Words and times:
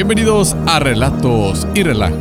Bienvenidos 0.00 0.54
a 0.66 0.78
Relatos 0.78 1.68
y 1.74 1.82
Relajo, 1.82 2.16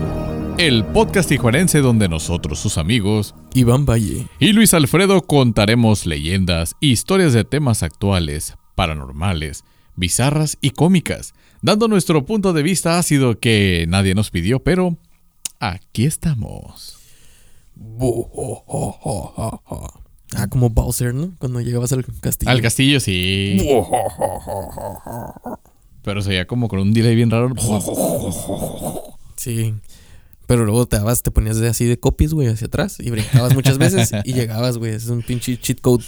el 0.58 0.84
podcast 0.84 1.30
tijuanense 1.30 1.80
donde 1.80 2.10
nosotros, 2.10 2.60
sus 2.60 2.78
amigos, 2.78 3.36
Iván 3.54 3.86
Valle. 3.86 4.28
y 4.38 4.52
Luis 4.52 4.74
Alfredo 4.74 5.22
contaremos 5.22 6.06
leyendas, 6.06 6.76
historias 6.82 7.32
de 7.32 7.46
temas 7.46 7.82
actuales, 7.82 8.58
paranormales, 8.76 9.64
bizarras 9.96 10.58
y 10.60 10.72
cómicas, 10.72 11.34
dando 11.62 11.88
nuestro 11.88 12.26
punto 12.26 12.52
de 12.52 12.64
vista 12.64 13.00
ácido 13.00 13.40
que 13.40 13.86
nadie 13.88 14.14
nos 14.14 14.30
pidió, 14.30 14.60
pero 14.60 14.98
aquí 15.62 16.04
estamos. 16.04 16.98
Ah, 20.36 20.46
como 20.48 20.70
Bowser, 20.70 21.16
¿no? 21.16 21.32
Cuando 21.40 21.60
llegabas 21.60 21.92
al 21.92 22.06
castillo. 22.06 22.52
Al 22.52 22.62
castillo 22.62 23.00
sí, 23.00 23.58
pero 26.04 26.22
se 26.22 26.30
veía 26.30 26.48
como 26.48 26.68
con 26.68 26.80
un 26.80 26.94
delay 26.94 27.16
bien 27.16 27.30
raro. 27.32 27.54
Sí. 29.36 29.74
Pero 30.48 30.66
luego 30.66 30.88
te 30.88 30.98
dabas, 30.98 31.22
te 31.22 31.30
ponías 31.32 31.58
así 31.58 31.86
de 31.86 32.00
copies, 32.00 32.34
güey, 32.34 32.48
hacia 32.48 32.68
atrás 32.68 32.98
y 33.00 33.10
brincabas 33.12 33.54
muchas 33.54 33.78
veces 33.78 34.12
y 34.26 34.34
llegabas, 34.34 34.78
güey. 34.78 34.94
Es 34.94 35.08
un 35.08 35.22
pinche 35.22 35.58
cheat 35.60 35.80
code. 35.80 36.04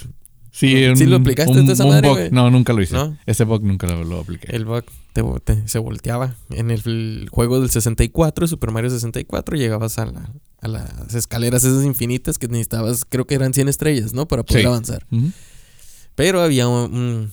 Sí, 0.50 0.84
¿Sí 0.96 1.06
lo 1.06 1.16
aplicaste 1.16 1.52
un, 1.58 1.70
esa 1.70 1.84
un 1.84 1.90
madre, 1.90 2.08
bug. 2.08 2.18
No, 2.32 2.50
nunca 2.50 2.72
lo 2.74 2.82
hice. 2.82 2.94
¿No? 2.94 3.16
Ese 3.24 3.44
bug 3.44 3.62
nunca 3.62 3.86
lo, 3.86 4.04
lo 4.04 4.20
apliqué. 4.20 4.54
El 4.54 4.66
bug 4.66 4.84
te, 5.14 5.22
te- 5.44 5.66
se 5.66 5.78
volteaba. 5.78 6.34
En 6.50 6.70
el, 6.70 6.82
el 6.84 7.28
juego 7.30 7.58
del 7.60 7.70
64, 7.70 8.46
Super 8.48 8.70
Mario 8.70 8.90
64, 8.90 9.56
llegabas 9.56 9.98
a, 9.98 10.06
la- 10.06 10.30
a 10.60 10.68
las 10.68 11.14
escaleras 11.14 11.64
esas 11.64 11.84
infinitas 11.84 12.38
que 12.38 12.48
necesitabas, 12.48 13.06
creo 13.08 13.26
que 13.26 13.34
eran 13.36 13.54
100 13.54 13.68
estrellas, 13.68 14.12
¿no? 14.12 14.28
Para 14.28 14.42
poder 14.42 14.62
Sí. 14.62 14.66
avanzar. 14.66 15.06
Pero 16.16 16.42
había 16.42 16.68
un- 16.68 16.92
un- 16.94 17.32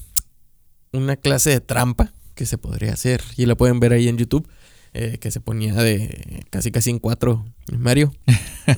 una 0.94 1.18
clase 1.18 1.50
de 1.50 1.60
trampa 1.60 2.14
que 2.40 2.46
se 2.46 2.58
podría 2.58 2.94
hacer. 2.94 3.22
Y 3.36 3.46
la 3.46 3.56
pueden 3.56 3.80
ver 3.82 3.92
ahí 3.94 4.08
en 4.08 4.18
YouTube. 4.18 4.48
eh, 4.94 5.18
que 5.22 5.30
se 5.30 5.40
ponía 5.40 5.76
de 5.76 6.44
casi 6.50 6.72
casi 6.72 6.90
en 6.90 6.98
cuatro 6.98 7.46
Mario. 7.78 8.12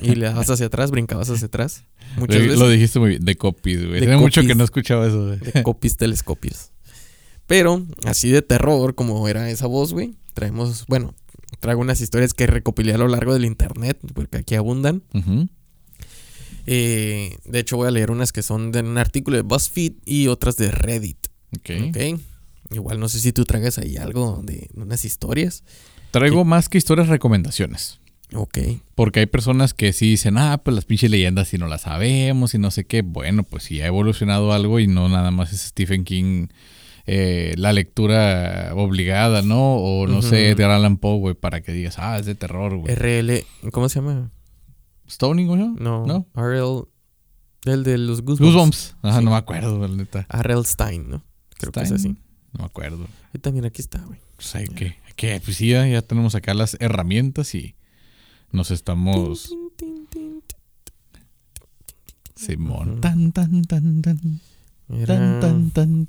y 0.02 0.14
le 0.16 0.26
dabas 0.26 0.50
hacia 0.50 0.66
atrás, 0.66 0.90
brincabas 0.90 1.30
hacia 1.30 1.46
atrás. 1.46 1.84
Muchas 2.18 2.36
Lo, 2.36 2.42
veces. 2.42 2.58
lo 2.58 2.68
dijiste 2.68 2.98
muy 2.98 3.08
bien, 3.10 3.24
de 3.24 3.36
copies, 3.36 3.86
güey. 3.88 4.06
Mucho 4.18 4.42
que 4.42 4.48
copies. 4.48 4.56
no 4.58 4.64
escuchaba 4.64 5.06
eso, 5.06 5.26
güey. 5.28 5.38
de 5.38 5.62
copies 5.62 5.96
telescopios. 5.96 6.70
Pero 7.46 7.86
así 8.04 8.30
de 8.30 8.42
terror 8.42 8.94
como 8.94 9.26
era 9.28 9.48
esa 9.48 9.66
voz, 9.68 9.92
güey. 9.94 10.14
Traemos, 10.34 10.84
bueno, 10.86 11.14
traigo 11.60 11.80
unas 11.80 12.00
historias 12.02 12.34
que 12.34 12.46
recopilé 12.46 12.92
a 12.94 12.98
lo 12.98 13.08
largo 13.08 13.32
del 13.32 13.44
internet, 13.46 13.98
porque 14.12 14.38
aquí 14.38 14.54
abundan. 14.56 15.02
Eh, 16.66 17.36
de 17.44 17.58
hecho, 17.58 17.76
voy 17.76 17.88
a 17.88 17.90
leer 17.90 18.10
unas 18.10 18.32
que 18.32 18.42
son 18.42 18.70
de 18.72 18.80
un 18.80 18.98
artículo 18.98 19.36
de 19.36 19.42
BuzzFeed 19.42 19.92
y 20.04 20.26
otras 20.28 20.56
de 20.56 20.70
Reddit. 20.70 21.18
Ok. 21.56 21.70
Ok. 21.88 22.20
Igual 22.74 22.98
no 23.00 23.08
sé 23.08 23.20
si 23.20 23.32
tú 23.32 23.44
traigas 23.44 23.78
ahí 23.78 23.96
algo 23.96 24.40
de 24.42 24.68
unas 24.74 25.04
historias. 25.04 25.64
Traigo 26.10 26.44
más 26.44 26.68
que 26.68 26.78
historias, 26.78 27.08
recomendaciones. 27.08 28.00
Ok. 28.34 28.58
Porque 28.94 29.20
hay 29.20 29.26
personas 29.26 29.74
que 29.74 29.92
sí 29.92 30.10
dicen, 30.10 30.38
ah, 30.38 30.58
pues 30.64 30.74
las 30.74 30.84
pinches 30.86 31.10
leyendas 31.10 31.48
si 31.48 31.58
no 31.58 31.66
las 31.66 31.82
sabemos 31.82 32.54
y 32.54 32.58
no 32.58 32.70
sé 32.70 32.84
qué. 32.84 33.02
Bueno, 33.02 33.42
pues 33.42 33.64
si 33.64 33.80
ha 33.82 33.86
evolucionado 33.86 34.52
algo 34.52 34.80
y 34.80 34.86
no 34.86 35.08
nada 35.08 35.30
más 35.30 35.52
es 35.52 35.60
Stephen 35.60 36.04
King 36.04 36.46
eh, 37.06 37.54
la 37.58 37.72
lectura 37.72 38.72
obligada, 38.74 39.42
¿no? 39.42 39.74
O 39.76 40.06
no 40.06 40.18
Ujú. 40.20 40.28
sé, 40.28 40.50
Edgar 40.50 40.70
Allan 40.70 40.96
Poe, 40.98 41.18
güey, 41.18 41.34
para 41.34 41.60
que 41.60 41.72
digas, 41.72 41.96
ah, 41.98 42.18
es 42.18 42.26
de 42.26 42.34
terror, 42.34 42.76
güey. 42.76 42.94
RL, 42.94 43.44
¿cómo 43.72 43.88
se 43.88 43.96
llama? 44.00 44.30
¿Stoning, 45.10 45.46
güey? 45.48 45.60
No. 45.78 46.06
¿No? 46.06 46.26
RL, 46.34 46.84
el 47.64 47.82
de 47.84 47.98
los 47.98 48.22
Goosebumps. 48.22 48.40
Goosebumps. 48.54 48.96
Ajá, 49.02 49.18
Sí. 49.18 49.24
no 49.24 49.30
me 49.32 49.36
acuerdo, 49.36 49.78
la 49.86 49.88
neta. 49.94 50.26
R.L. 50.32 50.62
Stein, 50.64 51.10
¿no? 51.10 51.24
Creo 51.58 51.72
que 51.72 51.80
es 51.80 51.92
así. 51.92 52.16
No 52.52 52.60
me 52.60 52.64
acuerdo. 52.64 53.06
Y 53.32 53.38
también 53.38 53.64
aquí 53.64 53.80
está, 53.80 53.98
güey. 54.00 54.20
Pues 54.36 54.54
hay 54.54 54.66
que, 54.66 55.40
pues 55.44 55.56
sí, 55.56 55.68
ya, 55.68 55.86
ya 55.86 56.02
tenemos 56.02 56.34
acá 56.34 56.52
las 56.54 56.76
herramientas 56.80 57.54
y 57.54 57.74
nos 58.50 58.70
estamos... 58.70 59.54
Simón. 62.36 63.00
Tan, 63.00 63.32
tan, 63.32 63.62
tan, 63.64 64.02
tan. 64.02 64.40
Tan, 65.06 65.40
tan, 65.70 65.70
tan, 65.70 66.04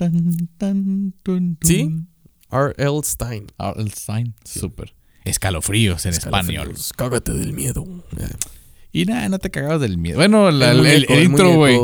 tan, 0.57 1.13
tan. 1.23 1.57
Sí. 1.61 2.05
R.L. 2.51 2.99
Stein. 3.03 3.47
Sign. 3.95 4.33
Sí. 4.43 4.59
Súper. 4.59 4.93
Escalofríos 5.25 6.05
en 6.05 6.13
español. 6.13 6.73
Cágate 6.97 7.33
del 7.33 7.53
miedo. 7.53 7.85
Y 8.91 9.05
nada, 9.05 9.29
no 9.29 9.39
te 9.39 9.49
cagabas 9.49 9.81
del 9.81 9.97
miedo. 9.97 10.17
Bueno, 10.17 10.51
la- 10.51 10.71
El 10.71 11.23
intro, 11.23 11.55
güey. 11.55 11.77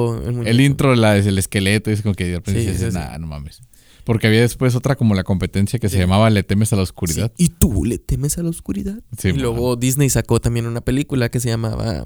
el 0.47 0.61
intro, 0.61 0.95
la, 0.95 1.17
es 1.17 1.25
el 1.25 1.37
esqueleto, 1.37 1.89
es 1.91 2.01
como 2.01 2.15
que 2.15 2.39
dices, 2.45 2.93
nah, 2.93 3.17
no 3.17 3.27
mames. 3.27 3.61
Porque 4.09 4.25
había 4.25 4.41
después 4.41 4.73
otra 4.73 4.95
como 4.95 5.13
la 5.13 5.23
competencia 5.23 5.77
que 5.77 5.87
se 5.87 5.99
llamaba 5.99 6.31
Le 6.31 6.41
temes 6.41 6.73
a 6.73 6.77
la 6.77 6.81
oscuridad. 6.81 7.31
Sí. 7.37 7.43
¿Y 7.45 7.49
tú 7.49 7.85
le 7.85 7.99
temes 7.99 8.39
a 8.39 8.41
la 8.41 8.49
oscuridad? 8.49 9.03
Sí, 9.15 9.27
y 9.27 9.33
man. 9.33 9.41
luego 9.43 9.75
Disney 9.75 10.09
sacó 10.09 10.41
también 10.41 10.65
una 10.65 10.81
película 10.81 11.29
que 11.29 11.39
se 11.39 11.49
llamaba 11.49 12.05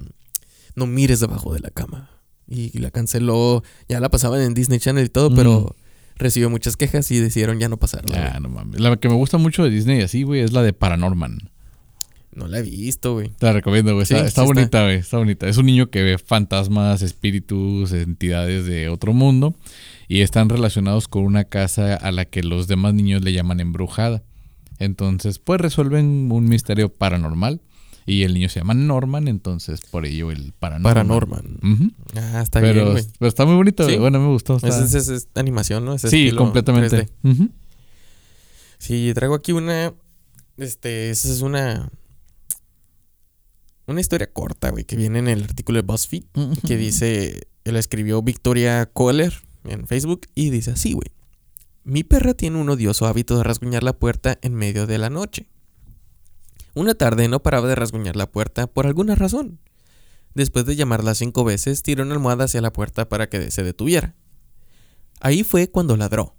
No 0.75 0.85
mires 0.85 1.21
debajo 1.21 1.53
de 1.53 1.61
la 1.61 1.69
cama. 1.69 2.09
Y 2.45 2.77
la 2.79 2.91
canceló. 2.91 3.63
Ya 3.87 4.01
la 4.01 4.09
pasaban 4.09 4.41
en 4.41 4.53
Disney 4.53 4.79
Channel 4.79 5.05
y 5.05 5.09
todo, 5.09 5.29
Mm. 5.29 5.35
pero 5.35 5.75
recibió 6.17 6.49
muchas 6.49 6.75
quejas 6.75 7.09
y 7.09 7.19
decidieron 7.19 7.57
ya 7.59 7.69
no 7.69 7.77
pasarla. 7.77 8.33
Ya, 8.33 8.39
no 8.41 8.49
mames. 8.49 8.81
La 8.81 8.97
que 8.97 9.07
me 9.07 9.15
gusta 9.15 9.37
mucho 9.37 9.63
de 9.63 9.69
Disney 9.69 10.01
así, 10.01 10.23
güey, 10.23 10.41
es 10.41 10.51
la 10.51 10.61
de 10.61 10.73
Paranorman. 10.73 11.37
No 12.35 12.47
la 12.47 12.59
he 12.59 12.61
visto, 12.61 13.13
güey. 13.13 13.29
Te 13.37 13.45
la 13.45 13.53
recomiendo, 13.53 13.93
güey. 13.93 14.05
Sí, 14.05 14.13
Está, 14.13 14.27
está 14.27 14.41
sí 14.41 14.45
está. 14.49 14.53
bonita, 14.53 14.83
güey. 14.83 14.95
Está 14.97 15.17
bonita. 15.17 15.47
Es 15.47 15.57
un 15.57 15.65
niño 15.65 15.89
que 15.89 16.01
ve 16.03 16.17
fantasmas, 16.17 17.01
espíritus, 17.01 17.91
entidades 17.91 18.65
de 18.65 18.89
otro 18.89 19.13
mundo. 19.13 19.55
Y 20.07 20.21
están 20.21 20.49
relacionados 20.49 21.07
con 21.07 21.23
una 21.23 21.43
casa 21.45 21.95
a 21.95 22.11
la 22.11 22.25
que 22.25 22.43
los 22.43 22.67
demás 22.67 22.93
niños 22.93 23.23
le 23.23 23.33
llaman 23.33 23.59
embrujada. 23.59 24.23
Entonces, 24.79 25.39
pues 25.39 25.61
resuelven 25.61 26.29
un 26.31 26.45
misterio 26.45 26.89
paranormal. 26.89 27.61
Y 28.05 28.23
el 28.23 28.33
niño 28.33 28.49
se 28.49 28.59
llama 28.59 28.73
Norman, 28.73 29.29
entonces 29.29 29.79
por 29.89 30.05
ello 30.05 30.29
el 30.29 30.51
paranormal. 30.59 30.93
Paranorman. 30.93 31.93
Ah, 32.17 32.41
está 32.43 32.59
pero, 32.59 32.73
bien, 32.83 32.91
güey. 32.91 33.05
pero 33.17 33.29
está 33.29 33.45
muy 33.45 33.55
bonito, 33.55 33.83
güey. 33.83 33.95
Sí. 33.95 33.99
Bueno, 34.01 34.19
me 34.19 34.27
gustó. 34.27 34.57
está- 34.57 34.67
Es, 34.67 34.93
es- 34.93 35.07
es 35.07 35.27
animación, 35.35 35.85
¿no? 35.85 35.93
Ese 35.93 36.09
sí, 36.09 36.31
completamente. 36.31 37.07
3D. 37.23 37.31
Ujú. 37.31 37.49
Sí, 38.77 39.11
traigo 39.15 39.35
aquí 39.35 39.53
una. 39.53 39.93
Este, 40.57 41.11
esa 41.11 41.29
es 41.31 41.41
una. 41.41 41.89
Una 43.85 44.01
historia 44.01 44.31
corta, 44.31 44.69
güey, 44.69 44.85
que 44.85 44.95
viene 44.95 45.19
en 45.19 45.27
el 45.27 45.43
artículo 45.43 45.77
de 45.77 45.85
BuzzFeed. 45.85 46.23
Que 46.65 46.77
dice. 46.77 47.47
Él 47.63 47.75
escribió 47.77 48.21
Victoria 48.21 48.85
Kohler 48.87 49.33
en 49.65 49.87
Facebook. 49.87 50.27
Y 50.35 50.49
dice 50.49 50.71
así, 50.71 50.93
güey. 50.93 51.11
Mi 51.83 52.03
perra 52.03 52.33
tiene 52.33 52.59
un 52.59 52.69
odioso 52.69 53.07
hábito 53.07 53.37
de 53.37 53.43
rasguñar 53.43 53.83
la 53.83 53.93
puerta 53.93 54.37
en 54.41 54.53
medio 54.53 54.87
de 54.87 54.97
la 54.97 55.09
noche. 55.09 55.47
Una 56.75 56.95
tarde 56.95 57.27
no 57.27 57.43
paraba 57.43 57.67
de 57.67 57.75
rasguñar 57.75 58.15
la 58.15 58.31
puerta 58.31 58.67
por 58.67 58.87
alguna 58.87 59.15
razón. 59.15 59.59
Después 60.33 60.65
de 60.65 60.75
llamarla 60.75 61.13
cinco 61.13 61.43
veces, 61.43 61.83
tiró 61.83 62.03
una 62.03 62.15
almohada 62.15 62.45
hacia 62.45 62.61
la 62.61 62.73
puerta 62.73 63.07
para 63.07 63.29
que 63.29 63.51
se 63.51 63.63
detuviera. 63.63 64.15
Ahí 65.19 65.43
fue 65.43 65.69
cuando 65.69 65.95
ladró, 65.95 66.35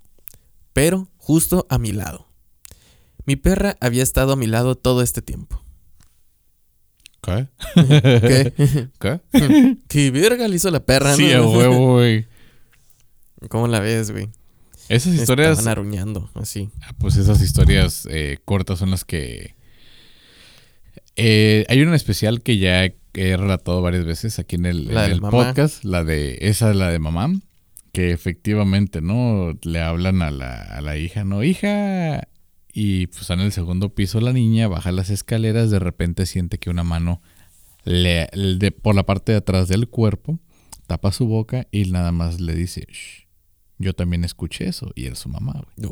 pero 0.73 1.09
justo 1.17 1.67
a 1.71 1.79
mi 1.79 1.93
lado. 1.93 2.29
Mi 3.25 3.37
perra 3.37 3.77
había 3.81 4.03
estado 4.03 4.33
a 4.33 4.37
mi 4.37 4.47
lado 4.47 4.75
todo 4.75 5.01
este 5.01 5.23
tiempo. 5.23 5.64
¿Qué? 7.25 7.49
¿Qué? 7.75 8.53
¿Qué? 9.01 9.77
¿Qué 9.89 10.11
verga 10.11 10.47
le 10.49 10.57
hizo 10.57 10.71
la 10.71 10.85
perra? 10.85 11.15
Sí, 11.15 11.29
no? 11.33 11.45
a 11.45 11.49
huevo, 11.49 11.93
güey. 11.95 12.27
¿Cómo 13.49 13.69
la 13.69 13.81
ves, 13.81 14.11
güey? 14.11 14.29
Esas 14.89 15.15
historias... 15.15 15.59
Estaban 15.59 15.73
aruñando, 15.73 16.31
así. 16.35 16.71
Ah, 16.83 16.93
Pues 16.99 17.17
esas 17.17 17.41
historias 17.41 18.07
eh, 18.11 18.39
cortas 18.45 18.79
son 18.79 18.91
las 18.91 19.05
que... 19.05 19.55
Eh, 21.17 21.65
hay 21.69 21.81
una 21.81 21.95
especial 21.97 22.43
que 22.43 22.59
ya 22.59 22.85
he, 22.85 22.97
he 23.15 23.37
relatado 23.37 23.81
varias 23.83 24.05
veces 24.05 24.39
aquí 24.39 24.57
en 24.57 24.67
el, 24.67 24.91
en 24.91 25.21
podcast, 25.21 25.85
la 25.85 26.03
de 26.03 26.39
esa 26.41 26.71
es 26.71 26.77
la 26.77 26.91
de 26.91 26.99
mamá, 26.99 27.33
que 27.93 28.11
efectivamente, 28.11 29.01
¿no? 29.01 29.57
Le 29.63 29.81
hablan 29.81 30.23
a 30.23 30.33
la, 30.33 30.61
a 30.63 30.81
la 30.81 30.97
hija, 30.97 31.23
¿no? 31.23 31.45
Hija, 31.45 32.27
y 32.75 33.07
pues 33.07 33.31
en 33.31 33.41
el 33.41 33.53
segundo 33.53 33.95
piso 33.95 34.21
la 34.21 34.33
niña, 34.33 34.69
baja 34.69 34.91
las 34.93 35.09
escaleras, 35.09 35.71
de 35.71 35.79
repente 35.79 36.27
siente 36.27 36.59
que 36.59 36.69
una 36.71 36.83
mano 36.85 37.23
le, 37.85 38.29
le- 38.33 38.57
de- 38.59 38.73
por 38.73 38.95
la 38.95 39.07
parte 39.07 39.33
de 39.33 39.39
atrás 39.39 39.69
del 39.69 39.89
cuerpo 39.89 40.39
tapa 40.87 41.13
su 41.13 41.27
boca 41.27 41.67
y 41.71 41.85
nada 41.91 42.13
más 42.13 42.41
le 42.41 42.55
dice, 42.55 42.87
"Shh, 42.91 43.27
yo 43.79 43.95
también 43.95 44.25
escuché 44.25 44.69
eso, 44.69 44.91
y 44.95 45.07
era 45.07 45.15
su 45.17 45.29
mamá, 45.29 45.53
güey. 45.77 45.89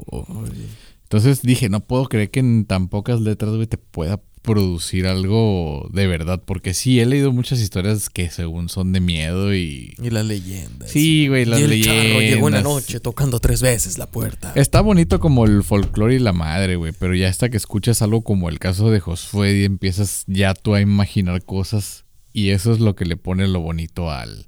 Entonces 1.05 1.43
dije, 1.43 1.69
no 1.69 1.81
puedo 1.87 2.05
creer 2.07 2.31
que 2.31 2.41
en 2.41 2.65
tan 2.67 2.89
pocas 2.89 3.21
letras, 3.21 3.55
güey, 3.55 3.67
te 3.67 3.79
pueda 3.79 4.21
producir 4.43 5.07
algo 5.07 5.89
de 5.93 6.07
verdad. 6.07 6.43
Porque 6.45 6.75
sí, 6.75 7.01
he 7.01 7.07
leído 7.07 7.33
muchas 7.33 7.61
historias 7.61 8.11
que 8.11 8.29
según 8.31 8.69
son 8.69 8.93
de 8.93 9.01
miedo 9.01 9.55
y... 9.55 9.95
Y 10.03 10.11
las 10.11 10.27
leyendas. 10.27 10.91
Sí, 10.91 11.29
güey, 11.29 11.45
las 11.45 11.61
y 11.61 11.63
el 11.65 11.71
leyendas. 11.71 12.07
charro 12.07 12.21
llegó 12.21 12.49
en 12.49 12.55
la 12.55 12.63
noche 12.63 13.01
tocando 13.01 13.39
tres 13.41 13.63
veces 13.63 13.99
la 13.99 14.07
puerta. 14.11 14.53
Está 14.57 14.81
bonito 14.81 15.21
como 15.21 15.45
el 15.45 15.63
folclore 15.63 16.17
y 16.17 16.19
la 16.19 16.33
madre, 16.33 16.77
güey. 16.77 16.93
Pero 16.99 17.15
ya 17.15 17.29
hasta 17.29 17.49
que 17.49 17.57
escuchas 17.57 18.03
algo 18.03 18.23
como 18.23 18.49
el 18.49 18.59
caso 18.59 18.91
de 18.91 19.01
Josué 19.01 19.61
y 19.61 19.65
empiezas 19.65 20.25
ya 20.27 20.55
tú 20.55 20.75
a 20.75 20.81
imaginar 20.81 21.45
cosas. 21.45 22.05
Y 22.33 22.51
eso 22.51 22.73
es 22.73 22.81
lo 22.81 22.95
que 22.97 23.05
le 23.05 23.17
pone 23.17 23.47
lo 23.47 23.61
bonito 23.61 24.11
al... 24.11 24.47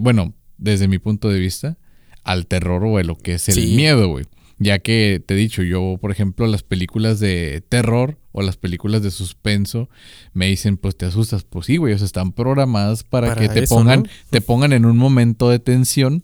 bueno, 0.00 0.34
desde 0.58 0.88
mi 0.88 0.98
punto 0.98 1.28
de 1.30 1.38
vista, 1.38 1.78
al 2.24 2.46
terror 2.46 2.84
o 2.84 2.98
a 2.98 3.02
lo 3.02 3.16
que 3.16 3.34
es 3.34 3.48
el 3.48 3.54
Sí. 3.54 3.76
miedo, 3.76 4.08
güey. 4.08 4.24
Ya 4.58 4.78
que 4.78 5.22
te 5.24 5.34
he 5.34 5.36
dicho, 5.36 5.62
yo, 5.62 5.98
por 6.00 6.10
ejemplo, 6.10 6.46
las 6.46 6.62
películas 6.62 7.20
de 7.20 7.62
terror 7.68 8.18
o 8.36 8.42
las 8.42 8.58
películas 8.58 9.00
de 9.00 9.10
suspenso 9.10 9.88
me 10.34 10.46
dicen, 10.46 10.76
pues 10.76 10.94
te 10.94 11.06
asustas. 11.06 11.44
Pues 11.44 11.64
sí, 11.64 11.78
güey, 11.78 11.94
o 11.94 11.98
sea, 11.98 12.04
están 12.04 12.32
programadas 12.32 13.02
para, 13.02 13.28
Para 13.28 13.40
que 13.40 13.48
te 13.48 13.64
eso, 13.64 13.74
pongan, 13.74 14.02
¿no? 14.02 14.10
te 14.28 14.42
pongan 14.42 14.74
en 14.74 14.84
un 14.84 14.98
momento 14.98 15.48
de 15.48 15.58
tensión 15.58 16.22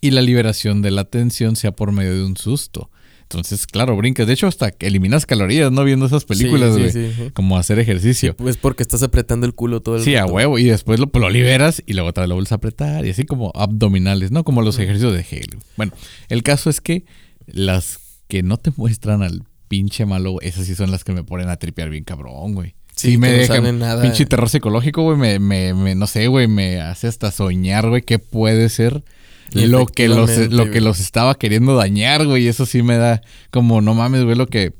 y 0.00 0.12
la 0.12 0.22
liberación 0.22 0.80
de 0.80 0.90
la 0.90 1.04
tensión 1.04 1.56
sea 1.56 1.72
por 1.72 1.92
medio 1.92 2.14
de 2.14 2.24
un 2.24 2.38
susto. 2.38 2.90
Entonces, 3.20 3.66
claro, 3.66 3.98
brincas. 3.98 4.26
De 4.26 4.32
hecho, 4.32 4.46
hasta 4.46 4.72
eliminas 4.80 5.26
calorías, 5.26 5.70
¿no? 5.70 5.84
Viendo 5.84 6.06
esas 6.06 6.24
películas, 6.24 6.72
güey. 6.78 6.90
sí, 6.90 7.10
sí, 7.10 7.14
sí. 7.14 7.30
Como 7.34 7.58
hacer 7.58 7.78
ejercicio. 7.78 8.34
Pues 8.34 8.56
porque 8.56 8.82
estás 8.82 9.02
apretando 9.02 9.44
el 9.44 9.54
culo 9.54 9.82
todo 9.82 9.96
el 9.96 10.02
Sí, 10.02 10.16
a 10.16 10.24
huevo. 10.24 10.58
Y 10.58 10.64
después 10.64 10.98
lo, 10.98 11.10
lo 11.12 11.28
liberas 11.28 11.82
y 11.84 11.92
luego 11.92 12.08
otra 12.08 12.22
vez 12.22 12.30
lo 12.30 12.36
vuelves 12.36 12.52
a 12.52 12.54
apretar. 12.54 13.04
Y 13.04 13.10
así 13.10 13.24
como 13.26 13.52
abdominales, 13.54 14.30
¿no? 14.30 14.42
Como 14.42 14.62
los 14.62 14.78
ejercicios 14.78 15.12
de 15.12 15.20
Halo. 15.20 15.60
Bueno, 15.76 15.92
el 16.30 16.42
caso 16.42 16.70
es 16.70 16.80
que 16.80 17.04
las 17.46 17.98
que 18.26 18.42
no 18.42 18.56
te 18.56 18.70
muestran 18.76 19.22
al 19.22 19.44
pinche 19.70 20.04
malo, 20.04 20.40
esas 20.42 20.66
sí 20.66 20.74
son 20.74 20.90
las 20.90 21.04
que 21.04 21.12
me 21.12 21.22
ponen 21.22 21.48
a 21.48 21.56
tripear 21.56 21.90
bien 21.90 22.02
cabrón, 22.02 22.54
güey. 22.54 22.74
Sí, 22.96 23.12
Sí, 23.12 23.18
me 23.18 23.28
no 23.30 23.36
dejan 23.38 23.56
sale 23.58 23.72
nada. 23.72 24.02
pinche 24.02 24.26
terror 24.26 24.50
psicológico, 24.50 25.02
güey. 25.04 25.16
Me, 25.16 25.38
me, 25.38 25.72
me- 25.74 25.94
no 25.94 26.08
sé, 26.08 26.26
güey, 26.26 26.48
me 26.48 26.80
hace 26.80 27.06
hasta 27.06 27.30
soñar, 27.30 27.88
güey, 27.88 28.02
qué 28.02 28.18
puede 28.18 28.68
ser 28.68 29.04
lo 29.52 29.86
que, 29.86 30.08
los, 30.08 30.36
lo 30.50 30.64
que 30.64 30.70
güey. 30.70 30.80
los 30.82 30.98
estaba 30.98 31.36
queriendo 31.36 31.76
dañar, 31.76 32.26
güey. 32.26 32.48
Eso 32.48 32.66
sí 32.66 32.82
me 32.82 32.96
da 32.96 33.22
como, 33.52 33.80
no 33.80 33.94
mames, 33.94 34.24
güey, 34.24 34.36
lo 34.36 34.48
que, 34.48 34.72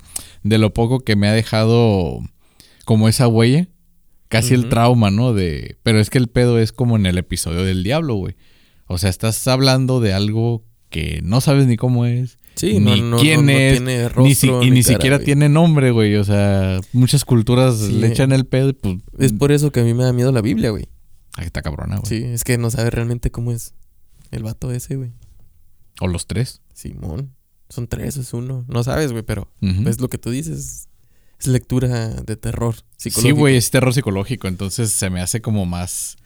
de 0.42 0.58
lo 0.58 0.74
poco 0.74 1.00
que 1.00 1.14
me 1.14 1.28
ha 1.28 1.32
dejado 1.32 2.18
como 2.84 3.08
esa 3.08 3.28
huella. 3.28 3.68
Casi 4.28 4.54
el 4.54 4.68
trauma, 4.68 5.10
¿no? 5.12 5.32
De, 5.32 5.76
pero 5.84 5.98
es 6.00 6.10
que 6.10 6.18
el 6.18 6.28
pedo 6.28 6.58
es 6.58 6.72
como 6.72 6.96
en 6.96 7.06
el 7.06 7.16
episodio 7.16 7.64
del 7.64 7.82
diablo, 7.84 8.14
güey. 8.16 8.34
O 8.86 8.98
sea, 8.98 9.08
estás 9.10 9.46
hablando 9.48 10.00
de 10.00 10.12
algo 10.12 10.64
que 10.88 11.20
no 11.22 11.40
sabes 11.40 11.66
ni 11.68 11.76
cómo 11.76 12.06
es, 12.06 12.38
Sí, 12.56 12.78
ni 12.78 13.00
no, 13.00 13.10
no, 13.12 13.16
quién 13.18 13.46
no, 13.46 13.52
es, 13.52 13.72
tiene 13.78 13.96
ni 14.10 14.34
si- 14.34 14.46
rostro 14.48 14.62
y 14.64 14.70
ni 14.70 14.82
cara, 14.82 14.94
siquiera 14.94 15.16
güey. 15.16 15.24
tiene 15.24 15.48
nombre, 15.48 15.90
güey. 15.92 16.16
O 16.16 16.24
sea, 16.24 16.80
muchas 16.92 17.24
culturas 17.24 17.78
Sí. 17.78 17.92
le 17.92 18.08
echan 18.08 18.32
el 18.32 18.44
pedo 18.46 18.68
y 18.70 18.72
pues... 18.74 18.96
Es 19.18 19.32
por 19.32 19.50
eso 19.52 19.70
que 19.72 19.80
a 19.80 19.84
mí 19.84 19.94
me 19.94 20.04
da 20.04 20.12
miedo 20.12 20.30
la 20.32 20.42
Biblia, 20.42 20.70
güey. 20.70 20.88
Ahí 21.36 21.46
está 21.46 21.62
cabrona, 21.62 21.96
güey. 21.98 22.08
Sí, 22.08 22.24
es 22.24 22.44
que 22.44 22.58
no 22.58 22.70
sabe 22.70 22.90
realmente 22.90 23.30
cómo 23.30 23.52
es 23.52 23.72
el 24.30 24.42
vato 24.42 24.70
ese, 24.72 24.96
güey. 24.96 25.12
O 26.00 26.08
los 26.08 26.26
tres. 26.26 26.60
Simón. 26.74 27.34
Son 27.68 27.86
tres, 27.86 28.16
es 28.16 28.34
uno. 28.34 28.64
No 28.68 28.82
sabes, 28.84 29.12
güey, 29.12 29.22
pero 29.22 29.48
Ujú. 29.62 29.88
es 29.88 30.00
lo 30.00 30.08
que 30.08 30.18
tú 30.18 30.30
dices. 30.30 30.88
Es 31.38 31.46
lectura 31.46 32.08
de 32.08 32.36
terror 32.36 32.74
Sí, 32.96 33.10
psicológico. 33.10 33.38
güey, 33.38 33.56
es 33.56 33.70
terror 33.70 33.94
psicológico. 33.94 34.48
Entonces 34.48 34.90
se 34.92 35.08
me 35.08 35.20
hace 35.22 35.40
como 35.40 35.64
más. 35.66 36.16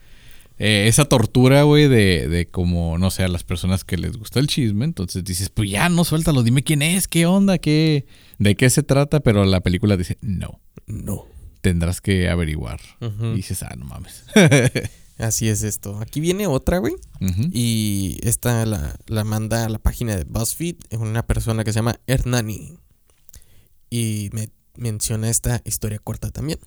Eh, 0.59 0.87
esa 0.89 1.05
tortura, 1.07 1.63
güey, 1.65 1.89
de, 1.89 2.29
de 2.29 2.47
como, 2.47 2.97
no 2.99 3.11
sé, 3.11 3.23
a 3.25 3.29
las 3.29 3.43
personas 3.45 3.85
que 3.85 3.97
les 3.97 4.17
gusta 4.17 4.41
el 4.41 4.47
chisme. 4.47 4.85
Entonces 4.85 5.25
dices, 5.25 5.49
pues 5.51 5.71
ya, 5.71 5.89
no 5.89 6.05
suéltalo, 6.05 6.43
dime 6.43 6.63
quién 6.63 6.83
es, 6.83 7.09
qué 7.09 7.27
onda, 7.27 7.59
qué. 7.59 8.07
de 8.39 8.55
qué 8.57 8.71
se 8.71 8.83
trata. 8.83 9.21
Pero 9.21 9.45
la 9.45 9.61
película 9.61 9.97
dice, 9.97 10.19
no, 10.21 10.61
No. 10.87 11.27
tendrás 11.61 12.01
que 12.01 12.29
averiguar. 12.29 12.81
Y 13.01 13.37
dices, 13.37 13.63
ah, 13.63 13.75
no 13.77 13.85
mames. 13.87 14.25
Así 15.19 15.49
es 15.49 15.63
esto. 15.63 15.99
Aquí 16.01 16.19
viene 16.21 16.47
otra, 16.49 16.79
güey. 16.79 16.95
Y 17.53 18.19
esta 18.23 18.67
la, 18.67 18.97
la 19.07 19.23
manda 19.25 19.65
a 19.65 19.69
la 19.69 19.79
página 19.79 20.17
de 20.17 20.25
BuzzFeed 20.25 20.77
una 20.99 21.25
persona 21.25 21.63
que 21.65 21.73
se 21.73 21.77
llama 21.79 22.01
Hernani. 22.09 22.79
Y 23.91 24.29
me 24.33 24.49
menciona 24.77 25.31
esta 25.31 25.63
historia 25.65 26.01
corta 26.01 26.31
también. 26.31 26.59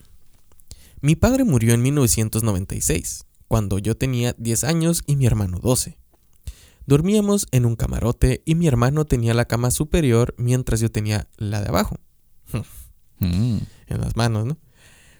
Mi 1.01 1.15
padre 1.17 1.43
murió 1.43 1.73
en 1.73 1.81
1996, 1.81 3.25
cuando 3.47 3.79
yo 3.79 3.95
tenía 3.95 4.33
10 4.37 4.63
años 4.65 5.03
y 5.07 5.15
mi 5.15 5.25
hermano 5.25 5.59
12. 5.59 5.97
Dormíamos 6.85 7.47
en 7.51 7.65
un 7.65 7.75
camarote 7.75 8.41
y 8.45 8.55
mi 8.55 8.67
hermano 8.67 9.05
tenía 9.05 9.33
la 9.33 9.45
cama 9.45 9.71
superior 9.71 10.33
mientras 10.37 10.79
yo 10.79 10.89
tenía 10.89 11.27
la 11.37 11.61
de 11.61 11.67
abajo, 11.69 11.97
Mm. 13.19 13.57
en 13.87 14.01
las 14.01 14.15
manos, 14.15 14.45
¿no? 14.45 14.57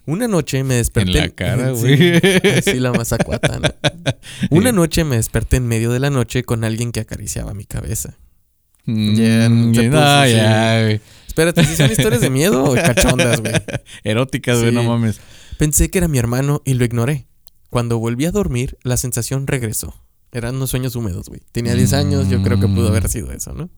Una 0.06 0.28
noche 0.28 0.62
me 0.64 0.74
desperté. 0.76 1.10
En 1.10 1.16
la 1.24 1.28
cara, 1.30 1.74
Sí, 1.74 1.96
güey. 1.96 2.20
así 2.58 2.74
la 2.78 2.92
mazacuata, 2.92 3.58
¿no? 3.58 3.68
Una 4.56 4.70
noche 4.72 5.02
me 5.04 5.16
desperté 5.16 5.56
en 5.56 5.66
medio 5.66 5.90
de 5.90 5.98
la 5.98 6.08
noche 6.08 6.44
con 6.44 6.62
alguien 6.64 6.92
que 6.92 7.00
acariciaba 7.00 7.52
mi 7.54 7.64
cabeza. 7.64 8.16
Mm, 8.84 9.72
no, 9.90 10.26
ya, 10.26 10.82
güey. 10.82 11.00
Espérate, 11.26 11.64
¿sí 11.64 11.74
son 11.76 11.90
historias 11.90 12.20
de 12.22 12.30
miedo 12.30 12.64
o 12.64 12.74
cachondas, 12.74 13.40
güey? 13.40 13.52
Eróticas, 14.04 14.58
güey, 14.60 14.70
Sí. 14.70 14.74
no 14.76 14.84
mames. 14.84 15.20
Pensé 15.58 15.90
que 15.90 15.98
era 15.98 16.08
mi 16.08 16.18
hermano 16.18 16.62
y 16.64 16.74
lo 16.74 16.84
ignoré. 16.84 17.26
Cuando 17.70 17.98
volví 17.98 18.24
a 18.24 18.30
dormir, 18.30 18.78
la 18.82 18.96
sensación 18.96 19.46
regresó. 19.46 19.94
Eran 20.32 20.56
unos 20.56 20.70
sueños 20.70 20.96
húmedos, 20.96 21.28
güey. 21.28 21.40
Tenía 21.52 21.74
10 21.74 21.92
años, 21.94 22.28
yo 22.28 22.42
creo 22.42 22.60
que 22.60 22.68
pudo 22.68 22.88
haber 22.88 23.08
sido 23.08 23.32
eso, 23.32 23.52
¿no? 23.54 23.70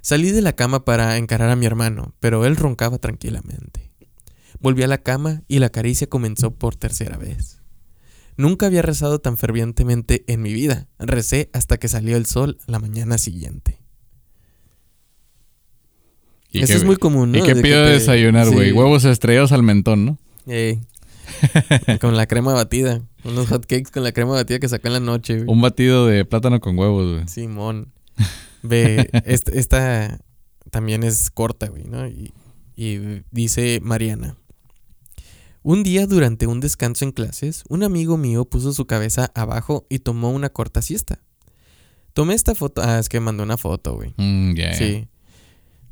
Salí 0.00 0.30
de 0.30 0.42
la 0.42 0.54
cama 0.54 0.84
para 0.84 1.16
encarar 1.16 1.50
a 1.50 1.56
mi 1.56 1.66
hermano, 1.66 2.14
pero 2.20 2.46
él 2.46 2.56
roncaba 2.56 2.98
tranquilamente. 2.98 3.90
Volví 4.60 4.82
a 4.82 4.88
la 4.88 4.98
cama 4.98 5.42
y 5.48 5.58
la 5.58 5.70
caricia 5.70 6.08
comenzó 6.08 6.52
por 6.52 6.74
tercera 6.74 7.16
vez. 7.16 7.60
Nunca 8.36 8.66
había 8.66 8.82
rezado 8.82 9.18
tan 9.18 9.36
fervientemente 9.36 10.24
en 10.28 10.42
mi 10.42 10.52
vida. 10.52 10.88
Recé 10.98 11.50
hasta 11.52 11.76
que 11.78 11.88
salió 11.88 12.16
el 12.16 12.26
sol 12.26 12.58
la 12.66 12.78
mañana 12.78 13.18
siguiente. 13.18 13.80
¿Y 16.50 16.62
Eso 16.62 16.74
es 16.74 16.84
muy 16.84 16.96
común, 16.96 17.32
¿no? 17.32 17.38
¿Y 17.38 17.42
qué 17.42 17.56
pido 17.56 17.84
de 17.84 17.94
desayunar, 17.94 18.48
güey? 18.50 18.70
sí. 18.70 18.72
Huevos 18.72 19.04
estrellados 19.04 19.52
al 19.52 19.62
mentón, 19.62 20.06
¿no? 20.06 20.18
Ey. 20.46 20.80
con 22.00 22.16
la 22.16 22.26
crema 22.26 22.52
batida. 22.54 23.00
Unos 23.24 23.46
hotcakes 23.50 23.90
con 23.92 24.02
la 24.04 24.12
crema 24.12 24.32
batida 24.32 24.58
que 24.58 24.68
sacó 24.68 24.88
en 24.88 24.92
la 24.94 25.00
noche, 25.00 25.36
güey. 25.36 25.46
Un 25.48 25.60
batido 25.60 26.06
de 26.06 26.24
plátano 26.24 26.60
con 26.60 26.78
huevos, 26.78 27.12
güey. 27.14 27.28
Simón. 27.28 27.92
Ve, 28.62 29.08
est- 29.24 29.48
esta 29.50 30.18
también 30.70 31.02
es 31.04 31.30
corta, 31.30 31.68
güey, 31.68 31.84
¿no? 31.84 32.06
Y, 32.08 32.32
y 32.76 33.22
dice 33.30 33.80
Mariana. 33.82 34.36
Un 35.62 35.82
día 35.82 36.06
durante 36.06 36.46
un 36.46 36.60
descanso 36.60 37.04
en 37.04 37.12
clases, 37.12 37.64
un 37.68 37.82
amigo 37.82 38.16
mío 38.16 38.44
puso 38.44 38.72
su 38.72 38.86
cabeza 38.86 39.30
abajo 39.34 39.86
y 39.90 39.98
tomó 39.98 40.30
una 40.30 40.48
corta 40.48 40.80
siesta. 40.82 41.20
Tomé 42.14 42.34
esta 42.34 42.54
foto. 42.54 42.80
Ah, 42.82 42.98
es 42.98 43.08
que 43.08 43.20
mandó 43.20 43.42
una 43.42 43.56
foto, 43.56 43.94
güey. 43.94 44.14
Mm. 44.16 44.54
Sí. 44.76 45.08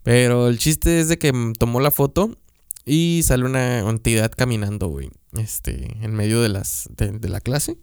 Pero 0.02 0.48
el 0.48 0.58
chiste 0.58 1.00
es 1.00 1.08
de 1.08 1.18
que 1.18 1.32
tomó 1.58 1.80
la 1.80 1.90
foto 1.90 2.38
y 2.86 3.20
sale 3.24 3.44
una 3.44 3.80
entidad 3.80 4.30
caminando, 4.34 4.86
güey. 4.88 5.10
Este, 5.32 5.96
en 6.02 6.14
medio 6.14 6.40
de 6.40 6.48
las 6.48 6.88
de, 6.96 7.10
de 7.10 7.28
la 7.28 7.40
clase. 7.40 7.76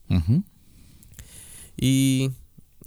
Y 1.77 2.31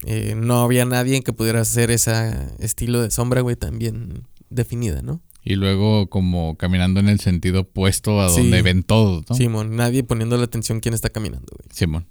eh, 0.07 0.35
no 0.37 0.63
había 0.63 0.85
nadie 0.85 1.23
que 1.23 1.33
pudiera 1.33 1.61
hacer 1.61 1.91
ese 1.91 2.33
estilo 2.59 3.01
de 3.03 3.11
sombra, 3.11 3.41
güey, 3.43 3.57
tan 3.57 3.79
bien 3.79 4.27
definida, 4.51 5.03
¿no? 5.03 5.21
Y 5.45 5.55
luego 5.57 6.09
como 6.09 6.57
caminando 6.57 6.99
en 7.01 7.09
el 7.09 7.21
sentido 7.21 7.61
opuesto 7.61 8.21
a 8.21 8.31
Sí. 8.31 8.41
donde 8.43 8.63
ven 8.63 8.83
todos, 8.83 9.25
¿no? 9.31 9.37
Simón, 9.37 9.77
nadie 9.77 10.03
poniendo 10.03 10.37
la 10.37 10.45
atención 10.45 10.81
quién 10.81 10.95
está 10.95 11.11
caminando, 11.11 11.53
güey. 11.57 11.69
Simón. 11.73 12.07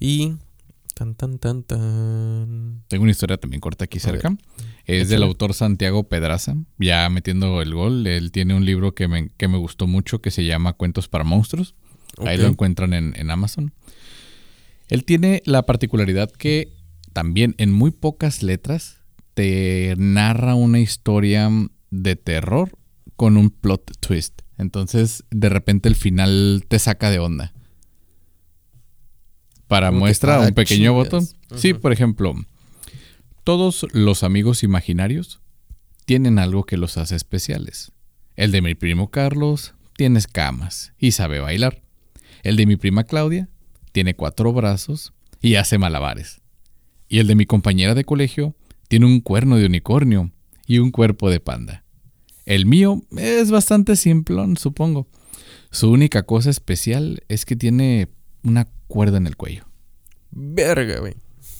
Y 0.00 0.34
tan 0.94 1.14
tan 1.14 1.38
tan 1.38 1.62
tan. 1.64 2.84
Tengo 2.88 3.02
una 3.02 3.10
historia 3.10 3.36
también 3.36 3.60
corta 3.60 3.84
aquí 3.84 3.98
cerca. 3.98 4.36
Es 4.84 5.08
del 5.08 5.22
autor 5.22 5.54
Santiago 5.54 6.04
Pedraza. 6.04 6.56
Ya 6.78 7.08
metiendo 7.08 7.60
el 7.60 7.74
gol. 7.74 8.06
Él 8.06 8.32
tiene 8.32 8.54
un 8.54 8.64
libro 8.64 8.94
que 8.94 9.08
me, 9.08 9.28
que 9.30 9.48
me 9.48 9.58
gustó 9.58 9.86
mucho 9.86 10.20
que 10.20 10.30
se 10.30 10.44
llama 10.44 10.72
Cuentos 10.74 11.08
para 11.08 11.24
Monstruos. 11.24 11.74
Ahí 12.24 12.38
lo 12.38 12.46
encuentran 12.46 12.94
en, 12.94 13.14
en 13.16 13.30
Amazon. 13.30 13.72
Él 14.88 15.04
tiene 15.04 15.42
la 15.44 15.64
particularidad 15.64 16.30
que 16.30 16.72
también 17.12 17.54
en 17.58 17.72
muy 17.72 17.90
pocas 17.90 18.42
letras 18.42 19.00
te 19.34 19.94
narra 19.98 20.54
una 20.54 20.78
historia 20.78 21.50
de 21.90 22.16
terror 22.16 22.78
con 23.16 23.36
un 23.36 23.50
plot 23.50 23.98
twist. 24.00 24.42
Entonces, 24.58 25.24
de 25.30 25.48
repente 25.48 25.88
el 25.88 25.96
final 25.96 26.64
te 26.68 26.78
saca 26.78 27.10
de 27.10 27.18
onda. 27.18 27.52
Para 29.68 29.88
Como 29.88 30.00
muestra 30.00 30.40
un 30.40 30.52
pequeño 30.52 30.90
chingas. 30.90 30.92
botón. 30.94 31.28
Sí, 31.56 31.74
por 31.74 31.92
ejemplo, 31.92 32.34
todos 33.44 33.86
los 33.92 34.22
amigos 34.22 34.62
imaginarios 34.62 35.40
tienen 36.04 36.38
algo 36.38 36.64
que 36.64 36.76
los 36.76 36.96
hace 36.98 37.16
especiales. 37.16 37.92
El 38.36 38.52
de 38.52 38.62
mi 38.62 38.74
primo 38.74 39.10
Carlos 39.10 39.74
tiene 39.96 40.18
escamas 40.18 40.92
y 40.98 41.12
sabe 41.12 41.40
bailar. 41.40 41.82
El 42.42 42.56
de 42.56 42.66
mi 42.66 42.76
prima 42.76 43.04
Claudia 43.04 43.48
tiene 43.92 44.14
cuatro 44.14 44.52
brazos 44.52 45.12
y 45.40 45.54
hace 45.54 45.78
malabares. 45.78 46.40
Y 47.08 47.18
el 47.20 47.26
de 47.26 47.34
mi 47.34 47.46
compañera 47.46 47.94
de 47.94 48.04
colegio 48.04 48.54
tiene 48.88 49.06
un 49.06 49.20
cuerno 49.20 49.56
de 49.56 49.66
unicornio 49.66 50.30
y 50.66 50.78
un 50.78 50.90
cuerpo 50.90 51.30
de 51.30 51.40
panda. 51.40 51.84
El 52.44 52.66
mío 52.66 53.02
es 53.16 53.50
bastante 53.50 53.96
simplón, 53.96 54.56
supongo. 54.56 55.06
Su 55.70 55.90
única 55.90 56.24
cosa 56.24 56.50
especial 56.50 57.22
es 57.28 57.44
que 57.46 57.56
tiene 57.56 58.08
una 58.44 58.68
cuerda 58.86 59.18
en 59.18 59.26
el 59.26 59.36
cuello. 59.36 59.64
Verga, 60.30 61.00
güey. 61.00 61.14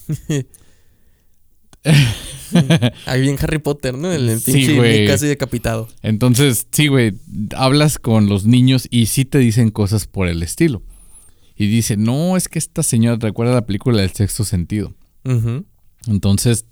Ahí 3.05 3.21
bien 3.21 3.37
Harry 3.39 3.59
Potter, 3.59 3.97
¿no? 3.97 4.11
El, 4.11 4.29
el 4.29 4.39
Sí, 4.39 4.75
güey. 4.75 5.07
Casi 5.07 5.27
decapitado. 5.27 5.87
Entonces, 6.01 6.67
sí, 6.71 6.87
güey, 6.87 7.13
hablas 7.55 7.99
con 7.99 8.27
los 8.27 8.45
niños 8.45 8.87
y 8.89 9.07
sí 9.07 9.25
te 9.25 9.37
dicen 9.39 9.71
cosas 9.71 10.07
por 10.07 10.27
el 10.27 10.41
estilo. 10.43 10.83
Y 11.55 11.67
dice, 11.67 11.97
no, 11.97 12.37
es 12.37 12.49
que 12.49 12.59
esta 12.59 12.83
señora 12.83 13.17
recuerda 13.19 13.53
la 13.53 13.65
película 13.65 14.01
del 14.01 14.11
sexto 14.11 14.43
sentido. 14.43 14.93
Entonces, 16.07 16.65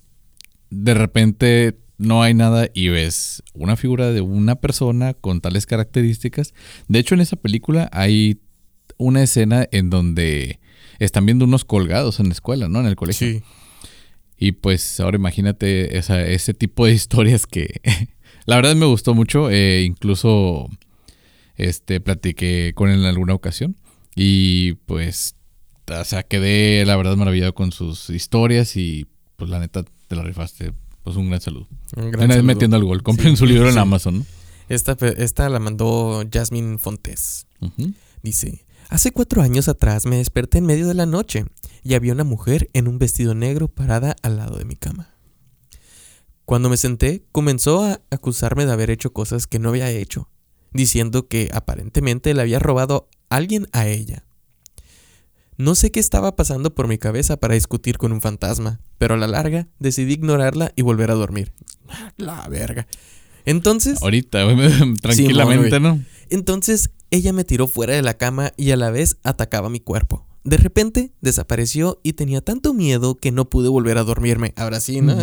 de 0.69 0.93
repente 0.93 1.79
no 1.97 2.21
hay 2.21 2.33
nada 2.33 2.67
y 2.73 2.89
ves 2.89 3.41
una 3.53 3.75
figura 3.75 4.11
de 4.11 4.21
una 4.21 4.55
persona 4.55 5.13
con 5.13 5.41
tales 5.41 5.65
características. 5.65 6.53
De 6.87 6.99
hecho, 6.99 7.15
en 7.15 7.21
esa 7.21 7.35
película 7.37 7.89
hay 7.93 8.41
una 8.97 9.23
escena 9.23 9.67
en 9.71 9.89
donde 9.89 10.59
están 10.99 11.25
viendo 11.25 11.45
unos 11.45 11.65
colgados 11.65 12.19
en 12.19 12.27
la 12.27 12.33
escuela, 12.33 12.67
¿no? 12.67 12.79
En 12.79 12.87
el 12.87 12.95
colegio. 12.95 13.27
Sí. 13.27 13.43
Y 14.37 14.53
pues 14.53 14.99
ahora 14.99 15.15
imagínate 15.17 15.97
ese 15.97 16.53
tipo 16.53 16.85
de 16.85 16.91
historias 16.93 17.45
que 17.45 17.81
la 18.45 18.57
verdad 18.57 18.75
me 18.75 18.85
gustó 18.85 19.13
mucho. 19.13 19.49
Eh, 19.49 19.83
incluso 19.83 20.69
este 21.55 21.99
platiqué 21.99 22.73
con 22.75 22.89
él 22.89 22.99
en 22.99 23.05
alguna 23.05 23.33
ocasión. 23.33 23.77
Y 24.15 24.73
pues, 24.85 25.35
o 25.87 26.03
sea, 26.03 26.23
quedé 26.23 26.85
la 26.85 26.95
verdad 26.95 27.15
maravillado 27.15 27.55
con 27.55 27.71
sus 27.71 28.09
historias 28.09 28.77
y 28.77 29.07
pues 29.35 29.49
la 29.49 29.59
neta 29.59 29.83
te 30.07 30.15
la 30.15 30.23
rifaste. 30.23 30.73
Pues 31.03 31.15
un 31.15 31.29
gran 31.29 31.41
saludo. 31.41 31.67
Un 31.95 32.11
gran 32.11 32.29
saludo. 32.29 32.43
metiendo 32.43 32.77
al 32.77 32.83
gol. 32.83 33.03
Compren 33.03 33.35
su 33.35 33.45
libro 33.45 33.69
en 33.69 33.77
Amazon, 33.77 34.19
¿no? 34.19 34.25
Esta, 34.69 34.95
esta 35.17 35.49
la 35.49 35.59
mandó 35.59 36.23
Jasmine 36.31 36.77
Fontes. 36.77 37.47
Dice, 38.21 38.65
hace 38.93 39.11
cuatro 39.11 39.41
años 39.41 39.67
atrás 39.69 40.05
me 40.05 40.17
desperté 40.17 40.59
en 40.59 40.67
medio 40.67 40.87
de 40.87 40.93
la 40.93 41.07
noche 41.07 41.45
y 41.81 41.95
había 41.95 42.13
una 42.13 42.23
mujer 42.23 42.69
en 42.73 42.87
un 42.87 42.99
vestido 42.99 43.33
negro 43.33 43.67
parada 43.67 44.15
al 44.21 44.37
lado 44.37 44.57
de 44.57 44.65
mi 44.65 44.75
cama. 44.75 45.09
Cuando 46.45 46.69
me 46.69 46.77
senté, 46.77 47.25
comenzó 47.31 47.83
a 47.83 48.01
acusarme 48.11 48.67
de 48.67 48.71
haber 48.71 48.91
hecho 48.91 49.11
cosas 49.11 49.47
que 49.47 49.57
no 49.57 49.69
había 49.69 49.89
hecho, 49.89 50.29
diciendo 50.71 51.27
que 51.27 51.49
aparentemente 51.53 52.35
le 52.35 52.41
había 52.41 52.59
robado 52.59 53.09
alguien 53.29 53.67
a 53.71 53.87
ella. 53.87 54.25
No 55.57 55.73
sé 55.73 55.91
qué 55.91 55.99
estaba 55.99 56.35
pasando 56.35 56.75
por 56.75 56.87
mi 56.87 56.99
cabeza 56.99 57.37
para 57.37 57.55
discutir 57.55 57.97
con 57.97 58.11
un 58.11 58.21
fantasma, 58.21 58.79
pero 58.99 59.15
a 59.15 59.17
la 59.17 59.27
larga 59.27 59.67
decidí 59.79 60.13
ignorarla 60.13 60.71
y 60.75 60.83
volver 60.83 61.09
a 61.09 61.15
dormir. 61.15 61.51
La 62.17 62.47
verga. 62.47 62.85
Entonces. 63.45 64.01
Ahorita, 64.03 64.45
tranquilamente, 65.01 65.79
¿no? 65.79 65.99
Entonces 66.29 66.91
ella 67.15 67.33
me 67.33 67.43
tiró 67.43 67.67
fuera 67.67 67.93
de 67.93 68.01
la 68.01 68.15
cama 68.15 68.51
y 68.57 68.71
a 68.71 68.77
la 68.77 68.91
vez 68.91 69.17
atacaba 69.23 69.69
mi 69.69 69.79
cuerpo. 69.79 70.25
De 70.43 70.57
repente 70.57 71.13
desapareció 71.21 71.99
y 72.03 72.13
tenía 72.13 72.41
tanto 72.41 72.73
miedo 72.73 73.15
que 73.15 73.31
no 73.31 73.49
pude 73.49 73.69
volver 73.69 73.97
a 73.97 74.03
dormirme. 74.03 74.53
Ahora 74.57 74.79
sí, 74.81 75.01
¿no? 75.01 75.17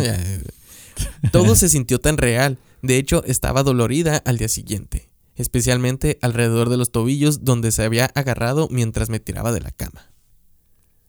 Todo 1.31 1.55
se 1.55 1.69
sintió 1.69 1.99
tan 1.99 2.17
real. 2.17 2.57
De 2.81 2.97
hecho, 2.97 3.23
estaba 3.25 3.61
dolorida 3.61 4.17
al 4.25 4.37
día 4.37 4.47
siguiente 4.47 5.11
especialmente 5.41 6.17
alrededor 6.21 6.69
de 6.69 6.77
los 6.77 6.91
tobillos 6.91 7.43
donde 7.43 7.71
se 7.71 7.83
había 7.83 8.05
agarrado 8.05 8.67
mientras 8.71 9.09
me 9.09 9.19
tiraba 9.19 9.51
de 9.51 9.61
la 9.61 9.71
cama. 9.71 10.11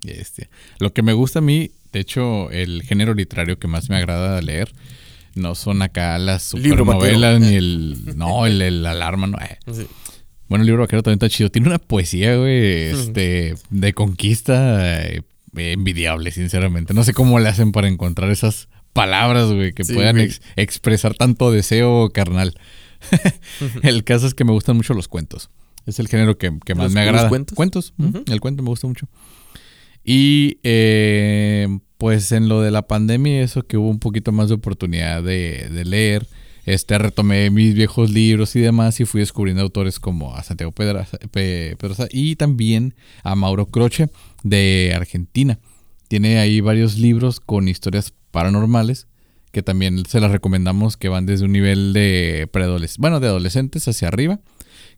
Este, 0.05 0.49
lo 0.79 0.93
que 0.93 1.03
me 1.03 1.13
gusta 1.13 1.39
a 1.39 1.43
mí, 1.43 1.71
de 1.93 2.01
hecho, 2.01 2.51
el 2.51 2.83
género 2.83 3.15
literario 3.15 3.59
que 3.59 3.69
más 3.69 3.89
me 3.89 3.97
agrada 3.97 4.41
leer, 4.41 4.73
no 5.35 5.55
son 5.55 5.81
acá 5.83 6.19
las 6.19 6.43
supernovelas 6.43 7.41
ni 7.41 7.55
el. 7.55 8.17
No, 8.17 8.47
el, 8.47 8.85
alarma, 8.85 9.27
no. 9.29 9.39
Eh. 9.39 9.59
Bueno, 10.53 10.65
el 10.65 10.67
libro 10.67 10.83
vaquero 10.83 11.03
también 11.03 11.17
está 11.17 11.31
chido. 11.31 11.51
Tiene 11.51 11.69
una 11.69 11.79
poesía, 11.79 12.37
güey, 12.37 12.91
este, 12.91 13.55
de 13.71 13.95
conquista 13.95 15.03
eh, 15.03 15.23
envidiable, 15.57 16.31
sinceramente. 16.31 16.93
No 16.93 17.05
sé 17.05 17.15
cómo 17.15 17.39
le 17.39 17.49
hacen 17.49 17.73
para 17.73 17.89
encontrar 17.89 18.31
esas 18.31 18.69
palabras, 18.93 19.51
güey, 19.51 19.73
que 19.73 19.83
puedan 19.83 20.19
expresar 20.57 21.15
tanto 21.15 21.51
deseo 21.51 22.11
carnal. 22.11 22.55
el 23.83 24.05
caso 24.05 24.27
es 24.27 24.35
que 24.35 24.45
me 24.45 24.53
gustan 24.53 24.77
mucho 24.77 24.93
los 24.93 25.09
cuentos. 25.09 25.49
Es 25.87 25.99
el 25.99 26.09
género 26.09 26.37
que, 26.37 26.51
más 26.75 26.93
me 26.93 27.01
agrada. 27.01 27.31
cuentos? 27.31 27.57
Cuentos. 27.57 27.95
El 28.31 28.41
cuento 28.41 28.63
me 28.63 28.69
gusta 28.69 28.87
mucho. 28.87 29.09
Y 30.05 30.59
eh, 30.65 31.67
pues 31.97 32.31
en 32.31 32.51
lo 32.51 32.61
de 32.61 32.71
la 32.71 32.83
pandemia, 32.83 33.41
eso 33.41 33.63
que 33.63 33.79
hubo 33.79 33.89
un 33.89 34.01
poquito 34.01 34.33
más 34.33 34.51
de 34.51 34.57
oportunidad 34.57 35.23
de, 35.23 35.83
leer, 35.87 36.27
este, 36.65 36.99
retomé 36.99 37.51
mis 37.51 37.75
viejos 37.75 38.11
libros 38.11 38.55
y 38.57 38.61
demás 38.61 39.01
y 39.01 39.05
fui 39.05 39.21
descubriendo 39.21 39.63
autores 39.63 39.99
como 39.99 40.35
a 40.35 40.43
Santiago 40.43 40.73
Pedraza, 40.73 41.19
y 42.11 42.37
también 42.37 42.95
a 43.23 43.35
Mauro 43.35 43.67
Croce 43.67 44.11
de 44.43 44.93
Argentina. 44.95 45.59
Tiene 46.09 46.39
ahí 46.39 46.61
varios 46.61 46.99
libros 46.99 47.41
con 47.41 47.69
historias 47.69 48.13
paranormales 48.31 49.07
que 49.53 49.63
también 49.63 50.05
se 50.07 50.19
las 50.19 50.33
recomendamos 50.33 50.97
que 50.97 51.11
van 51.11 51.27
desde 51.27 51.45
un 51.45 51.53
nivel 51.53 51.93
de 51.93 52.49
preadolescentes, 52.51 52.99
bueno, 52.99 53.21
de 53.21 53.29
adolescentes 53.29 53.87
hacia 53.87 54.09
arriba, 54.09 54.41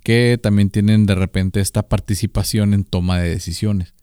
que 0.05 0.39
también 0.41 0.71
tienen 0.71 1.07
de 1.07 1.17
repente 1.17 1.61
esta 1.61 1.89
participación 1.89 2.73
en 2.73 2.85
toma 2.85 3.19
de 3.19 3.29
decisiones. 3.29 3.95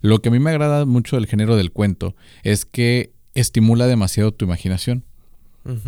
Lo 0.00 0.20
que 0.20 0.30
a 0.30 0.32
mí 0.32 0.38
me 0.38 0.50
agrada 0.50 0.86
mucho 0.86 1.16
del 1.16 1.26
género 1.26 1.56
del 1.56 1.70
cuento 1.70 2.16
es 2.42 2.64
que 2.64 3.12
estimula 3.34 3.86
demasiado 3.86 4.32
tu 4.32 4.46
imaginación. 4.46 5.04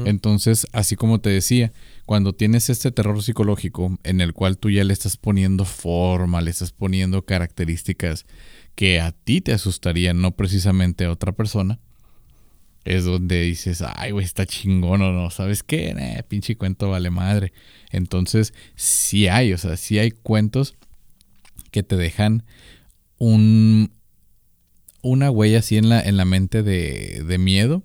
Entonces, 0.07 0.67
así 0.73 0.97
como 0.97 1.21
te 1.21 1.29
decía, 1.29 1.73
cuando 2.07 2.33
tienes 2.33 2.71
este 2.71 2.91
terror 2.93 3.23
psicológico 3.23 3.99
en 4.05 4.23
el 4.23 4.33
cual 4.33 4.57
tú 4.57 4.71
ya 4.71 4.85
le 4.85 4.95
estás 4.95 5.19
poniendo 5.19 5.67
forma, 5.67 6.41
le 6.41 6.51
estás 6.51 6.73
poniendo 6.73 7.27
características 7.27 8.25
que 8.75 9.01
a 9.01 9.13
ti 9.13 9.43
te 9.43 9.53
asustarían, 9.53 10.21
no 10.21 10.33
precisamente 10.33 11.05
a 11.05 11.11
otra 11.11 11.33
persona, 11.33 11.79
es 12.85 13.05
donde 13.05 13.43
dices, 13.43 13.83
ay, 13.97 14.13
güey, 14.13 14.25
está 14.25 14.47
chingón 14.47 15.03
o 15.03 15.13
no, 15.13 15.31
¿sabes 15.31 15.63
qué? 15.63 15.89
Eh, 15.99 16.23
pinche 16.27 16.57
cuento 16.57 16.89
vale 16.89 17.11
madre. 17.11 17.53
Entonces, 17.91 18.55
sí 18.77 19.29
hay, 19.29 19.53
o 19.53 19.59
sea, 19.59 19.77
sí 19.77 19.99
hay 19.99 20.13
cuentos 20.13 20.77
que 21.71 21.83
te 21.83 21.97
dejan 21.97 22.45
un, 23.19 23.91
una 25.03 25.31
huella 25.31 25.59
así 25.59 25.77
en 25.77 25.89
la, 25.89 26.01
en 26.01 26.17
la 26.17 26.25
mente 26.25 26.63
de, 26.63 27.25
de 27.27 27.39
miedo, 27.39 27.83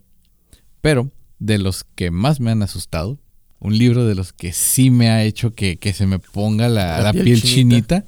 pero 0.82 1.12
de 1.42 1.58
los 1.58 1.84
que 1.84 2.10
más 2.10 2.40
me 2.40 2.52
han 2.52 2.64
asustado, 2.64 3.20
un 3.60 3.78
libro 3.78 4.06
de 4.06 4.16
los 4.16 4.32
que 4.32 4.54
sí 4.54 4.90
me 4.90 5.10
ha 5.10 5.24
hecho 5.24 5.54
que, 5.54 5.78
se 5.94 6.08
me 6.08 6.20
ponga 6.20 6.70
la, 6.70 7.12
piel, 7.12 7.42
chinita 7.42 8.06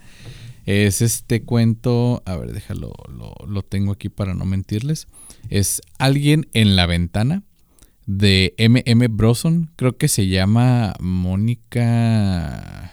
es 0.65 1.01
este 1.01 1.43
cuento, 1.43 2.23
a 2.25 2.37
ver, 2.37 2.53
déjalo, 2.53 2.93
lo, 3.47 3.61
tengo 3.63 3.91
aquí 3.91 4.09
para 4.09 4.33
no 4.33 4.45
mentirles. 4.45 5.07
Es 5.49 5.81
Alguien 5.97 6.47
en 6.53 6.75
la 6.75 6.85
ventana 6.85 7.43
de 8.05 8.53
M.M. 8.57 9.07
Broson. 9.09 9.71
Creo 9.75 9.97
que 9.97 10.07
se 10.07 10.27
llama 10.27 10.93
Mónica. 10.99 12.91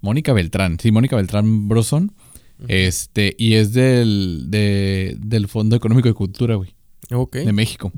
Mónica 0.00 0.32
Beltrán. 0.32 0.78
Sí, 0.80 0.90
Mónica 0.90 1.14
Beltrán 1.16 1.68
Broson. 1.68 2.12
Este, 2.66 3.36
y 3.38 3.54
es 3.54 3.72
del, 3.72 4.46
del 4.50 5.46
Fondo 5.46 5.76
Económico 5.76 6.08
de 6.08 6.14
Cultura, 6.14 6.56
güey. 6.56 6.74
De 7.32 7.52
México. 7.52 7.92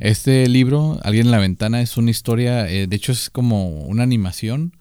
Este 0.00 0.48
libro, 0.48 0.98
Alguien 1.02 1.26
en 1.26 1.30
la 1.30 1.38
ventana, 1.38 1.82
es 1.82 1.98
una 1.98 2.10
historia, 2.10 2.66
eh, 2.70 2.86
de 2.86 2.96
hecho 2.96 3.12
es 3.12 3.28
como 3.28 3.68
una 3.68 4.02
animación 4.02 4.72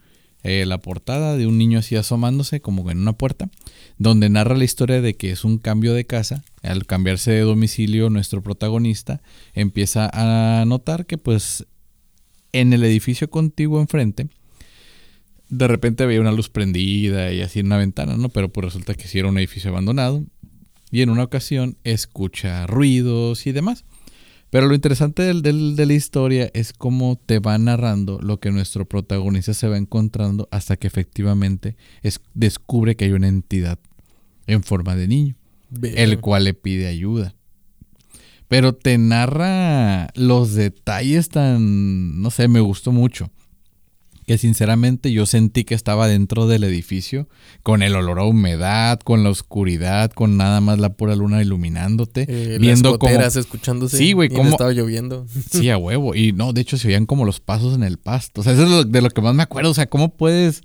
eh, 0.43 0.65
la 0.65 0.77
portada 0.77 1.35
de 1.35 1.45
un 1.45 1.57
niño 1.57 1.79
así 1.79 1.97
asomándose 1.97 2.61
como 2.61 2.89
en 2.89 2.99
una 2.99 3.11
puerta, 3.11 3.49
donde 3.97 4.29
narra 4.29 4.55
la 4.55 4.63
historia 4.63 5.01
de 5.01 5.15
que 5.15 5.31
es 5.31 5.43
un 5.43 5.57
cambio 5.57 5.93
de 5.93 6.05
casa. 6.05 6.45
Al 6.63 6.85
cambiarse 6.85 7.31
de 7.31 7.41
domicilio, 7.41 8.09
nuestro 8.09 8.41
protagonista 8.41 9.21
empieza 9.53 10.09
a 10.13 10.63
notar 10.63 11.05
que 11.05 11.17
pues 11.17 11.65
en 12.53 12.71
el 12.71 12.85
edificio 12.85 13.29
contiguo 13.29 13.81
enfrente, 13.81 14.29
de 15.49 15.67
repente 15.67 16.05
veía 16.05 16.21
una 16.21 16.31
luz 16.31 16.47
prendida 16.47 17.33
y 17.33 17.41
así 17.41 17.59
en 17.59 17.65
una 17.65 17.77
ventana, 17.77 18.15
¿no? 18.15 18.29
Pero 18.29 18.47
pues 18.47 18.63
resulta 18.63 18.93
que 18.93 19.09
sí 19.09 19.19
era 19.19 19.27
un 19.27 19.37
edificio 19.37 19.69
abandonado. 19.69 20.23
Y 20.91 21.01
en 21.01 21.09
una 21.09 21.23
ocasión 21.23 21.77
escucha 21.83 22.65
ruidos 22.65 23.45
y 23.45 23.51
demás. 23.51 23.83
Pero 24.49 24.67
lo 24.67 24.73
interesante 24.73 25.23
del, 25.23 25.75
de 25.75 25.85
la 25.85 25.93
historia 25.93 26.49
es 26.53 26.73
cómo 26.73 27.19
te 27.23 27.39
va 27.39 27.57
narrando 27.57 28.19
lo 28.19 28.39
que 28.39 28.51
nuestro 28.51 28.85
protagonista 28.85 29.53
se 29.53 29.67
va 29.67 29.77
encontrando 29.77 30.47
hasta 30.51 30.75
que 30.77 30.87
efectivamente 30.87 31.75
es, 32.01 32.19
descubre 32.33 32.95
que 32.95 33.05
hay 33.05 33.11
una 33.11 33.27
entidad 33.27 33.79
en 34.47 34.63
forma 34.63 34.95
de 34.95 35.07
niño, 35.07 35.35
el 35.81 36.19
cual 36.19 36.45
le 36.45 36.55
pide 36.55 36.87
ayuda. 36.87 37.35
Pero 38.47 38.73
te 38.73 38.97
narra 38.97 40.07
los 40.15 40.55
detalles 40.55 41.29
tan, 41.29 42.19
no 42.19 42.31
sé, 42.31 42.47
me 42.47 42.59
gustó 42.59 42.91
mucho 42.91 43.29
que 44.29 44.37
sinceramente 44.37 45.11
yo 45.11 45.25
sentí 45.25 45.63
que 45.63 45.73
estaba 45.73 46.07
dentro 46.07 46.45
del 46.45 46.63
edificio, 46.63 47.27
con 47.63 47.81
el 47.81 47.95
olor 47.95 48.19
a 48.19 48.25
humedad, 48.25 48.99
con 48.99 49.23
la 49.23 49.31
oscuridad, 49.31 50.11
con 50.11 50.37
nada 50.37 50.61
más 50.61 50.77
la 50.77 50.89
pura 50.89 51.15
luna 51.15 51.41
iluminándote, 51.41 52.27
eh, 52.29 52.59
viendo 52.59 52.99
cómo 52.99 53.19
escuchándose. 53.19 53.97
Sí, 53.97 54.13
güey, 54.13 54.29
cómo 54.29 54.51
estaba 54.51 54.71
lloviendo. 54.71 55.25
Sí, 55.49 55.71
a 55.71 55.79
huevo, 55.79 56.13
y 56.13 56.31
no, 56.31 56.53
de 56.53 56.61
hecho 56.61 56.77
se 56.77 56.89
oían 56.89 57.07
como 57.07 57.25
los 57.25 57.39
pasos 57.39 57.73
en 57.73 57.81
el 57.81 57.97
pasto. 57.97 58.41
O 58.41 58.43
sea, 58.43 58.53
eso 58.53 58.81
es 58.81 58.91
de 58.91 59.01
lo 59.01 59.09
que 59.09 59.19
más 59.19 59.33
me 59.33 59.41
acuerdo, 59.41 59.71
o 59.71 59.73
sea, 59.73 59.89
cómo 59.89 60.09
puedes 60.15 60.61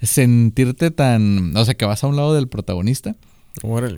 sentirte 0.00 0.92
tan, 0.92 1.56
o 1.56 1.64
sea, 1.64 1.74
que 1.74 1.86
vas 1.86 2.04
a 2.04 2.06
un 2.06 2.14
lado 2.14 2.34
del 2.34 2.46
protagonista 2.46 3.16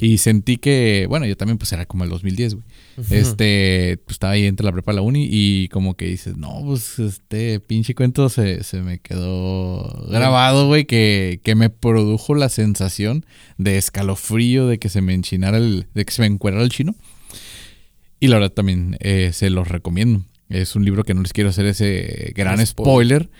y 0.00 0.18
sentí 0.18 0.56
que, 0.56 1.06
bueno, 1.08 1.26
yo 1.26 1.36
también 1.36 1.58
pues 1.58 1.72
era 1.72 1.86
como 1.86 2.04
el 2.04 2.10
2010, 2.10 2.54
güey. 2.54 2.66
Este, 3.10 3.98
pues 4.04 4.16
estaba 4.16 4.34
ahí 4.34 4.46
entre 4.46 4.64
la 4.64 4.72
prepa 4.72 4.92
y 4.92 4.96
la 4.96 5.02
uni 5.02 5.26
y 5.30 5.68
como 5.68 5.96
que 5.96 6.06
dices, 6.06 6.36
no, 6.36 6.60
pues 6.64 6.98
este 6.98 7.60
pinche 7.60 7.94
cuento 7.94 8.28
se, 8.28 8.62
me 8.82 8.98
quedó 8.98 10.06
grabado, 10.08 10.66
güey, 10.66 10.84
que, 10.84 11.40
que, 11.42 11.54
me 11.54 11.70
produjo 11.70 12.34
la 12.34 12.48
sensación 12.48 13.24
de 13.58 13.78
escalofrío, 13.78 14.66
de 14.66 14.78
que 14.78 14.88
se 14.88 15.00
me 15.00 15.14
enchinara 15.14 15.58
el, 15.58 15.86
de 15.94 16.04
que 16.04 16.12
se 16.12 16.22
me 16.22 16.26
encuerara 16.26 16.62
el 16.62 16.70
chino. 16.70 16.94
Y 18.20 18.28
la 18.28 18.36
verdad 18.36 18.52
también 18.52 18.96
eh, 19.00 19.30
se 19.32 19.50
los 19.50 19.68
recomiendo. 19.68 20.22
Es 20.50 20.76
un 20.76 20.84
libro 20.84 21.04
que 21.04 21.14
no 21.14 21.22
les 21.22 21.32
quiero 21.32 21.50
hacer 21.50 21.64
ese 21.66 22.32
gran 22.34 22.64
spoiler, 22.66 23.30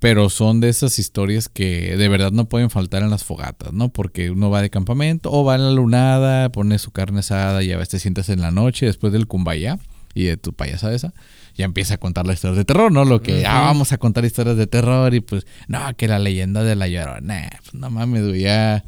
pero 0.00 0.30
son 0.30 0.60
de 0.60 0.70
esas 0.70 0.98
historias 0.98 1.48
que 1.48 1.96
de 1.96 2.08
verdad 2.08 2.32
no 2.32 2.46
pueden 2.46 2.70
faltar 2.70 3.02
en 3.02 3.10
las 3.10 3.22
fogatas, 3.22 3.72
¿no? 3.72 3.90
Porque 3.90 4.30
uno 4.30 4.50
va 4.50 4.62
de 4.62 4.70
campamento 4.70 5.30
o 5.30 5.44
va 5.44 5.54
a 5.54 5.58
la 5.58 5.70
lunada, 5.70 6.50
pone 6.50 6.78
su 6.78 6.90
carne 6.90 7.20
asada 7.20 7.62
y 7.62 7.70
a 7.70 7.76
veces 7.76 7.90
te 7.90 7.98
sientas 7.98 8.30
en 8.30 8.40
la 8.40 8.50
noche 8.50 8.86
después 8.86 9.12
del 9.12 9.26
kumbaya 9.26 9.78
y 10.14 10.24
de 10.24 10.36
tu 10.38 10.54
payasada 10.54 10.94
esa, 10.94 11.12
ya 11.54 11.66
empieza 11.66 11.94
a 11.94 11.98
contar 11.98 12.26
las 12.26 12.36
historias 12.36 12.56
de 12.56 12.64
terror, 12.64 12.90
¿no? 12.90 13.04
Lo 13.04 13.20
que, 13.20 13.44
ah, 13.46 13.60
vamos 13.60 13.92
a 13.92 13.98
contar 13.98 14.24
historias 14.24 14.56
de 14.56 14.66
terror 14.66 15.14
y 15.14 15.20
pues, 15.20 15.46
no, 15.68 15.80
que 15.96 16.08
la 16.08 16.18
leyenda 16.18 16.64
de 16.64 16.76
la 16.76 16.88
llorona, 16.88 17.50
pues 17.62 17.74
no 17.74 17.90
mames, 17.90 18.40
ya 18.40 18.82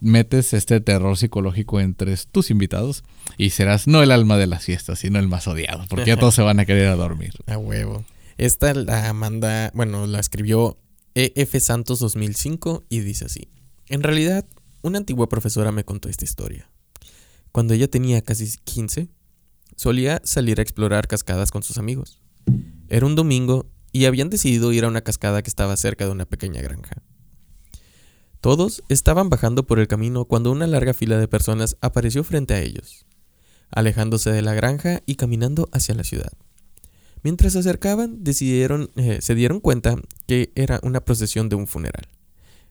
metes 0.00 0.52
este 0.52 0.80
terror 0.80 1.16
psicológico 1.16 1.80
entre 1.80 2.14
tus 2.30 2.50
invitados 2.50 3.04
y 3.36 3.50
serás 3.50 3.86
no 3.86 4.02
el 4.02 4.12
alma 4.12 4.36
de 4.36 4.46
la 4.46 4.60
siesta, 4.60 4.96
sino 4.96 5.18
el 5.18 5.28
más 5.28 5.48
odiado, 5.48 5.84
porque 5.88 6.06
ya 6.06 6.16
todos 6.16 6.34
se 6.34 6.42
van 6.42 6.60
a 6.60 6.66
querer 6.66 6.88
a 6.88 6.96
dormir. 6.96 7.32
A 7.46 7.56
huevo. 7.56 8.04
Esta 8.40 8.72
la 8.72 9.12
manda, 9.12 9.70
bueno, 9.74 10.06
la 10.06 10.18
escribió 10.18 10.78
E.F. 11.14 11.60
Santos 11.60 11.98
2005 11.98 12.86
y 12.88 13.00
dice 13.00 13.26
así. 13.26 13.50
En 13.86 14.02
realidad, 14.02 14.46
una 14.80 14.96
antigua 14.96 15.28
profesora 15.28 15.72
me 15.72 15.84
contó 15.84 16.08
esta 16.08 16.24
historia. 16.24 16.70
Cuando 17.52 17.74
ella 17.74 17.86
tenía 17.86 18.22
casi 18.22 18.56
15, 18.64 19.10
solía 19.76 20.22
salir 20.24 20.58
a 20.58 20.62
explorar 20.62 21.06
cascadas 21.06 21.50
con 21.50 21.62
sus 21.62 21.76
amigos. 21.76 22.22
Era 22.88 23.04
un 23.04 23.14
domingo 23.14 23.66
y 23.92 24.06
habían 24.06 24.30
decidido 24.30 24.72
ir 24.72 24.86
a 24.86 24.88
una 24.88 25.02
cascada 25.02 25.42
que 25.42 25.50
estaba 25.50 25.76
cerca 25.76 26.06
de 26.06 26.12
una 26.12 26.24
pequeña 26.24 26.62
granja. 26.62 27.02
Todos 28.40 28.82
estaban 28.88 29.28
bajando 29.28 29.66
por 29.66 29.78
el 29.80 29.86
camino 29.86 30.24
cuando 30.24 30.50
una 30.50 30.66
larga 30.66 30.94
fila 30.94 31.18
de 31.18 31.28
personas 31.28 31.76
apareció 31.82 32.24
frente 32.24 32.54
a 32.54 32.62
ellos, 32.62 33.04
alejándose 33.70 34.32
de 34.32 34.40
la 34.40 34.54
granja 34.54 35.02
y 35.04 35.16
caminando 35.16 35.68
hacia 35.72 35.94
la 35.94 36.04
ciudad. 36.04 36.32
Mientras 37.22 37.52
se 37.52 37.58
acercaban, 37.58 38.24
decidieron, 38.24 38.90
eh, 38.96 39.18
se 39.20 39.34
dieron 39.34 39.60
cuenta 39.60 39.96
que 40.26 40.52
era 40.54 40.80
una 40.82 41.04
procesión 41.04 41.48
de 41.48 41.56
un 41.56 41.66
funeral. 41.66 42.08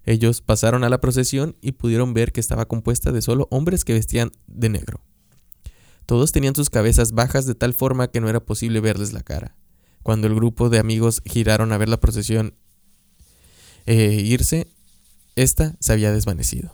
Ellos 0.05 0.41
pasaron 0.41 0.83
a 0.83 0.89
la 0.89 1.01
procesión 1.01 1.55
y 1.61 1.73
pudieron 1.73 2.13
ver 2.13 2.31
que 2.31 2.39
estaba 2.39 2.67
compuesta 2.67 3.11
de 3.11 3.21
solo 3.21 3.47
hombres 3.51 3.85
que 3.85 3.93
vestían 3.93 4.31
de 4.47 4.69
negro. 4.69 5.01
Todos 6.05 6.31
tenían 6.31 6.55
sus 6.55 6.71
cabezas 6.71 7.11
bajas 7.11 7.45
de 7.45 7.53
tal 7.53 7.73
forma 7.75 8.09
que 8.09 8.19
no 8.19 8.29
era 8.29 8.39
posible 8.39 8.79
verles 8.79 9.13
la 9.13 9.21
cara. 9.21 9.55
Cuando 10.01 10.25
el 10.25 10.33
grupo 10.33 10.69
de 10.69 10.79
amigos 10.79 11.21
giraron 11.25 11.71
a 11.71 11.77
ver 11.77 11.89
la 11.89 11.99
procesión 11.99 12.55
e 13.85 14.13
irse, 14.13 14.67
esta 15.35 15.75
se 15.79 15.93
había 15.93 16.11
desvanecido. 16.11 16.71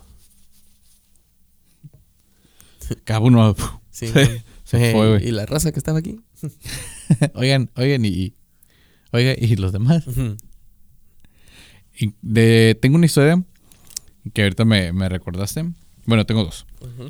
Cabo 3.04 3.26
uno. 3.26 3.54
Sí, 3.90 4.06
se, 4.64 4.92
fue, 4.92 5.20
¿Y 5.22 5.32
la 5.32 5.44
raza 5.44 5.72
que 5.72 5.78
estaba 5.78 5.98
aquí? 5.98 6.20
oigan, 7.34 7.70
oigan, 7.76 8.04
y. 8.04 8.34
Oiga, 9.12 9.34
¿y 9.38 9.56
los 9.56 9.72
demás? 9.72 10.04
tengo 12.24 12.96
una 12.96 13.06
historia 13.06 13.42
que 14.32 14.42
ahorita 14.42 14.64
me, 14.64 15.08
recordaste. 15.08 15.64
Bueno, 16.04 16.26
tengo 16.26 16.44
dos. 16.44 16.66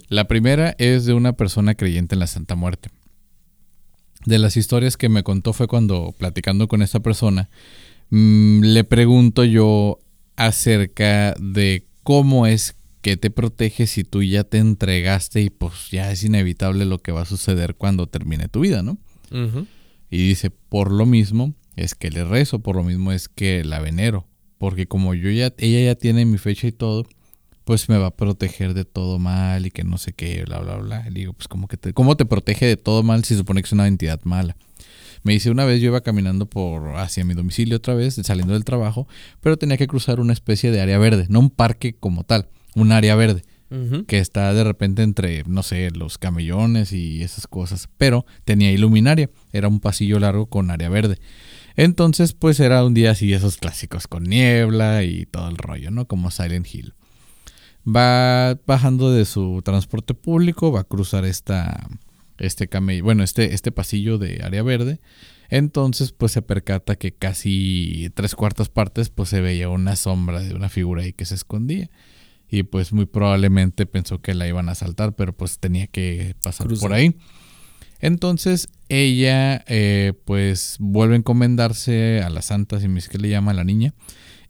La 0.08 0.28
primera 0.28 0.74
es 0.78 1.04
de 1.04 1.14
una 1.14 1.34
persona 1.34 1.74
creyente 1.74 2.14
en 2.14 2.20
la 2.20 2.26
Santa 2.26 2.54
Muerte. 2.54 2.90
De 4.24 4.38
las 4.38 4.56
historias 4.56 4.96
que 4.96 5.08
me 5.08 5.22
contó 5.22 5.52
fue 5.52 5.68
cuando, 5.68 6.14
platicando 6.16 6.68
con 6.68 6.82
esta 6.82 7.00
persona, 7.00 7.48
mm, 8.10 8.60
le 8.62 8.84
pregunto 8.84 9.44
yo 9.44 9.98
acerca 10.36 11.34
de 11.38 11.86
cómo 12.02 12.46
es 12.46 12.76
que 13.02 13.16
te 13.16 13.30
protege 13.30 13.86
si 13.86 14.02
tú 14.02 14.22
ya 14.22 14.42
te 14.44 14.58
entregaste 14.58 15.40
y 15.40 15.50
pues 15.50 15.90
ya 15.92 16.10
es 16.10 16.24
inevitable 16.24 16.84
lo 16.84 16.98
que 16.98 17.12
va 17.12 17.22
a 17.22 17.26
suceder 17.26 17.76
cuando 17.76 18.08
termine 18.08 18.48
tu 18.48 18.60
vida, 18.60 18.82
¿no? 18.82 18.98
Y 20.16 20.28
dice, 20.28 20.48
por 20.48 20.90
lo 20.92 21.04
mismo 21.04 21.52
es 21.76 21.94
que 21.94 22.08
le 22.08 22.24
rezo, 22.24 22.60
por 22.60 22.76
lo 22.76 22.82
mismo 22.82 23.12
es 23.12 23.28
que 23.28 23.62
la 23.64 23.80
venero, 23.80 24.26
porque 24.56 24.86
como 24.86 25.12
yo 25.12 25.30
ya, 25.30 25.52
ella 25.58 25.80
ya 25.84 25.94
tiene 25.94 26.24
mi 26.24 26.38
fecha 26.38 26.66
y 26.66 26.72
todo, 26.72 27.04
pues 27.64 27.90
me 27.90 27.98
va 27.98 28.06
a 28.06 28.16
proteger 28.16 28.72
de 28.72 28.86
todo 28.86 29.18
mal 29.18 29.66
y 29.66 29.70
que 29.70 29.84
no 29.84 29.98
sé 29.98 30.14
qué, 30.14 30.42
bla, 30.46 30.60
bla, 30.60 30.76
bla. 30.76 31.04
Le 31.10 31.20
digo, 31.20 31.34
pues 31.34 31.48
como 31.48 31.68
que 31.68 31.76
te, 31.76 31.92
¿cómo 31.92 32.16
te 32.16 32.24
protege 32.24 32.64
de 32.64 32.78
todo 32.78 33.02
mal 33.02 33.24
si 33.24 33.34
se 33.34 33.40
supone 33.40 33.60
que 33.60 33.66
es 33.66 33.72
una 33.72 33.88
entidad 33.88 34.18
mala? 34.24 34.56
Me 35.22 35.34
dice, 35.34 35.50
una 35.50 35.66
vez 35.66 35.82
yo 35.82 35.88
iba 35.88 36.00
caminando 36.00 36.46
por 36.46 36.96
hacia 36.96 37.22
mi 37.26 37.34
domicilio 37.34 37.76
otra 37.76 37.92
vez, 37.92 38.14
saliendo 38.14 38.54
del 38.54 38.64
trabajo, 38.64 39.06
pero 39.42 39.58
tenía 39.58 39.76
que 39.76 39.86
cruzar 39.86 40.18
una 40.18 40.32
especie 40.32 40.70
de 40.70 40.80
área 40.80 40.96
verde, 40.96 41.26
no 41.28 41.40
un 41.40 41.50
parque 41.50 41.94
como 41.94 42.24
tal, 42.24 42.48
un 42.74 42.90
área 42.90 43.16
verde. 43.16 43.42
Que 44.06 44.18
está 44.18 44.54
de 44.54 44.62
repente 44.62 45.02
entre, 45.02 45.42
no 45.44 45.62
sé, 45.62 45.90
los 45.90 46.18
camellones 46.18 46.92
y 46.92 47.22
esas 47.22 47.46
cosas, 47.46 47.88
pero 47.96 48.24
tenía 48.44 48.70
iluminaria, 48.70 49.28
era 49.52 49.68
un 49.68 49.80
pasillo 49.80 50.20
largo 50.20 50.46
con 50.46 50.70
área 50.70 50.88
verde. 50.88 51.18
Entonces, 51.74 52.32
pues 52.32 52.60
era 52.60 52.84
un 52.84 52.94
día 52.94 53.10
así, 53.10 53.32
esos 53.32 53.56
clásicos 53.56 54.06
con 54.06 54.24
niebla 54.24 55.02
y 55.02 55.26
todo 55.26 55.48
el 55.48 55.58
rollo, 55.58 55.90
¿no? 55.90 56.06
Como 56.06 56.30
Silent 56.30 56.66
Hill. 56.72 56.94
Va 57.86 58.58
bajando 58.66 59.12
de 59.12 59.24
su 59.24 59.62
transporte 59.64 60.14
público, 60.14 60.72
va 60.72 60.80
a 60.80 60.84
cruzar 60.84 61.24
esta, 61.24 61.88
este 62.38 62.68
bueno, 63.02 63.22
este, 63.22 63.54
este 63.54 63.72
pasillo 63.72 64.18
de 64.18 64.42
área 64.42 64.62
verde. 64.62 65.00
Entonces, 65.48 66.12
pues 66.12 66.32
se 66.32 66.42
percata 66.42 66.96
que 66.96 67.12
casi 67.12 68.10
tres 68.14 68.34
cuartas 68.34 68.68
partes, 68.68 69.10
pues 69.10 69.28
se 69.28 69.40
veía 69.40 69.68
una 69.68 69.96
sombra 69.96 70.40
de 70.40 70.54
una 70.54 70.68
figura 70.68 71.02
ahí 71.02 71.12
que 71.12 71.24
se 71.24 71.34
escondía. 71.34 71.90
Y 72.48 72.62
pues 72.62 72.92
muy 72.92 73.06
probablemente 73.06 73.86
pensó 73.86 74.20
que 74.20 74.34
la 74.34 74.46
iban 74.46 74.68
a 74.68 74.74
saltar, 74.74 75.14
pero 75.14 75.32
pues 75.32 75.58
tenía 75.58 75.86
que 75.86 76.34
pasar 76.42 76.68
por 76.80 76.92
ahí. 76.92 77.16
Entonces 78.00 78.68
ella, 78.88 79.64
eh, 79.66 80.12
pues 80.24 80.76
vuelve 80.78 81.14
a 81.14 81.18
encomendarse 81.18 82.22
a 82.22 82.30
la 82.30 82.42
santa, 82.42 82.80
si 82.80 82.88
me 82.88 83.00
que 83.00 83.18
le 83.18 83.28
llama 83.28 83.52
a 83.52 83.54
la 83.54 83.64
niña, 83.64 83.94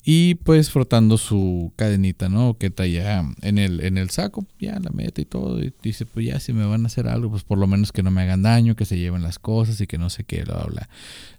y 0.09 0.37
pues 0.37 0.71
frotando 0.71 1.19
su 1.19 1.73
cadenita, 1.75 2.29
¿no? 2.29 2.57
Que 2.59 2.71
traía 2.71 3.25
en 3.43 3.59
el, 3.59 3.81
en 3.81 3.99
el 3.99 4.11
saco, 4.11 4.47
ya 4.61 4.79
la 4.79 4.91
mete 4.91 5.23
y 5.23 5.25
todo. 5.25 5.61
Y 5.61 5.75
dice, 5.83 6.07
pues 6.07 6.27
ya 6.27 6.39
si 6.39 6.53
me 6.53 6.65
van 6.65 6.85
a 6.85 6.87
hacer 6.87 7.09
algo, 7.09 7.31
pues 7.31 7.43
por 7.43 7.59
lo 7.59 7.67
menos 7.67 7.91
que 7.91 8.05
no 8.05 8.13
me 8.13 8.23
hagan 8.23 8.43
daño, 8.43 8.77
que 8.77 8.85
se 8.85 8.99
lleven 8.99 9.23
las 9.23 9.41
cosas 9.41 9.81
y 9.81 9.89
que 9.89 9.99
no 9.99 10.09
sé 10.09 10.23
qué, 10.23 10.45
bla, 10.45 10.65
bla. 10.65 10.89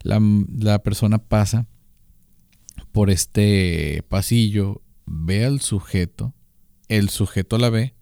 La, 0.03 0.21
la 0.57 0.79
persona 0.79 1.17
pasa 1.17 1.65
por 2.91 3.09
este 3.09 4.03
pasillo, 4.09 4.81
ve 5.05 5.45
al 5.45 5.61
sujeto, 5.61 6.33
el 6.87 7.09
sujeto 7.09 7.57
la 7.57 7.69
ve, 7.69 7.93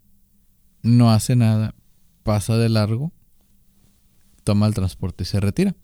no 0.82 1.12
hace 1.12 1.36
nada, 1.36 1.76
pasa 2.24 2.58
de 2.58 2.70
largo, 2.70 3.12
toma 4.44 4.68
el 4.68 4.74
transporte 4.74 5.24
y 5.24 5.28
se 5.28 5.40
retira. 5.40 5.76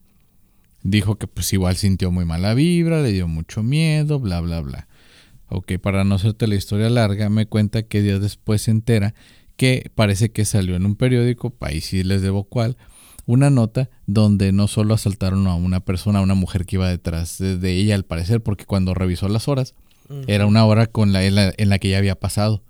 Dijo 0.84 1.18
que 1.18 1.28
pues 1.28 1.52
igual 1.54 1.76
sintió 1.76 2.12
muy 2.12 2.26
mala 2.26 2.54
vibra, 2.54 3.02
le 3.02 3.12
dio 3.12 3.28
mucho 3.28 3.64
miedo, 3.64 4.20
bla, 4.20 4.42
bla, 4.42 4.62
bla. 4.62 4.88
Ok, 5.48 5.74
para 5.82 6.04
no 6.04 6.16
hacerte 6.16 6.48
la 6.48 6.56
historia 6.56 6.90
larga, 6.90 7.30
me 7.30 7.46
cuenta 7.46 7.84
que 7.84 8.02
días 8.02 8.22
después 8.22 8.64
se 8.64 8.72
entera 8.72 9.14
que 9.58 9.92
parece 9.94 10.32
que 10.32 10.46
salió 10.46 10.76
en 10.76 10.86
un 10.86 10.96
periódico, 10.96 11.52
país 11.52 11.86
sí 11.86 12.04
les 12.04 12.22
debo 12.22 12.46
cuál, 12.46 12.78
una 13.26 13.50
nota 13.50 13.90
donde 14.08 14.52
no 14.52 14.68
solo 14.68 14.94
asaltaron 14.94 15.46
a 15.48 15.56
una 15.56 15.80
persona, 15.82 16.20
a 16.20 16.24
una 16.24 16.34
mujer 16.34 16.66
que 16.66 16.78
iba 16.78 16.90
detrás 16.90 17.38
de 17.38 17.72
ella 17.72 17.96
al 17.96 18.04
parecer, 18.04 18.42
porque 18.42 18.66
cuando 18.66 18.94
revisó 18.94 19.30
las 19.30 19.48
horas, 19.48 19.76
era 20.28 20.46
una 20.46 20.66
hora 20.66 20.88
con 20.88 21.14
la, 21.14 21.24
en, 21.24 21.36
la, 21.36 21.80
que 21.80 21.90
ya 21.90 21.98
había 21.98 22.20
pasado. 22.20 22.64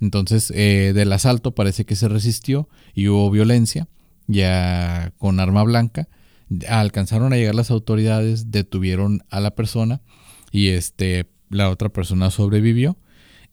Entonces, 0.00 0.52
eh, 0.54 0.92
del 0.94 1.12
asalto 1.12 1.54
parece 1.54 1.84
que 1.84 1.96
se 1.96 2.08
resistió 2.08 2.68
y 2.94 3.08
hubo 3.08 3.30
violencia, 3.30 3.88
ya 4.26 5.12
con 5.18 5.40
arma 5.40 5.62
blanca, 5.64 6.08
alcanzaron 6.68 7.32
a 7.32 7.36
llegar 7.36 7.54
las 7.54 7.70
autoridades, 7.70 8.50
detuvieron 8.50 9.22
a 9.30 9.40
la 9.40 9.54
persona 9.54 10.00
y 10.50 10.68
este 10.68 11.26
la 11.50 11.70
otra 11.70 11.88
persona 11.88 12.30
sobrevivió. 12.30 12.96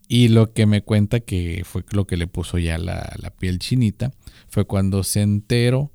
Y 0.08 0.28
lo 0.28 0.54
que 0.54 0.68
me 0.68 0.84
cuenta 0.84 1.20
que 1.20 1.64
fue 1.66 1.84
lo 1.92 2.06
que 2.06 2.16
le 2.16 2.28
puso 2.28 2.60
ya 2.60 2.78
la, 2.78 3.34
piel 3.40 3.58
chinita 3.58 4.12
fue 4.48 4.66
cuando 4.66 5.04
se 5.04 5.24
enteró 5.24 5.92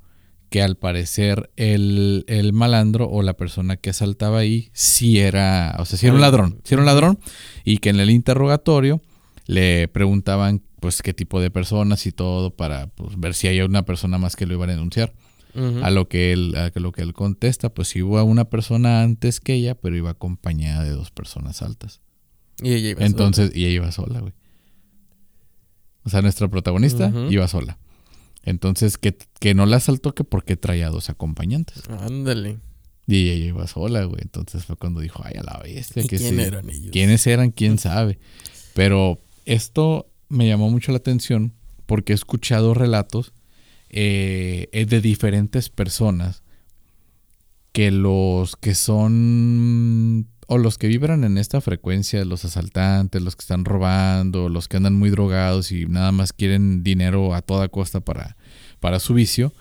que 0.48 0.62
al 0.62 0.76
parecer 0.76 1.50
el, 1.54 2.24
el, 2.26 2.52
malandro 2.52 3.08
o 3.08 3.22
la 3.22 3.34
persona 3.34 3.76
que 3.76 3.90
asaltaba 3.90 4.38
ahí 4.38 4.70
sí 4.72 5.20
era, 5.20 5.76
o 5.78 5.84
sea, 5.84 5.96
sí 5.96 6.06
era 6.06 6.16
un 6.16 6.20
ladrón, 6.20 6.60
sí 6.64 6.74
era 6.74 6.82
un 6.82 6.86
ladrón 6.86 7.20
y 7.64 7.78
que 7.78 7.90
en 7.90 8.00
el 8.00 8.10
interrogatorio 8.10 9.00
le 9.50 9.88
preguntaban 9.88 10.62
pues 10.78 11.02
qué 11.02 11.12
tipo 11.12 11.40
de 11.40 11.50
personas 11.50 12.06
y 12.06 12.12
todo 12.12 12.54
para 12.54 12.86
pues, 12.86 13.18
ver 13.18 13.34
si 13.34 13.48
hay 13.48 13.60
una 13.62 13.84
persona 13.84 14.16
más 14.16 14.36
que 14.36 14.46
lo 14.46 14.54
iba 14.54 14.64
a 14.64 14.68
denunciar. 14.68 15.12
A 15.82 15.90
lo 15.90 16.08
que 16.08 16.32
él, 16.32 16.54
a 16.54 16.70
lo 16.78 16.92
que 16.92 17.02
él 17.02 17.12
contesta, 17.12 17.74
pues 17.74 17.96
hubo 17.96 18.22
una 18.22 18.44
persona 18.44 19.02
antes 19.02 19.40
que 19.40 19.54
ella, 19.54 19.74
pero 19.74 19.96
iba 19.96 20.10
acompañada 20.10 20.84
de 20.84 20.90
dos 20.90 21.10
personas 21.10 21.60
altas. 21.62 22.00
Y 22.62 22.74
ella 22.74 22.90
iba 22.90 23.04
Entonces, 23.04 23.48
sola. 23.48 23.58
y 23.58 23.64
ella 23.64 23.74
iba 23.74 23.90
sola, 23.90 24.20
güey. 24.20 24.32
O 26.04 26.10
sea, 26.10 26.22
nuestra 26.22 26.46
protagonista 26.46 27.12
iba 27.30 27.48
sola. 27.48 27.78
Entonces, 28.44 28.96
que, 28.96 29.18
que 29.40 29.54
no 29.54 29.66
la 29.66 29.78
asaltó 29.78 30.14
que 30.14 30.22
porque 30.22 30.56
traía 30.56 30.88
dos 30.90 31.10
acompañantes. 31.10 31.82
Ándale. 31.88 32.60
Y 33.08 33.30
ella 33.30 33.46
iba 33.46 33.66
sola, 33.66 34.04
güey. 34.04 34.20
Entonces 34.22 34.64
fue 34.64 34.76
cuando 34.76 35.00
dijo, 35.00 35.20
ay, 35.24 35.34
a 35.36 35.42
la 35.42 35.58
bestia. 35.58 36.04
que 36.04 36.16
quién 36.16 36.38
eran 36.38 36.70
ellos? 36.70 36.92
¿Quiénes 36.92 37.26
eran? 37.26 37.50
¿Quién 37.50 37.78
sabe? 37.78 38.20
Pero 38.74 39.20
esto 39.50 40.08
me 40.28 40.46
llamó 40.46 40.70
mucho 40.70 40.92
la 40.92 40.98
atención 40.98 41.54
porque 41.86 42.12
he 42.12 42.14
escuchado 42.14 42.72
relatos 42.72 43.32
eh, 43.88 44.68
es 44.70 44.88
de 44.88 45.00
diferentes 45.00 45.70
personas 45.70 46.44
que 47.72 47.90
los 47.90 48.54
que 48.54 48.76
son 48.76 50.28
o 50.46 50.58
los 50.58 50.78
que 50.78 50.86
vibran 50.86 51.24
en 51.24 51.36
esta 51.36 51.60
frecuencia, 51.60 52.24
los 52.24 52.44
asaltantes, 52.44 53.22
los 53.22 53.34
que 53.34 53.42
están 53.42 53.64
robando, 53.64 54.48
los 54.48 54.68
que 54.68 54.76
andan 54.76 54.94
muy 54.94 55.10
drogados 55.10 55.72
y 55.72 55.86
nada 55.86 56.12
más 56.12 56.32
quieren 56.32 56.84
dinero 56.84 57.34
a 57.34 57.42
toda 57.42 57.68
costa 57.68 58.00
para, 58.00 58.36
para 58.78 59.00
su 59.00 59.14
vicio, 59.14 59.52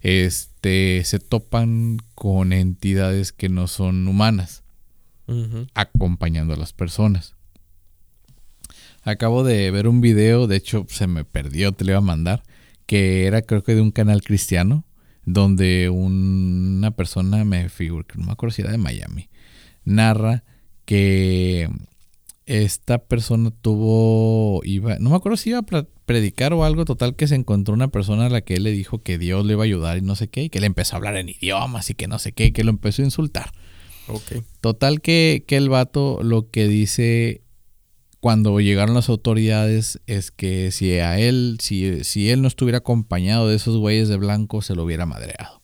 este, 0.00 1.02
se 1.04 1.18
topan 1.18 1.98
con 2.14 2.52
entidades 2.52 3.32
que 3.32 3.48
no 3.48 3.66
son 3.66 4.06
humanas, 4.06 4.62
acompañando 5.74 6.54
a 6.54 6.56
las 6.56 6.72
personas. 6.72 7.34
Acabo 9.02 9.42
de 9.42 9.70
ver 9.70 9.88
un 9.88 10.00
video, 10.00 10.46
de 10.46 10.56
hecho 10.56 10.86
se 10.88 11.06
me 11.06 11.24
perdió, 11.24 11.72
te 11.72 11.84
lo 11.84 11.92
iba 11.92 11.98
a 11.98 12.02
mandar, 12.02 12.42
que 12.86 13.26
era 13.26 13.42
creo 13.42 13.62
que 13.62 13.74
de 13.74 13.80
un 13.80 13.90
canal 13.90 14.22
cristiano, 14.22 14.84
donde 15.24 15.88
una 15.88 16.92
persona 16.92 17.44
me 17.44 17.68
figura, 17.68 18.06
no 18.16 18.26
me 18.26 18.32
acuerdo 18.32 18.54
si 18.54 18.62
era 18.62 18.70
de 18.70 18.78
Miami, 18.78 19.28
narra 19.84 20.44
que 20.84 21.68
esta 22.46 22.98
persona 22.98 23.50
tuvo, 23.50 24.62
iba, 24.64 24.98
no 24.98 25.10
me 25.10 25.16
acuerdo 25.16 25.36
si 25.36 25.50
iba 25.50 25.60
a 25.60 25.86
predicar 26.06 26.52
o 26.52 26.64
algo 26.64 26.84
total, 26.84 27.16
que 27.16 27.26
se 27.26 27.34
encontró 27.34 27.74
una 27.74 27.88
persona 27.88 28.26
a 28.26 28.30
la 28.30 28.40
que 28.42 28.54
él 28.54 28.64
le 28.64 28.72
dijo 28.72 29.02
que 29.02 29.18
Dios 29.18 29.44
le 29.46 29.54
iba 29.54 29.62
a 29.62 29.64
ayudar 29.64 29.98
y 29.98 30.02
no 30.02 30.16
sé 30.16 30.28
qué, 30.28 30.44
y 30.44 30.50
que 30.50 30.60
le 30.60 30.66
empezó 30.66 30.94
a 30.94 30.98
hablar 30.98 31.16
en 31.16 31.28
idiomas 31.28 31.90
y 31.90 31.94
que 31.94 32.08
no 32.08 32.18
sé 32.18 32.32
qué, 32.32 32.52
que 32.52 32.64
lo 32.64 32.70
empezó 32.70 33.02
a 33.02 33.06
insultar. 33.06 33.52
Total 34.60 35.00
que, 35.00 35.44
que 35.46 35.56
el 35.56 35.68
vato 35.68 36.22
lo 36.22 36.50
que 36.50 36.66
dice 36.66 37.41
cuando 38.22 38.60
llegaron 38.60 38.94
las 38.94 39.08
autoridades 39.08 40.00
es 40.06 40.30
que 40.30 40.70
si 40.70 40.92
a 40.92 41.18
él, 41.18 41.56
si, 41.60 42.04
si 42.04 42.30
él 42.30 42.40
no 42.40 42.46
estuviera 42.46 42.78
acompañado 42.78 43.48
de 43.48 43.56
esos 43.56 43.76
güeyes 43.76 44.08
de 44.08 44.16
blanco, 44.16 44.62
se 44.62 44.76
lo 44.76 44.84
hubiera 44.84 45.06
madreado. 45.06 45.60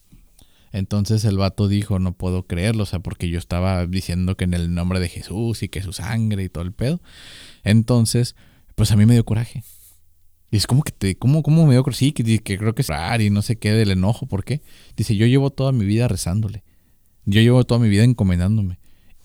Entonces 0.73 1.25
el 1.25 1.38
vato 1.38 1.68
dijo, 1.68 2.01
no 2.01 2.14
puedo 2.14 2.49
creerlo, 2.49 2.83
o 2.83 2.87
sea, 2.87 2.99
porque 2.99 3.29
yo 3.29 3.38
estaba 3.38 3.87
diciendo 3.87 4.37
que 4.37 4.42
en 4.42 4.55
el 4.55 4.75
nombre 4.75 4.99
de 4.99 5.09
Jesús 5.09 5.62
y 5.62 5.68
que 5.68 5.83
su 5.83 5.92
sangre 5.92 6.42
y 6.42 6.49
todo 6.49 6.64
el 6.64 6.73
pedo. 6.73 7.01
Entonces, 7.62 8.35
pues 8.75 8.90
a 8.90 8.97
mí 8.97 9.07
me 9.07 9.14
dio 9.14 9.25
coraje. 9.25 9.62
Y 10.51 10.57
es 10.57 10.66
como 10.66 10.83
que 10.83 10.90
te, 10.90 11.16
¿cómo, 11.16 11.44
cómo 11.44 11.64
me 11.64 11.75
dio 11.75 11.85
coraje? 11.85 12.07
Sí, 12.07 12.11
que, 12.11 12.40
que 12.40 12.59
creo 12.59 12.75
que 12.75 12.83
es 12.83 12.88
raro 12.88 13.23
y 13.23 13.31
no 13.31 13.40
sé 13.40 13.55
qué 13.55 13.71
del 13.71 13.92
enojo, 13.92 14.27
¿por 14.27 14.42
qué? 14.42 14.62
Dice, 14.97 15.14
yo 15.14 15.27
llevo 15.27 15.51
toda 15.51 15.71
mi 15.71 15.85
vida 15.85 16.09
rezándole. 16.09 16.64
Yo 17.25 17.40
llevo 17.40 17.62
toda 17.62 17.79
mi 17.81 17.88
vida 17.88 18.03
encomendándome. 18.03 18.78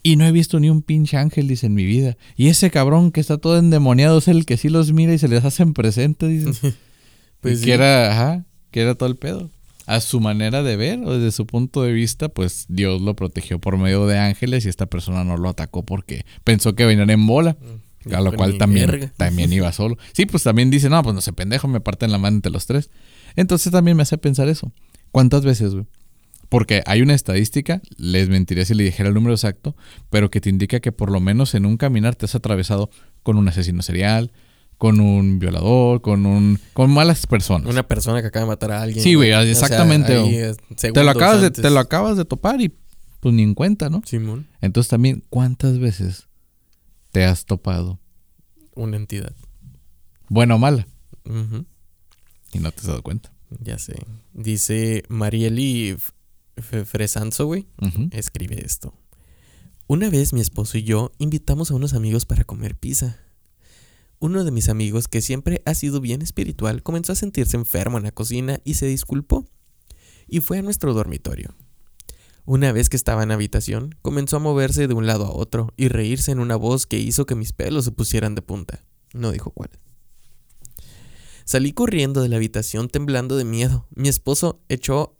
Y 0.05 0.17
no 0.17 0.25
he 0.25 0.33
visto 0.33 0.59
ni 0.59 0.69
un 0.69 0.81
pinche 0.81 1.15
ángel, 1.15 1.47
dice, 1.47 1.67
en 1.67 1.73
mi 1.73 1.85
vida. 1.85 2.17
Y 2.35 2.49
ese 2.49 2.69
cabrón 2.69 3.13
que 3.13 3.21
está 3.21 3.37
todo 3.37 3.57
endemoniado 3.57 4.17
es 4.17 4.27
el 4.27 4.45
que 4.45 4.57
sí 4.57 4.67
los 4.67 4.91
mira 4.91 5.13
y 5.13 5.17
se 5.17 5.29
les 5.29 5.45
hacen 5.45 5.73
presente, 5.73 6.27
dice. 6.27 6.73
pues 7.39 7.61
que 7.61 7.71
era, 7.71 8.11
ajá, 8.11 8.45
que 8.71 8.81
era 8.81 8.95
todo 8.95 9.07
el 9.07 9.15
pedo. 9.15 9.49
A 9.85 10.01
su 10.01 10.19
manera 10.19 10.61
de 10.61 10.75
ver 10.75 10.99
o 11.05 11.17
desde 11.17 11.31
su 11.31 11.45
punto 11.45 11.83
de 11.83 11.93
vista, 11.93 12.29
pues 12.29 12.65
Dios 12.67 13.01
lo 13.01 13.15
protegió 13.15 13.59
por 13.59 13.77
medio 13.77 14.05
de 14.05 14.19
ángeles 14.19 14.65
y 14.65 14.69
esta 14.69 14.85
persona 14.85 15.23
no 15.23 15.37
lo 15.37 15.49
atacó 15.49 15.83
porque 15.83 16.25
pensó 16.43 16.75
que 16.75 16.85
venían 16.85 17.09
en 17.09 17.25
bola. 17.25 17.57
Mm, 18.05 18.13
a 18.13 18.19
lo 18.19 18.33
cual 18.33 18.57
también, 18.57 19.11
también 19.17 19.53
iba 19.53 19.71
solo. 19.71 19.97
Sí, 20.11 20.25
pues 20.25 20.43
también 20.43 20.69
dice, 20.69 20.89
no, 20.89 21.01
pues 21.01 21.15
no 21.15 21.21
sé, 21.21 21.31
pendejo, 21.31 21.69
me 21.69 21.79
parten 21.79 22.11
la 22.11 22.17
mano 22.17 22.35
entre 22.35 22.51
los 22.51 22.65
tres. 22.65 22.89
Entonces 23.37 23.71
también 23.71 23.95
me 23.95 24.03
hace 24.03 24.17
pensar 24.17 24.49
eso. 24.49 24.73
¿Cuántas 25.11 25.45
veces, 25.45 25.73
güey? 25.73 25.85
Porque 26.53 26.83
hay 26.85 27.01
una 27.01 27.15
estadística, 27.15 27.81
les 27.97 28.29
mentiría 28.29 28.63
si 28.63 28.75
le 28.75 28.83
dijera 28.83 29.09
el 29.09 29.15
número 29.15 29.33
exacto, 29.33 29.75
pero 30.11 30.29
que 30.29 30.39
te 30.39 30.51
indica 30.51 30.79
que 30.81 30.91
por 30.91 31.09
lo 31.09 31.19
menos 31.19 31.55
en 31.55 31.65
un 31.65 31.77
caminar 31.77 32.15
te 32.15 32.25
has 32.25 32.35
atravesado 32.35 32.91
con 33.23 33.37
un 33.37 33.47
asesino 33.47 33.81
serial, 33.81 34.31
con 34.77 34.99
un 34.99 35.39
violador, 35.39 36.01
con 36.01 36.27
un 36.27 36.59
con 36.73 36.91
malas 36.91 37.25
personas. 37.25 37.67
Una 37.67 37.81
persona 37.81 38.21
que 38.21 38.27
acaba 38.27 38.45
de 38.45 38.49
matar 38.49 38.71
a 38.71 38.83
alguien. 38.83 39.03
Sí, 39.03 39.15
güey, 39.15 39.31
exactamente. 39.31 40.13
te, 40.77 41.03
lo 41.03 41.09
acabas 41.09 41.41
de, 41.41 41.49
te 41.49 41.71
lo 41.71 41.79
acabas 41.79 42.17
de 42.17 42.25
topar 42.25 42.61
y 42.61 42.71
pues 43.19 43.33
ni 43.33 43.41
en 43.41 43.55
cuenta, 43.55 43.89
¿no? 43.89 44.03
Simón. 44.05 44.45
Entonces 44.61 44.91
también, 44.91 45.23
¿cuántas 45.31 45.79
veces 45.79 46.27
te 47.11 47.25
has 47.25 47.45
topado? 47.45 47.99
Una 48.75 48.97
entidad. 48.97 49.33
Buena 50.29 50.53
o 50.53 50.59
mala. 50.59 50.85
Y 52.53 52.59
no 52.59 52.71
te 52.71 52.81
has 52.81 52.85
dado 52.85 53.01
cuenta. 53.01 53.33
Ya 53.59 53.79
sé. 53.79 53.95
Dice 54.33 55.03
Marieli 55.07 55.97
Fresanzo, 56.57 57.45
güey, 57.45 57.67
escribe 58.11 58.63
esto. 58.63 58.93
Una 59.87 60.09
vez 60.09 60.33
mi 60.33 60.41
esposo 60.41 60.77
y 60.77 60.83
yo 60.83 61.11
invitamos 61.17 61.71
a 61.71 61.75
unos 61.75 61.93
amigos 61.93 62.25
para 62.25 62.43
comer 62.43 62.75
pizza. 62.75 63.19
Uno 64.19 64.43
de 64.45 64.51
mis 64.51 64.69
amigos, 64.69 65.07
que 65.07 65.21
siempre 65.21 65.61
ha 65.65 65.75
sido 65.75 65.99
bien 65.99 66.21
espiritual, 66.21 66.81
comenzó 66.81 67.11
a 67.11 67.15
sentirse 67.15 67.57
enfermo 67.57 67.97
en 67.97 68.05
la 68.05 68.11
cocina 68.11 68.59
y 68.63 68.75
se 68.75 68.85
disculpó. 68.85 69.45
Y 70.27 70.39
fue 70.39 70.59
a 70.59 70.61
nuestro 70.61 70.93
dormitorio. 70.93 71.53
Una 72.45 72.71
vez 72.71 72.89
que 72.89 72.97
estaba 72.97 73.23
en 73.23 73.29
la 73.29 73.35
habitación, 73.35 73.95
comenzó 74.01 74.37
a 74.37 74.39
moverse 74.39 74.87
de 74.87 74.93
un 74.93 75.07
lado 75.07 75.25
a 75.25 75.31
otro 75.31 75.73
y 75.75 75.87
reírse 75.87 76.31
en 76.31 76.39
una 76.39 76.55
voz 76.55 76.85
que 76.85 76.99
hizo 76.99 77.25
que 77.25 77.35
mis 77.35 77.53
pelos 77.53 77.85
se 77.85 77.91
pusieran 77.91 78.35
de 78.35 78.41
punta. 78.41 78.85
No 79.13 79.31
dijo 79.31 79.51
cuál. 79.51 79.69
Salí 81.45 81.73
corriendo 81.73 82.21
de 82.21 82.29
la 82.29 82.37
habitación 82.37 82.87
temblando 82.87 83.35
de 83.35 83.43
miedo. 83.43 83.87
Mi 83.93 84.07
esposo 84.07 84.61
echó 84.69 85.17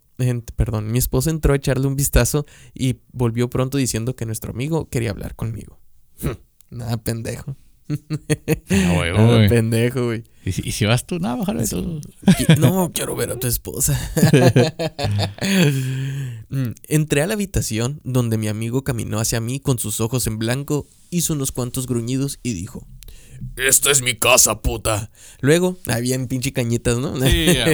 perdón, 0.56 0.90
mi 0.90 0.98
esposa 0.98 1.30
entró 1.30 1.52
a 1.52 1.56
echarle 1.56 1.86
un 1.86 1.96
vistazo 1.96 2.46
y 2.72 3.00
volvió 3.12 3.50
pronto 3.50 3.78
diciendo 3.78 4.16
que 4.16 4.26
nuestro 4.26 4.52
amigo 4.52 4.88
quería 4.88 5.10
hablar 5.10 5.34
conmigo. 5.34 5.78
Nada 6.70 6.96
pendejo. 6.96 7.56
Nada 8.68 9.48
pendejo, 9.48 10.06
güey. 10.06 10.24
¿Y, 10.44 10.72
si 10.72 10.86
vas 10.86 11.06
tú? 11.06 11.18
Nada, 11.18 11.36
bájale 11.36 11.66
tú. 11.66 12.00
No, 12.58 12.92
quiero 12.92 13.14
ver 13.14 13.30
a 13.30 13.38
tu 13.38 13.46
esposa. 13.46 13.98
Mm, 16.50 16.72
entré 16.86 17.22
a 17.22 17.26
la 17.26 17.34
habitación 17.34 18.00
donde 18.04 18.38
mi 18.38 18.46
amigo 18.46 18.84
caminó 18.84 19.18
hacia 19.18 19.40
mí 19.40 19.58
con 19.58 19.80
sus 19.80 20.00
ojos 20.00 20.28
en 20.28 20.38
blanco, 20.38 20.86
hizo 21.10 21.32
unos 21.32 21.50
cuantos 21.50 21.88
gruñidos 21.88 22.38
y 22.44 22.52
dijo: 22.52 22.86
esta 23.56 23.90
es 23.90 24.02
mi 24.02 24.16
casa, 24.16 24.62
puta. 24.62 25.10
Luego, 25.40 25.78
había 25.86 26.18
pinche 26.26 26.52
cañitas, 26.52 26.98
¿no? 26.98 27.14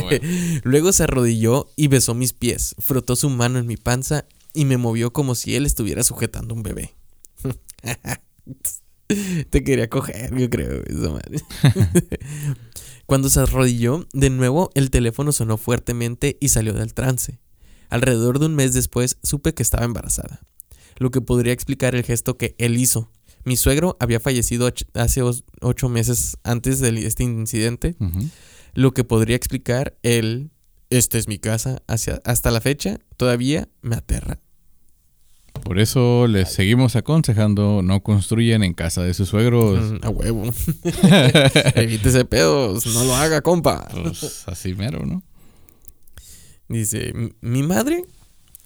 Luego 0.64 0.92
se 0.92 1.05
arrodilló 1.05 1.70
y 1.77 1.88
besó 1.88 2.14
mis 2.14 2.33
pies, 2.33 2.75
frotó 2.79 3.16
su 3.16 3.31
mano 3.31 3.59
en 3.59 3.66
mi 3.66 3.77
panza 3.77 4.27
y 4.53 4.64
me 4.64 4.77
movió 4.77 5.12
como 5.12 5.35
si 5.35 5.55
él 5.55 5.66
estuviera 5.66 6.03
sujetando 6.03 6.55
un 6.55 6.62
bebé. 6.62 6.94
Te 9.51 9.64
quería 9.64 9.88
coger, 9.88 10.37
yo 10.37 10.49
creo, 10.51 10.85
eso 10.85 11.12
madre. 11.12 11.40
Cuando 13.07 13.29
se 13.29 13.40
arrodilló, 13.40 14.07
de 14.12 14.31
nuevo 14.31 14.70
el 14.75 14.90
teléfono 14.90 15.33
sonó 15.33 15.57
fuertemente 15.57 16.37
y 16.40 16.51
salió 16.51 16.75
del 16.75 16.94
trance. 16.94 17.40
Alrededor 17.88 18.38
de 18.38 18.46
un 18.46 18.55
mes 18.55 18.73
después 18.73 19.18
supe 19.25 19.53
que 19.53 19.64
estaba 19.64 19.85
embarazada, 19.85 20.42
lo 20.96 21.11
que 21.11 21.20
podría 21.20 21.53
explicar 21.53 21.96
el 21.96 22.05
gesto 22.05 22.37
que 22.37 22.55
él 22.59 22.77
hizo, 22.77 23.11
mi 23.44 23.57
suegro 23.57 23.96
había 24.00 24.20
fallecido 24.20 24.72
hace 24.94 25.22
ocho 25.61 25.88
meses 25.88 26.37
antes 26.44 26.81
de 26.81 27.07
este 27.07 27.24
incidente, 27.24 27.96
lo 28.74 28.92
que 28.92 29.05
podría 29.05 29.37
explicar 29.37 29.96
el, 30.03 30.50
esta 30.90 31.18
es 31.18 31.29
mi 31.29 31.38
casa, 31.38 31.83
hacia, 31.87 32.20
hasta 32.24 32.50
la 32.50 32.61
fecha 32.61 32.98
todavía 33.16 33.68
me 33.83 33.96
aterra. 33.96 34.40
Por 35.64 35.79
eso 35.79 36.26
les 36.26 36.53
seguimos 36.53 36.96
aconsejando 36.96 37.83
no 37.83 38.03
construyen 38.03 38.62
en 38.62 38.72
casa 38.72 39.03
de 39.03 39.14
sus 39.14 39.29
suegros. 39.29 39.94
a 40.03 40.09
huevo. 40.09 40.44
Evítese 41.74 42.24
pedos, 42.24 42.87
no 42.87 43.05
lo 43.05 43.14
haga, 43.16 43.40
compa. 43.40 43.88
Pues 43.92 44.44
así 44.46 44.74
mero, 44.74 45.05
¿no? 45.05 45.22
Dice, 46.68 47.12
mi 47.40 47.62
madre 47.64 48.05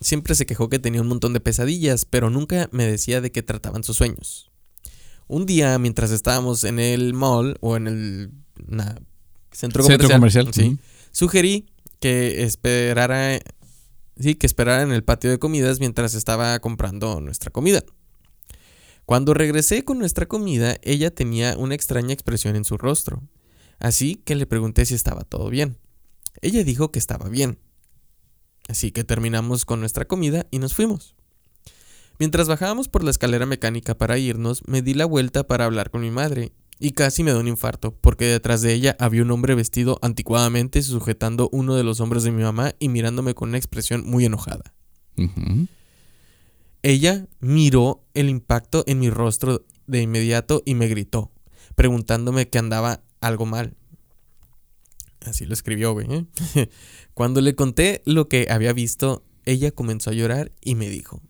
siempre 0.00 0.34
se 0.34 0.46
quejó 0.46 0.68
que 0.68 0.78
tenía 0.78 1.00
un 1.00 1.08
montón 1.08 1.32
de 1.32 1.40
pesadillas, 1.40 2.04
pero 2.04 2.30
nunca 2.30 2.68
me 2.70 2.86
decía 2.86 3.20
de 3.20 3.32
qué 3.32 3.42
trataban 3.42 3.82
sus 3.82 3.96
sueños. 3.96 4.50
Un 5.26 5.46
día, 5.46 5.78
mientras 5.78 6.10
estábamos 6.10 6.64
en 6.64 6.78
el 6.78 7.14
mall 7.14 7.56
o 7.60 7.76
en 7.76 7.86
el 7.86 8.30
centro 9.50 9.84
comercial, 9.84 10.50
sugerí 11.12 11.66
que 12.00 12.42
esperara, 12.42 13.38
sí, 14.18 14.34
que 14.34 14.46
esperara 14.46 14.82
en 14.82 14.92
el 14.92 15.02
patio 15.02 15.30
de 15.30 15.38
comidas 15.38 15.80
mientras 15.80 16.14
estaba 16.14 16.58
comprando 16.58 17.20
nuestra 17.20 17.50
comida. 17.50 17.82
Cuando 19.06 19.34
regresé 19.34 19.84
con 19.84 19.98
nuestra 19.98 20.26
comida, 20.26 20.76
ella 20.82 21.14
tenía 21.14 21.56
una 21.56 21.74
extraña 21.74 22.12
expresión 22.12 22.56
en 22.56 22.64
su 22.64 22.76
rostro, 22.78 23.22
así 23.78 24.16
que 24.16 24.34
le 24.34 24.46
pregunté 24.46 24.84
si 24.86 24.94
estaba 24.94 25.24
todo 25.24 25.50
bien. 25.50 25.78
Ella 26.42 26.64
dijo 26.64 26.90
que 26.90 26.98
estaba 26.98 27.28
bien. 27.28 27.58
Así 28.68 28.92
que 28.92 29.04
terminamos 29.04 29.64
con 29.64 29.80
nuestra 29.80 30.06
comida 30.06 30.46
y 30.50 30.58
nos 30.58 30.74
fuimos. 30.74 31.14
Mientras 32.18 32.48
bajábamos 32.48 32.88
por 32.88 33.02
la 33.02 33.10
escalera 33.10 33.46
mecánica 33.46 33.96
para 33.96 34.18
irnos, 34.18 34.62
me 34.66 34.82
di 34.82 34.94
la 34.94 35.04
vuelta 35.04 35.46
para 35.46 35.64
hablar 35.64 35.90
con 35.90 36.02
mi 36.02 36.10
madre, 36.10 36.52
y 36.78 36.92
casi 36.92 37.22
me 37.22 37.30
dio 37.30 37.40
un 37.40 37.48
infarto, 37.48 37.94
porque 38.00 38.26
detrás 38.26 38.60
de 38.60 38.72
ella 38.72 38.96
había 38.98 39.22
un 39.22 39.30
hombre 39.30 39.54
vestido 39.54 39.98
anticuadamente 40.02 40.82
sujetando 40.82 41.48
uno 41.52 41.74
de 41.74 41.84
los 41.84 42.00
hombros 42.00 42.24
de 42.24 42.30
mi 42.30 42.42
mamá 42.42 42.74
y 42.78 42.88
mirándome 42.88 43.34
con 43.34 43.50
una 43.50 43.58
expresión 43.58 44.04
muy 44.06 44.24
enojada. 44.24 44.74
Ella 46.82 47.26
miró 47.40 48.04
el 48.14 48.28
impacto 48.28 48.84
en 48.86 48.98
mi 48.98 49.10
rostro 49.10 49.64
de 49.86 50.02
inmediato 50.02 50.62
y 50.64 50.74
me 50.74 50.88
gritó, 50.88 51.32
preguntándome 51.74 52.48
que 52.48 52.58
andaba 52.58 53.02
algo 53.20 53.46
mal. 53.46 53.76
Así 55.20 55.46
lo 55.46 55.54
escribió, 55.54 55.92
güey. 55.92 56.06
¿eh? 56.12 56.68
Cuando 57.14 57.40
le 57.40 57.54
conté 57.54 58.02
lo 58.04 58.28
que 58.28 58.48
había 58.50 58.72
visto, 58.72 59.24
ella 59.46 59.70
comenzó 59.70 60.10
a 60.10 60.14
llorar 60.14 60.52
y 60.60 60.74
me 60.74 60.88
dijo, 60.88 61.22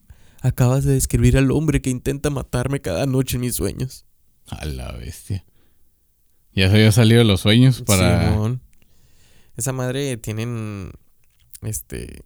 acabas 0.44 0.85
de 0.85 0.92
describir 0.94 1.37
al 1.38 1.50
hombre 1.50 1.80
que 1.83 1.90
intenta 1.90 2.30
matarme 2.30 2.80
cada 2.80 3.07
noche 3.07 3.37
en 3.37 3.40
mis 3.42 3.54
sueños. 3.54 4.04
A 4.48 4.64
la 4.66 4.92
bestia. 4.92 5.44
Ya 6.52 6.68
se 6.68 6.76
había 6.76 6.92
salido 6.92 7.18
de 7.18 7.24
los 7.24 7.40
sueños 7.40 7.83
para... 7.83 8.30
Simón. 8.30 8.61
Esa 9.57 9.72
madre 9.72 10.16
tienen, 10.16 10.90
este, 11.62 12.22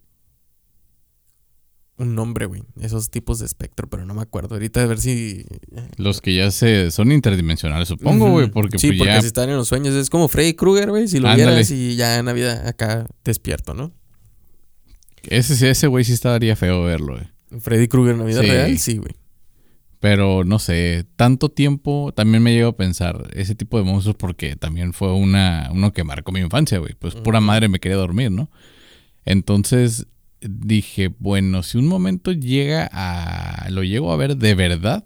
un 1.97 2.15
nombre, 2.15 2.47
güey. 2.47 2.63
Esos 2.81 3.11
tipos 3.11 3.39
de 3.39 3.47
espectro, 3.47 3.89
pero 3.89 4.05
no 4.05 4.15
me 4.15 4.23
acuerdo. 4.23 4.55
Ahorita 4.55 4.83
a 4.83 4.87
ver 4.87 4.99
si... 5.01 5.45
Los 5.97 6.21
que 6.21 6.35
ya 6.35 6.51
se 6.51 6.91
son 6.91 7.13
interdimensionales, 7.13 7.89
supongo, 7.89 8.31
güey, 8.31 8.51
porque 8.51 8.79
sí, 8.79 8.89
pues 8.89 8.99
porque 8.99 9.13
ya 9.13 9.21
si 9.21 9.27
están 9.29 9.49
en 9.51 9.57
los 9.57 9.69
sueños 9.69 9.95
es 9.95 10.11
como 10.11 10.29
Freddy 10.29 10.55
Krueger, 10.55 10.91
güey. 10.91 11.09
Si 11.09 11.21
lo 11.21 11.29
Ándale. 11.29 11.51
vieras 11.53 11.71
y 11.71 11.97
ya 11.97 12.19
en 12.19 12.27
la 12.27 12.33
vida 12.33 12.69
acá 12.69 13.07
despierto, 13.25 13.75
¿no? 13.75 13.93
ese 15.25 15.57
sí- 15.57 15.67
ese 15.67 15.87
güey 15.89 16.05
sí 16.05 16.13
estaría 16.13 16.57
feo 16.57 16.83
verlo, 16.85 17.15
güey. 17.15 17.29
Freddy 17.61 17.89
Krueger 17.89 18.15
en 18.15 18.19
la 18.21 18.25
vida 18.27 18.41
Sí. 18.43 18.47
real, 18.49 18.79
sí, 18.79 18.97
güey. 18.99 19.13
Pero 20.01 20.45
no 20.45 20.59
sé, 20.61 21.07
tanto 21.17 21.49
tiempo 21.49 22.13
también 22.15 22.43
me 22.43 22.53
llevo 22.53 22.71
a 22.71 22.77
pensar 22.77 23.29
ese 23.35 23.55
tipo 23.57 23.79
de 23.79 23.85
monstruos 23.85 24.17
porque 24.17 24.55
también 24.55 24.93
fue 24.93 25.13
una 25.13 25.71
uno 25.73 25.93
que 25.93 26.05
marcó 26.05 26.31
mi 26.31 26.39
infancia, 26.41 26.79
güey. 26.79 26.95
Pues 26.99 27.15
pura 27.17 27.41
madre 27.41 27.69
me 27.69 27.81
quería 27.81 27.97
dormir, 27.97 28.31
¿no? 28.31 28.49
Entonces 29.25 30.07
dije, 30.41 31.11
bueno, 31.19 31.65
si 31.65 31.79
un 31.79 31.89
momento 31.89 32.31
llega 32.33 32.89
a 32.93 33.69
lo 33.71 33.83
llego 33.83 34.13
a 34.13 34.17
ver 34.17 34.37
de 34.37 34.55
verdad. 34.55 35.05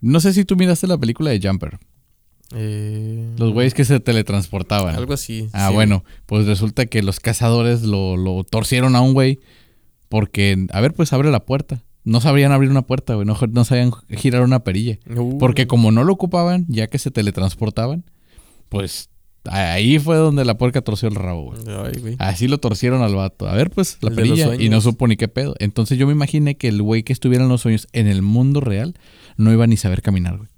No 0.00 0.20
sé 0.20 0.32
si 0.32 0.44
tú 0.44 0.56
miraste 0.56 0.86
la 0.86 0.96
película 0.96 1.30
de 1.30 1.40
Jumper, 1.46 1.78
Eh, 2.54 3.34
los 3.36 3.52
güeyes 3.52 3.74
que 3.74 3.84
se 3.84 4.00
teletransportaban. 4.00 4.94
Algo 4.94 5.12
así. 5.12 5.50
Ah, 5.52 5.68
sí. 5.68 5.74
bueno, 5.74 6.04
pues 6.24 6.46
resulta 6.46 6.86
que 6.86 7.02
los 7.02 7.20
cazadores 7.20 7.82
lo, 7.82 8.16
lo 8.16 8.44
torcieron 8.44 8.96
a 8.96 9.02
un 9.02 9.12
güey 9.12 9.40
porque, 10.08 10.66
a 10.72 10.80
ver, 10.80 10.94
pues 10.94 11.12
abre 11.12 11.30
la 11.30 11.44
puerta. 11.44 11.82
No 12.04 12.20
sabrían 12.20 12.52
abrir 12.52 12.70
una 12.70 12.82
puerta, 12.82 13.14
güey, 13.14 13.26
no, 13.26 13.36
no 13.50 13.64
sabían 13.64 13.92
girar 14.08 14.42
una 14.42 14.64
perilla. 14.64 14.98
Uh, 15.14 15.36
Porque 15.38 15.66
como 15.66 15.92
no 15.92 16.04
lo 16.04 16.12
ocupaban, 16.14 16.64
ya 16.68 16.86
que 16.86 16.98
se 16.98 17.10
teletransportaban, 17.10 18.04
pues 18.70 19.10
ahí 19.44 19.98
fue 19.98 20.16
donde 20.16 20.44
la 20.44 20.56
puerca 20.56 20.80
torció 20.80 21.08
el 21.08 21.16
rabo, 21.16 21.52
güey. 21.52 21.60
Ay, 21.66 22.00
güey. 22.00 22.16
Así 22.18 22.48
lo 22.48 22.58
torcieron 22.58 23.02
al 23.02 23.14
vato. 23.14 23.46
A 23.46 23.54
ver, 23.54 23.70
pues, 23.70 23.98
la 24.00 24.10
El 24.10 24.14
perilla. 24.14 24.54
Y 24.54 24.68
no 24.70 24.80
supo 24.80 25.06
ni 25.06 25.16
qué 25.16 25.28
pedo. 25.28 25.54
Entonces 25.58 25.98
yo 25.98 26.06
me 26.06 26.12
imaginé 26.12 26.56
que 26.56 26.68
el 26.68 26.80
güey 26.82 27.02
que 27.02 27.12
estuviera 27.12 27.44
en 27.44 27.50
los 27.50 27.62
sueños 27.62 27.88
en 27.92 28.06
el 28.06 28.22
mundo 28.22 28.60
real 28.60 28.94
no 29.36 29.52
iba 29.52 29.66
ni 29.66 29.74
a 29.74 29.78
saber 29.78 30.00
caminar, 30.00 30.38
güey. 30.38 30.48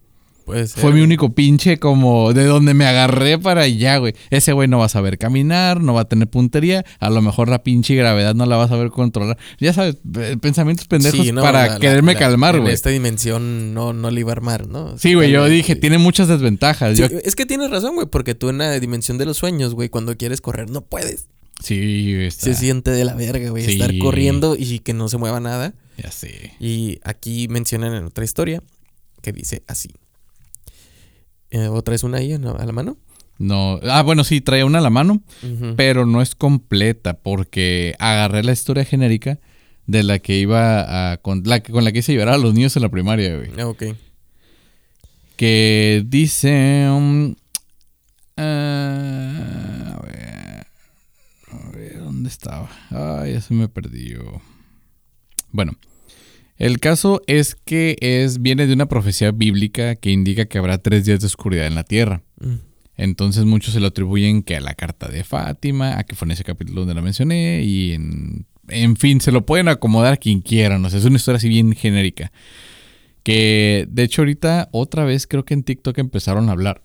Puede 0.51 0.67
ser. 0.69 0.81
Fue 0.81 0.93
mi 0.93 1.01
único 1.01 1.35
pinche 1.35 1.79
como 1.79 2.33
de 2.33 2.45
donde 2.45 2.75
me 2.75 2.85
agarré 2.87 3.39
para 3.39 3.63
allá, 3.63 3.97
güey. 3.99 4.15
Ese 4.31 4.53
güey 4.53 4.69
no 4.69 4.79
va 4.79 4.87
a 4.87 4.89
saber 4.89 5.17
caminar, 5.19 5.81
no 5.81 5.95
va 5.95 6.03
a 6.03 6.09
tener 6.09 6.29
puntería, 6.29 6.85
a 6.99 7.11
lo 7.11 7.23
mejor 7.23 7.49
la 7.49 7.63
pinche 7.63 7.95
gravedad 7.95 8.35
no 8.35 8.47
la 8.47 8.57
va 8.57 8.65
a 8.65 8.69
saber 8.69 8.91
controlar. 8.91 9.39
Ya 9.59 9.73
sabes, 9.73 9.97
eh, 10.19 10.37
pensamientos 10.41 10.87
pendejos 10.87 11.25
Sí, 11.25 11.33
no, 11.33 11.43
para 11.43 11.67
la- 11.69 11.79
quererme 11.79 12.15
la- 12.15 12.19
calmar, 12.19 12.57
En 12.57 12.63
güey. 12.63 12.75
esta 12.75 12.91
dimensión 12.91 13.75
no, 13.75 13.93
no 13.93 14.11
le 14.11 14.21
iba 14.21 14.31
a 14.31 14.33
armar, 14.33 14.67
¿no? 14.69 14.99
Sí, 14.99 15.15
güey, 15.15 15.31
yo 15.31 15.45
dije, 15.47 15.75
güey. 15.75 15.81
tiene 15.81 15.99
muchas 15.99 16.29
desventajas. 16.29 16.97
Sí, 16.97 17.03
Yo- 17.03 17.19
es 17.25 17.37
que 17.37 17.47
tienes 17.47 17.71
razón, 17.71 17.95
güey, 17.95 18.07
porque 18.07 18.35
tú 18.35 18.49
en 18.49 18.59
la 18.59 18.79
dimensión 18.81 19.19
de 19.19 19.27
los 19.27 19.37
sueños, 19.37 19.75
güey, 19.75 19.89
cuando 19.89 20.17
quieres 20.17 20.41
correr 20.41 20.71
no 20.71 20.81
puedes. 20.83 21.27
Sí, 21.63 22.15
está- 22.21 22.47
Se 22.47 22.55
siente 22.55 22.91
de 22.91 23.05
la 23.05 23.15
verga, 23.15 23.51
güey, 23.51 23.65
Sí. 23.67 23.73
estar 23.73 23.97
corriendo 23.99 24.57
y 24.59 24.79
que 24.79 24.95
no 24.95 25.09
se 25.09 25.19
mueva 25.19 25.41
nada. 25.41 25.75
Ya 25.99 26.11
sé. 26.11 26.53
Y 26.59 26.99
aquí 27.05 27.49
mencionan 27.49 27.93
en 27.95 28.05
otra 28.05 28.25
historia 28.25 28.63
que 29.21 29.33
dice 29.33 29.63
así. 29.67 29.91
Eh, 31.51 31.69
¿Otra 31.69 31.95
es 31.95 32.03
una 32.05 32.19
ahí 32.19 32.33
a 32.33 32.39
la 32.39 32.73
mano? 32.73 32.97
No, 33.39 33.81
ah, 33.85 34.03
bueno, 34.03 34.23
sí, 34.23 34.41
traía 34.43 34.67
una 34.67 34.79
a 34.79 34.83
la 34.83 34.91
mano, 34.91 35.23
pero 35.77 36.05
no 36.05 36.21
es 36.21 36.35
completa 36.35 37.15
porque 37.15 37.95
agarré 37.99 38.43
la 38.43 38.53
historia 38.53 38.85
genérica 38.85 39.39
de 39.87 40.03
la 40.03 40.19
que 40.19 40.37
iba 40.37 41.13
a 41.13 41.17
con 41.17 41.43
la 41.45 41.61
que 41.61 41.73
con 41.73 41.83
la 41.85 41.91
que 41.91 42.01
hice 42.01 42.13
llorar 42.15 42.35
a 42.35 42.39
los 42.39 42.53
niños 42.55 42.77
en 42.77 42.83
la 42.83 42.91
primaria, 42.91 43.35
güey. 43.37 43.51
Ah, 43.59 43.67
ok. 43.67 43.83
que 45.37 46.05
dice 46.07 46.87
um, 46.91 47.35
ah, 48.37 49.97
a 49.97 50.03
ver 50.07 50.67
a 51.51 51.71
ver 51.71 51.99
dónde 51.99 52.29
estaba 52.29 52.69
ay 52.91 53.33
ya 53.33 53.41
se 53.41 53.55
me 53.55 53.69
perdió 53.69 54.43
bueno 55.51 55.73
el 56.61 56.79
caso 56.79 57.21
es 57.27 57.57
que 57.65 57.97
es 58.01 58.41
viene 58.41 58.69
de 58.69 58.75
una 58.75 58.87
profecía 58.87 59.33
bíblica 59.33 59.97
que 59.97 60.11
indica 60.13 60.45
que 60.45 60.59
habrá 60.59 60.79
tres 60.79 61.05
días 61.05 61.19
de 61.21 61.27
oscuridad 61.27 61.67
en 61.67 61.75
la 61.75 61.83
tierra 61.85 62.23
Mm. 62.41 62.55
entonces 62.97 63.45
muchos 63.45 63.75
se 63.75 63.81
lo 63.81 63.89
atribuyen 63.89 64.43
que 64.43 64.57
a 64.57 64.61
la 64.61 64.75
carta 64.75 65.09
de 65.09 65.25
Fátima, 65.25 65.99
a 65.99 66.05
que 66.05 66.17
fue 66.17 66.27
en 66.27 66.33
ese 66.33 66.45
capítulo 66.45 66.81
donde 66.81 66.95
la 66.95 67.03
mencioné 67.03 67.63
y 67.63 67.93
en, 67.93 68.47
en 68.69 68.97
fin, 68.97 69.21
se 69.21 69.33
lo 69.33 69.45
pueden 69.45 69.69
acomodar 69.69 70.15
a 70.15 70.17
quien 70.17 70.41
quieran, 70.41 70.85
o 70.85 70.91
sea, 70.91 70.99
es 70.99 71.05
una 71.05 71.17
historia 71.17 71.37
así 71.37 71.49
bien 71.49 71.75
genérica. 71.75 72.33
Que 73.23 73.87
de 73.91 74.05
hecho 74.05 74.23
ahorita 74.23 74.69
otra 74.73 75.05
vez 75.05 75.27
creo 75.27 75.45
que 75.45 75.55
en 75.55 75.63
TikTok 75.63 75.99
empezaron 75.99 76.49
a 76.49 76.53
hablar 76.53 76.83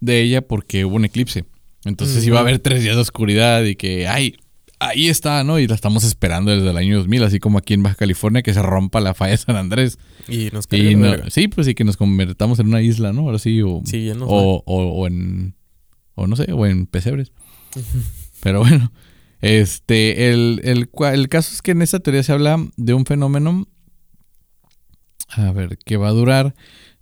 de 0.00 0.20
ella 0.22 0.42
porque 0.42 0.84
hubo 0.84 0.96
un 0.96 1.04
eclipse. 1.04 1.44
Entonces 1.84 2.26
iba 2.26 2.38
a 2.38 2.40
haber 2.40 2.58
tres 2.58 2.82
días 2.82 2.96
de 2.96 3.02
oscuridad 3.02 3.62
y 3.62 3.76
que, 3.76 4.08
ay, 4.08 4.34
ahí 4.78 5.08
está, 5.08 5.42
¿no? 5.44 5.58
Y 5.58 5.66
la 5.66 5.74
estamos 5.74 6.04
esperando 6.04 6.50
desde 6.50 6.70
el 6.70 6.76
año 6.76 6.98
2000, 6.98 7.22
así 7.24 7.38
como 7.40 7.58
aquí 7.58 7.74
en 7.74 7.82
Baja 7.82 7.96
California 7.96 8.42
que 8.42 8.52
se 8.54 8.62
rompa 8.62 9.00
la 9.00 9.14
falla 9.14 9.32
de 9.32 9.36
San 9.38 9.56
Andrés. 9.56 9.98
Y 10.28 10.50
nos 10.52 10.66
Y 10.70 10.94
no- 10.94 11.14
sí, 11.30 11.48
pues 11.48 11.66
sí, 11.66 11.74
que 11.74 11.84
nos 11.84 11.96
convertamos 11.96 12.58
en 12.58 12.68
una 12.68 12.82
isla, 12.82 13.12
¿no? 13.12 13.22
Ahora 13.22 13.38
sí, 13.38 13.62
o, 13.62 13.80
Sí, 13.84 14.10
o, 14.20 14.62
o- 14.64 14.82
o 14.92 15.06
en, 15.06 15.54
o 16.14 16.26
no 16.26 16.36
sé, 16.36 16.52
o 16.52 16.66
en 16.66 16.86
pesebres. 16.86 17.32
Pero 18.40 18.60
bueno, 18.60 18.92
este, 19.40 20.30
el, 20.30 20.60
el, 20.64 20.88
el 21.12 21.28
caso 21.28 21.52
es 21.54 21.62
que 21.62 21.72
en 21.72 21.82
esta 21.82 22.00
teoría 22.00 22.22
se 22.22 22.32
habla 22.32 22.58
de 22.76 22.94
un 22.94 23.04
fenómeno, 23.06 23.66
a 25.30 25.52
ver, 25.52 25.78
que 25.84 25.96
va 25.96 26.08
a 26.08 26.12
durar 26.12 26.54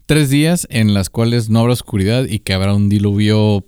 tres 0.07 0.31
días 0.31 0.67
en 0.71 0.95
las 0.95 1.11
cuales 1.11 1.49
no 1.51 1.61
habrá 1.61 1.73
oscuridad 1.73 2.27
y 2.27 2.39
que 2.41 2.53
habrá 2.55 2.75
un 2.75 2.89
diluvio 2.89 3.67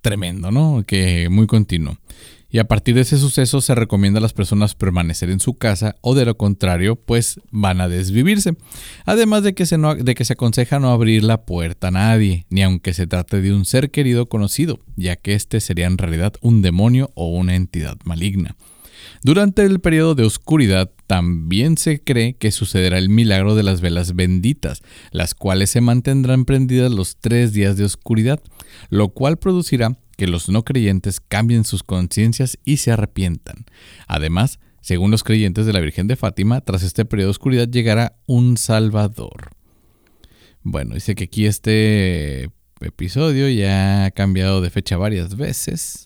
tremendo, 0.00 0.50
¿no? 0.50 0.84
Que 0.86 1.28
muy 1.30 1.46
continuo. 1.46 1.98
Y 2.56 2.58
a 2.58 2.64
partir 2.64 2.94
de 2.94 3.02
ese 3.02 3.18
suceso 3.18 3.60
se 3.60 3.74
recomienda 3.74 4.16
a 4.16 4.22
las 4.22 4.32
personas 4.32 4.74
permanecer 4.74 5.28
en 5.28 5.40
su 5.40 5.58
casa 5.58 5.96
o 6.00 6.14
de 6.14 6.24
lo 6.24 6.38
contrario, 6.38 6.96
pues 6.96 7.38
van 7.50 7.82
a 7.82 7.88
desvivirse. 7.90 8.56
Además 9.04 9.42
de 9.42 9.54
que, 9.54 9.66
se 9.66 9.76
de 9.76 10.14
que 10.14 10.24
se 10.24 10.32
aconseja 10.32 10.80
no 10.80 10.88
abrir 10.88 11.22
la 11.22 11.44
puerta 11.44 11.88
a 11.88 11.90
nadie, 11.90 12.46
ni 12.48 12.62
aunque 12.62 12.94
se 12.94 13.06
trate 13.06 13.42
de 13.42 13.52
un 13.52 13.66
ser 13.66 13.90
querido 13.90 14.24
conocido, 14.24 14.80
ya 14.96 15.16
que 15.16 15.34
este 15.34 15.60
sería 15.60 15.84
en 15.84 15.98
realidad 15.98 16.32
un 16.40 16.62
demonio 16.62 17.10
o 17.14 17.28
una 17.28 17.56
entidad 17.56 17.98
maligna. 18.04 18.56
Durante 19.22 19.62
el 19.62 19.80
periodo 19.80 20.14
de 20.14 20.24
oscuridad 20.24 20.90
también 21.06 21.76
se 21.76 22.02
cree 22.02 22.36
que 22.36 22.52
sucederá 22.52 22.96
el 22.96 23.10
milagro 23.10 23.54
de 23.54 23.64
las 23.64 23.82
velas 23.82 24.14
benditas, 24.14 24.80
las 25.10 25.34
cuales 25.34 25.68
se 25.68 25.82
mantendrán 25.82 26.46
prendidas 26.46 26.90
los 26.90 27.18
tres 27.18 27.52
días 27.52 27.76
de 27.76 27.84
oscuridad, 27.84 28.40
lo 28.88 29.10
cual 29.10 29.36
producirá 29.36 29.98
que 30.16 30.26
los 30.26 30.48
no 30.48 30.64
creyentes 30.64 31.20
cambien 31.20 31.64
sus 31.64 31.82
conciencias 31.82 32.58
y 32.64 32.78
se 32.78 32.92
arrepientan. 32.92 33.66
Además, 34.06 34.58
según 34.80 35.10
los 35.10 35.24
creyentes 35.24 35.66
de 35.66 35.72
la 35.72 35.80
Virgen 35.80 36.06
de 36.06 36.16
Fátima, 36.16 36.60
tras 36.60 36.82
este 36.82 37.04
periodo 37.04 37.28
de 37.28 37.32
oscuridad 37.32 37.68
llegará 37.68 38.18
un 38.26 38.56
Salvador. 38.56 39.50
Bueno, 40.62 40.94
dice 40.94 41.14
que 41.14 41.24
aquí 41.24 41.46
este 41.46 42.50
episodio 42.80 43.48
ya 43.48 44.06
ha 44.06 44.10
cambiado 44.10 44.60
de 44.60 44.70
fecha 44.70 44.96
varias 44.96 45.36
veces. 45.36 46.05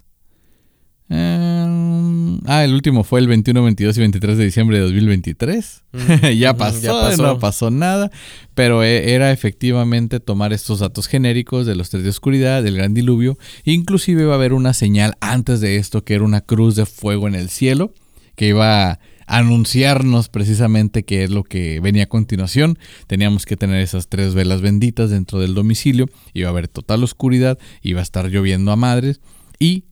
Eh, 1.11 2.39
ah, 2.47 2.65
el 2.65 2.73
último 2.73 3.03
fue 3.05 3.21
el 3.21 3.27
21, 3.27 3.63
22 3.63 3.97
y 3.97 4.01
23 4.01 4.39
de 4.39 4.45
diciembre 4.45 4.77
de 4.79 4.85
2023. 4.85 5.83
ya, 6.39 6.51
Ujú, 6.53 6.59
pasó, 6.59 6.81
ya 6.81 6.93
pasó. 6.93 7.23
no 7.23 7.39
pasó 7.39 7.71
nada. 7.71 8.11
Pero 8.55 8.83
eh, 8.83 9.13
era 9.15 9.33
efectivamente 9.33 10.21
tomar 10.21 10.53
estos 10.53 10.79
datos 10.79 11.09
genéricos 11.09 11.67
de 11.67 11.75
los 11.75 11.91
tres 11.91 12.05
de 12.05 12.11
oscuridad, 12.11 12.63
del 12.63 12.77
gran 12.77 12.95
diluvio. 12.95 13.37
Inclusive 13.65 14.25
va 14.25 14.33
a 14.33 14.37
haber 14.37 14.53
una 14.53 14.73
señal 14.73 15.17
antes 15.21 15.61
de 15.61 15.77
esto 15.77 16.05
que 16.05 16.15
era 16.15 16.25
una 16.25 16.41
cruz 16.41 16.77
de 16.77 16.87
fuego 16.87 17.29
en 17.29 17.35
el 17.35 17.51
cielo 17.51 17.93
que 18.37 18.49
iba 18.49 18.93
a 18.93 18.99
anunciarnos 19.27 20.29
precisamente 20.29 21.05
qué 21.05 21.25
es 21.25 21.31
lo 21.31 21.45
que 21.45 21.79
venía 21.81 22.05
a 22.05 22.09
continuación. 22.09 22.79
Teníamos 23.07 23.45
que 23.47 23.57
tener 23.57 23.81
esas 23.81 24.09
tres 24.09 24.35
velas 24.35 24.61
benditas 24.61 25.11
dentro 25.11 25.39
del 25.39 25.55
domicilio. 25.55 26.07
Iba 26.33 26.49
a 26.49 26.53
haber 26.53 26.69
total 26.69 27.05
oscuridad, 27.05 27.59
iba 27.83 28.01
a 28.01 28.03
estar 28.03 28.29
lloviendo 28.29 28.73
a 28.73 28.77
madres 28.77 29.21
y 29.59 29.85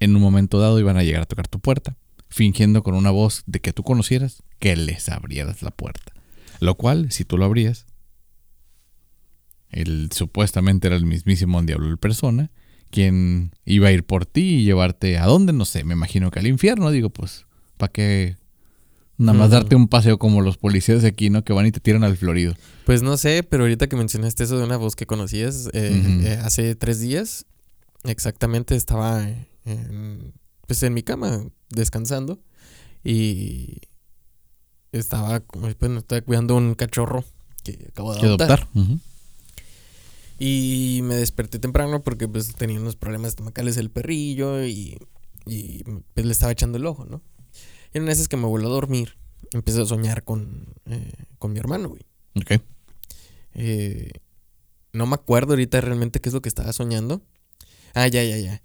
en 0.00 0.16
un 0.16 0.22
momento 0.22 0.58
dado 0.58 0.80
iban 0.80 0.96
a 0.96 1.04
llegar 1.04 1.22
a 1.22 1.26
tocar 1.26 1.48
tu 1.48 1.60
puerta, 1.60 1.96
fingiendo 2.28 2.82
con 2.82 2.94
una 2.94 3.10
voz 3.10 3.42
de 3.46 3.60
que 3.60 3.72
tú 3.72 3.82
conocieras 3.82 4.42
que 4.58 4.76
les 4.76 5.08
abrieras 5.08 5.62
la 5.62 5.70
puerta. 5.70 6.12
Lo 6.60 6.74
cual, 6.74 7.12
si 7.12 7.24
tú 7.24 7.38
lo 7.38 7.44
abrías, 7.44 7.86
él 9.70 10.10
supuestamente 10.12 10.88
era 10.88 10.96
el 10.96 11.06
mismísimo 11.06 11.62
diablo 11.62 11.88
en 11.88 11.96
persona, 11.96 12.50
quien 12.90 13.52
iba 13.64 13.88
a 13.88 13.92
ir 13.92 14.04
por 14.04 14.26
ti 14.26 14.56
y 14.56 14.64
llevarte 14.64 15.18
a 15.18 15.26
dónde, 15.26 15.52
no 15.52 15.64
sé, 15.64 15.84
me 15.84 15.94
imagino 15.94 16.30
que 16.30 16.40
al 16.40 16.46
infierno, 16.46 16.90
digo, 16.90 17.10
pues, 17.10 17.46
¿para 17.76 17.92
qué? 17.92 18.36
Nada 19.16 19.38
más 19.38 19.50
darte 19.50 19.76
un 19.76 19.86
paseo 19.86 20.18
como 20.18 20.40
los 20.40 20.56
policías 20.56 21.02
de 21.02 21.08
aquí, 21.08 21.28
¿no? 21.28 21.44
Que 21.44 21.52
van 21.52 21.66
y 21.66 21.72
te 21.72 21.80
tiran 21.80 22.04
al 22.04 22.16
florido. 22.16 22.54
Pues 22.86 23.02
no 23.02 23.18
sé, 23.18 23.42
pero 23.42 23.64
ahorita 23.64 23.86
que 23.86 23.94
mencionaste 23.94 24.44
eso 24.44 24.56
de 24.56 24.64
una 24.64 24.78
voz 24.78 24.96
que 24.96 25.04
conocías, 25.04 25.68
eh, 25.74 26.22
eh, 26.24 26.38
hace 26.42 26.74
tres 26.74 27.00
días 27.00 27.44
Exactamente, 28.04 28.76
estaba 28.76 29.28
en, 29.64 30.34
pues 30.66 30.82
en 30.82 30.94
mi 30.94 31.02
cama 31.02 31.46
descansando 31.68 32.40
y 33.04 33.80
estaba, 34.92 35.42
bueno, 35.78 35.98
estaba 35.98 36.20
cuidando 36.22 36.56
un 36.56 36.74
cachorro 36.74 37.24
que 37.62 37.86
acabo 37.90 38.14
de 38.14 38.20
¿Qué 38.20 38.26
adoptar. 38.26 38.68
Y 40.38 41.00
me 41.02 41.16
desperté 41.16 41.58
temprano 41.58 42.02
porque 42.02 42.26
pues 42.26 42.54
tenía 42.54 42.80
unos 42.80 42.96
problemas 42.96 43.30
estomacales 43.30 43.76
el 43.76 43.90
perrillo 43.90 44.64
y, 44.64 44.98
y 45.46 45.84
pues, 46.14 46.24
le 46.24 46.32
estaba 46.32 46.52
echando 46.52 46.78
el 46.78 46.86
ojo, 46.86 47.04
¿no? 47.04 47.22
Y 47.92 47.98
en 47.98 48.04
una 48.04 48.12
esas 48.12 48.28
que 48.28 48.38
me 48.38 48.46
vuelvo 48.46 48.68
a 48.68 48.72
dormir, 48.72 49.16
empecé 49.52 49.82
a 49.82 49.84
soñar 49.84 50.24
con, 50.24 50.74
eh, 50.86 51.12
con 51.38 51.52
mi 51.52 51.58
hermano, 51.58 51.90
güey. 51.90 52.02
Ok. 52.36 52.62
Eh, 53.54 54.12
no 54.92 55.06
me 55.06 55.14
acuerdo 55.14 55.52
ahorita 55.52 55.80
realmente 55.80 56.20
qué 56.20 56.30
es 56.30 56.34
lo 56.34 56.40
que 56.40 56.48
estaba 56.48 56.72
soñando. 56.72 57.22
Ah, 57.94 58.08
ya, 58.08 58.22
ya, 58.24 58.38
ya. 58.38 58.62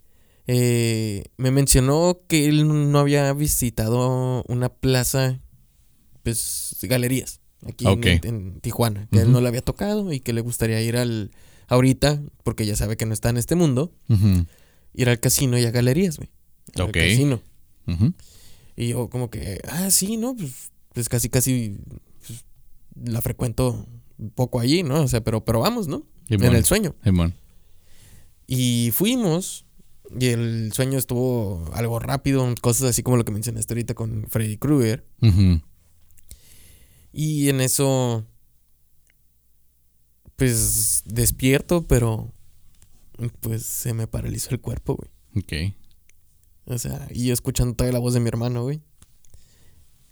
Eh, 0.48 1.24
me 1.38 1.50
mencionó 1.52 2.22
que 2.28 2.46
él 2.48 2.92
no 2.92 3.00
había 3.00 3.34
visitado 3.34 4.44
una 4.48 4.70
plaza, 4.70 5.40
pues, 6.24 6.76
galerías, 6.84 7.40
aquí 7.66 7.86
en- 8.24 8.60
Tijuana. 8.62 9.08
Que 9.12 9.20
él 9.22 9.32
no 9.32 9.42
le 9.42 9.48
había 9.48 9.62
tocado 9.62 10.12
y 10.14 10.20
que 10.20 10.34
le 10.34 10.42
gustaría 10.42 10.82
ir 10.82 10.98
al, 10.98 11.32
ahorita, 11.68 12.22
porque 12.44 12.66
ya 12.66 12.76
sabe 12.76 12.96
que 12.98 13.06
no 13.06 13.14
está 13.14 13.30
en 13.30 13.38
este 13.38 13.56
mundo, 13.56 13.92
ir 14.94 15.10
al 15.10 15.20
casino 15.20 15.58
y 15.58 15.66
a 15.66 15.72
galerías, 15.72 16.18
güey. 16.18 16.30
Al 16.76 16.84
Ok. 16.84 16.94
casino. 16.94 17.42
Ujú. 17.88 18.14
Y 18.76 18.90
yo 18.90 19.10
como 19.10 19.30
que, 19.30 19.60
ah, 19.70 19.90
sí, 19.90 20.18
¿no? 20.18 20.36
Pues, 20.36 20.72
pues 20.94 21.10
casi, 21.10 21.30
casi 21.30 21.78
pues, 22.28 22.46
la 23.04 23.22
frecuento 23.22 23.86
un 24.18 24.30
poco 24.30 24.60
allí, 24.60 24.84
¿no? 24.84 25.02
O 25.02 25.08
sea, 25.08 25.22
pero, 25.24 25.44
pero 25.44 25.60
vamos, 25.62 25.88
¿no? 25.88 26.06
En 26.30 26.44
el 26.58 26.66
sueño. 26.66 26.96
Y 28.48 28.92
fuimos. 28.94 29.65
Y 30.20 30.28
el 30.28 30.72
sueño 30.74 30.98
estuvo 30.98 31.70
algo 31.74 32.00
rápido, 32.00 32.54
cosas 32.62 32.90
así 32.90 33.04
como 33.04 33.18
lo 33.18 33.26
que 33.26 33.32
mencionaste 33.32 33.74
ahorita 33.74 33.94
con 33.94 34.28
Freddy 34.30 34.58
Krueger. 34.58 35.06
Y 37.12 37.50
en 37.50 37.62
eso, 37.62 38.26
pues 40.36 41.04
despierto, 41.06 41.88
pero 41.88 42.32
pues 43.40 43.64
se 43.64 43.94
me 43.94 44.08
paralizó 44.08 44.50
el 44.52 44.60
cuerpo, 44.60 44.96
güey. 44.96 45.10
Ok. 45.44 45.74
O 46.66 46.78
sea, 46.78 47.08
y 47.12 47.28
yo 47.28 47.34
escuchando 47.34 47.76
todavía 47.76 47.94
la 47.94 48.00
voz 48.00 48.14
de 48.14 48.20
mi 48.20 48.28
hermano, 48.28 48.64
güey. 48.64 48.82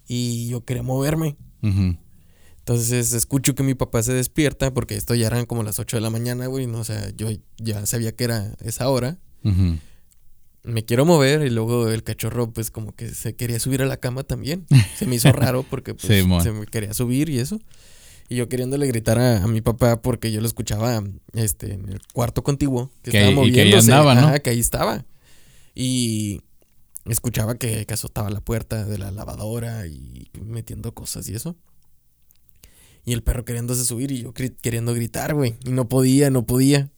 Y 0.06 0.48
yo 0.48 0.64
quería 0.64 0.82
moverme. 0.82 1.36
Entonces 1.62 3.12
escucho 3.12 3.54
que 3.54 3.62
mi 3.62 3.74
papá 3.74 4.02
se 4.02 4.12
despierta 4.12 4.72
porque 4.72 4.96
esto 4.96 5.14
ya 5.14 5.26
eran 5.26 5.46
como 5.46 5.62
las 5.62 5.78
8 5.78 5.98
de 5.98 6.00
la 6.00 6.10
mañana, 6.10 6.46
güey. 6.46 6.66
No, 6.66 6.80
o 6.80 6.84
sea, 6.84 7.10
yo 7.10 7.28
ya 7.58 7.84
sabía 7.86 8.14
que 8.14 8.24
era 8.24 8.54
esa 8.60 8.88
hora. 8.88 9.18
Me 10.62 10.84
quiero 10.84 11.04
mover 11.04 11.46
y 11.46 11.50
luego 11.50 11.90
el 11.90 12.02
cachorro 12.02 12.50
pues 12.50 12.70
como 12.70 12.92
que 12.94 13.08
se 13.10 13.34
quería 13.36 13.60
subir 13.60 13.82
a 13.82 13.86
la 13.86 13.98
cama 13.98 14.22
también. 14.22 14.66
Se 14.98 15.06
me 15.06 15.16
hizo 15.16 15.30
raro 15.32 15.62
porque 15.68 15.92
pues, 15.94 16.06
se 16.42 16.52
me 16.52 16.66
quería 16.66 16.94
subir 16.94 17.28
y 17.28 17.38
eso. 17.38 17.60
Y 18.30 18.36
yo 18.36 18.48
queriéndole 18.48 18.86
gritar 18.86 19.18
a, 19.18 19.44
a 19.44 19.46
mi 19.46 19.60
papá 19.60 20.00
porque 20.00 20.32
yo 20.32 20.40
lo 20.40 20.46
escuchaba 20.46 21.04
este, 21.34 21.74
en 21.74 21.90
el 21.90 22.00
cuarto 22.14 22.42
contiguo. 22.42 22.90
Que, 23.02 23.10
Que 23.10 23.18
estaba 23.18 23.42
ahí- 23.42 23.48
y 23.50 23.52
que 23.52 23.60
ahí 23.60 23.66
moviéndose. 23.66 23.92
andaba, 23.92 24.14
¿no? 24.14 24.20
Ajá, 24.28 24.38
que 24.38 24.48
ahí 24.50 24.60
estaba. 24.60 25.04
Y 25.74 26.40
escuchaba 27.04 27.56
que, 27.58 27.84
que 27.84 27.92
azotaba 27.92 28.30
la 28.30 28.40
puerta 28.40 28.86
de 28.86 28.96
la 28.96 29.10
lavadora 29.10 29.86
y 29.86 30.30
metiendo 30.42 30.94
cosas 30.94 31.28
y 31.28 31.34
eso. 31.34 31.56
Y 33.04 33.12
el 33.12 33.22
perro 33.22 33.44
queriéndose 33.44 33.84
subir 33.84 34.10
y 34.12 34.22
yo 34.22 34.32
queriendo 34.32 34.94
gritar, 34.94 35.34
güey. 35.34 35.56
Y 35.66 35.72
no 35.72 35.90
podía, 35.90 36.30
no 36.30 36.46
podía. 36.46 36.90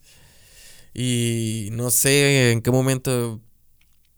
Y 0.99 1.69
no 1.73 1.91
sé 1.91 2.53
en 2.53 2.63
qué 2.63 2.71
momento, 2.71 3.43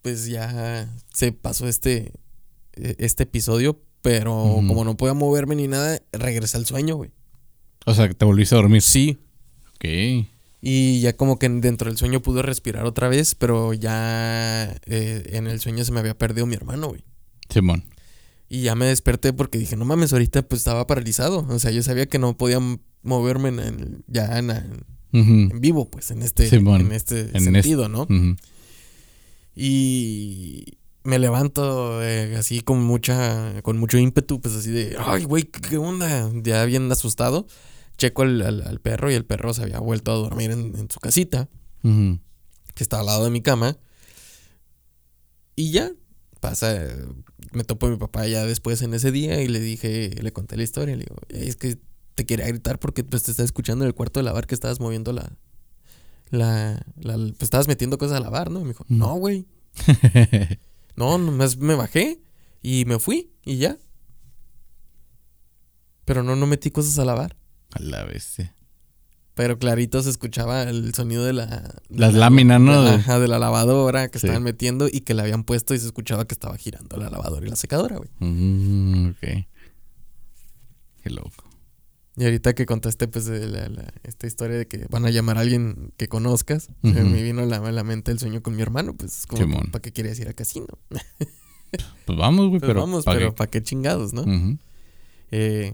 pues 0.01 0.27
ya 0.27 0.89
se 1.13 1.33
pasó 1.33 1.67
este, 1.67 2.13
e- 2.73 2.95
este 2.99 3.23
episodio. 3.23 3.81
Pero 4.01 4.31
como 4.65 4.85
no 4.85 4.95
podía 4.95 5.13
moverme 5.13 5.55
ni 5.57 5.67
nada, 5.67 6.01
regresé 6.13 6.55
al 6.55 6.65
sueño, 6.65 6.95
güey. 6.95 7.11
O 7.85 7.93
sea, 7.93 8.07
te 8.09 8.23
volviste 8.23 8.55
a 8.55 8.59
dormir. 8.59 8.81
Sí. 8.81 9.17
Ok. 9.75 10.25
Y 10.61 11.01
ya 11.01 11.11
como 11.17 11.37
que 11.37 11.49
dentro 11.49 11.89
del 11.89 11.97
sueño 11.97 12.21
pude 12.21 12.41
respirar 12.41 12.85
otra 12.85 13.09
vez, 13.09 13.35
pero 13.35 13.73
ya 13.73 14.73
eh, 14.85 15.23
en 15.33 15.47
el 15.47 15.59
sueño 15.59 15.83
se 15.83 15.91
me 15.91 15.99
había 15.99 16.17
perdido 16.17 16.45
mi 16.45 16.55
hermano, 16.55 16.87
güey. 16.87 17.03
Simón. 17.49 17.83
Y 18.47 18.61
ya 18.61 18.75
me 18.75 18.85
desperté 18.85 19.33
porque 19.33 19.57
dije, 19.57 19.75
no 19.75 19.83
mames, 19.83 20.13
ahorita 20.13 20.43
pues 20.43 20.61
estaba 20.61 20.87
paralizado. 20.87 21.45
O 21.49 21.59
sea, 21.59 21.71
yo 21.71 21.83
sabía 21.83 22.05
que 22.05 22.19
no 22.19 22.37
podía 22.37 22.59
moverme 23.03 23.49
en 23.49 23.59
el- 23.59 24.03
ya 24.07 24.39
en, 24.39 24.49
en 25.11 25.47
Ujú. 25.47 25.59
vivo, 25.59 25.89
pues, 25.89 26.11
en 26.11 26.21
este, 26.21 26.49
Simón. 26.49 26.81
en 26.81 26.91
este 26.91 27.29
En 27.35 27.43
sentido, 27.43 27.89
¿no? 27.89 28.03
Ujú. 28.03 28.35
Y 29.55 30.77
me 31.03 31.19
levanto 31.19 32.03
eh, 32.03 32.35
así 32.37 32.61
con 32.61 32.83
mucha, 32.83 33.61
con 33.61 33.77
mucho 33.77 33.97
ímpetu, 33.97 34.41
pues 34.41 34.55
así 34.55 34.69
de, 34.71 34.95
ay, 34.99 35.23
güey, 35.23 35.43
¿qué, 35.43 35.77
onda? 35.77 36.31
Ya 36.43 36.63
bien 36.65 36.91
asustado. 36.91 37.47
Checo 37.97 38.21
al, 38.21 38.41
al- 38.41 38.61
al 38.67 38.79
perro 38.79 39.11
y 39.11 39.15
el 39.15 39.25
perro 39.25 39.53
se 39.53 39.63
había 39.63 39.79
vuelto 39.79 40.11
a 40.11 40.15
dormir 40.15 40.51
en, 40.51 40.73
en 40.77 40.89
su 40.89 40.99
casita, 40.99 41.49
Ujú. 41.83 42.19
que 42.75 42.83
estaba 42.83 43.01
al 43.01 43.07
lado 43.07 43.23
de 43.25 43.31
mi 43.31 43.41
cama. 43.41 43.77
Y 45.55 45.71
ya, 45.71 45.91
pasa, 46.39 46.77
me 47.51 47.65
topo 47.65 47.87
a 47.87 47.89
mi 47.89 47.97
papá 47.97 48.25
ya 48.27 48.45
después 48.45 48.81
en 48.81 48.93
ese 48.93 49.11
día 49.11 49.41
y 49.41 49.49
le 49.49 49.59
dije, 49.59 50.11
le 50.21 50.31
conté 50.31 50.55
la 50.55 50.63
historia, 50.63 50.95
le 50.95 51.03
digo, 51.03 51.17
"Ey, 51.27 51.49
es 51.49 51.57
que 51.57 51.77
te 52.19 52.25
quería 52.25 52.47
gritar 52.47 52.79
porque 52.79 53.05
pues 53.05 53.23
te 53.23 53.31
estaba 53.31 53.45
escuchando 53.45 53.85
en 53.85 53.87
el 53.87 53.95
cuarto 53.95 54.19
de 54.19 54.25
lavar 54.25 54.45
que 54.45 54.53
estabas 54.53 54.81
moviendo 54.81 55.13
la, 55.13 55.31
la, 56.31 56.83
la- 56.97 57.15
pues 57.15 57.43
estabas 57.43 57.69
metiendo 57.69 57.97
cosas 57.97 58.17
a 58.17 58.19
lavar, 58.19 58.51
¿no? 58.51 58.59
Y 58.59 58.63
me 58.63 58.69
dijo, 58.69 58.85
no, 58.89 59.13
güey. 59.15 59.47
No, 60.97 61.17
nomás 61.17 61.55
me 61.55 61.75
bajé 61.75 62.19
y 62.61 62.83
me 62.83 62.99
fui 62.99 63.31
y 63.45 63.55
ya. 63.55 63.77
Pero 66.03 66.23
no, 66.23 66.35
no 66.35 66.45
metí 66.45 66.71
cosas 66.71 66.99
a 66.99 67.05
lavar. 67.05 67.37
A 67.71 67.79
la 67.81 68.03
bestia. 68.03 68.53
Pero 69.33 69.57
clarito 69.57 70.01
se 70.03 70.09
escuchaba 70.09 70.63
el 70.63 70.93
sonido 70.93 71.23
de 71.23 71.31
la... 71.31 71.45
de 71.45 71.97
Las 71.99 72.13
la- 72.13 72.19
láminas, 72.19 72.59
¿no? 72.59 72.83
de- 72.83 72.95
ajá, 72.95 73.17
de 73.19 73.29
la 73.29 73.39
lavadora 73.39 74.09
que 74.09 74.19
Sí. 74.19 74.27
estaban 74.27 74.43
metiendo 74.43 74.87
y 74.91 75.01
que 75.01 75.13
le 75.13 75.21
habían 75.21 75.45
puesto 75.45 75.73
y 75.73 75.79
se 75.79 75.85
escuchaba 75.85 76.25
que 76.27 76.33
estaba 76.33 76.57
girando 76.57 76.97
la 76.97 77.09
lavadora 77.09 77.47
y 77.47 77.49
la 77.49 77.55
secadora, 77.55 77.95
güey. 77.95 78.09
Mm, 78.19 79.11
ok. 79.11 79.45
Qué 81.03 81.09
loco. 81.11 81.48
Y 82.19 82.25
ahorita 82.25 82.53
que 82.53 82.65
contaste, 82.65 83.07
pues, 83.07 83.27
la- 83.29 83.69
la- 83.69 83.93
esta 84.03 84.27
historia 84.27 84.57
de 84.57 84.67
que 84.67 84.85
van 84.89 85.05
a 85.05 85.09
llamar 85.09 85.37
a 85.37 85.41
alguien 85.41 85.93
que 85.95 86.07
conozcas, 86.09 86.67
me 86.81 87.23
vino 87.23 87.41
a 87.43 87.45
la, 87.45 87.57
a 87.57 87.71
la 87.71 87.83
mente 87.85 88.11
el 88.11 88.19
sueño 88.19 88.43
con 88.43 88.55
mi 88.57 88.61
hermano, 88.61 88.93
pues, 88.93 89.19
es 89.19 89.25
como. 89.25 89.57
¿para 89.71 89.81
qué 89.81 89.91
querías 89.93 90.19
ir 90.19 90.27
al 90.27 90.35
casino? 90.35 90.67
Pues 92.05 92.17
vamos, 92.17 92.47
güey, 92.47 92.59
Pues 92.59 92.67
pero. 92.69 92.79
vamos, 92.81 93.05
¿pa' 93.05 93.13
pero 93.13 93.29
qué? 93.29 93.35
¿para 93.37 93.51
qué 93.51 93.61
chingados, 93.61 94.11
no? 94.11 94.25
Eh, 95.29 95.71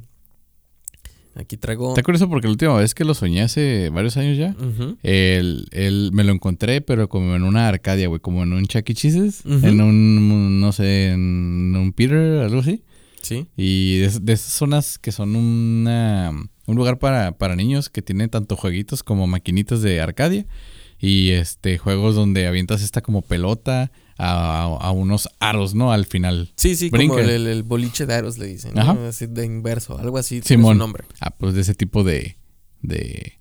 aquí 1.36 1.56
traigo... 1.58 1.90
Está 1.90 2.04
curioso 2.04 2.28
porque 2.30 2.48
la 2.48 2.52
última 2.52 2.76
vez 2.76 2.94
que 2.94 3.06
lo 3.06 3.14
soñé 3.14 3.42
hace 3.42 3.90
varios 3.90 4.18
años 4.18 4.38
ya, 4.38 4.56
el, 5.04 5.68
el- 5.72 6.10
me 6.14 6.24
lo 6.26 6.34
encontré, 6.34 6.82
pero 6.82 7.08
como 7.10 7.36
en 7.36 7.44
una 7.44 7.68
Arcadia, 7.70 8.08
güey, 8.10 8.20
como 8.20 8.44
en 8.44 8.52
un 8.54 8.66
Chuck 8.66 8.90
E. 8.90 8.94
Cheese's, 8.94 9.44
en 9.46 9.80
un, 9.82 10.60
no 10.60 10.72
sé, 10.74 11.12
en 11.12 11.74
un 11.78 11.94
Peter, 11.94 12.42
algo 12.42 12.60
así. 12.60 12.84
Sí. 13.26 13.48
Y 13.58 13.98
de, 13.98 14.20
de 14.22 14.34
esas 14.34 14.54
zonas 14.54 15.00
que 15.00 15.12
son 15.12 15.36
una, 15.36 16.32
un 16.68 16.76
lugar 16.76 17.00
para, 17.00 17.32
para 17.38 17.56
niños 17.56 17.90
que 17.90 18.04
tiene 18.04 18.28
tanto 18.28 18.56
jueguitos 18.56 19.02
como 19.02 19.26
maquinitas 19.26 19.82
de 19.82 20.00
Arcadia. 20.00 20.46
Y 21.00 21.32
este 21.32 21.78
juegos 21.78 22.16
donde 22.16 22.46
avientas 22.46 22.84
esta 22.84 23.02
como 23.02 23.24
pelota 23.24 23.92
a, 24.18 24.64
a 24.64 24.92
unos 24.92 25.28
aros, 25.40 25.74
¿no? 25.74 25.92
Al 25.92 26.06
final. 26.06 26.54
Sí, 26.56 26.76
sí, 26.76 26.90
Brinca. 26.90 27.16
como 27.16 27.28
el, 27.28 27.64
boliche 27.64 28.06
de 28.06 28.14
aros 28.14 28.38
le 28.38 28.46
dicen, 28.46 28.74
¿no? 28.76 28.82
Ajá. 28.82 29.08
Así 29.08 29.26
de 29.26 29.44
inverso, 29.44 29.98
algo 29.98 30.20
así. 30.20 30.42
Simón. 30.44 30.76
su 30.76 30.80
nombre. 30.80 31.04
Ah, 31.20 31.32
pues 31.32 31.56
de 31.56 31.62
ese 31.62 31.74
tipo 31.74 32.04
de, 32.04 32.38
de 32.82 33.40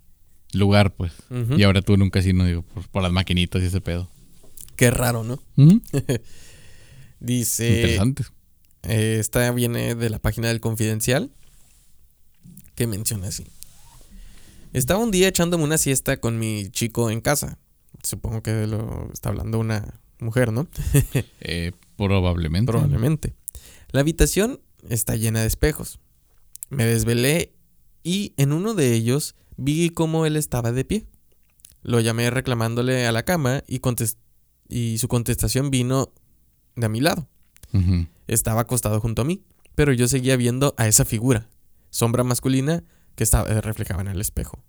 lugar, 0.51 0.95
pues. 0.95 1.13
Y 1.55 1.61
ahora 1.63 1.81
tú 1.81 1.93
en 1.93 2.01
un 2.01 2.09
casino, 2.09 2.43
digo, 2.43 2.63
por, 2.63 2.87
por 2.89 3.03
las 3.03 3.11
maquinitas 3.11 3.61
y 3.61 3.67
ese 3.67 3.81
pedo. 3.81 4.09
Qué 4.75 4.91
raro, 4.91 5.23
¿no? 5.23 5.39
Dice... 7.19 7.75
Interesante. 7.75 8.23
Eh, 8.87 9.17
esta 9.19 9.51
viene 9.51 9.95
de 9.95 10.09
la 10.09 10.19
página 10.19 10.47
del 10.49 10.59
Confidencial, 10.61 11.31
que 12.75 12.87
menciona 12.87 13.27
así. 13.27 13.45
Estaba 14.73 14.99
un 14.99 15.11
día 15.11 15.27
echándome 15.27 15.63
una 15.63 15.77
siesta 15.77 16.17
con 16.17 16.37
mi 16.37 16.69
chico 16.69 17.09
en 17.09 17.21
casa. 17.21 17.57
Supongo 18.03 18.43
que 18.43 18.67
lo 18.67 19.09
está 19.13 19.29
hablando 19.29 19.59
una 19.59 19.99
mujer, 20.19 20.51
¿no? 20.51 20.67
Eh, 21.41 21.71
probablemente. 21.97 22.71
Probablemente. 22.71 23.33
La 23.91 24.01
habitación 24.01 24.59
está 24.89 25.15
llena 25.15 25.41
de 25.41 25.47
espejos. 25.47 25.99
Me 26.69 26.85
desvelé 26.85 27.53
y 28.03 28.33
en 28.37 28.51
uno 28.51 28.73
de 28.73 28.93
ellos 28.93 29.35
vi 29.55 29.89
cómo 29.89 30.25
él 30.25 30.35
estaba 30.35 30.71
de 30.71 30.83
pie. 30.83 31.05
Lo 31.81 31.99
llamé 32.01 32.29
reclamándole 32.29 33.05
a 33.07 33.11
la 33.11 33.23
cama 33.23 33.63
y, 33.67 33.79
contest- 33.79 34.17
y 34.67 34.97
su 34.97 35.07
contestación 35.07 35.69
vino 35.71 36.11
de 36.75 36.85
a 36.87 36.89
mi 36.89 36.99
lado. 36.99 37.27
Ujú. 37.71 38.07
Estaba 38.27 38.61
acostado 38.61 38.99
junto 38.99 39.21
a 39.21 39.25
mí, 39.25 39.43
pero 39.75 39.93
yo 39.93 40.07
seguía 40.07 40.35
viendo 40.37 40.73
a 40.77 40.87
esa 40.87 41.05
figura, 41.05 41.49
sombra 41.89 42.23
masculina 42.23 42.83
que 43.15 43.23
estaba 43.23 43.47
eh, 43.49 43.61
reflejaba 43.61 44.01
en 44.01 44.07
el 44.09 44.21
espejo. 44.21 44.63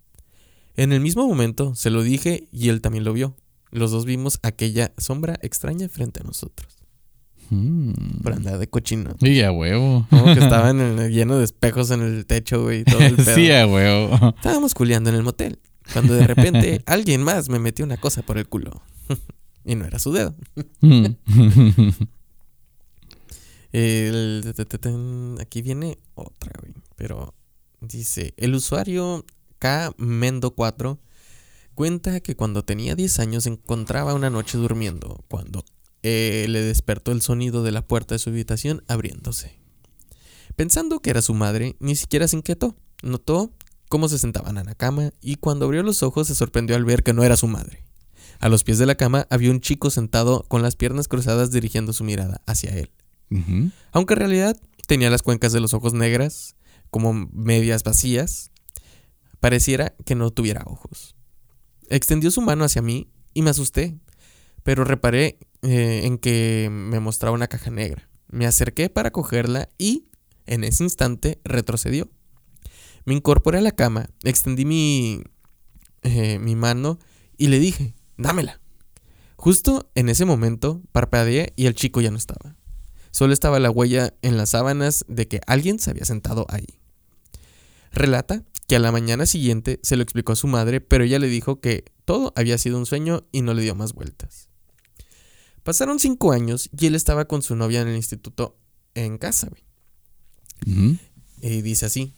En 0.75 0.91
el 0.93 0.99
mismo 1.01 1.27
momento 1.27 1.73
se 1.75 1.89
lo 1.89 2.03
dije 2.03 2.47
y 2.51 2.69
él 2.69 2.81
también 2.81 3.03
lo 3.03 3.13
vio. 3.13 3.35
los 3.71 3.91
dos 3.91 4.05
vimos 4.05 4.39
aquella 4.43 4.93
sombra 4.97 5.37
extraña 5.41 5.89
frente 5.89 6.21
a 6.21 6.23
nosotros. 6.23 6.77
Mm. 7.49 8.21
Por 8.23 8.33
andar 8.33 8.59
de 8.59 8.67
cochino. 8.69 9.15
Sí, 9.21 9.41
a 9.41 9.51
huevo. 9.51 10.05
Como 10.09 10.25
que 10.25 10.39
estaban 10.39 10.79
en 10.81 10.99
el- 10.99 11.11
lleno 11.11 11.37
de 11.37 11.45
espejos 11.45 11.91
en 11.91 12.01
el 12.01 12.25
techo, 12.25 12.63
güey. 12.63 12.81
y 12.81 12.83
Todo 12.83 12.99
el 12.99 13.15
pedo. 13.15 13.35
sí, 13.35 13.51
a 13.51 13.65
huevo. 13.67 14.33
Estábamos 14.37 14.73
culeando 14.73 15.09
en 15.09 15.15
el 15.17 15.23
motel. 15.23 15.59
Cuando 15.93 16.13
de 16.13 16.27
repente 16.27 16.81
alguien 16.85 17.23
más 17.23 17.49
me 17.49 17.59
metió 17.59 17.83
una 17.85 17.97
cosa 17.97 18.21
por 18.21 18.37
el 18.37 18.47
culo. 18.47 18.81
y 19.65 19.75
no 19.75 19.85
era 19.85 19.97
su 19.99 20.11
dedo. 20.13 20.35
Aquí 25.39 25.61
viene 25.61 25.97
otra, 26.15 26.53
güey. 26.59 26.73
Pero 26.95 27.33
dice: 27.81 28.33
El 28.37 28.55
usuario 28.55 29.25
K 29.59 29.93
Mendo 29.97 30.51
4 30.51 30.99
cuenta 31.75 32.19
que 32.21 32.35
cuando 32.35 32.63
tenía 32.63 32.95
10 32.95 33.19
años 33.19 33.43
se 33.43 33.49
encontraba 33.49 34.13
una 34.13 34.29
noche 34.29 34.57
durmiendo 34.57 35.23
cuando 35.27 35.63
eh, 36.03 36.45
le 36.49 36.61
despertó 36.61 37.11
el 37.11 37.21
sonido 37.21 37.63
de 37.63 37.71
la 37.71 37.85
puerta 37.85 38.15
de 38.15 38.19
su 38.19 38.29
habitación 38.29 38.83
abriéndose. 38.87 39.59
Pensando 40.55 41.01
que 41.01 41.11
era 41.11 41.21
su 41.21 41.33
madre, 41.33 41.75
ni 41.79 41.95
siquiera 41.95 42.27
se 42.27 42.35
inquietó. 42.35 42.75
Notó 43.03 43.51
cómo 43.89 44.09
se 44.09 44.17
sentaban 44.17 44.57
en 44.57 44.65
la 44.65 44.75
cama 44.75 45.11
y 45.21 45.35
cuando 45.35 45.65
abrió 45.65 45.83
los 45.83 46.01
ojos 46.01 46.27
se 46.27 46.35
sorprendió 46.35 46.75
al 46.75 46.85
ver 46.85 47.03
que 47.03 47.13
no 47.13 47.23
era 47.23 47.37
su 47.37 47.47
madre. 47.47 47.83
A 48.39 48.49
los 48.49 48.63
pies 48.63 48.77
de 48.77 48.85
la 48.85 48.95
cama 48.95 49.27
había 49.29 49.51
un 49.51 49.61
chico 49.61 49.89
sentado 49.89 50.45
con 50.47 50.61
las 50.61 50.75
piernas 50.75 51.07
cruzadas 51.07 51.51
dirigiendo 51.51 51.93
su 51.93 52.03
mirada 52.03 52.41
hacia 52.45 52.71
él. 52.71 52.91
Aunque 53.91 54.13
en 54.13 54.19
realidad 54.19 54.57
tenía 54.87 55.09
las 55.09 55.21
cuencas 55.21 55.51
de 55.51 55.59
los 55.59 55.73
ojos 55.73 55.93
negras, 55.93 56.55
como 56.89 57.13
medias 57.13 57.83
vacías, 57.83 58.51
pareciera 59.39 59.95
que 60.05 60.15
no 60.15 60.31
tuviera 60.31 60.63
ojos. 60.65 61.15
Extendió 61.89 62.31
su 62.31 62.41
mano 62.41 62.63
hacia 62.63 62.81
mí 62.81 63.11
y 63.33 63.41
me 63.41 63.49
asusté, 63.49 63.97
pero 64.63 64.83
reparé 64.83 65.39
eh, 65.61 66.01
en 66.03 66.17
que 66.17 66.69
me 66.71 66.99
mostraba 66.99 67.35
una 67.35 67.47
caja 67.47 67.71
negra. 67.71 68.09
Me 68.27 68.45
acerqué 68.45 68.89
para 68.89 69.11
cogerla 69.11 69.69
y, 69.77 70.09
en 70.45 70.63
ese 70.63 70.83
instante, 70.83 71.39
retrocedió. 71.43 72.09
Me 73.05 73.13
incorporé 73.13 73.59
a 73.59 73.61
la 73.61 73.71
cama, 73.71 74.09
extendí 74.23 74.65
mi, 74.65 75.23
eh, 76.01 76.39
mi 76.39 76.55
mano 76.55 76.99
y 77.37 77.47
le 77.47 77.59
dije, 77.59 77.93
dámela. 78.17 78.59
Justo 79.37 79.89
en 79.95 80.09
ese 80.09 80.25
momento 80.25 80.81
parpadeé 80.91 81.53
y 81.55 81.67
el 81.67 81.75
chico 81.75 82.01
ya 82.01 82.11
no 82.11 82.17
estaba. 82.17 82.56
Solo 83.17 83.33
estaba 83.33 83.59
la 83.59 83.71
huella 83.71 84.13
en 84.21 84.37
las 84.37 84.51
sábanas 84.51 85.03
de 85.07 85.27
que 85.27 85.41
alguien 85.47 85.79
se 85.79 85.89
había 85.89 86.05
sentado 86.05 86.45
ahí. 86.49 86.67
Relata 87.91 88.43
que 88.67 88.75
a 88.75 88.79
la 88.79 88.91
mañana 88.91 89.25
siguiente 89.25 89.79
se 89.81 89.95
lo 89.95 90.03
explicó 90.03 90.33
a 90.33 90.35
su 90.35 90.45
madre, 90.45 90.81
pero 90.81 91.03
ella 91.03 91.17
le 91.17 91.25
dijo 91.25 91.59
que 91.59 91.85
todo 92.05 92.31
había 92.35 92.59
sido 92.59 92.77
un 92.77 92.85
sueño 92.85 93.25
y 93.31 93.41
no 93.41 93.55
le 93.55 93.63
dio 93.63 93.73
más 93.73 93.93
vueltas. 93.93 94.49
Pasaron 95.63 95.97
cinco 95.97 96.31
años 96.31 96.69
y 96.77 96.85
él 96.85 96.93
estaba 96.93 97.25
con 97.25 97.41
su 97.41 97.55
novia 97.55 97.81
en 97.81 97.87
el 97.87 97.95
instituto 97.95 98.55
en 98.93 99.17
casa. 99.17 99.49
Y 100.67 101.61
dice 101.63 101.87
así. 101.87 102.13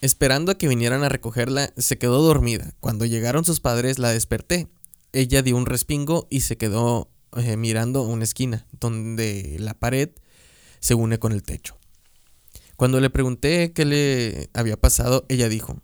Esperando 0.00 0.50
a 0.50 0.58
que 0.58 0.66
vinieran 0.66 1.04
a 1.04 1.08
recogerla, 1.08 1.72
se 1.76 1.96
quedó 1.96 2.20
dormida. 2.22 2.74
Cuando 2.80 3.04
llegaron 3.04 3.44
sus 3.44 3.60
padres, 3.60 4.00
la 4.00 4.10
desperté. 4.10 4.66
Ella 5.12 5.42
dio 5.42 5.56
un 5.56 5.66
respingo 5.66 6.26
y 6.28 6.40
se 6.40 6.56
quedó 6.56 7.08
eh, 7.36 7.56
mirando 7.56 8.02
una 8.02 8.24
esquina, 8.24 8.66
donde 8.80 9.58
la 9.60 9.74
pared 9.74 10.10
se 10.84 10.94
une 10.94 11.18
con 11.18 11.32
el 11.32 11.42
techo. 11.42 11.78
Cuando 12.76 13.00
le 13.00 13.08
pregunté 13.08 13.72
qué 13.72 13.86
le 13.86 14.50
había 14.52 14.76
pasado, 14.76 15.24
ella 15.30 15.48
dijo, 15.48 15.80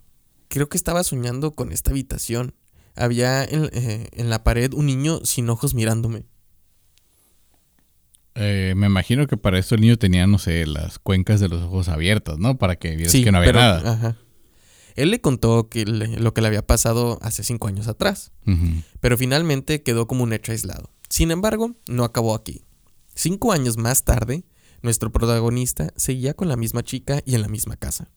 creo 0.48 0.68
que 0.68 0.76
estaba 0.76 1.02
soñando 1.04 1.52
con 1.52 1.72
esta 1.72 1.90
habitación. 1.90 2.54
Había 2.96 3.42
en, 3.44 3.70
eh, 3.72 4.08
en 4.12 4.28
la 4.28 4.44
pared 4.44 4.74
un 4.74 4.84
niño 4.84 5.20
sin 5.24 5.48
ojos 5.48 5.72
mirándome. 5.74 6.24
Eh, 8.34 8.74
me 8.76 8.86
imagino 8.86 9.26
que 9.26 9.36
para 9.36 9.58
esto 9.58 9.74
el 9.74 9.80
niño 9.80 9.96
tenía, 9.96 10.26
no 10.26 10.38
sé, 10.38 10.66
las 10.66 10.98
cuencas 10.98 11.40
de 11.40 11.48
los 11.48 11.62
ojos 11.62 11.88
abiertas, 11.88 12.38
¿no? 12.38 12.58
Para 12.58 12.76
que 12.76 12.94
vieras 12.96 13.12
que 13.12 13.32
no 13.32 13.38
había 13.38 13.48
pero- 13.48 13.60
nada. 13.60 13.92
ajá. 13.92 14.16
Él 14.96 15.10
le 15.10 15.20
contó 15.20 15.68
que 15.70 15.84
le- 15.86 16.18
lo 16.18 16.34
que 16.34 16.40
le 16.42 16.48
había 16.48 16.66
pasado 16.66 17.18
hace 17.22 17.42
cinco 17.42 17.68
años 17.68 17.88
atrás. 17.88 18.32
Pero 19.00 19.16
finalmente 19.16 19.82
quedó 19.82 20.06
como 20.06 20.24
un 20.24 20.32
hecho 20.32 20.52
aislado. 20.52 20.90
Sin 21.08 21.30
embargo, 21.30 21.74
no 21.88 22.04
acabó 22.04 22.34
aquí. 22.34 22.64
Cinco 23.14 23.52
años 23.52 23.76
más 23.78 24.04
tarde, 24.04 24.44
nuestro 24.82 25.10
protagonista 25.12 25.92
seguía 25.96 26.34
con 26.34 26.48
la 26.48 26.56
misma 26.56 26.82
chica 26.82 27.22
y 27.24 27.34
en 27.34 27.42
la 27.42 27.48
misma 27.48 27.76
casa. 27.76 28.10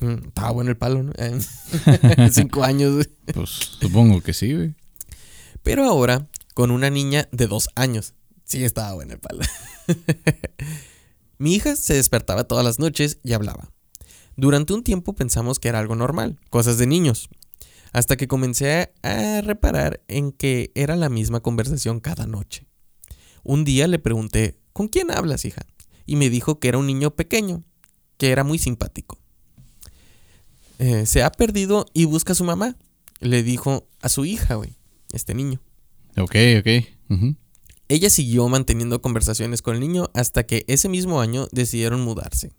Mm, 0.00 0.28
estaba 0.28 0.50
bueno 0.52 0.70
el 0.70 0.76
palo, 0.76 1.02
¿no? 1.02 1.12
Cinco 2.30 2.64
años. 2.64 3.08
Pues 3.32 3.50
supongo 3.80 4.20
que 4.20 4.32
sí, 4.32 4.54
güey. 4.54 4.74
Pero 5.62 5.84
ahora, 5.84 6.28
con 6.54 6.70
una 6.70 6.90
niña 6.90 7.28
de 7.32 7.46
dos 7.46 7.68
años. 7.74 8.14
Sí, 8.44 8.64
estaba 8.64 8.94
bueno 8.94 9.14
el 9.14 9.20
palo. 9.20 9.40
Mi 11.38 11.54
hija 11.54 11.76
se 11.76 11.94
despertaba 11.94 12.44
todas 12.44 12.64
las 12.64 12.78
noches 12.78 13.18
y 13.22 13.32
hablaba. 13.32 13.70
Durante 14.36 14.72
un 14.72 14.84
tiempo 14.84 15.14
pensamos 15.14 15.58
que 15.58 15.68
era 15.68 15.80
algo 15.80 15.96
normal, 15.96 16.38
cosas 16.48 16.78
de 16.78 16.86
niños, 16.86 17.28
hasta 17.92 18.16
que 18.16 18.28
comencé 18.28 18.92
a 19.02 19.40
reparar 19.40 20.02
en 20.08 20.32
que 20.32 20.70
era 20.74 20.96
la 20.96 21.08
misma 21.08 21.40
conversación 21.40 22.00
cada 22.00 22.26
noche. 22.26 22.66
Un 23.42 23.64
día 23.64 23.86
le 23.88 23.98
pregunté, 23.98 24.58
¿con 24.72 24.88
quién 24.88 25.10
hablas, 25.10 25.44
hija? 25.44 25.62
Y 26.06 26.16
me 26.16 26.30
dijo 26.30 26.58
que 26.58 26.68
era 26.68 26.78
un 26.78 26.86
niño 26.86 27.14
pequeño, 27.14 27.64
que 28.16 28.30
era 28.30 28.44
muy 28.44 28.58
simpático. 28.58 29.18
Eh, 30.78 31.06
se 31.06 31.22
ha 31.22 31.30
perdido 31.30 31.86
y 31.92 32.04
busca 32.04 32.32
a 32.32 32.36
su 32.36 32.44
mamá, 32.44 32.76
le 33.20 33.42
dijo 33.42 33.88
a 34.00 34.08
su 34.08 34.24
hija, 34.24 34.54
güey, 34.54 34.76
este 35.12 35.34
niño. 35.34 35.60
Ok, 36.16 36.36
ok. 36.60 37.38
Ella 37.88 38.10
siguió 38.10 38.48
manteniendo 38.48 39.00
conversaciones 39.00 39.62
con 39.62 39.74
el 39.74 39.80
niño 39.80 40.10
hasta 40.14 40.44
que 40.44 40.64
ese 40.68 40.88
mismo 40.88 41.20
año 41.20 41.48
decidieron 41.52 42.02
mudarse. 42.02 42.52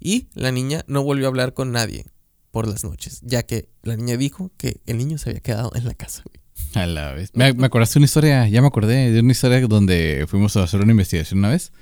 Y 0.00 0.28
la 0.34 0.52
niña 0.52 0.84
no 0.88 1.02
volvió 1.02 1.26
a 1.26 1.28
hablar 1.28 1.54
con 1.54 1.70
nadie 1.70 2.06
por 2.50 2.66
las 2.68 2.84
noches, 2.84 3.20
ya 3.22 3.42
que 3.44 3.68
la 3.82 3.96
niña 3.96 4.16
dijo 4.16 4.50
que 4.56 4.80
el 4.86 4.98
niño 4.98 5.18
se 5.18 5.30
había 5.30 5.40
quedado 5.40 5.72
en 5.74 5.84
la 5.86 5.94
casa. 5.94 6.22
güey. 6.24 6.43
A 6.74 6.86
la 6.86 7.12
vez. 7.12 7.30
Me, 7.34 7.52
me 7.52 7.66
acordaste 7.66 7.94
de 7.94 7.98
una 8.00 8.04
historia, 8.06 8.48
ya 8.48 8.60
me 8.60 8.66
acordé 8.68 9.10
de 9.12 9.20
una 9.20 9.32
historia 9.32 9.60
donde 9.66 10.24
fuimos 10.28 10.56
a 10.56 10.64
hacer 10.64 10.80
una 10.80 10.90
investigación 10.92 11.38
una 11.40 11.50
vez. 11.50 11.72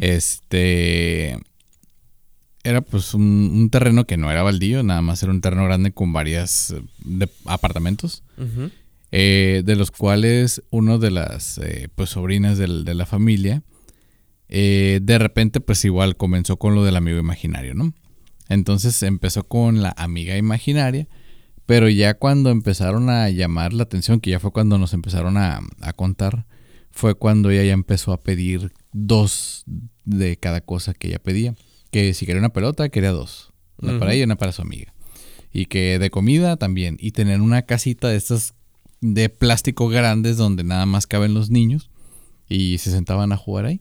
Este. 0.00 1.38
Era 2.64 2.80
pues 2.80 3.12
un, 3.14 3.22
un 3.54 3.70
terreno 3.70 4.06
que 4.06 4.16
no 4.16 4.30
era 4.30 4.42
baldío, 4.44 4.82
nada 4.84 5.02
más 5.02 5.20
era 5.22 5.32
un 5.32 5.40
terreno 5.40 5.64
grande 5.64 5.90
con 5.92 6.12
varias 6.12 6.70
eh, 6.70 6.80
de- 7.04 7.28
apartamentos. 7.46 8.22
Eh, 9.10 9.62
de 9.64 9.76
los 9.76 9.90
cuales 9.90 10.62
uno 10.70 10.98
de 10.98 11.10
las 11.10 11.58
eh, 11.58 11.88
pues 11.94 12.10
sobrinas 12.10 12.56
del- 12.58 12.84
de 12.84 12.94
la 12.94 13.04
familia 13.04 13.62
eh, 14.48 15.00
de 15.02 15.18
repente 15.18 15.60
pues 15.60 15.84
igual 15.84 16.16
comenzó 16.16 16.56
con 16.56 16.74
lo 16.74 16.84
del 16.84 16.96
amigo 16.96 17.18
imaginario, 17.18 17.74
¿no? 17.74 17.92
Entonces 18.48 19.02
empezó 19.02 19.44
con 19.44 19.82
la 19.82 19.92
amiga 19.96 20.36
imaginaria, 20.36 21.08
pero 21.72 21.88
ya 21.88 22.12
cuando 22.12 22.50
empezaron 22.50 23.08
a 23.08 23.30
llamar 23.30 23.72
la 23.72 23.84
atención, 23.84 24.20
que 24.20 24.28
ya 24.28 24.38
fue 24.38 24.50
cuando 24.50 24.76
nos 24.76 24.92
empezaron 24.92 25.38
a, 25.38 25.62
a 25.80 25.94
contar, 25.94 26.44
fue 26.90 27.14
cuando 27.14 27.48
ella 27.48 27.64
ya 27.64 27.72
empezó 27.72 28.12
a 28.12 28.20
pedir 28.20 28.74
dos 28.92 29.64
de 30.04 30.36
cada 30.36 30.60
cosa 30.60 30.92
que 30.92 31.08
ella 31.08 31.18
pedía. 31.18 31.54
Que 31.90 32.12
si 32.12 32.26
quería 32.26 32.40
una 32.40 32.52
pelota, 32.52 32.90
quería 32.90 33.12
dos. 33.12 33.54
Una 33.78 33.98
para 33.98 34.12
ella 34.12 34.20
y 34.20 34.24
una 34.24 34.36
para 34.36 34.52
su 34.52 34.60
amiga. 34.60 34.92
Y 35.50 35.64
que 35.64 35.98
de 35.98 36.10
comida 36.10 36.58
también. 36.58 36.98
Y 37.00 37.12
tener 37.12 37.40
una 37.40 37.62
casita 37.62 38.08
de 38.08 38.16
estas 38.16 38.52
de 39.00 39.30
plástico 39.30 39.88
grandes 39.88 40.36
donde 40.36 40.64
nada 40.64 40.84
más 40.84 41.06
caben 41.06 41.32
los 41.32 41.48
niños. 41.48 41.88
Y 42.50 42.76
se 42.76 42.90
sentaban 42.90 43.32
a 43.32 43.38
jugar 43.38 43.64
ahí. 43.64 43.80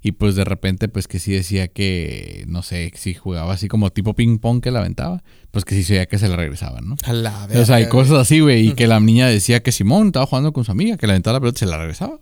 Y 0.00 0.12
pues 0.12 0.36
de 0.36 0.44
repente, 0.44 0.88
pues 0.88 1.08
que 1.08 1.18
sí 1.18 1.32
decía 1.32 1.66
que, 1.68 2.44
no 2.46 2.62
sé, 2.62 2.92
si 2.94 3.14
jugaba 3.14 3.52
así 3.52 3.66
como 3.66 3.90
tipo 3.90 4.14
ping 4.14 4.38
pong 4.38 4.60
que 4.62 4.70
la 4.70 4.78
aventaba, 4.78 5.24
pues 5.50 5.64
que 5.64 5.74
sí 5.74 5.82
se 5.82 5.94
veía 5.94 6.06
que 6.06 6.18
se 6.18 6.28
la 6.28 6.36
regresaban, 6.36 6.88
¿no? 6.88 6.96
A 7.04 7.12
la 7.12 7.48
O 7.56 7.64
sea, 7.64 7.76
hay 7.76 7.88
cosas 7.88 8.18
así, 8.18 8.38
güey. 8.40 8.68
Y 8.68 8.72
que 8.74 8.86
la 8.86 9.00
niña 9.00 9.26
decía 9.26 9.60
que 9.60 9.72
Simón 9.72 10.06
estaba 10.08 10.26
jugando 10.26 10.52
con 10.52 10.64
su 10.64 10.70
amiga, 10.70 10.96
que 10.96 11.06
le 11.08 11.14
aventaba 11.14 11.34
la 11.34 11.40
pelota 11.40 11.58
y 11.58 11.60
se 11.60 11.66
la 11.66 11.78
regresaba. 11.78 12.20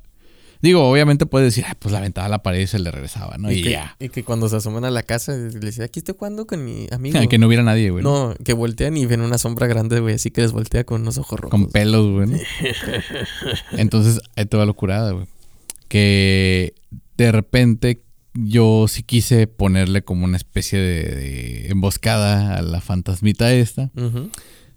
Digo, 0.62 0.91
obviamente 0.91 1.27
puede 1.27 1.45
decir, 1.45 1.64
"Ah, 1.68 1.77
pues 1.79 1.93
la 1.93 1.99
aventaba 1.99 2.27
a 2.29 2.31
la 2.31 2.43
pared 2.43 2.61
y 2.61 2.66
se 2.66 2.79
le 2.79 2.91
regresaba, 2.91 3.37
¿no? 3.37 3.53
Y, 3.53 3.57
Y, 3.59 3.62
que, 3.62 3.70
ya. 3.72 3.95
y 4.01 4.09
que 4.09 4.24
cuando 4.24 4.49
se 4.49 4.57
asoman 4.57 4.87
a 4.87 4.91
la 4.91 5.03
casa, 5.03 5.37
le 5.37 5.51
decía, 5.51 5.85
aquí 5.85 5.99
estoy 5.99 6.14
jugando 6.18 6.47
con 6.47 6.64
mi 6.64 6.87
amigo. 6.91 7.18
que 7.29 7.37
no 7.37 7.47
hubiera 7.47 7.62
nadie, 7.62 7.91
güey. 7.91 8.03
no, 8.03 8.35
que 8.43 8.55
voltean 8.55 8.97
y 8.97 9.05
ven 9.05 9.20
una 9.20 9.37
sombra 9.37 9.66
grande, 9.66 10.01
güey, 10.01 10.14
así 10.14 10.31
que 10.31 10.41
les 10.41 10.53
voltea 10.53 10.85
con 10.85 11.03
unos 11.03 11.18
ojos 11.18 11.39
rojos. 11.41 11.51
Con 11.51 11.68
pelos, 11.70 12.11
güey. 12.11 12.27
¿no? 12.27 12.39
Entonces, 13.72 14.20
ahí 14.35 14.47
te 14.47 14.57
va 14.57 14.64
locurada, 14.64 15.12
güey. 15.12 15.27
Que 15.89 16.74
de 17.17 17.33
repente 17.33 18.03
yo 18.35 18.87
sí 18.89 19.03
quise 19.03 19.47
ponerle 19.47 20.03
como 20.03 20.25
una 20.25 20.37
especie 20.37 20.79
de, 20.79 21.03
de 21.14 21.69
emboscada 21.69 22.57
a 22.57 22.62
la 22.62 22.81
fantasmita 22.81 23.53
esta. 23.53 23.91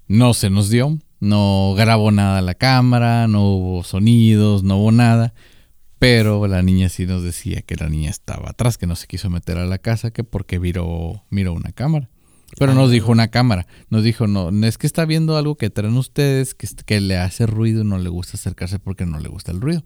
No 0.08 0.34
se 0.34 0.50
nos 0.50 0.70
dio. 0.70 0.98
No 1.22 1.74
grabó 1.78 2.12
nada 2.12 2.42
la 2.42 2.54
cámara, 2.54 3.28
no 3.28 3.44
hubo 3.46 3.84
sonidos, 3.84 4.64
no 4.64 4.78
hubo 4.78 4.92
nada. 4.94 5.34
Pero 6.00 6.48
la 6.48 6.62
niña 6.62 6.88
sí 6.88 7.06
nos 7.06 7.24
decía 7.24 7.62
que 7.62 7.76
la 7.76 7.90
niña 7.90 8.10
estaba 8.10 8.52
atrás, 8.52 8.78
que 8.78 8.88
no 8.88 8.96
se 8.96 9.06
quiso 9.08 9.30
meter 9.30 9.58
a 9.58 9.66
la 9.66 9.80
casa, 9.80 10.12
que 10.12 10.24
porque 10.24 10.58
miró, 10.62 11.26
miró 11.30 11.52
una 11.52 11.74
cámara. 11.74 12.10
Pero 12.58 12.74
nos 12.74 12.90
Ah. 12.90 12.94
dijo 12.94 13.12
una 13.12 13.28
cámara. 13.28 13.68
Nos 13.90 14.04
dijo, 14.06 14.26
no, 14.28 14.50
es 14.66 14.78
que 14.78 14.88
está 14.88 15.04
viendo 15.04 15.36
algo 15.36 15.56
que 15.58 15.70
traen 15.70 15.98
ustedes 15.98 16.54
que, 16.56 16.68
que 16.86 17.02
le 17.02 17.18
hace 17.18 17.46
ruido 17.46 17.82
y 17.82 17.86
no 17.86 18.00
le 18.00 18.08
gusta 18.08 18.38
acercarse 18.38 18.80
porque 18.80 19.06
no 19.06 19.20
le 19.20 19.28
gusta 19.28 19.52
el 19.52 19.60
ruido. 19.60 19.84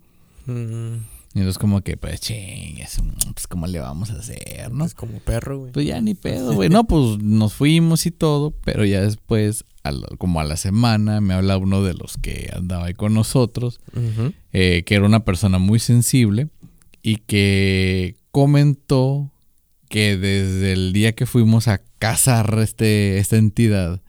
Y 1.35 1.39
entonces 1.39 1.57
como 1.57 1.81
que, 1.81 1.97
pues, 1.97 2.21
ching, 2.21 2.77
eso, 2.77 3.01
pues, 3.33 3.47
¿cómo 3.47 3.65
le 3.65 3.79
vamos 3.79 4.11
a 4.11 4.19
hacer, 4.19 4.71
no? 4.71 4.85
Es 4.85 4.93
como 4.93 5.17
perro, 5.19 5.59
güey. 5.59 5.71
Pues 5.71 5.85
ya 5.87 5.99
ni 5.99 6.13
pedo, 6.13 6.53
güey. 6.55 6.69
No, 6.69 6.83
pues 6.85 7.17
nos 7.23 7.53
fuimos 7.53 8.05
y 8.05 8.11
todo, 8.11 8.51
pero 8.63 8.85
ya 8.85 9.01
después, 9.01 9.65
a 9.83 9.91
la- 9.91 10.07
como 10.19 10.39
a 10.39 10.43
la 10.43 10.57
semana, 10.57 11.21
me 11.21 11.33
habla 11.33 11.57
uno 11.57 11.81
de 11.83 11.95
los 11.95 12.17
que 12.17 12.51
andaba 12.55 12.85
ahí 12.85 12.93
con 12.93 13.13
nosotros, 13.15 13.79
eh, 14.51 14.83
que 14.85 14.95
era 14.95 15.05
una 15.05 15.25
persona 15.25 15.57
muy 15.57 15.79
sensible 15.79 16.49
y 17.01 17.15
que 17.17 18.15
comentó 18.31 19.31
que 19.89 20.17
desde 20.17 20.73
el 20.73 20.93
día 20.93 21.13
que 21.13 21.25
fuimos 21.25 21.67
a 21.67 21.81
cazar 21.99 22.59
este, 22.61 23.17
esta 23.17 23.37
entidad, 23.37 24.01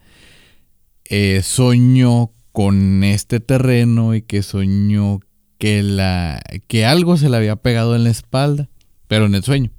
eh, 1.07 1.41
soñó 1.43 2.33
con 2.53 3.03
este 3.05 3.41
terreno 3.41 4.15
y 4.15 4.23
que 4.23 4.43
soñó 4.43 5.21
que, 5.59 5.83
la, 5.83 6.43
que 6.69 6.85
algo 6.85 7.17
se 7.17 7.29
le 7.29 7.37
había 7.37 7.57
pegado 7.57 7.95
en 7.97 8.05
la 8.05 8.11
espalda, 8.11 8.69
pero 9.09 9.27
en 9.27 9.35
el 9.35 9.43
sueño. 9.45 9.71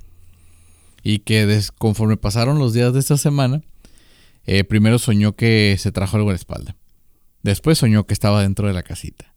Y 1.03 1.19
que 1.19 1.45
des- 1.45 1.71
conforme 1.71 2.17
pasaron 2.17 2.57
los 2.59 2.73
días 2.73 2.93
de 2.93 2.99
esta 2.99 3.17
semana, 3.17 3.61
eh, 4.45 4.63
primero 4.63 4.97
soñó 4.99 5.35
que 5.35 5.75
se 5.79 5.91
trajo 5.91 6.17
algo 6.17 6.29
en 6.29 6.33
la 6.33 6.37
espalda. 6.39 6.75
Después 7.43 7.77
soñó 7.77 8.05
que 8.05 8.13
estaba 8.13 8.41
dentro 8.41 8.67
de 8.67 8.73
la 8.73 8.83
casita. 8.83 9.33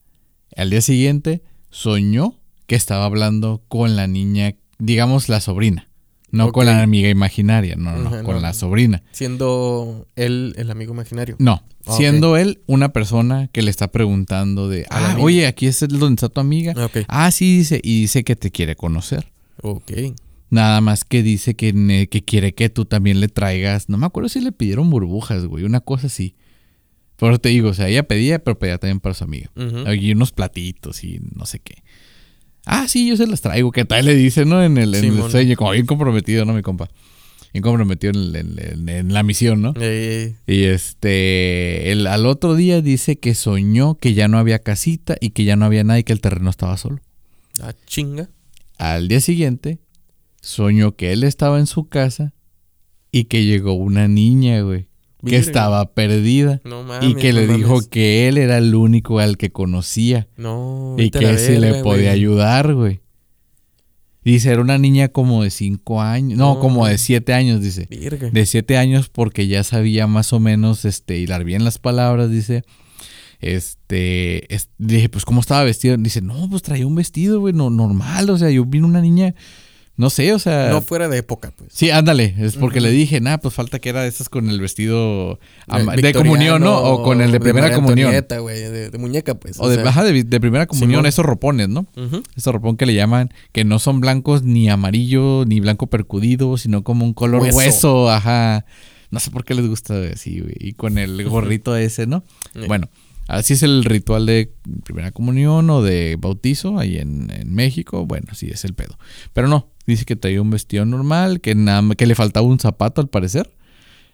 Al 0.56 0.70
día 0.70 0.80
siguiente 0.80 1.42
soñó 1.70 2.34
que 2.66 2.74
estaba 2.76 3.04
hablando 3.04 3.62
con 3.68 3.96
la 3.96 4.06
niña, 4.06 4.54
digamos 4.78 5.28
la 5.28 5.40
sobrina. 5.40 5.88
No 6.30 6.52
con 6.52 6.66
la 6.66 6.82
amiga 6.82 7.08
imaginaria, 7.08 7.74
no, 7.76 7.92
no, 7.92 7.98
no, 8.02 8.08
Ajá, 8.08 8.22
con 8.22 8.34
no. 8.34 8.40
la 8.42 8.52
sobrina. 8.52 9.02
Siendo 9.12 10.06
él 10.14 10.52
el 10.58 10.70
amigo 10.70 10.92
imaginario. 10.92 11.36
No, 11.38 11.62
Ah, 11.88 11.96
siendo 11.96 12.36
él 12.36 12.60
una 12.66 12.90
persona 12.92 13.48
que 13.48 13.62
le 13.62 13.70
está 13.70 13.90
preguntando 13.90 14.68
de, 14.68 14.86
ah, 14.90 15.12
amiga. 15.12 15.24
oye, 15.24 15.46
aquí 15.46 15.66
es 15.66 15.80
donde 15.88 16.14
está 16.14 16.28
tu 16.28 16.40
amiga. 16.40 16.74
Ah. 16.76 16.88
Ah, 17.08 17.30
sí, 17.30 17.58
dice, 17.58 17.80
y 17.82 18.02
dice 18.02 18.24
que 18.24 18.36
te 18.36 18.50
quiere 18.50 18.76
conocer. 18.76 19.32
Ok. 19.62 19.92
Nada 20.50 20.80
más 20.80 21.04
que 21.04 21.22
dice 21.22 21.54
que, 21.54 22.08
que 22.10 22.24
quiere 22.24 22.54
que 22.54 22.68
tú 22.68 22.84
también 22.84 23.20
le 23.20 23.28
traigas, 23.28 23.88
no 23.88 23.98
me 23.98 24.06
acuerdo 24.06 24.28
si 24.28 24.40
le 24.40 24.52
pidieron 24.52 24.88
burbujas, 24.90 25.44
güey, 25.46 25.64
una 25.64 25.80
cosa 25.80 26.06
así. 26.06 26.34
Pero 27.16 27.38
te 27.38 27.48
digo, 27.48 27.70
o 27.70 27.74
sea, 27.74 27.88
ella 27.88 28.04
pedía, 28.04 28.38
pero 28.38 28.58
pedía 28.58 28.78
también 28.78 29.00
para 29.00 29.14
su 29.14 29.24
amiga. 29.24 29.50
Ujú. 29.56 29.92
Y 29.92 30.12
unos 30.12 30.32
platitos 30.32 31.02
y 31.02 31.20
no 31.34 31.46
sé 31.46 31.58
qué. 31.58 31.82
Ah, 32.64 32.86
sí, 32.86 33.08
yo 33.08 33.16
se 33.16 33.26
las 33.26 33.40
traigo. 33.40 33.72
¿Qué 33.72 33.84
tal 33.84 34.04
le 34.04 34.14
dice, 34.14 34.44
no? 34.44 34.62
En 34.62 34.78
el, 34.78 34.94
en 34.94 35.16
el 35.16 35.30
sueño, 35.30 35.56
como 35.56 35.72
bien 35.72 35.86
comprometido, 35.86 36.44
¿no, 36.44 36.52
mi 36.52 36.62
compa? 36.62 36.88
Bien 37.52 37.62
comprometido 37.62 38.12
en, 38.12 38.36
en- 38.36 38.88
en- 38.88 39.12
la 39.14 39.22
misión, 39.22 39.62
¿no? 39.62 39.72
Eh, 39.80 40.34
Y 40.46 40.64
este, 40.64 41.90
el, 41.92 42.06
al 42.06 42.26
otro 42.26 42.54
día 42.54 42.82
dice 42.82 43.18
que 43.18 43.34
soñó 43.34 43.94
que 43.96 44.14
ya 44.14 44.28
no 44.28 44.38
había 44.38 44.58
casita 44.58 45.16
y 45.20 45.30
que 45.30 45.44
ya 45.44 45.56
no 45.56 45.64
había 45.64 45.82
nadie, 45.84 46.04
que 46.04 46.12
el 46.12 46.20
terreno 46.20 46.50
estaba 46.50 46.76
solo. 46.76 47.00
ah, 47.62 47.72
chinga. 47.86 48.28
Al 48.76 49.08
día 49.08 49.20
siguiente, 49.20 49.78
soñó 50.40 50.94
que 50.94 51.12
él 51.12 51.24
estaba 51.24 51.58
en 51.58 51.66
su 51.66 51.88
casa 51.88 52.32
y 53.10 53.24
que 53.24 53.44
llegó 53.44 53.72
una 53.72 54.06
niña, 54.08 54.60
güey, 54.60 54.86
que 55.26 55.36
estaba 55.36 55.92
perdida. 55.94 56.60
No 56.64 56.84
mames. 56.84 57.10
y 57.10 57.14
que 57.14 57.32
no 57.32 57.40
le 57.40 57.46
dijo 57.48 57.80
que 57.88 58.28
él 58.28 58.38
era 58.38 58.58
el 58.58 58.74
único 58.74 59.18
al 59.18 59.36
que 59.36 59.50
conocía. 59.50 60.28
No. 60.36 60.94
Y 60.98 61.10
que 61.10 61.38
sí 61.38 61.56
le 61.56 61.82
podía 61.82 61.82
güey. 61.82 62.08
ayudar, 62.08 62.74
güey. 62.74 63.00
Dice, 64.32 64.50
era 64.52 64.60
una 64.60 64.76
niña 64.78 65.08
como 65.08 65.42
de 65.42 65.50
cinco 65.50 66.02
años. 66.02 66.38
No, 66.38 66.60
como 66.60 66.86
de 66.86 66.98
siete 66.98 67.32
años, 67.32 67.62
dice. 67.62 67.86
Virga. 67.88 68.28
De 68.30 68.44
siete 68.46 68.76
años 68.76 69.08
porque 69.08 69.46
ya 69.46 69.64
sabía 69.64 70.06
más 70.06 70.32
o 70.32 70.40
menos 70.40 70.84
este, 70.84 71.18
hilar 71.18 71.44
bien 71.44 71.64
las 71.64 71.78
palabras, 71.78 72.30
dice. 72.30 72.62
Este, 73.40 74.52
es- 74.54 74.68
dije, 74.78 75.08
pues, 75.08 75.24
¿cómo 75.24 75.40
estaba 75.40 75.64
vestido? 75.64 75.96
Dice, 75.96 76.20
no, 76.20 76.48
pues 76.50 76.62
traía 76.62 76.86
un 76.86 76.94
vestido, 76.94 77.40
güey, 77.40 77.54
no, 77.54 77.70
normal. 77.70 78.28
O 78.30 78.38
sea, 78.38 78.50
yo 78.50 78.64
vi 78.64 78.80
una 78.80 79.00
niña, 79.00 79.34
no 79.98 80.10
sé, 80.10 80.32
o 80.32 80.38
sea. 80.38 80.70
No 80.70 80.80
fuera 80.80 81.08
de 81.08 81.18
época, 81.18 81.52
pues. 81.56 81.72
Sí, 81.74 81.90
ándale, 81.90 82.32
es 82.38 82.54
porque 82.54 82.80
le 82.80 82.88
dije, 82.88 83.20
nada, 83.20 83.38
pues 83.38 83.52
falta 83.52 83.80
que 83.80 83.88
era 83.88 84.02
de 84.02 84.08
esas 84.08 84.28
con 84.28 84.48
el 84.48 84.60
vestido 84.60 85.40
de, 85.66 86.12
comunión, 86.14 86.62
¿no? 86.62 86.78
O 86.78 87.02
con 87.02 87.20
el 87.20 87.32
de 87.32 87.40
primera 87.40 87.66
María 87.66 87.74
comunión. 87.74 88.24
Güey, 88.40 88.60
de, 88.60 88.90
de 88.90 88.98
muñeca, 88.98 89.34
pues. 89.34 89.56
O 89.58 89.68
de, 89.68 89.82
ajá, 89.82 90.04
de, 90.04 90.22
de 90.22 90.40
primera 90.40 90.68
comunión, 90.68 91.04
esos 91.04 91.26
ropones, 91.26 91.68
¿no? 91.68 91.88
Ujú. 91.96 92.22
Esos 92.36 92.54
ropón 92.54 92.76
que 92.76 92.86
le 92.86 92.94
llaman, 92.94 93.34
que 93.50 93.64
no 93.64 93.80
son 93.80 93.98
blancos 94.00 94.44
ni 94.44 94.68
amarillo 94.68 95.44
ni 95.44 95.58
blanco 95.58 95.88
percudido, 95.88 96.56
sino 96.58 96.84
como 96.84 97.04
un 97.04 97.12
color 97.12 97.42
hueso, 97.42 97.56
Hueso. 97.56 98.10
ajá. 98.10 98.66
No 99.10 99.18
sé 99.18 99.32
por 99.32 99.44
qué 99.44 99.54
les 99.54 99.66
gusta 99.66 100.00
así, 100.14 100.38
güey. 100.38 100.54
Y 100.60 100.74
con 100.74 100.96
el 100.98 101.28
gorrito 101.28 101.74
ese, 101.76 102.06
¿no? 102.06 102.22
Eh. 102.54 102.66
Bueno, 102.68 102.88
así 103.26 103.54
es 103.54 103.64
el 103.64 103.82
ritual 103.82 104.26
de 104.26 104.52
primera 104.84 105.10
comunión 105.10 105.68
o 105.70 105.82
de 105.82 106.16
bautizo 106.20 106.78
ahí 106.78 106.98
en, 106.98 107.32
en 107.32 107.52
México. 107.52 108.06
Bueno, 108.06 108.28
sí 108.34 108.46
es 108.48 108.64
el 108.64 108.74
pedo. 108.74 108.96
Pero 109.32 109.48
no, 109.48 109.72
dice 109.92 110.04
que 110.04 110.14
traía 110.16 110.40
un 110.42 110.50
vestido 110.50 110.84
normal, 110.84 111.40
que 111.40 111.54
nada 111.54 111.82
que 111.96 112.06
le 112.06 112.14
faltaba 112.14 112.46
un 112.46 112.60
zapato 112.60 113.00
al 113.00 113.08
parecer. 113.08 113.50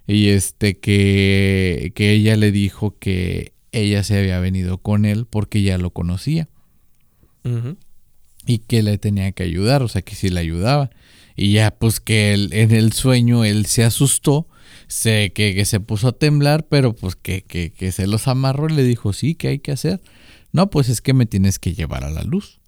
Y 0.07 0.29
este 0.29 0.79
que, 0.79 1.93
que 1.95 2.13
ella 2.13 2.37
le 2.37 2.51
dijo 2.53 2.97
que 2.99 3.53
ella 3.73 4.03
se 4.05 4.19
había 4.19 4.39
venido 4.39 4.79
con 4.79 5.05
él 5.05 5.27
porque 5.29 5.63
ya 5.63 5.77
lo 5.79 5.91
conocía 5.91 6.49
y 8.47 8.59
que 8.59 8.83
le 8.83 8.99
tenía 8.99 9.33
que 9.33 9.43
ayudar, 9.43 9.83
o 9.83 9.89
sea, 9.89 10.03
que 10.03 10.15
sí 10.15 10.29
le 10.29 10.41
ayudaba. 10.41 10.91
Y 11.37 11.53
ya, 11.53 11.71
pues 11.73 12.01
que 12.01 12.33
él- 12.35 12.51
en 12.53 12.71
el 12.71 12.93
sueño 12.93 13.45
él 13.45 13.67
se 13.67 13.83
asustó, 13.85 14.47
se, 14.87 15.33
que, 15.35 15.55
que 15.55 15.65
se 15.65 15.81
puso 15.81 16.09
a 16.09 16.13
temblar, 16.13 16.67
pero 16.69 16.95
pues 16.95 17.17
que, 17.17 17.43
que, 17.43 17.73
que 17.73 17.91
se 17.91 18.07
los 18.07 18.29
amarró 18.29 18.69
y 18.69 18.75
le 18.75 18.85
dijo, 18.85 19.13
sí, 19.13 19.35
¿qué 19.35 19.49
hay 19.49 19.59
que 19.59 19.73
hacer? 19.73 20.01
No, 20.53 20.71
pues 20.71 20.89
es 20.89 21.01
que 21.01 21.15
me 21.15 21.27
tienes 21.27 21.59
que 21.59 21.73
llevar 21.75 22.05
a 22.05 22.11
la 22.11 22.23
luz. 22.23 22.61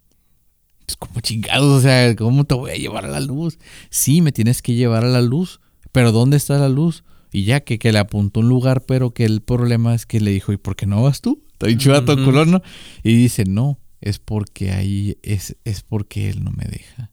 Pues 0.87 0.97
como 0.97 1.21
chingados, 1.21 1.65
o 1.67 1.81
sea, 1.81 2.15
¿cómo 2.17 2.45
te 2.45 2.55
voy 2.55 2.71
a 2.71 2.77
llevar 2.77 3.05
a 3.05 3.09
la 3.09 3.21
luz? 3.21 3.59
Sí, 3.91 4.23
me 4.23 4.33
tienes 4.33 4.63
que 4.63 4.75
llevar 4.75 5.05
a 5.05 5.09
la 5.09 5.21
luz, 5.21 5.61
pero 5.93 6.13
¿dónde 6.13 6.37
está 6.37 6.59
la 6.59 6.69
luz? 6.69 7.03
Y 7.33 7.45
ya 7.45 7.61
que, 7.61 7.79
que 7.79 7.93
le 7.93 7.99
apuntó 7.99 8.41
un 8.41 8.49
lugar, 8.49 8.83
pero 8.87 9.11
que 9.11 9.25
el 9.25 9.41
problema 9.43 9.95
es 9.95 10.07
que 10.07 10.21
le 10.21 10.31
dijo, 10.31 10.53
¿y 10.53 10.57
por 10.57 10.77
qué 10.77 10.87
no 10.87 11.03
vas 11.03 11.21
tú? 11.21 11.43
Está 11.53 11.67
bien 11.67 11.79
chivato 11.79 12.15
Ujú. 12.15 12.25
culón, 12.25 12.51
¿no? 12.53 12.63
Y 13.03 13.17
dice, 13.17 13.45
no, 13.45 13.81
es 14.01 14.19
porque 14.21 14.71
ahí, 14.71 15.19
es, 15.23 15.57
es 15.65 15.83
porque 15.83 16.31
él 16.31 16.45
no 16.45 16.53
me 16.53 16.65
deja. 16.65 17.11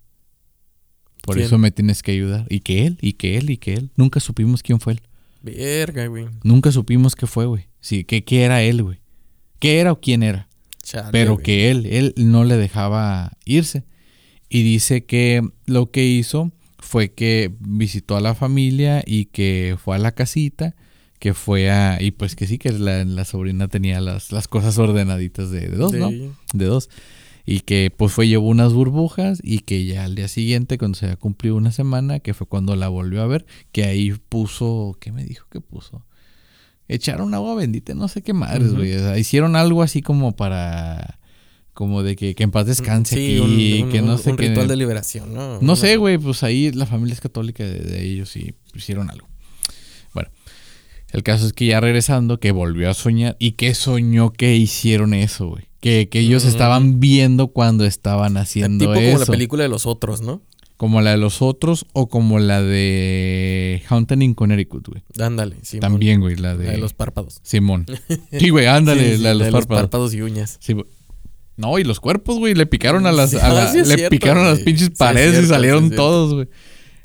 Por 1.23 1.35
¿Quién? 1.35 1.47
eso 1.47 1.57
me 1.57 1.71
tienes 1.71 2.03
que 2.03 2.11
ayudar. 2.11 2.45
Y 2.49 2.59
que 2.59 2.85
él, 2.85 2.97
y 3.01 3.13
que 3.13 3.37
él, 3.37 3.49
y 3.49 3.57
que 3.57 3.73
él. 3.73 3.91
Nunca 3.95 4.19
supimos 4.19 4.61
quién 4.61 4.79
fue 4.79 4.93
él. 4.93 5.01
Verga, 5.41 6.05
güey. 6.07 6.27
Nunca 6.43 6.71
supimos 6.71 7.15
qué 7.15 7.27
fue, 7.27 7.45
güey. 7.45 7.67
Sí, 7.79 8.03
que, 8.03 8.23
qué 8.23 8.43
era 8.43 8.61
él, 8.61 8.83
güey. 8.83 8.99
¿Qué 9.59 9.79
era 9.79 9.91
o 9.93 9.99
quién 9.99 10.21
era? 10.23 10.47
Chale, 10.83 11.09
Pero 11.11 11.33
güey. 11.33 11.43
que 11.43 11.71
él, 11.71 11.85
él 11.87 12.13
no 12.17 12.43
le 12.43 12.57
dejaba 12.57 13.31
irse. 13.45 13.83
Y 14.49 14.61
dice 14.61 15.05
que 15.05 15.41
lo 15.65 15.89
que 15.89 16.05
hizo 16.05 16.51
fue 16.77 17.11
que 17.11 17.51
visitó 17.59 18.15
a 18.17 18.21
la 18.21 18.35
familia 18.35 19.01
y 19.05 19.25
que 19.25 19.77
fue 19.83 19.95
a 19.95 19.99
la 19.99 20.11
casita, 20.11 20.75
que 21.17 21.33
fue 21.33 21.71
a... 21.71 21.99
Y 22.01 22.11
pues 22.11 22.35
que 22.35 22.45
sí, 22.45 22.57
que 22.57 22.71
la, 22.71 23.03
la 23.05 23.25
sobrina 23.25 23.67
tenía 23.69 24.01
las, 24.01 24.31
las 24.31 24.47
cosas 24.47 24.77
ordenaditas 24.77 25.49
de, 25.49 25.69
de 25.69 25.77
dos, 25.77 25.93
¿no? 25.93 26.11
De 26.11 26.65
dos. 26.65 26.89
Y 27.45 27.61
que 27.61 27.91
pues 27.95 28.11
fue, 28.13 28.27
llevó 28.27 28.47
unas 28.47 28.73
burbujas 28.73 29.39
y 29.43 29.59
que 29.59 29.85
ya 29.85 30.03
al 30.03 30.15
día 30.15 30.27
siguiente, 30.27 30.77
cuando 30.77 30.97
se 30.97 31.05
había 31.05 31.15
cumplido 31.15 31.55
una 31.55 31.71
semana, 31.71 32.19
que 32.19 32.33
fue 32.33 32.45
cuando 32.47 32.75
la 32.75 32.89
volvió 32.89 33.21
a 33.21 33.27
ver, 33.27 33.45
que 33.71 33.85
ahí 33.85 34.11
puso... 34.29 34.97
¿Qué 34.99 35.11
me 35.11 35.23
dijo 35.25 35.47
que 35.49 35.61
puso? 35.61 36.05
Echaron 36.93 37.33
agua 37.33 37.55
bendita, 37.55 37.93
no 37.95 38.07
sé 38.07 38.21
qué 38.21 38.33
madres, 38.33 38.73
güey. 38.73 38.93
O 38.95 38.99
sea, 38.99 39.17
hicieron 39.17 39.55
algo 39.55 39.81
así 39.83 40.01
como 40.01 40.35
para... 40.35 41.19
Como 41.73 42.03
de 42.03 42.15
que, 42.15 42.35
que 42.35 42.43
en 42.43 42.51
paz 42.51 42.67
descanse 42.67 43.15
Sí, 43.15 43.39
aquí, 43.41 43.79
un, 43.81 43.85
un- 43.87 43.91
que 43.91 44.01
no 44.03 44.11
un- 44.13 44.17
sé 44.19 44.35
qué. 44.35 44.49
ritual 44.49 44.67
de 44.67 44.75
liberación, 44.75 45.33
¿no? 45.33 45.59
No 45.59 45.75
sé, 45.75 45.97
güey, 45.97 46.19
pues 46.19 46.43
ahí 46.43 46.71
la 46.71 46.85
familia 46.85 47.13
es 47.15 47.19
católica 47.21 47.63
de, 47.63 47.79
de 47.79 48.03
ellos 48.03 48.35
y 48.37 48.53
hicieron 48.75 49.09
algo. 49.09 49.27
Bueno, 50.13 50.29
el 51.11 51.23
caso 51.23 51.47
es 51.47 51.53
que 51.53 51.65
ya 51.65 51.79
regresando, 51.79 52.39
que 52.39 52.51
volvió 52.51 52.91
a 52.91 52.93
soñar 52.93 53.35
y 53.39 53.53
que 53.53 53.73
soñó 53.73 54.31
que 54.33 54.55
hicieron 54.55 55.15
eso, 55.15 55.47
güey. 55.47 55.63
Que, 55.79 56.09
que 56.09 56.19
ellos 56.19 56.45
estaban 56.45 56.99
viendo 56.99 57.47
cuando 57.47 57.85
estaban 57.85 58.37
haciendo 58.37 58.85
tipo 58.85 58.93
como 58.93 59.17
la 59.17 59.23
eso. 59.23 59.31
película 59.31 59.63
de 59.63 59.69
los 59.69 59.87
otros, 59.87 60.21
¿no? 60.21 60.43
Como 60.83 60.99
la 60.99 61.11
de 61.11 61.17
los 61.17 61.41
otros 61.41 61.85
o 61.93 62.09
como 62.09 62.39
la 62.39 62.61
de 62.61 63.81
Haunting 63.87 64.21
in 64.21 64.33
Connecticut, 64.33 64.85
güey. 64.89 65.01
Ándale, 65.17 65.55
sí. 65.61 65.79
También, 65.79 66.19
güey, 66.19 66.35
la 66.35 66.57
de, 66.57 66.65
La 66.65 66.71
de 66.73 66.77
los 66.77 66.93
párpados. 66.93 67.39
Simón. 67.41 67.85
Sí, 68.37 68.49
güey, 68.49 68.65
ándale, 68.65 69.11
Sí, 69.11 69.15
sí, 69.15 69.23
la 69.23 69.29
de 69.29 69.49
los 69.49 69.65
párpados. 69.65 70.13
y 70.13 70.21
uñas. 70.21 70.57
Sí, 70.59 70.73
güey. 70.73 70.85
No, 71.55 71.79
y 71.79 71.85
los 71.85 72.01
cuerpos, 72.01 72.37
güey, 72.37 72.53
le 72.53 72.65
picaron 72.65 73.05
a 73.07 73.13
las, 73.13 73.29
Sí, 73.29 73.37
a 73.41 73.53
la- 73.53 73.73
le 73.73 73.85
cierto, 73.85 74.09
picaron 74.09 74.45
a 74.45 74.49
las 74.49 74.59
pinches 74.59 74.89
paredes 74.89 75.29
y 75.29 75.35
cierto, 75.37 75.53
salieron 75.53 75.89
todos, 75.91 76.33
güey. 76.33 76.49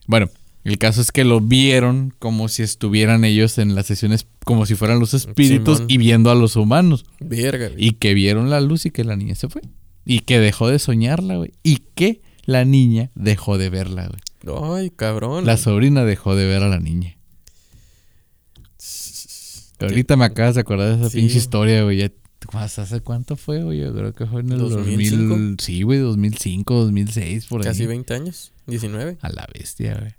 Bueno, 0.09 0.29
el 0.64 0.76
caso 0.79 1.01
es 1.01 1.12
que 1.12 1.22
lo 1.22 1.41
vieron 1.41 2.12
como 2.18 2.49
si 2.49 2.64
estuvieran 2.64 3.24
ellos 3.24 3.59
en 3.59 3.76
las 3.76 3.87
sesiones, 3.87 4.26
como 4.45 4.66
si 4.66 4.74
fueran 4.74 4.99
los 4.99 5.14
espíritus 5.14 5.76
Simón. 5.76 5.91
y 5.93 5.99
viendo 5.99 6.33
a 6.33 6.35
los 6.35 6.57
humanos. 6.57 7.05
Verga, 7.20 7.68
güey. 7.68 7.85
Y 7.87 7.93
que 7.93 8.12
vieron 8.14 8.51
la 8.51 8.61
luz 8.61 8.87
y 8.87 8.91
que 8.91 9.05
la 9.05 9.14
niña 9.14 9.37
se 9.37 9.49
fue. 9.49 9.62
Y 10.05 10.18
que 10.22 10.41
dejó 10.41 10.66
de 10.68 10.81
soñarla, 10.81 11.37
güey. 11.37 11.53
Y 11.62 11.83
que 11.95 12.22
la 12.49 12.64
niña 12.64 13.11
dejó 13.14 13.59
de 13.59 13.68
verla, 13.68 14.09
güey. 14.09 14.80
Ay, 14.80 14.90
cabrón. 14.90 15.44
La 15.44 15.59
sobrina 15.59 16.05
dejó 16.07 16.34
de 16.34 16.46
ver 16.46 16.62
a 16.62 16.68
la 16.68 16.80
niña. 16.80 17.18
Ahorita 19.80 20.16
me 20.16 20.24
acabas 20.24 20.55
de 20.55 20.62
acordar 20.62 20.88
de 20.96 21.01
esa 21.03 21.11
Sí. 21.11 21.18
pinche 21.18 21.36
historia, 21.38 21.82
güey. 21.84 21.99
Ya- 21.99 22.12
¿más 22.53 22.78
¿Hace 22.78 23.01
cuánto 23.01 23.36
fue, 23.36 23.62
güey? 23.62 23.80
Yo 23.80 23.92
creo 23.94 24.12
que 24.14 24.24
fue 24.26 24.40
en 24.40 24.53
el 24.53 24.59
2005. 24.59 25.28
2000. 25.28 25.57
Sí, 25.61 25.82
güey, 25.82 25.99
2005, 25.99 26.74
2006, 26.74 27.46
por 27.46 27.61
ahí. 27.61 27.66
Casi 27.66 27.86
20 27.86 28.14
años, 28.14 28.53
19. 28.66 29.18
A 29.20 29.28
la 29.28 29.46
bestia, 29.53 29.94
güey. 30.01 30.14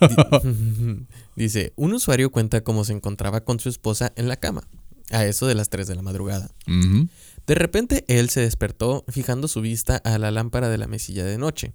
Di- 0.00 1.06
Dice, 1.36 1.72
un 1.76 1.94
usuario 1.94 2.30
cuenta 2.30 2.60
cómo 2.62 2.84
se 2.84 2.92
encontraba 2.92 3.40
con 3.44 3.58
su 3.58 3.68
esposa 3.70 4.12
en 4.16 4.28
la 4.28 4.36
cama, 4.36 4.64
a 5.10 5.24
eso 5.24 5.46
de 5.46 5.54
las 5.54 5.70
3 5.70 5.86
de 5.86 5.94
la 5.96 6.02
madrugada. 6.02 6.50
Ujú. 6.68 7.08
De 7.46 7.54
repente 7.54 8.04
él 8.08 8.30
se 8.30 8.40
despertó 8.40 9.04
fijando 9.08 9.48
su 9.48 9.60
vista 9.60 9.96
a 9.96 10.18
la 10.18 10.30
lámpara 10.30 10.68
de 10.68 10.78
la 10.78 10.86
mesilla 10.86 11.24
de 11.24 11.38
noche. 11.38 11.72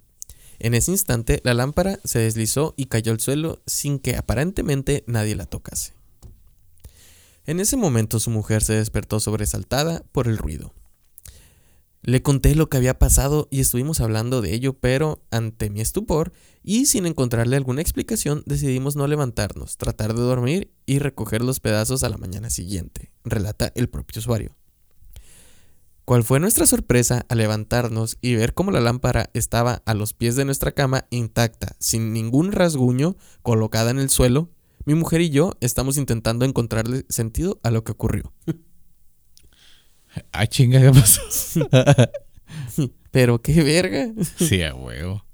En 0.58 0.74
ese 0.74 0.90
instante 0.90 1.40
la 1.44 1.54
lámpara 1.54 1.98
se 2.04 2.18
deslizó 2.18 2.74
y 2.76 2.86
cayó 2.86 3.12
al 3.12 3.20
suelo 3.20 3.62
sin 3.66 3.98
que 3.98 4.16
aparentemente 4.16 5.04
nadie 5.06 5.36
la 5.36 5.46
tocase. 5.46 5.92
En 7.46 7.60
ese 7.60 7.76
momento 7.76 8.20
su 8.20 8.30
mujer 8.30 8.62
se 8.62 8.74
despertó 8.74 9.20
sobresaltada 9.20 10.02
por 10.12 10.28
el 10.28 10.36
ruido. 10.36 10.74
Le 12.02 12.22
conté 12.22 12.54
lo 12.54 12.68
que 12.68 12.76
había 12.76 12.98
pasado 12.98 13.48
y 13.50 13.60
estuvimos 13.60 14.00
hablando 14.00 14.40
de 14.40 14.54
ello, 14.54 14.74
pero 14.74 15.22
ante 15.30 15.70
mi 15.70 15.80
estupor 15.80 16.32
y 16.62 16.86
sin 16.86 17.06
encontrarle 17.06 17.56
alguna 17.56 17.80
explicación 17.80 18.42
decidimos 18.46 18.96
no 18.96 19.06
levantarnos, 19.06 19.76
tratar 19.76 20.14
de 20.14 20.22
dormir 20.22 20.70
y 20.86 20.98
recoger 20.98 21.42
los 21.42 21.60
pedazos 21.60 22.04
a 22.04 22.08
la 22.08 22.18
mañana 22.18 22.50
siguiente, 22.50 23.12
relata 23.24 23.72
el 23.74 23.88
propio 23.88 24.20
usuario. 24.20 24.57
¿Cuál 26.08 26.24
fue 26.24 26.40
nuestra 26.40 26.64
sorpresa 26.64 27.26
al 27.28 27.36
levantarnos 27.36 28.16
y 28.22 28.34
ver 28.34 28.54
cómo 28.54 28.70
la 28.70 28.80
lámpara 28.80 29.28
estaba 29.34 29.82
a 29.84 29.92
los 29.92 30.14
pies 30.14 30.36
de 30.36 30.46
nuestra 30.46 30.72
cama 30.72 31.04
intacta, 31.10 31.76
sin 31.80 32.14
ningún 32.14 32.50
rasguño, 32.52 33.18
colocada 33.42 33.90
en 33.90 33.98
el 33.98 34.08
suelo? 34.08 34.48
Mi 34.86 34.94
mujer 34.94 35.20
y 35.20 35.28
yo 35.28 35.52
estamos 35.60 35.98
intentando 35.98 36.46
encontrarle 36.46 37.04
sentido 37.10 37.60
a 37.62 37.70
lo 37.70 37.84
que 37.84 37.92
ocurrió. 37.92 38.32
Ah, 40.32 40.46
chinga, 40.46 40.80
¿qué 40.80 40.90
pasó? 40.90 41.68
Pero 43.10 43.42
qué 43.42 43.62
verga. 43.62 44.10
sí, 44.38 44.62
a 44.62 44.74
huevo. 44.74 45.26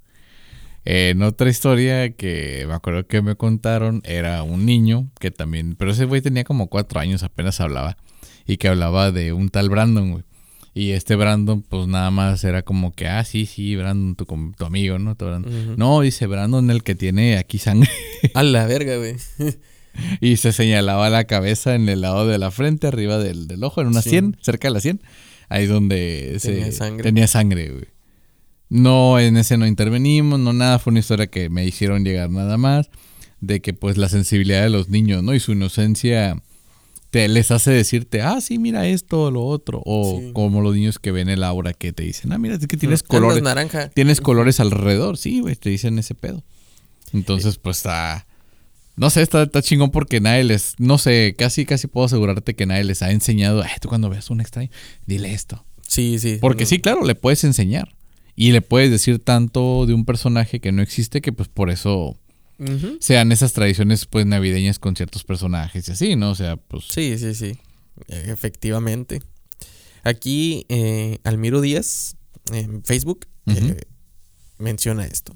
Eh, 0.85 1.11
en 1.11 1.23
otra 1.23 1.49
historia 1.49 2.17
que 2.17 2.65
me 2.67 2.75
acuerdo 2.75 3.07
que 3.07 3.23
me 3.23 3.37
contaron, 3.37 4.03
era 4.05 4.43
un 4.43 4.67
niño 4.67 5.13
que 5.21 5.31
también, 5.31 5.77
pero 5.77 5.93
ese 5.93 6.05
güey 6.05 6.21
tenía 6.21 6.43
como 6.43 6.69
cuatro 6.69 6.99
años, 6.99 7.23
apenas 7.23 7.61
hablaba, 7.61 7.97
y 8.45 8.57
que 8.57 8.67
hablaba 8.67 9.13
de 9.13 9.33
un 9.33 9.49
tal 9.49 9.71
Brandon, 9.71 10.11
güey. 10.11 10.25
Y 10.77 10.91
este 10.91 11.15
Brandon, 11.15 11.63
pues 11.63 11.87
nada 11.87 12.11
más 12.11 12.43
era 12.43 12.63
como 12.63 12.93
que, 12.93 13.07
ah, 13.07 13.25
sí, 13.25 13.47
sí, 13.47 13.77
Brandon, 13.77 14.17
tu, 14.17 14.25
tu 14.57 14.65
amigo, 14.65 14.99
¿no? 14.99 15.15
Tu. 15.15 15.27
No, 15.77 16.01
dice 16.01 16.27
Brandon, 16.27 16.69
el 16.71 16.83
que 16.83 16.95
tiene 16.97 17.39
aquí 17.39 17.59
sangre. 17.59 17.89
A 18.35 18.43
la 18.43 18.67
verga, 18.67 18.97
güey. 18.97 19.15
y 20.21 20.37
se 20.37 20.53
señalaba 20.53 21.11
la 21.11 21.25
cabeza 21.25 21.77
en 21.77 21.89
el 21.89 22.01
lado 22.01 22.27
de 22.27 22.39
la 22.39 22.51
frente, 22.51 22.89
arriba 22.89 23.19
del, 23.19 23.47
del 23.47 23.63
ojo, 23.63 23.81
en 23.83 23.87
una 23.87 24.03
Sí. 24.03 24.11
100, 24.11 24.39
cerca 24.41 24.67
de 24.69 24.75
la 24.75 24.81
100. 24.81 25.01
Ahí 25.49 25.67
donde 25.67 26.37
se- 26.41 26.53
Tenía 26.55 26.73
sangre. 26.73 27.03
tenía 27.05 27.27
sangre, 27.29 27.69
güey. 27.71 27.85
No, 28.69 29.21
en 29.21 29.37
ese 29.37 29.57
no 29.57 29.67
intervenimos, 29.69 30.41
no 30.41 30.53
nada, 30.53 30.81
fue 30.81 30.91
una 30.91 31.01
historia 31.01 31.29
que 31.29 31.49
me 31.51 31.65
hicieron 31.65 32.05
llegar 32.05 32.31
nada 32.31 32.57
más. 32.57 32.91
De 33.41 33.61
que 33.61 33.75
pues 33.75 33.99
la 33.99 34.09
sensibilidad 34.09 34.63
de 34.63 34.71
los 34.71 34.89
niños, 34.89 35.23
¿no? 35.23 35.35
Y 35.35 35.39
su 35.41 35.53
inocencia 35.53 36.41
te 37.15 37.29
les 37.29 37.53
hace 37.53 37.71
decirte, 37.71 38.23
ah, 38.23 38.41
sí, 38.41 38.59
mira 38.59 38.89
esto, 38.89 39.31
lo 39.31 39.45
otro. 39.45 39.81
O 39.87 40.19
Sí. 40.19 40.33
como 40.33 40.61
los 40.63 40.75
niños 40.75 40.99
que 40.99 41.13
ven 41.13 41.29
el 41.29 41.45
aura 41.45 41.73
que 41.73 41.93
te 41.93 42.03
dicen, 42.03 42.33
ah, 42.33 42.39
mira, 42.39 42.57
es 42.57 42.67
que 42.67 42.77
tienes 42.77 43.05
colores. 43.05 43.41
naranja. 43.41 43.89
Tienes 43.91 44.21
colores 44.21 44.59
alrededor, 44.59 45.17
sí, 45.17 45.39
güey, 45.39 45.55
te 45.55 45.71
dicen 45.71 45.97
ese 46.01 46.17
pedo. 46.17 46.43
Entonces, 47.13 47.57
pues 47.59 47.77
está. 47.77 48.27
No 48.97 49.11
sé, 49.11 49.23
está, 49.23 49.45
está 49.45 49.63
chingón 49.63 49.93
porque 49.93 50.21
nadie 50.21 50.43
les. 50.43 50.75
No 50.79 50.99
sé, 50.99 51.37
casi, 51.39 51.65
casi 51.65 51.87
puedo 51.87 52.07
asegurarte 52.07 52.55
que 52.55 52.67
nadie 52.67 52.83
les 52.83 53.01
ha 53.03 53.13
enseñado. 53.13 53.63
Ay, 53.63 53.71
tú 53.81 53.89
cuando 53.89 54.11
veas 54.11 54.29
un 54.31 54.41
extraño, 54.41 54.71
dile 55.07 55.33
esto. 55.35 55.65
Sí, 55.87 56.19
sí. 56.19 56.39
Porque 56.41 56.65
No. 56.65 56.69
sí, 56.69 56.81
claro, 56.81 57.05
le 57.05 57.15
puedes 57.15 57.45
enseñar. 57.45 57.95
Y 58.35 58.51
le 58.51 58.61
puedes 58.61 58.91
decir 58.91 59.21
tanto 59.21 59.87
de 59.87 59.95
un 59.95 60.05
personaje 60.05 60.59
que 60.59 60.73
no 60.73 60.83
existe 60.83 61.21
que, 61.21 61.31
pues 61.33 61.49
por 61.49 61.71
eso 61.71 62.19
Sean 63.01 63.33
esas 63.33 63.53
tradiciones, 63.53 64.07
pues 64.07 64.27
navideñas 64.27 64.79
con 64.79 64.97
ciertos 64.97 65.25
personajes 65.25 65.89
y 65.89 65.93
así, 65.93 66.17
¿no? 66.17 66.31
O 66.31 66.35
sea, 66.35 66.57
pues. 66.57 66.85
Sí, 66.89 67.19
sí, 67.19 67.35
sí. 67.35 67.59
Efectivamente. 68.09 69.23
Aquí 70.03 70.67
eh, 70.69 71.19
Almiro 71.25 71.61
Díaz 71.61 72.17
en 72.53 72.85
Facebook 72.85 73.27
eh, 73.47 73.81
menciona 74.59 75.07
esto. 75.07 75.35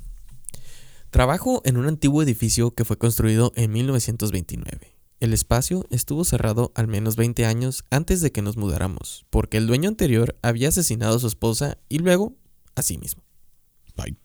Trabajo 1.11 1.63
en 1.65 1.79
un 1.79 1.87
antiguo 1.87 2.23
edificio 2.23 2.73
que 2.73 2.85
fue 2.85 2.99
construido 2.99 3.53
en 3.57 3.73
1929. 3.73 4.95
El 5.21 5.33
espacio 5.33 5.87
estuvo 5.91 6.25
cerrado 6.25 6.71
al 6.75 6.87
menos 6.87 7.17
20 7.17 7.47
años 7.47 7.85
antes 7.91 8.21
de 8.21 8.31
que 8.31 8.43
nos 8.43 8.57
mudáramos, 8.57 9.27
porque 9.31 9.57
el 9.57 9.67
dueño 9.67 9.89
anterior 9.89 10.39
había 10.43 10.69
asesinado 10.69 11.17
a 11.17 11.19
su 11.19 11.27
esposa 11.27 11.79
y 11.89 11.99
luego 11.99 12.37
a 12.77 12.83
sí 12.83 12.99
mismo. 12.99 13.25
Ay. 13.97 14.17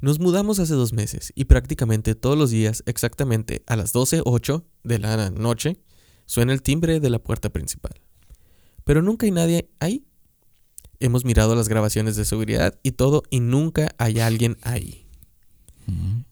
Nos 0.00 0.20
mudamos 0.20 0.60
hace 0.60 0.74
dos 0.74 0.92
meses 0.92 1.32
y 1.34 1.46
prácticamente 1.46 2.14
todos 2.14 2.38
los 2.38 2.50
días, 2.50 2.84
exactamente 2.86 3.62
a 3.66 3.74
las 3.74 3.92
12.08 3.92 4.62
de 4.84 4.98
la 5.00 5.30
noche, 5.30 5.80
suena 6.24 6.52
el 6.52 6.62
timbre 6.62 7.00
de 7.00 7.10
la 7.10 7.18
puerta 7.18 7.50
principal. 7.50 8.00
Pero 8.84 9.02
nunca 9.02 9.26
hay 9.26 9.32
nadie 9.32 9.70
ahí. 9.80 10.06
Hemos 11.00 11.24
mirado 11.24 11.56
las 11.56 11.68
grabaciones 11.68 12.14
de 12.14 12.24
seguridad 12.24 12.78
y 12.84 12.92
todo 12.92 13.24
y 13.28 13.40
nunca 13.40 13.88
hay 13.98 14.20
alguien 14.20 14.56
ahí. 14.62 15.08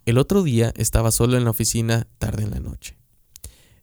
El 0.04 0.18
otro 0.18 0.44
día 0.44 0.72
estaba 0.76 1.10
solo 1.10 1.36
en 1.36 1.44
la 1.44 1.50
oficina 1.50 2.06
tarde 2.18 2.44
en 2.44 2.50
la 2.50 2.60
noche. 2.60 2.98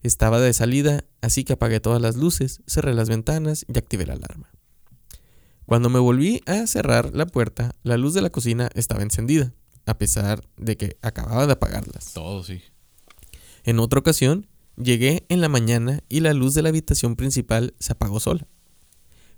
Estaba 0.02 0.40
de 0.40 0.54
salida, 0.54 1.04
así 1.22 1.44
que 1.44 1.54
apagué 1.54 1.80
todas 1.80 2.02
las 2.02 2.16
luces, 2.16 2.62
cerré 2.68 2.94
las 2.94 3.10
ventanas 3.10 3.66
y 3.68 3.78
activé 3.78 4.06
la 4.06 4.14
alarma. 4.14 4.50
Cuando 5.66 5.90
me 5.90 6.00
volví 6.00 6.42
a 6.46 6.68
cerrar 6.68 7.14
la 7.14 7.26
puerta, 7.26 7.76
la 7.84 7.98
luz 7.98 8.14
de 8.14 8.22
la 8.22 8.30
cocina 8.30 8.70
estaba 8.76 9.02
encendida, 9.02 9.54
a 9.86 9.98
pesar 9.98 10.44
de 10.58 10.78
que 10.78 10.98
acababa 11.02 11.46
de 11.46 11.54
apagarlas. 11.54 12.14
Todo, 12.14 12.44
sí. 12.44 12.62
En 13.64 13.80
otra 13.80 14.00
ocasión, 14.00 14.48
llegué 14.78 15.26
en 15.30 15.42
la 15.42 15.50
mañana 15.50 16.04
y 16.10 16.20
la 16.20 16.34
luz 16.34 16.54
de 16.54 16.62
la 16.62 16.70
habitación 16.70 17.16
principal 17.16 17.74
se 17.80 17.94
apagó 17.94 18.20
sola. 18.20 18.48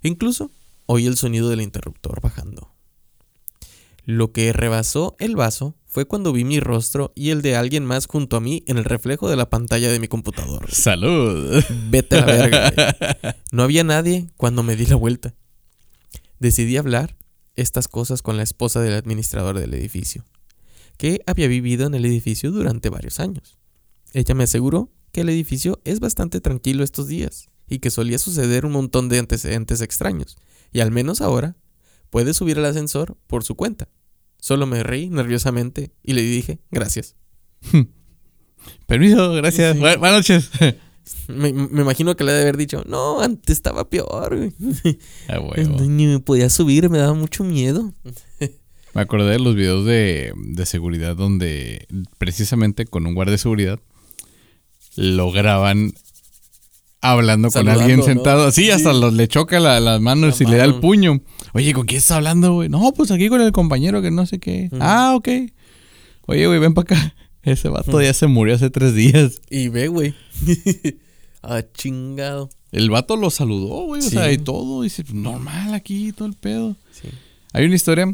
Incluso 0.02 0.50
oí 0.86 1.06
el 1.06 1.16
sonido 1.16 1.48
del 1.48 1.60
interruptor 1.60 2.20
bajando. 2.20 2.72
Lo 4.04 4.32
que 4.32 4.52
rebasó 4.52 5.16
el 5.18 5.34
vaso 5.34 5.74
fue 5.84 6.04
cuando 6.04 6.32
vi 6.32 6.44
mi 6.44 6.60
rostro 6.60 7.12
y 7.16 7.30
el 7.30 7.42
de 7.42 7.56
alguien 7.56 7.84
más 7.84 8.06
junto 8.06 8.36
a 8.36 8.40
mí 8.40 8.62
en 8.66 8.78
el 8.78 8.84
reflejo 8.84 9.28
de 9.28 9.34
la 9.34 9.50
pantalla 9.50 9.90
de 9.90 9.98
mi 9.98 10.06
computador. 10.06 10.70
Salud. 10.72 11.60
Vete 11.88 12.18
a 12.18 12.20
la 12.20 12.26
verga. 12.26 12.70
güey. 12.70 13.34
No 13.50 13.62
había 13.64 13.82
nadie 13.82 14.28
cuando 14.36 14.62
me 14.62 14.76
di 14.76 14.86
la 14.86 14.96
vuelta. 14.96 15.34
Decidí 16.38 16.76
hablar 16.76 17.16
estas 17.56 17.88
cosas 17.88 18.22
con 18.22 18.36
la 18.36 18.42
esposa 18.42 18.80
del 18.80 18.94
administrador 18.94 19.58
del 19.58 19.74
edificio, 19.74 20.24
que 20.96 21.20
había 21.26 21.48
vivido 21.48 21.86
en 21.86 21.94
el 21.94 22.04
edificio 22.04 22.50
durante 22.50 22.88
varios 22.88 23.20
años. 23.20 23.58
Ella 24.12 24.34
me 24.34 24.44
aseguró 24.44 24.90
que 25.12 25.22
el 25.22 25.28
edificio 25.28 25.80
es 25.84 26.00
bastante 26.00 26.40
tranquilo 26.40 26.84
estos 26.84 27.08
días 27.08 27.48
y 27.68 27.80
que 27.80 27.90
solía 27.90 28.18
suceder 28.18 28.64
un 28.64 28.72
montón 28.72 29.08
de 29.08 29.18
antecedentes 29.18 29.80
extraños, 29.80 30.36
y 30.72 30.80
al 30.80 30.90
menos 30.90 31.20
ahora 31.20 31.56
puede 32.10 32.34
subir 32.34 32.58
al 32.58 32.64
ascensor 32.66 33.16
por 33.26 33.44
su 33.44 33.56
cuenta. 33.56 33.88
Solo 34.38 34.66
me 34.66 34.82
reí 34.82 35.08
nerviosamente 35.10 35.92
y 36.02 36.12
le 36.12 36.22
dije 36.22 36.60
gracias. 36.70 37.16
Permiso, 38.86 39.32
gracias. 39.32 39.74
Sí. 39.74 39.80
Buenas 39.80 40.12
noches. 40.12 40.50
Me, 41.28 41.52
me 41.52 41.82
imagino 41.82 42.16
que 42.16 42.24
le 42.24 42.32
ha 42.32 42.34
de 42.34 42.42
haber 42.42 42.56
dicho, 42.56 42.82
no, 42.86 43.20
antes 43.20 43.56
estaba 43.56 43.88
peor. 43.88 44.36
güey". 44.36 44.52
Ah. 45.28 45.38
Ni 45.86 46.06
me 46.06 46.18
podía 46.18 46.50
subir, 46.50 46.90
me 46.90 46.98
daba 46.98 47.14
mucho 47.14 47.44
miedo. 47.44 47.94
Me 48.96 49.02
acordé 49.02 49.32
de 49.32 49.38
los 49.38 49.54
videos 49.54 49.84
de, 49.84 50.32
de 50.34 50.66
seguridad 50.66 51.14
donde 51.14 51.86
precisamente 52.16 52.86
con 52.86 53.06
un 53.06 53.14
guardia 53.14 53.32
de 53.32 53.38
seguridad 53.38 53.78
lo 54.96 55.30
graban 55.30 55.92
hablando 57.02 57.50
con 57.50 57.68
alguien 57.68 57.98
¿no? 57.98 58.04
sentado. 58.04 58.50
Sí, 58.52 58.64
Sí. 58.64 58.70
hasta 58.70 58.94
los, 58.94 59.12
le 59.12 59.28
choca 59.28 59.60
la- 59.60 59.80
las 59.80 60.00
manos 60.00 60.40
La 60.40 60.46
y 60.46 60.50
le 60.50 60.56
da 60.56 60.64
el 60.64 60.76
puño. 60.76 61.20
Oye, 61.52 61.74
¿con 61.74 61.84
quién 61.86 61.98
estás 61.98 62.16
hablando, 62.16 62.54
güey? 62.54 62.68
No, 62.70 62.90
pues 62.96 63.10
aquí 63.10 63.28
con 63.28 63.42
el 63.42 63.52
compañero 63.52 64.00
que 64.00 64.10
no 64.10 64.24
sé 64.24 64.38
qué. 64.38 64.70
Ah, 64.80 65.12
ok. 65.14 65.28
Oye, 66.26 66.46
güey, 66.46 66.58
ven 66.58 66.72
para 66.74 66.96
acá. 66.96 67.14
Ese 67.42 67.68
vato 67.68 67.90
Ujú. 67.90 68.00
ya 68.00 68.14
se 68.14 68.26
murió 68.26 68.54
hace 68.54 68.70
tres 68.70 68.94
días. 68.94 69.40
Y 69.50 69.68
ve, 69.68 69.88
güey. 69.88 70.14
ah, 71.42 71.62
chingado. 71.74 72.48
El 72.72 72.88
vato 72.90 73.16
lo 73.16 73.28
saludó, 73.30 73.84
güey. 73.84 74.00
O 74.00 74.10
sea, 74.10 74.32
y 74.32 74.38
todo. 74.38 74.82
Dice, 74.82 75.04
normal 75.12 75.74
aquí, 75.74 76.12
todo 76.12 76.26
el 76.28 76.34
pedo. 76.34 76.76
Sí. 76.92 77.08
Hay 77.52 77.66
una 77.66 77.74
historia 77.76 78.12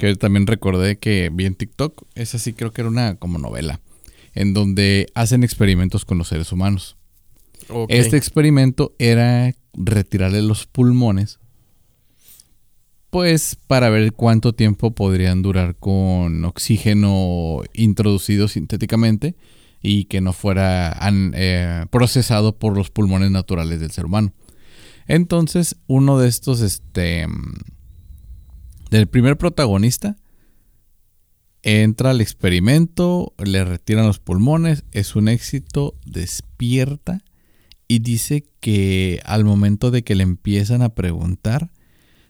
que 0.00 0.16
también 0.16 0.46
recordé 0.46 0.98
que 0.98 1.30
vi 1.32 1.46
en 1.46 1.54
TikTok. 1.54 2.04
Esa 2.16 2.38
sí 2.38 2.54
creo 2.54 2.72
que 2.72 2.80
era 2.80 2.88
una 2.88 3.16
como 3.16 3.38
novela. 3.38 3.80
En 4.34 4.54
donde 4.54 5.06
hacen 5.14 5.44
experimentos 5.44 6.04
con 6.04 6.18
los 6.18 6.28
seres 6.28 6.50
humanos. 6.50 6.96
Este 7.88 8.16
experimento 8.16 8.94
era 8.98 9.54
retirarle 9.74 10.42
los 10.42 10.66
pulmones. 10.66 11.38
Pues 13.10 13.56
para 13.66 13.90
ver 13.90 14.12
cuánto 14.12 14.54
tiempo 14.54 14.92
podrían 14.92 15.42
durar 15.42 15.76
con 15.76 16.44
oxígeno 16.44 17.62
introducido 17.74 18.48
sintéticamente 18.48 19.36
y 19.82 20.04
que 20.04 20.20
no 20.20 20.32
fuera 20.32 20.96
eh, 21.34 21.86
procesado 21.90 22.58
por 22.58 22.76
los 22.76 22.90
pulmones 22.90 23.30
naturales 23.30 23.80
del 23.80 23.90
ser 23.90 24.06
humano. 24.06 24.32
Entonces, 25.06 25.76
uno 25.88 26.18
de 26.18 26.28
estos, 26.28 26.60
este, 26.60 27.26
del 28.90 29.06
primer 29.06 29.38
protagonista, 29.38 30.16
entra 31.62 32.10
al 32.10 32.20
experimento, 32.20 33.34
le 33.38 33.64
retiran 33.64 34.06
los 34.06 34.18
pulmones, 34.18 34.84
es 34.92 35.14
un 35.14 35.28
éxito, 35.28 35.94
despierta 36.04 37.22
y 37.86 38.00
dice 38.00 38.48
que 38.60 39.20
al 39.24 39.44
momento 39.44 39.90
de 39.90 40.02
que 40.02 40.14
le 40.14 40.22
empiezan 40.22 40.82
a 40.82 40.94
preguntar, 40.94 41.72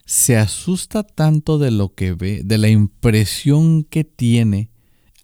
se 0.07 0.37
asusta 0.37 1.03
tanto 1.03 1.59
de 1.59 1.71
lo 1.71 1.95
que 1.95 2.13
ve, 2.15 2.43
de 2.45 2.59
la 2.59 2.69
impresión 2.69 3.85
que 3.85 4.05
tiene 4.05 4.70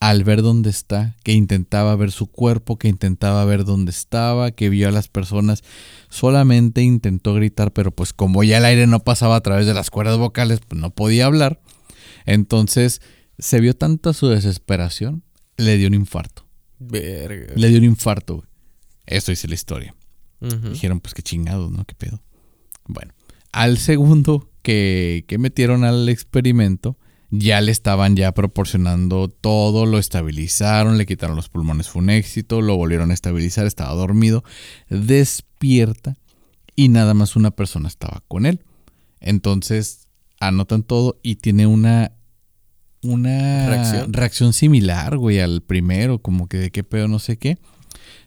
al 0.09 0.23
ver 0.23 0.41
dónde 0.41 0.71
está, 0.71 1.17
que 1.25 1.33
intentaba 1.33 1.97
ver 1.97 2.13
su 2.13 2.29
cuerpo, 2.29 2.79
que 2.79 2.87
intentaba 2.87 3.45
ver 3.45 3.65
dónde 3.65 3.91
estaba, 3.91 4.53
que 4.53 4.69
vio 4.69 4.89
a 4.89 4.93
las 4.93 5.09
personas, 5.09 5.65
solamente 6.11 6.81
intentó 6.83 7.35
gritar, 7.35 7.73
pero 7.73 7.91
pues 7.91 8.13
como 8.13 8.45
ya 8.45 8.59
el 8.59 8.67
aire 8.67 8.87
no 8.87 9.01
pasaba 9.01 9.35
a 9.35 9.41
través 9.41 9.67
de 9.67 9.75
las 9.75 9.91
cuerdas 9.91 10.17
vocales, 10.17 10.61
pues 10.67 10.81
no 10.81 10.91
podía 10.91 11.27
hablar. 11.27 11.61
Entonces 12.25 13.03
se 13.41 13.59
vio 13.59 13.75
tanta 13.75 14.13
su 14.13 14.29
desesperación, 14.29 15.25
le 15.57 15.77
dio 15.77 15.89
un 15.89 15.95
infarto. 15.95 16.47
Verga. 16.79 17.55
Le 17.57 17.69
dio 17.69 17.79
un 17.79 17.85
infarto. 17.85 18.45
Esto 19.07 19.33
dice 19.33 19.49
la 19.49 19.55
historia. 19.55 19.93
Dijeron, 20.39 21.01
pues 21.01 21.15
qué 21.15 21.23
chingados, 21.23 21.73
¿no? 21.73 21.85
¿Qué 21.85 21.97
pedo? 21.97 22.23
Bueno, 22.87 23.13
al 23.51 23.79
segundo 23.79 24.53
que, 24.63 25.25
que 25.27 25.39
metieron 25.39 25.83
al 25.83 26.09
experimento, 26.09 26.97
ya 27.39 27.61
le 27.61 27.73
estaban 27.73 28.17
ya 28.17 28.33
proporcionando 28.33 29.29
todo, 29.29 29.87
lo 29.87 29.99
estabilizaron, 29.99 30.99
le 30.99 31.07
quitaron 31.07 31.37
los 31.37 31.49
pulmones, 31.49 31.89
fue 31.89 32.03
un 32.03 32.11
éxito, 32.11 32.61
lo 32.61 32.77
volvieron 32.77 33.11
a 33.11 33.15
estabilizar, 33.15 33.67
estaba 33.67 33.95
dormido, 33.95 34.45
despierta 34.89 36.17
y 36.75 36.89
nada 36.89 37.15
más 37.15 37.37
una 37.37 37.51
persona 37.51 37.89
estaba 37.89 38.23
con 38.29 38.47
él. 38.47 38.61
Entonces 39.21 40.09
anotan 40.41 40.83
todo 40.83 41.19
y 41.23 41.37
tiene 41.37 41.67
una 41.67 42.13
una 43.03 43.69
¿Reacción? 43.69 44.13
reacción 44.13 44.53
similar, 44.53 45.17
güey, 45.17 45.41
al 45.41 45.63
primero, 45.63 46.19
como 46.21 46.49
que 46.49 46.57
de 46.57 46.71
qué 46.71 46.83
pedo, 46.83 47.09
no 47.09 47.19
sé 47.19 47.37
qué. 47.37 47.59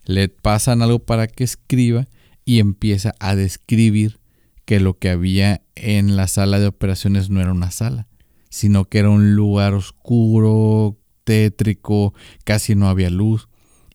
Le 0.06 0.30
pasan 0.30 0.82
algo 0.82 1.00
para 1.00 1.28
que 1.28 1.44
escriba 1.44 2.08
y 2.46 2.60
empieza 2.60 3.14
a 3.20 3.36
describir 3.36 4.20
que 4.66 4.80
lo 4.80 4.98
que 4.98 5.10
había 5.10 5.62
en 5.76 6.16
la 6.16 6.28
sala 6.28 6.60
de 6.60 6.68
operaciones 6.68 7.30
no 7.30 7.42
era 7.42 7.52
una 7.52 7.72
sala, 7.72 8.08
sino 8.50 8.86
que 8.86 9.00
era 9.00 9.10
un 9.10 9.36
lugar 9.36 9.74
oscuro, 9.74 10.98
tétrico, 11.24 12.14
casi 12.44 12.76
no 12.76 12.90
había 12.90 13.10
luz 13.10 13.48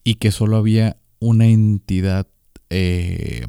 y 0.05 0.17
que 0.17 0.31
solo 0.31 0.57
había 0.57 0.99
una 1.19 1.47
entidad, 1.47 2.29
eh, 2.71 3.47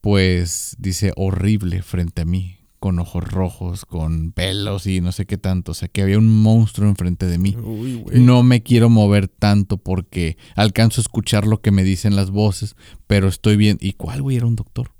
pues 0.00 0.76
dice, 0.78 1.12
horrible 1.16 1.82
frente 1.82 2.22
a 2.22 2.24
mí, 2.24 2.56
con 2.80 2.98
ojos 2.98 3.30
rojos, 3.30 3.84
con 3.84 4.32
pelos 4.32 4.86
y 4.86 5.02
no 5.02 5.12
sé 5.12 5.26
qué 5.26 5.36
tanto. 5.36 5.72
O 5.72 5.74
sea, 5.74 5.88
que 5.88 6.02
había 6.02 6.18
un 6.18 6.42
monstruo 6.42 6.88
enfrente 6.88 7.26
de 7.26 7.38
mí. 7.38 7.54
Uy. 7.56 8.02
No 8.14 8.42
me 8.42 8.62
quiero 8.62 8.88
mover 8.88 9.28
tanto 9.28 9.76
porque 9.76 10.38
alcanzo 10.56 11.00
a 11.00 11.02
escuchar 11.02 11.46
lo 11.46 11.60
que 11.60 11.70
me 11.70 11.84
dicen 11.84 12.16
las 12.16 12.30
voces, 12.30 12.74
pero 13.06 13.28
estoy 13.28 13.56
bien. 13.56 13.76
¿Y 13.80 13.92
cuál, 13.92 14.22
güey? 14.22 14.38
Era 14.38 14.46
un 14.46 14.56
doctor. 14.56 14.92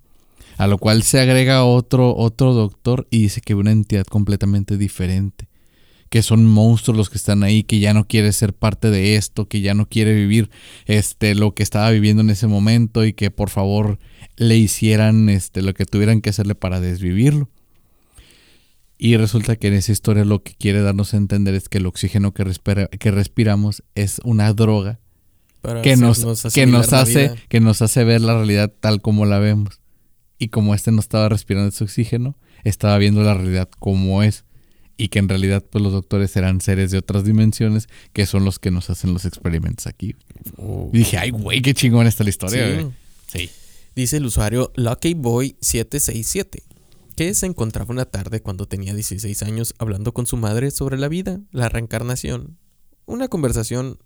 A 0.60 0.66
lo 0.66 0.78
cual 0.78 1.02
se 1.02 1.18
agrega 1.20 1.64
otro, 1.64 2.14
otro 2.14 2.52
doctor 2.52 3.06
y 3.10 3.22
dice 3.22 3.40
que 3.40 3.54
una 3.54 3.72
entidad 3.72 4.04
completamente 4.04 4.76
diferente. 4.76 5.48
Que 6.10 6.22
son 6.22 6.44
monstruos 6.44 6.98
los 6.98 7.08
que 7.08 7.16
están 7.18 7.44
ahí, 7.44 7.62
que 7.62 7.78
ya 7.78 7.94
no 7.94 8.06
quiere 8.06 8.32
ser 8.32 8.52
parte 8.52 8.90
de 8.90 9.14
esto, 9.16 9.48
que 9.48 9.60
ya 9.60 9.74
no 9.74 9.88
quiere 9.88 10.12
vivir 10.12 10.50
este, 10.86 11.34
lo 11.34 11.54
que 11.54 11.62
estaba 11.62 11.88
viviendo 11.90 12.20
en 12.20 12.30
ese 12.30 12.46
momento 12.46 13.04
y 13.04 13.12
que 13.12 13.30
por 13.30 13.48
favor 13.48 13.98
le 14.36 14.56
hicieran 14.58 15.28
este, 15.28 15.62
lo 15.62 15.72
que 15.72 15.86
tuvieran 15.86 16.20
que 16.20 16.30
hacerle 16.30 16.54
para 16.56 16.80
desvivirlo. 16.80 17.48
Y 18.98 19.16
resulta 19.16 19.56
que 19.56 19.68
en 19.68 19.74
esa 19.74 19.92
historia 19.92 20.24
lo 20.26 20.42
que 20.42 20.52
quiere 20.54 20.82
darnos 20.82 21.14
a 21.14 21.16
entender 21.16 21.54
es 21.54 21.68
que 21.70 21.78
el 21.78 21.86
oxígeno 21.86 22.32
que, 22.34 22.44
respira- 22.44 22.88
que 22.88 23.10
respiramos 23.10 23.82
es 23.94 24.20
una 24.24 24.52
droga 24.52 24.98
que 25.82 25.96
nos, 25.96 26.18
que, 26.52 26.66
nos 26.66 26.92
hace, 26.92 27.28
que 27.48 27.60
nos 27.60 27.80
hace 27.82 28.04
ver 28.04 28.20
la 28.20 28.34
realidad 28.34 28.70
tal 28.80 29.00
como 29.00 29.24
la 29.26 29.38
vemos. 29.38 29.79
Y 30.40 30.48
como 30.48 30.74
este 30.74 30.90
no 30.90 30.98
estaba 31.00 31.28
respirando 31.28 31.68
ese 31.68 31.84
oxígeno, 31.84 32.34
estaba 32.64 32.96
viendo 32.98 33.22
la 33.22 33.34
realidad 33.34 33.68
como 33.78 34.22
es. 34.22 34.44
Y 34.96 35.08
que 35.08 35.18
en 35.18 35.28
realidad 35.28 35.64
pues 35.70 35.84
los 35.84 35.92
doctores 35.92 36.34
eran 36.34 36.60
seres 36.60 36.90
de 36.90 36.98
otras 36.98 37.24
dimensiones 37.24 37.88
que 38.12 38.26
son 38.26 38.44
los 38.44 38.58
que 38.58 38.70
nos 38.70 38.90
hacen 38.90 39.12
los 39.12 39.26
experimentos 39.26 39.86
aquí. 39.86 40.16
Oh. 40.56 40.90
Y 40.92 40.98
dije, 40.98 41.18
ay 41.18 41.30
güey, 41.30 41.62
qué 41.62 41.74
chingón 41.74 42.06
está 42.06 42.24
la 42.24 42.30
historia. 42.30 42.66
Sí. 42.66 42.74
güey". 42.74 42.92
Sí. 43.26 43.50
Dice 43.94 44.16
el 44.16 44.26
usuario 44.26 44.72
LuckyBoy767 44.74 46.62
que 47.16 47.34
se 47.34 47.44
encontraba 47.44 47.92
una 47.92 48.06
tarde 48.06 48.40
cuando 48.40 48.66
tenía 48.66 48.94
16 48.94 49.42
años 49.42 49.74
hablando 49.76 50.14
con 50.14 50.26
su 50.26 50.38
madre 50.38 50.70
sobre 50.70 50.96
la 50.96 51.08
vida, 51.08 51.38
la 51.52 51.68
reencarnación, 51.68 52.56
una 53.04 53.28
conversación 53.28 53.98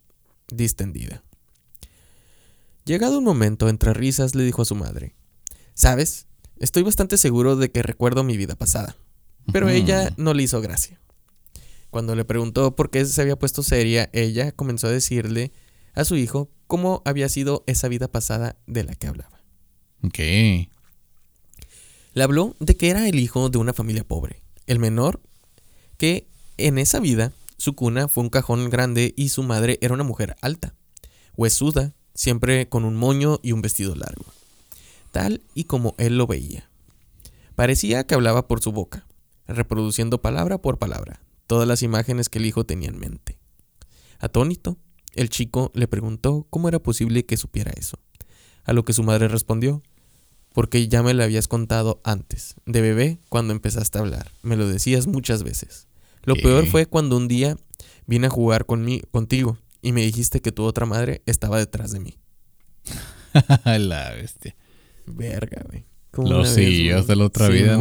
distendida. 0.49 1.23
Llegado 2.85 3.19
un 3.19 3.25
momento, 3.25 3.69
entre 3.69 3.95
risas, 3.95 4.35
le 4.35 4.43
dijo 4.43 4.63
a 4.63 4.65
su 4.65 4.75
madre, 4.75 5.15
¿sabes? 5.75 6.27
Estoy 6.59 6.83
bastante 6.83 7.19
seguro 7.19 7.57
de 7.57 7.71
que 7.71 7.83
recuerdo 7.83 8.25
mi 8.25 8.37
vida 8.37 8.55
pasada. 8.55 8.97
Pero 9.53 9.69
ella 9.69 10.13
no 10.17 10.33
le 10.33 10.43
hizo 10.43 10.61
gracia. 10.61 10.99
Cuando 11.91 12.17
le 12.17 12.25
preguntó 12.25 12.75
por 12.75 12.91
qué 12.91 13.05
se 13.05 13.21
había 13.21 13.37
puesto 13.37 13.63
seria, 13.63 14.09
ella 14.13 14.53
comenzó 14.53 14.87
a 14.87 14.91
decirle 14.91 15.53
a 15.95 16.05
su 16.05 16.17
hijo 16.17 16.51
cómo 16.67 17.03
había 17.05 17.29
sido 17.29 17.63
esa 17.67 17.89
vida 17.89 18.09
pasada 18.09 18.57
de 18.67 18.85
la 18.85 18.95
que 18.95 19.07
hablaba. 19.07 19.41
Ok. 20.03 20.19
Le 22.15 22.23
habló 22.23 22.57
de 22.61 22.77
que 22.77 22.91
era 22.91 23.09
el 23.09 23.19
hijo 23.19 23.49
de 23.49 23.59
una 23.59 23.73
familia 23.73 24.05
pobre, 24.05 24.43
el 24.67 24.79
menor, 24.79 25.21
que 25.97 26.27
en 26.57 26.79
esa 26.79 27.01
vida 27.01 27.33
su 27.59 27.75
cuna 27.75 28.09
fue 28.09 28.25
un 28.25 28.31
cajón 28.31 28.71
grande 28.71 29.15
y 29.17 29.29
su 29.29 29.43
madre 29.43 29.79
era 29.81 29.95
una 29.95 30.05
mujer 30.05 30.37
alta, 30.41 30.75
huesuda, 31.37 31.95
siempre 32.15 32.69
con 32.69 32.85
un 32.85 32.97
moño 32.97 33.41
y 33.43 33.53
un 33.53 33.63
vestido 33.63 33.95
largo, 33.95 34.25
tal 35.15 35.43
y 35.55 35.65
como 35.65 35.95
él 35.97 36.19
lo 36.19 36.27
veía. 36.27 36.69
Parecía 37.55 38.05
que 38.05 38.15
hablaba 38.15 38.49
por 38.49 38.61
su 38.61 38.73
boca, 38.73 39.07
reproduciendo 39.47 40.21
palabra 40.21 40.59
por 40.59 40.79
palabra 40.79 41.21
todas 41.47 41.69
las 41.69 41.83
imágenes 41.83 42.29
que 42.29 42.39
el 42.39 42.47
hijo 42.47 42.65
tenía 42.65 42.89
en 42.89 42.99
mente. 42.99 43.39
Atónito, 44.19 44.77
el 45.15 45.29
chico 45.29 45.71
le 45.75 45.87
preguntó 45.87 46.47
cómo 46.51 46.69
era 46.69 46.81
posible 46.81 47.25
que 47.25 47.37
supiera 47.37 47.71
eso, 47.77 47.99
a 48.65 48.73
lo 48.73 48.85
que 48.85 48.93
su 48.93 49.03
madre 49.03 49.29
respondió, 49.29 49.83
porque 50.53 50.89
ya 50.89 51.03
me 51.03 51.15
lo 51.15 51.23
habías 51.23 51.49
contado 51.49 52.01
antes, 52.05 52.57
de 52.67 52.81
bebé, 52.81 53.19
cuando 53.29 53.53
empezaste 53.53 53.99
a 53.99 54.01
hablar. 54.03 54.31
Me 54.43 54.57
lo 54.57 54.69
decías 54.69 55.07
muchas 55.07 55.43
veces. 55.43 55.87
Lo 56.23 56.35
¿Qué? 56.35 56.43
peor 56.43 56.67
fue 56.67 56.87
cuando 56.87 57.17
un 57.17 57.29
día 57.29 57.57
vine 58.07 58.29
a 58.29 58.31
jugar 58.31 58.67
con 58.67 58.87
contigo 59.11 59.59
y 59.83 59.93
me 59.93 60.03
dijiste 60.03 60.41
que 60.41 60.53
tu 60.53 60.65
otra 60.65 60.87
madre 60.87 61.23
estaba 61.27 61.59
detrás 61.59 61.93
de 61.93 62.01
mí. 62.01 62.19
la 63.65 64.11
bestia. 64.13 64.57
Siguió 65.07 65.39
güey. 65.69 65.85
¿Cómo 66.11 66.29
Los 66.29 66.53
güey? 66.55 66.89
de 66.89 67.17
la 67.17 67.25
otra 67.25 67.49
vida. 67.49 67.79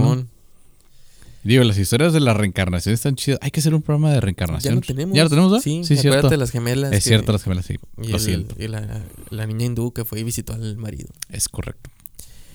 Digo, 1.43 1.63
las 1.65 1.77
historias 1.77 2.13
de 2.13 2.21
la 2.21 2.33
reencarnación 2.33 2.93
están 2.93 3.15
chidas. 3.15 3.37
Hay 3.41 3.51
que 3.51 3.59
hacer 3.59 3.75
un 3.75 3.81
programa 3.81 4.13
de 4.13 4.21
reencarnación. 4.21 4.75
Ya 4.75 4.75
lo 4.75 4.81
tenemos. 4.81 5.15
¿Ya 5.17 5.23
lo 5.23 5.29
tenemos, 5.29 5.51
¿no? 5.51 5.59
Sí, 5.59 5.81
sí, 5.83 5.95
acuérdate 5.99 6.29
de 6.29 6.37
las 6.37 6.51
gemelas. 6.51 6.93
Es 6.93 7.03
que- 7.03 7.09
cierto, 7.09 7.33
las 7.33 7.43
gemelas, 7.43 7.65
sí. 7.65 7.75
Y, 8.01 8.07
Lo 8.07 8.15
el- 8.15 8.21
siento. 8.23 8.55
y 8.57 8.67
la, 8.69 9.03
la 9.29 9.45
niña 9.45 9.65
hindú 9.65 9.91
que 9.91 10.05
fue 10.05 10.21
y 10.21 10.23
visitó 10.23 10.53
al 10.53 10.77
marido. 10.77 11.09
Es 11.29 11.49
correcto. 11.49 11.89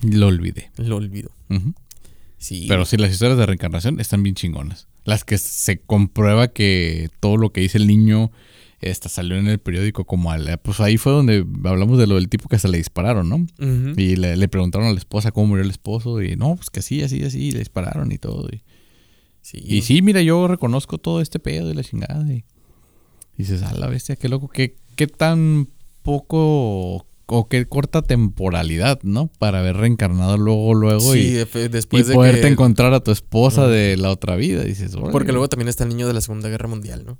Lo 0.01 0.27
olvidé. 0.27 0.71
Lo 0.77 0.95
olvidó. 0.95 1.29
Sí. 2.39 2.65
Pero 2.67 2.85
sí, 2.85 2.97
las 2.97 3.11
historias 3.11 3.37
de 3.37 3.45
reencarnación 3.45 3.99
están 3.99 4.23
bien 4.23 4.33
chingonas. 4.35 4.87
Las 5.03 5.23
que 5.23 5.37
se 5.37 5.79
comprueba 5.81 6.47
que 6.47 7.09
todo 7.19 7.37
lo 7.37 7.51
que 7.51 7.61
dice 7.61 7.77
el 7.77 7.85
niño 7.85 8.31
esta, 8.81 9.09
salió 9.09 9.37
en 9.37 9.47
el 9.47 9.59
periódico 9.59 10.05
como 10.05 10.31
al... 10.31 10.57
Pues 10.63 10.79
ahí 10.79 10.97
fue 10.97 11.11
donde 11.11 11.45
hablamos 11.65 11.97
de 11.99 12.07
lo 12.07 12.15
del 12.15 12.29
tipo 12.29 12.47
que 12.49 12.55
hasta 12.55 12.67
le 12.67 12.77
dispararon, 12.77 13.27
¿no? 13.29 13.45
Y 13.97 14.15
le, 14.15 14.37
le 14.37 14.47
preguntaron 14.47 14.87
a 14.87 14.91
la 14.91 14.97
esposa 14.97 15.31
cómo 15.31 15.47
murió 15.47 15.63
el 15.63 15.69
esposo 15.71 16.21
y 16.21 16.35
no, 16.35 16.55
pues 16.55 16.69
que 16.69 16.79
así, 16.79 17.01
así, 17.03 17.23
así, 17.23 17.51
le 17.51 17.59
dispararon 17.59 18.11
y 18.11 18.17
todo. 18.17 18.47
Y, 18.51 18.63
Sí. 19.41 19.57
y 19.63 19.81
sí, 19.81 20.01
mira, 20.01 20.21
yo 20.21 20.47
reconozco 20.47 20.97
todo 20.97 21.21
este 21.21 21.39
pedo 21.39 21.67
de 21.69 21.73
la 21.73 21.83
chingada. 21.83 22.31
Y 22.31 22.43
dices, 23.37 23.63
a 23.63 23.73
la 23.73 23.87
bestia, 23.87 24.15
qué 24.17 24.27
loco, 24.29 24.47
qué, 24.49 24.75
qué 24.95 25.07
tan 25.07 25.69
poco 26.03 27.05
o 27.31 27.47
qué 27.47 27.65
corta 27.65 28.01
temporalidad, 28.01 28.99
¿no? 29.03 29.27
Para 29.39 29.59
haber 29.59 29.77
reencarnado 29.77 30.37
luego, 30.37 30.73
luego 30.73 31.13
Sí, 31.13 31.19
y, 31.19 31.31
de- 31.31 31.47
y 31.65 31.67
después 31.69 32.07
de 32.07 32.15
poderte 32.15 32.41
que... 32.41 32.47
encontrar 32.47 32.93
a 32.93 32.99
tu 33.03 33.11
esposa 33.11 33.67
de 33.67 33.95
la 33.97 34.09
otra 34.11 34.35
vida. 34.35 34.63
Dices. 34.63 34.95
Porque 35.11 35.31
luego 35.31 35.47
también 35.47 35.67
está 35.69 35.83
el 35.83 35.89
niño 35.89 36.07
de 36.07 36.13
la 36.13 36.21
Segunda 36.21 36.49
Guerra 36.49 36.67
Mundial, 36.67 37.03
¿no? 37.05 37.17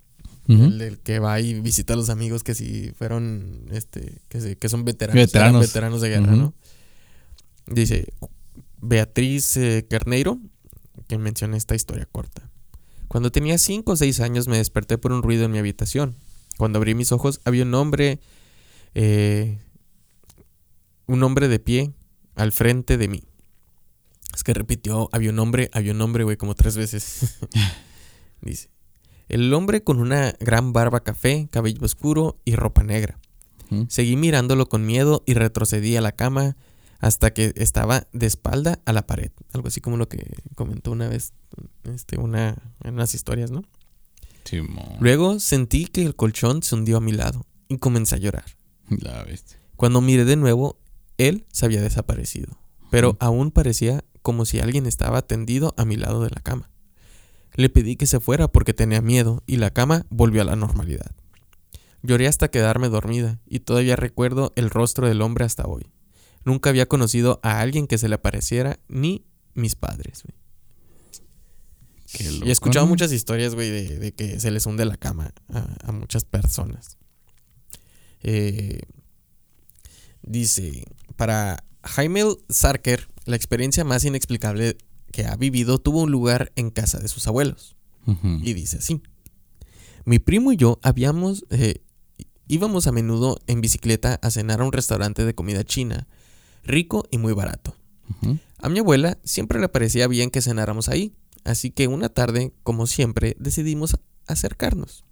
El, 0.54 0.82
el 0.82 1.00
que 1.00 1.20
va 1.20 1.40
y 1.40 1.60
visita 1.62 1.94
a 1.94 1.96
los 1.96 2.10
amigos 2.10 2.44
que 2.44 2.56
si 2.56 2.92
fueron, 2.98 3.66
este, 3.72 4.20
que, 4.30 4.42
se- 4.42 4.58
que 4.58 4.68
son 4.68 4.84
veteranos, 4.84 5.22
Veteranos. 5.26 5.50
eran 5.52 5.62
veteranos 5.62 6.02
de 6.02 6.10
guerra. 6.10 6.36
¿no? 6.36 6.54
Dice 7.68 8.08
Beatriz 8.82 9.56
eh, 9.58 9.86
Carneiro, 9.90 10.40
que 11.08 11.18
menciona 11.20 11.56
esta 11.56 11.76
historia 11.76 12.08
corta. 12.12 12.50
Cuando 13.08 13.32
tenía 13.32 13.58
5 13.58 13.92
o 13.92 13.96
6 13.96 14.20
años 14.22 14.48
me 14.48 14.58
desperté 14.58 14.98
por 14.98 15.12
un 15.12 15.22
ruido 15.24 15.46
en 15.46 15.52
mi 15.52 15.60
habitación. 15.60 16.16
Cuando 16.58 16.78
abrí 16.78 16.96
mis 16.96 17.12
ojos 17.12 17.42
había 17.46 17.64
un 17.64 17.74
hombre 17.76 18.20
Eh, 18.96 19.60
un 21.06 21.22
hombre 21.24 21.48
de 21.48 21.60
pie 21.60 21.94
al 22.36 22.52
frente 22.52 22.98
de 22.98 23.08
mí. 23.08 23.24
Es 24.34 24.44
que 24.44 24.54
repitió, 24.54 25.10
había 25.12 25.30
un 25.32 25.40
hombre, 25.40 25.70
había 25.74 25.92
un 25.92 26.02
hombre, 26.02 26.24
güey, 26.24 26.38
como 26.38 26.56
tres 26.56 26.76
veces. 26.78 27.38
Dice, 28.42 28.70
el 29.30 29.54
hombre 29.54 29.84
con 29.84 30.00
una 30.00 30.34
gran 30.40 30.74
barba 30.74 31.02
café, 31.02 31.48
cabello 31.52 31.86
oscuro 31.86 32.40
y 32.46 32.56
ropa 32.56 32.84
negra. 32.84 33.20
Seguí 33.88 34.16
mirándolo 34.16 34.68
con 34.68 34.84
miedo 34.84 35.22
y 35.28 35.36
retrocedí 35.36 35.96
a 35.96 36.02
la 36.02 36.12
cama 36.12 36.58
hasta 37.00 37.32
que 37.32 37.54
estaba 37.56 38.08
de 38.14 38.26
espalda 38.26 38.80
a 38.86 38.94
la 38.94 39.06
pared. 39.06 39.32
Algo 39.54 39.68
así 39.68 39.80
como 39.80 39.96
lo 39.96 40.10
que 40.10 40.26
comentó 40.56 40.92
una 40.92 41.08
vez 41.08 41.34
este, 41.84 42.20
una, 42.20 42.58
en 42.84 42.96
unas 42.96 43.14
historias, 43.14 43.52
¿no? 43.52 43.64
Luego 45.00 45.40
sentí 45.40 45.86
que 45.86 46.02
el 46.02 46.16
colchón 46.16 46.64
se 46.64 46.74
hundió 46.74 46.98
a 46.98 47.02
mi 47.02 47.12
lado 47.12 47.46
y 47.68 47.78
comencé 47.78 48.16
a 48.16 48.18
llorar. 48.18 48.46
La. 48.90 49.26
Cuando 49.76 50.02
miré 50.02 50.26
de 50.26 50.36
nuevo, 50.36 50.80
él 51.18 51.46
se 51.52 51.66
había 51.66 51.82
desaparecido, 51.82 52.58
pero 52.90 53.18
aún 53.20 53.52
parecía 53.52 54.04
como 54.24 54.46
si 54.46 54.60
alguien 54.60 54.88
estaba 54.88 55.22
tendido 55.22 55.76
a 55.78 55.86
mi 55.86 55.96
lado 55.96 56.24
de 56.24 56.32
la 56.32 56.42
cama. 56.42 56.70
Le 57.60 57.68
pedí 57.68 57.98
que 57.98 58.06
se 58.06 58.22
fuera 58.22 58.48
porque 58.48 58.74
tenía 58.74 59.02
miedo 59.02 59.44
y 59.46 59.58
la 59.58 59.70
cama 59.70 60.06
volvió 60.10 60.44
a 60.44 60.46
la 60.46 60.56
normalidad. 60.56 61.14
Lloré 62.02 62.26
hasta 62.30 62.50
quedarme 62.50 62.88
dormida 62.88 63.42
y 63.46 63.60
todavía 63.60 63.98
recuerdo 63.98 64.54
el 64.56 64.70
rostro 64.70 65.10
del 65.10 65.22
hombre 65.22 65.44
hasta 65.44 65.68
hoy. 65.68 65.92
Nunca 66.46 66.70
había 66.70 66.88
conocido 66.88 67.42
a 67.44 67.60
alguien 67.60 67.86
que 67.86 67.98
se 67.98 68.08
le 68.08 68.18
pareciera 68.18 68.80
ni 68.88 69.26
mis 69.56 69.76
padres. 69.76 70.24
Qué 72.14 72.24
y 72.24 72.34
loco, 72.36 72.46
he 72.46 72.52
escuchado 72.52 72.86
¿no? 72.86 72.92
muchas 72.92 73.12
historias, 73.12 73.56
güey, 73.56 73.70
de, 73.70 74.00
de 74.00 74.14
que 74.14 74.40
se 74.40 74.52
les 74.52 74.66
hunde 74.66 74.86
la 74.86 74.96
cama 74.96 75.34
a, 75.50 75.68
a 75.84 75.92
muchas 75.92 76.24
personas. 76.24 76.98
Eh, 78.24 78.84
dice, 80.22 80.86
para 81.18 81.66
Jaime 81.84 82.24
Sarker, 82.48 83.06
la 83.26 83.36
experiencia 83.36 83.84
más 83.84 84.06
inexplicable 84.06 84.78
que 85.12 85.26
ha 85.26 85.36
vivido 85.36 85.80
tuvo 85.80 86.02
un 86.04 86.12
lugar 86.12 86.52
en 86.56 86.70
casa 86.70 87.00
de 87.00 87.08
sus 87.08 87.28
abuelos. 87.28 87.76
Y 88.44 88.54
dice 88.54 88.78
así. 88.78 89.02
Mi 90.06 90.18
primo 90.20 90.52
y 90.52 90.58
yo 90.58 90.80
habíamos... 90.82 91.46
eh, 91.52 91.82
íbamos 92.48 92.88
a 92.88 92.92
menudo 92.92 93.40
en 93.46 93.62
bicicleta 93.62 94.20
a 94.24 94.32
cenar 94.32 94.62
a 94.62 94.66
un 94.66 94.74
restaurante 94.74 95.24
de 95.24 95.36
comida 95.36 95.64
china, 95.64 96.08
rico 96.64 97.06
y 97.12 97.20
muy 97.20 97.34
barato. 97.34 97.76
A 98.58 98.70
mi 98.70 98.80
abuela 98.80 99.20
siempre 99.24 99.60
le 99.60 99.70
parecía 99.70 100.08
bien 100.08 100.32
que 100.32 100.42
cenáramos 100.42 100.90
ahí, 100.90 101.14
así 101.44 101.70
que 101.70 101.88
una 101.88 102.10
tarde, 102.10 102.52
como 102.64 102.88
siempre, 102.88 103.38
decidimos 103.40 103.98
acercarnos. 104.26 105.06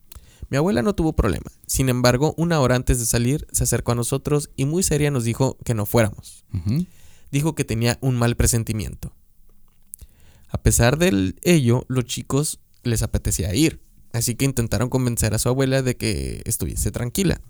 Mi 0.49 0.57
abuela 0.57 0.81
no 0.81 0.95
tuvo 0.95 1.13
problema. 1.13 1.51
Sin 1.67 1.89
embargo, 1.89 2.33
una 2.37 2.59
hora 2.59 2.75
antes 2.75 2.97
de 2.99 3.05
salir, 3.05 3.45
se 3.51 3.63
acercó 3.63 3.91
a 3.91 3.95
nosotros 3.95 4.49
y 4.55 4.65
muy 4.65 4.81
seria 4.81 5.11
nos 5.11 5.23
dijo 5.23 5.57
que 5.63 5.75
no 5.75 5.85
fuéramos. 5.85 6.43
Dijo 7.31 7.53
que 7.53 7.63
tenía 7.65 7.99
un 8.01 8.15
mal 8.15 8.35
presentimiento. 8.35 9.13
A 10.49 10.61
pesar 10.61 10.97
de 10.97 11.35
ello, 11.43 11.85
los 11.87 12.05
chicos 12.05 12.59
les 12.83 13.03
apetecía 13.03 13.53
ir, 13.53 13.81
así 14.13 14.35
que 14.35 14.45
intentaron 14.45 14.89
convencer 14.89 15.33
a 15.33 15.39
su 15.39 15.49
abuela 15.49 15.81
de 15.81 15.97
que 15.97 16.41
estuviese 16.45 16.91
tranquila. 16.91 17.41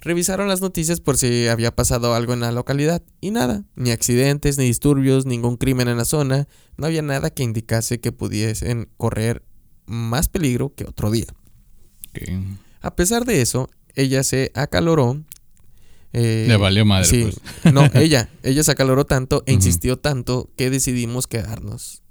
Revisaron 0.00 0.46
las 0.46 0.60
noticias 0.60 1.00
por 1.00 1.18
si 1.18 1.48
había 1.48 1.74
pasado 1.74 2.14
algo 2.14 2.32
en 2.32 2.40
la 2.40 2.52
localidad 2.52 3.02
y 3.20 3.32
nada, 3.32 3.64
ni 3.74 3.90
accidentes, 3.90 4.56
ni 4.56 4.64
disturbios, 4.64 5.26
ningún 5.26 5.56
crimen 5.56 5.88
en 5.88 5.96
la 5.96 6.04
zona, 6.04 6.46
no 6.76 6.86
había 6.86 7.02
nada 7.02 7.30
que 7.30 7.42
indicase 7.42 8.00
que 8.00 8.12
pudiesen 8.12 8.88
correr 8.96 9.42
más 9.86 10.28
peligro 10.28 10.72
que 10.74 10.84
otro 10.84 11.10
día. 11.10 11.26
A 12.80 12.94
pesar 12.94 13.24
de 13.24 13.42
eso, 13.42 13.70
ella 13.94 14.22
se 14.22 14.52
acaloró. 14.54 15.24
Eh, 16.12 16.46
Le 16.48 16.56
valió 16.56 16.84
madre, 16.84 17.06
sí, 17.06 17.22
pues. 17.22 17.40
no, 17.74 17.88
ella, 17.94 18.30
ella 18.42 18.62
se 18.62 18.70
acaloró 18.70 19.04
tanto 19.04 19.42
e 19.46 19.52
insistió 19.52 19.98
tanto 19.98 20.50
que 20.56 20.70
decidimos 20.70 21.26
quedarnos 21.26 22.02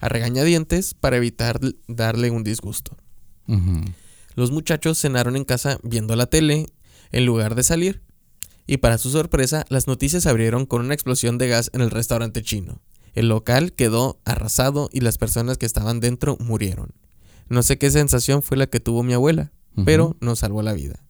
a 0.00 0.08
regañadientes 0.08 0.94
para 0.94 1.16
evitar 1.16 1.60
darle 1.88 2.30
un 2.30 2.44
disgusto. 2.44 2.96
Los 4.34 4.50
muchachos 4.50 5.00
cenaron 5.00 5.36
en 5.36 5.44
casa 5.44 5.78
viendo 5.82 6.16
la 6.16 6.26
tele 6.26 6.66
en 7.12 7.26
lugar 7.26 7.54
de 7.54 7.62
salir. 7.62 8.02
Y 8.66 8.78
para 8.78 8.98
su 8.98 9.10
sorpresa, 9.10 9.64
las 9.68 9.86
noticias 9.86 10.26
abrieron 10.26 10.66
con 10.66 10.84
una 10.84 10.94
explosión 10.94 11.38
de 11.38 11.48
gas 11.48 11.70
en 11.72 11.80
el 11.80 11.90
restaurante 11.90 12.42
chino. 12.42 12.82
El 13.14 13.28
local 13.28 13.72
quedó 13.72 14.20
arrasado 14.24 14.90
y 14.92 15.00
las 15.00 15.18
personas 15.18 15.56
que 15.56 15.66
estaban 15.66 16.00
dentro 16.00 16.36
murieron. 16.40 16.92
No 17.48 17.62
sé 17.62 17.78
qué 17.78 17.90
sensación 17.90 18.42
fue 18.42 18.56
la 18.56 18.66
que 18.66 18.80
tuvo 18.80 19.04
mi 19.04 19.12
abuela, 19.12 19.52
pero 19.84 20.16
nos 20.20 20.40
salvó 20.40 20.62
la 20.62 20.72
vida. 20.72 21.05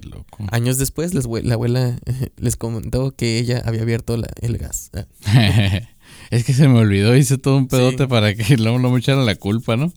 loco. 0.08 0.44
Años 0.50 0.78
después, 0.78 1.14
les 1.14 1.26
la 1.44 1.54
abuela 1.54 1.98
les 2.36 2.56
comentó 2.56 3.10
que 3.12 3.38
ella 3.38 3.62
había 3.64 3.82
abierto 3.82 4.16
la- 4.16 4.30
el 4.40 4.58
gas. 4.58 4.90
Ah, 4.94 5.06
es 6.30 6.44
que 6.44 6.52
se 6.54 6.68
me 6.68 6.78
olvidó, 6.78 7.16
hice 7.16 7.38
todo 7.38 7.56
un 7.56 7.68
pedote 7.68 8.04
Sí. 8.04 8.06
para 8.08 8.34
que 8.34 8.56
luego 8.56 8.78
no 8.78 8.90
me 8.90 8.98
echaran 9.00 9.26
la 9.26 9.34
culpa, 9.36 9.76
¿no? 9.76 9.92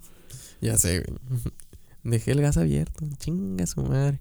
ya 0.61 0.77
sé, 0.77 1.01
güey. 1.01 1.19
Dejé 2.03 2.31
el 2.31 2.41
gas 2.41 2.57
abierto. 2.57 3.05
Chinga 3.19 3.65
su 3.67 3.81
madre. 3.83 4.19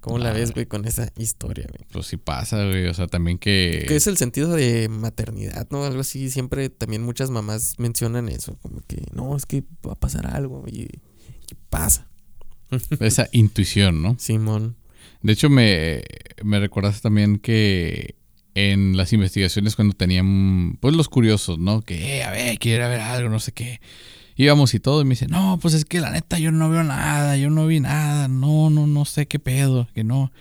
¿Cómo 0.00 0.18
la 0.18 0.30
Ah. 0.30 0.32
ves, 0.34 0.52
güey, 0.52 0.66
con 0.66 0.84
esa 0.86 1.10
historia, 1.16 1.66
güey? 1.68 1.86
Pues 1.90 2.06
sí 2.06 2.16
pasa, 2.18 2.64
güey. 2.66 2.86
O 2.88 2.94
sea, 2.94 3.06
también 3.06 3.38
que. 3.38 3.84
Que 3.88 3.96
es 3.96 4.06
el 4.06 4.16
sentido 4.18 4.52
de 4.52 4.88
maternidad, 4.88 5.66
¿no? 5.70 5.82
Algo 5.84 6.00
así. 6.02 6.30
Siempre 6.30 6.68
también 6.68 7.02
muchas 7.02 7.30
mamás 7.30 7.74
mencionan 7.78 8.28
eso. 8.28 8.56
Como 8.60 8.80
que, 8.86 9.02
no, 9.12 9.34
es 9.36 9.46
que 9.46 9.64
va 9.86 9.92
a 9.92 9.98
pasar 9.98 10.26
algo. 10.26 10.64
Y, 10.68 10.82
y 10.82 11.54
pasa. 11.70 12.06
Esa 13.00 13.28
intuición, 13.32 14.02
¿no? 14.02 14.16
Simón. 14.18 14.76
De 15.22 15.32
hecho, 15.32 15.48
me, 15.48 16.02
me 16.42 16.60
recordaste 16.60 17.00
también 17.00 17.38
que 17.38 18.16
en 18.54 18.96
las 18.96 19.12
investigaciones 19.12 19.74
cuando 19.74 19.94
tenían, 19.94 20.76
pues 20.80 20.94
los 20.94 21.08
curiosos, 21.08 21.58
¿no? 21.58 21.82
Que, 21.82 22.18
eh, 22.18 22.24
a 22.24 22.30
ver, 22.30 22.58
quiere 22.58 22.86
ver 22.88 23.00
algo, 23.00 23.28
no 23.28 23.40
sé 23.40 23.52
qué. 23.52 23.80
Íbamos 24.36 24.74
y 24.74 24.80
todo, 24.80 25.00
y 25.00 25.04
me 25.04 25.10
dice, 25.10 25.28
no, 25.28 25.58
pues 25.60 25.74
es 25.74 25.84
que 25.84 26.00
la 26.00 26.10
neta 26.10 26.38
yo 26.38 26.50
no 26.50 26.68
veo 26.68 26.82
nada, 26.82 27.36
yo 27.36 27.50
no 27.50 27.66
vi 27.66 27.80
nada, 27.80 28.28
no, 28.28 28.70
no, 28.70 28.86
no 28.86 29.04
sé 29.04 29.26
qué 29.26 29.38
pedo, 29.38 29.88
que 29.94 30.04
no. 30.04 30.32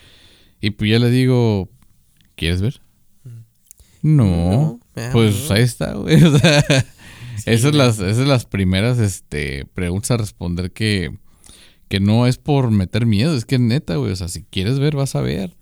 Y 0.62 0.72
pues 0.72 0.90
yo 0.90 1.00
le 1.00 1.10
digo, 1.10 1.70
¿quieres 2.36 2.62
ver? 2.62 2.82
No. 4.02 4.80
ah, 4.96 5.10
Pues 5.12 5.50
ahí 5.50 5.62
está, 5.64 5.94
güey. 5.94 6.22
O 6.24 6.38
sea, 6.38 6.64
Sí, 7.38 7.44
esas, 7.46 7.74
las, 7.74 8.00
esas 8.00 8.18
son 8.18 8.28
las 8.28 8.46
primeras 8.46 9.00
este, 9.00 9.66
preguntas 9.74 10.12
a 10.12 10.18
responder 10.18 10.72
que, 10.72 11.18
que 11.94 12.00
no 12.00 12.26
es 12.26 12.39
por 12.39 12.72
meter 12.72 13.06
miedo, 13.06 13.38
es 13.38 13.46
que 13.46 13.60
neta, 13.60 13.98
güey. 13.98 14.14
O 14.14 14.16
sea, 14.16 14.28
si 14.28 14.41
quieres 14.41 14.80
ver, 14.80 14.96
vas 14.96 15.14
a 15.14 15.22
ver. 15.22 15.56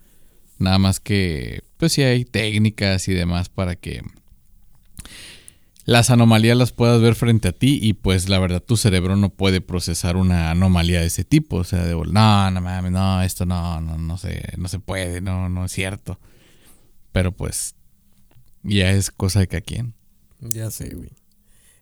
Nada 0.58 0.78
más 0.78 0.98
que, 0.98 1.60
pues 1.76 1.92
sí 1.92 2.00
hay 2.00 2.24
técnicas 2.24 3.06
y 3.06 3.12
demás 3.12 3.50
para 3.50 3.76
que 3.76 4.00
las 5.84 6.08
anomalías 6.08 6.56
las 6.56 6.72
puedas 6.72 7.02
ver 7.02 7.16
frente 7.16 7.48
a 7.48 7.52
ti 7.52 7.78
y 7.82 7.92
pues 7.92 8.30
la 8.30 8.38
verdad 8.38 8.62
tu 8.62 8.78
cerebro 8.78 9.14
no 9.14 9.28
puede 9.28 9.60
procesar 9.60 10.16
una 10.16 10.50
anomalía 10.50 11.00
de 11.00 11.08
ese 11.08 11.24
tipo. 11.24 11.56
O 11.56 11.64
sea, 11.64 11.84
de, 11.84 11.94
no, 11.94 12.50
no 12.50 12.60
mames, 12.62 12.92
no, 12.92 13.20
esto 13.20 13.44
no, 13.44 13.82
no, 13.82 13.98
no 13.98 14.16
se, 14.16 14.54
no 14.56 14.68
se 14.68 14.78
puede, 14.78 15.20
no, 15.20 15.50
no 15.50 15.66
es 15.66 15.72
cierto. 15.72 16.18
Pero 17.12 17.32
pues 17.32 17.74
ya 18.62 18.90
es 18.90 19.10
cosa 19.10 19.40
de 19.40 19.48
cada 19.48 19.60
quien. 19.60 19.92
Ya 20.40 20.70
sé, 20.70 20.94
güey. 20.94 21.10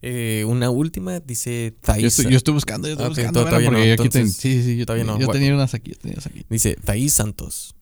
Eh, 0.03 0.45
una 0.47 0.71
última, 0.71 1.21
dice 1.21 1.75
Yo 1.75 1.81
Thais. 1.83 2.05
estoy, 2.05 2.31
yo 2.33 2.37
estoy 2.39 2.55
buscando, 2.55 2.89
yo 2.89 2.93
estoy 2.93 3.07
Ok, 3.07 3.17
buscando. 3.17 3.45
bueno, 3.45 3.73
no, 3.73 3.85
yo 3.85 3.97
ten- 4.09 4.31
sí, 4.31 4.63
sí, 4.63 4.77
yo, 4.79 4.87
todavía 4.87 5.05
no, 5.05 5.13
yo 5.19 5.27
bueno. 5.27 5.33
tenía 5.33 5.55
unas 5.55 5.75
aquí, 5.75 5.91
yo 5.93 5.99
tenía 5.99 6.15
unas 6.15 6.27
aquí. 6.27 6.47
Dice 6.49 6.77
Thais 6.77 7.13
Santos. 7.13 7.75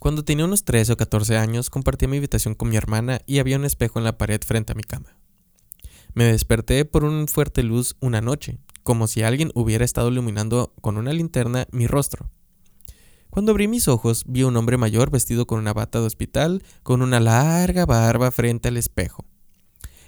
Cuando 0.00 0.24
tenía 0.24 0.44
unos 0.44 0.64
13 0.64 0.92
o 0.92 0.96
14 0.96 1.36
años, 1.36 1.70
compartía 1.70 2.08
mi 2.08 2.16
habitación 2.18 2.54
con 2.54 2.68
mi 2.68 2.76
hermana 2.76 3.20
y 3.26 3.38
había 3.38 3.56
un 3.56 3.64
espejo 3.64 3.98
en 3.98 4.04
la 4.04 4.18
pared 4.18 4.40
frente 4.44 4.72
a 4.72 4.74
mi 4.74 4.82
cama. 4.82 5.16
Me 6.12 6.24
desperté 6.24 6.84
por 6.84 7.04
una 7.04 7.26
fuerte 7.26 7.62
luz 7.62 7.96
una 8.00 8.20
noche, 8.20 8.58
como 8.82 9.06
si 9.06 9.22
alguien 9.22 9.50
hubiera 9.54 9.84
estado 9.84 10.08
iluminando 10.08 10.74
con 10.80 10.96
una 10.98 11.12
linterna 11.12 11.66
mi 11.72 11.86
rostro. 11.86 12.28
Cuando 13.30 13.52
abrí 13.52 13.66
mis 13.66 13.88
ojos, 13.88 14.24
vi 14.26 14.42
a 14.42 14.46
un 14.46 14.56
hombre 14.56 14.76
mayor 14.76 15.10
vestido 15.10 15.46
con 15.46 15.58
una 15.58 15.72
bata 15.72 16.00
de 16.00 16.06
hospital, 16.06 16.62
con 16.82 17.00
una 17.02 17.18
larga 17.18 17.86
barba 17.86 18.30
frente 18.30 18.68
al 18.68 18.76
espejo. 18.76 19.24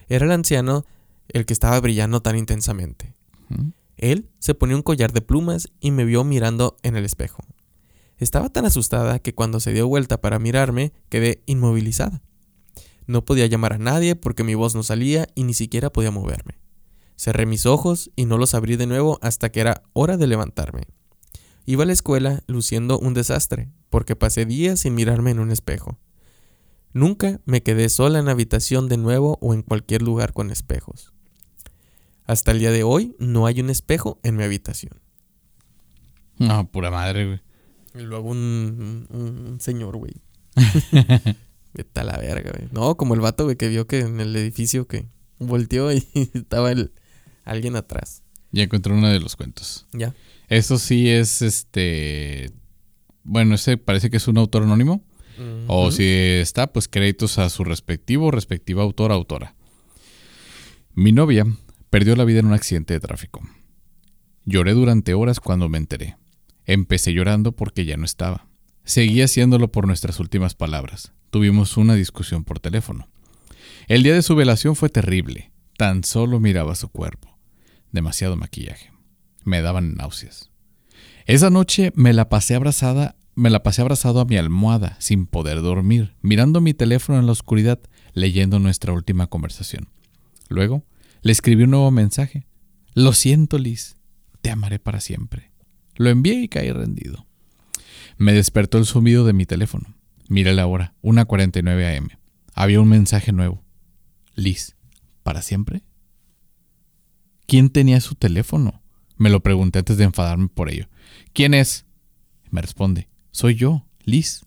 Era 0.08 0.26
el 0.26 0.32
anciano 0.32 0.84
el 1.28 1.46
que 1.46 1.52
estaba 1.52 1.78
brillando 1.80 2.22
tan 2.22 2.36
intensamente. 2.36 3.14
Él 3.96 4.28
se 4.38 4.54
ponía 4.54 4.76
un 4.76 4.82
collar 4.82 5.12
de 5.12 5.22
plumas 5.22 5.68
y 5.80 5.90
me 5.90 6.04
vio 6.04 6.24
mirando 6.24 6.76
en 6.82 6.96
el 6.96 7.04
espejo. 7.04 7.42
Estaba 8.18 8.48
tan 8.48 8.64
asustada 8.66 9.18
que 9.18 9.34
cuando 9.34 9.60
se 9.60 9.72
dio 9.72 9.88
vuelta 9.88 10.20
para 10.20 10.38
mirarme 10.38 10.92
quedé 11.08 11.42
inmovilizada. 11.46 12.22
No 13.06 13.24
podía 13.24 13.46
llamar 13.46 13.74
a 13.74 13.78
nadie 13.78 14.16
porque 14.16 14.44
mi 14.44 14.54
voz 14.54 14.74
no 14.74 14.82
salía 14.82 15.28
y 15.34 15.44
ni 15.44 15.54
siquiera 15.54 15.90
podía 15.90 16.10
moverme. 16.10 16.58
Cerré 17.16 17.46
mis 17.46 17.66
ojos 17.66 18.10
y 18.16 18.26
no 18.26 18.36
los 18.36 18.54
abrí 18.54 18.76
de 18.76 18.86
nuevo 18.86 19.18
hasta 19.22 19.50
que 19.50 19.60
era 19.60 19.82
hora 19.92 20.16
de 20.16 20.26
levantarme. 20.26 20.82
Iba 21.64 21.84
a 21.84 21.86
la 21.86 21.92
escuela 21.92 22.42
luciendo 22.46 22.98
un 22.98 23.14
desastre 23.14 23.70
porque 23.90 24.16
pasé 24.16 24.44
días 24.44 24.80
sin 24.80 24.94
mirarme 24.94 25.30
en 25.30 25.38
un 25.38 25.50
espejo. 25.50 25.98
Nunca 26.92 27.40
me 27.44 27.62
quedé 27.62 27.88
sola 27.88 28.18
en 28.18 28.26
la 28.26 28.32
habitación 28.32 28.88
de 28.88 28.96
nuevo 28.96 29.38
o 29.40 29.54
en 29.54 29.62
cualquier 29.62 30.02
lugar 30.02 30.32
con 30.32 30.50
espejos. 30.50 31.12
Hasta 32.26 32.50
el 32.50 32.58
día 32.58 32.70
de 32.70 32.82
hoy 32.82 33.14
no 33.18 33.46
hay 33.46 33.60
un 33.60 33.70
espejo 33.70 34.18
en 34.22 34.36
mi 34.36 34.42
habitación. 34.42 35.00
No, 36.38 36.68
pura 36.70 36.90
madre, 36.90 37.26
güey. 37.26 37.40
Y 37.94 38.02
luego 38.06 38.28
un, 38.30 39.06
un, 39.10 39.46
un 39.46 39.60
señor, 39.60 39.96
güey. 39.96 40.12
Vete 41.74 42.00
a 42.00 42.04
la 42.04 42.18
verga, 42.18 42.52
güey. 42.56 42.68
No, 42.72 42.96
como 42.96 43.14
el 43.14 43.20
vato, 43.20 43.44
güey, 43.44 43.56
que 43.56 43.68
vio 43.68 43.86
que 43.86 44.00
en 44.00 44.20
el 44.20 44.34
edificio 44.36 44.86
que 44.86 45.06
volteó 45.38 45.92
y 45.92 46.04
estaba 46.34 46.72
el, 46.72 46.92
alguien 47.44 47.76
atrás. 47.76 48.22
Ya 48.52 48.64
encontré 48.64 48.92
uno 48.92 49.08
de 49.08 49.20
los 49.20 49.36
cuentos. 49.36 49.86
Ya. 49.92 50.14
Eso 50.48 50.78
sí 50.78 51.08
es 51.08 51.42
este. 51.42 52.50
Bueno, 53.22 53.54
ese 53.54 53.76
parece 53.76 54.10
que 54.10 54.16
es 54.16 54.28
un 54.28 54.38
autor 54.38 54.62
anónimo. 54.62 55.04
O 55.66 55.90
si 55.90 56.06
está, 56.06 56.72
pues 56.72 56.88
créditos 56.88 57.38
a 57.38 57.50
su 57.50 57.62
respectivo, 57.62 58.30
respectiva 58.30 58.82
autor, 58.82 59.12
autora. 59.12 59.54
Mi 60.94 61.12
novia 61.12 61.44
perdió 61.96 62.14
la 62.14 62.26
vida 62.26 62.40
en 62.40 62.46
un 62.48 62.52
accidente 62.52 62.92
de 62.92 63.00
tráfico. 63.00 63.40
Lloré 64.44 64.74
durante 64.74 65.14
horas 65.14 65.40
cuando 65.40 65.70
me 65.70 65.78
enteré. 65.78 66.18
Empecé 66.66 67.14
llorando 67.14 67.52
porque 67.52 67.86
ya 67.86 67.96
no 67.96 68.04
estaba. 68.04 68.48
Seguí 68.84 69.22
haciéndolo 69.22 69.72
por 69.72 69.86
nuestras 69.86 70.20
últimas 70.20 70.54
palabras. 70.54 71.14
Tuvimos 71.30 71.78
una 71.78 71.94
discusión 71.94 72.44
por 72.44 72.60
teléfono. 72.60 73.08
El 73.88 74.02
día 74.02 74.12
de 74.12 74.20
su 74.20 74.36
velación 74.36 74.76
fue 74.76 74.90
terrible. 74.90 75.52
Tan 75.78 76.04
solo 76.04 76.38
miraba 76.38 76.74
su 76.74 76.90
cuerpo. 76.90 77.38
Demasiado 77.92 78.36
maquillaje. 78.36 78.92
Me 79.44 79.62
daban 79.62 79.94
náuseas. 79.94 80.50
Esa 81.24 81.48
noche 81.48 81.92
me 81.94 82.12
la 82.12 82.28
pasé 82.28 82.56
abrazada, 82.56 83.16
me 83.34 83.48
la 83.48 83.62
pasé 83.62 83.80
abrazado 83.80 84.20
a 84.20 84.26
mi 84.26 84.36
almohada, 84.36 84.96
sin 85.00 85.24
poder 85.24 85.62
dormir, 85.62 86.14
mirando 86.20 86.60
mi 86.60 86.74
teléfono 86.74 87.18
en 87.18 87.24
la 87.24 87.32
oscuridad, 87.32 87.80
leyendo 88.12 88.58
nuestra 88.58 88.92
última 88.92 89.28
conversación. 89.28 89.88
Luego, 90.50 90.84
le 91.26 91.32
escribí 91.32 91.64
un 91.64 91.70
nuevo 91.70 91.90
mensaje. 91.90 92.46
Lo 92.94 93.12
siento, 93.12 93.58
Liz. 93.58 93.96
Te 94.42 94.50
amaré 94.50 94.78
para 94.78 95.00
siempre. 95.00 95.50
Lo 95.96 96.08
envié 96.08 96.34
y 96.34 96.48
caí 96.48 96.70
rendido. 96.70 97.26
Me 98.16 98.32
despertó 98.32 98.78
el 98.78 98.86
zumbido 98.86 99.26
de 99.26 99.32
mi 99.32 99.44
teléfono. 99.44 99.96
Miré 100.28 100.54
la 100.54 100.68
hora, 100.68 100.94
1.49 101.02 101.98
am. 101.98 102.08
Había 102.54 102.80
un 102.80 102.88
mensaje 102.88 103.32
nuevo. 103.32 103.64
Liz, 104.36 104.76
¿para 105.24 105.42
siempre? 105.42 105.82
¿Quién 107.48 107.70
tenía 107.70 108.00
su 108.00 108.14
teléfono? 108.14 108.80
Me 109.16 109.28
lo 109.28 109.42
pregunté 109.42 109.80
antes 109.80 109.96
de 109.96 110.04
enfadarme 110.04 110.46
por 110.46 110.70
ello. 110.70 110.88
¿Quién 111.32 111.54
es? 111.54 111.86
Me 112.50 112.62
responde. 112.62 113.08
Soy 113.32 113.56
yo, 113.56 113.84
Liz. 114.04 114.44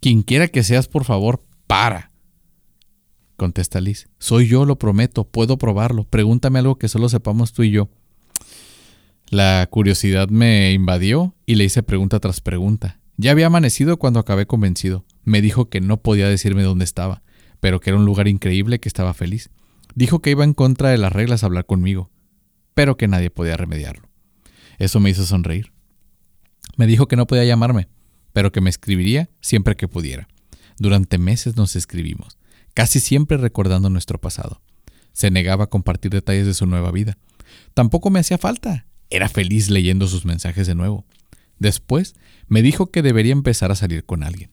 Quien 0.00 0.22
quiera 0.22 0.48
que 0.48 0.62
seas, 0.62 0.88
por 0.88 1.04
favor, 1.04 1.44
para. 1.66 2.12
Contesta 3.36 3.80
Liz. 3.80 4.08
Soy 4.18 4.48
yo, 4.48 4.64
lo 4.64 4.78
prometo, 4.78 5.24
puedo 5.24 5.58
probarlo. 5.58 6.04
Pregúntame 6.04 6.58
algo 6.58 6.78
que 6.78 6.88
solo 6.88 7.08
sepamos 7.08 7.52
tú 7.52 7.62
y 7.62 7.70
yo. 7.70 7.88
La 9.28 9.66
curiosidad 9.70 10.28
me 10.28 10.72
invadió 10.72 11.34
y 11.46 11.56
le 11.56 11.64
hice 11.64 11.82
pregunta 11.82 12.20
tras 12.20 12.40
pregunta. 12.40 13.00
Ya 13.16 13.30
había 13.30 13.46
amanecido 13.46 13.98
cuando 13.98 14.20
acabé 14.20 14.46
convencido. 14.46 15.04
Me 15.24 15.40
dijo 15.40 15.68
que 15.68 15.80
no 15.80 15.96
podía 15.98 16.28
decirme 16.28 16.62
dónde 16.62 16.84
estaba, 16.84 17.22
pero 17.60 17.80
que 17.80 17.90
era 17.90 17.98
un 17.98 18.04
lugar 18.04 18.28
increíble 18.28 18.78
que 18.78 18.88
estaba 18.88 19.14
feliz. 19.14 19.50
Dijo 19.94 20.20
que 20.20 20.30
iba 20.30 20.44
en 20.44 20.54
contra 20.54 20.90
de 20.90 20.98
las 20.98 21.12
reglas 21.12 21.42
a 21.42 21.46
hablar 21.46 21.66
conmigo, 21.66 22.10
pero 22.74 22.96
que 22.96 23.08
nadie 23.08 23.30
podía 23.30 23.56
remediarlo. 23.56 24.08
Eso 24.78 25.00
me 25.00 25.10
hizo 25.10 25.24
sonreír. 25.24 25.72
Me 26.76 26.86
dijo 26.86 27.08
que 27.08 27.16
no 27.16 27.26
podía 27.26 27.44
llamarme, 27.44 27.88
pero 28.32 28.52
que 28.52 28.60
me 28.60 28.70
escribiría 28.70 29.30
siempre 29.40 29.76
que 29.76 29.88
pudiera. 29.88 30.28
Durante 30.78 31.16
meses 31.16 31.56
nos 31.56 31.74
escribimos, 31.74 32.35
casi 32.76 33.00
siempre 33.00 33.38
recordando 33.38 33.88
nuestro 33.88 34.20
pasado. 34.20 34.60
Se 35.14 35.30
negaba 35.30 35.64
a 35.64 35.70
compartir 35.70 36.10
detalles 36.10 36.46
de 36.46 36.52
su 36.52 36.66
nueva 36.66 36.92
vida. 36.92 37.16
Tampoco 37.72 38.10
me 38.10 38.20
hacía 38.20 38.36
falta. 38.36 38.86
Era 39.08 39.30
feliz 39.30 39.70
leyendo 39.70 40.06
sus 40.06 40.26
mensajes 40.26 40.66
de 40.66 40.74
nuevo. 40.74 41.06
Después 41.58 42.16
me 42.48 42.60
dijo 42.60 42.90
que 42.90 43.00
debería 43.00 43.32
empezar 43.32 43.72
a 43.72 43.76
salir 43.76 44.04
con 44.04 44.22
alguien. 44.22 44.52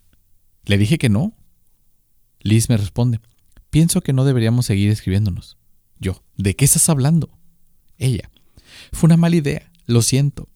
Le 0.63 0.77
dije 0.77 0.97
que 0.97 1.09
no. 1.09 1.35
Liz 2.39 2.69
me 2.69 2.77
responde, 2.77 3.19
pienso 3.69 3.99
que 3.99 4.13
no 4.13 4.23
deberíamos 4.23 4.67
seguir 4.67 4.89
escribiéndonos. 4.89 5.57
Yo, 5.99 6.23
¿de 6.37 6.55
qué 6.55 6.63
estás 6.63 6.87
hablando? 6.87 7.37
Ella, 7.97 8.31
fue 8.93 9.07
una 9.07 9.17
mala 9.17 9.35
idea, 9.35 9.69
lo 9.85 10.01
siento. 10.01 10.47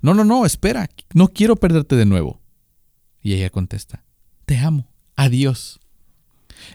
No, 0.00 0.14
no, 0.14 0.24
no, 0.24 0.46
espera, 0.46 0.88
no 1.12 1.28
quiero 1.28 1.56
perderte 1.56 1.96
de 1.96 2.06
nuevo. 2.06 2.40
Y 3.20 3.34
ella 3.34 3.50
contesta, 3.50 4.04
te 4.46 4.56
amo, 4.56 4.90
adiós. 5.16 5.80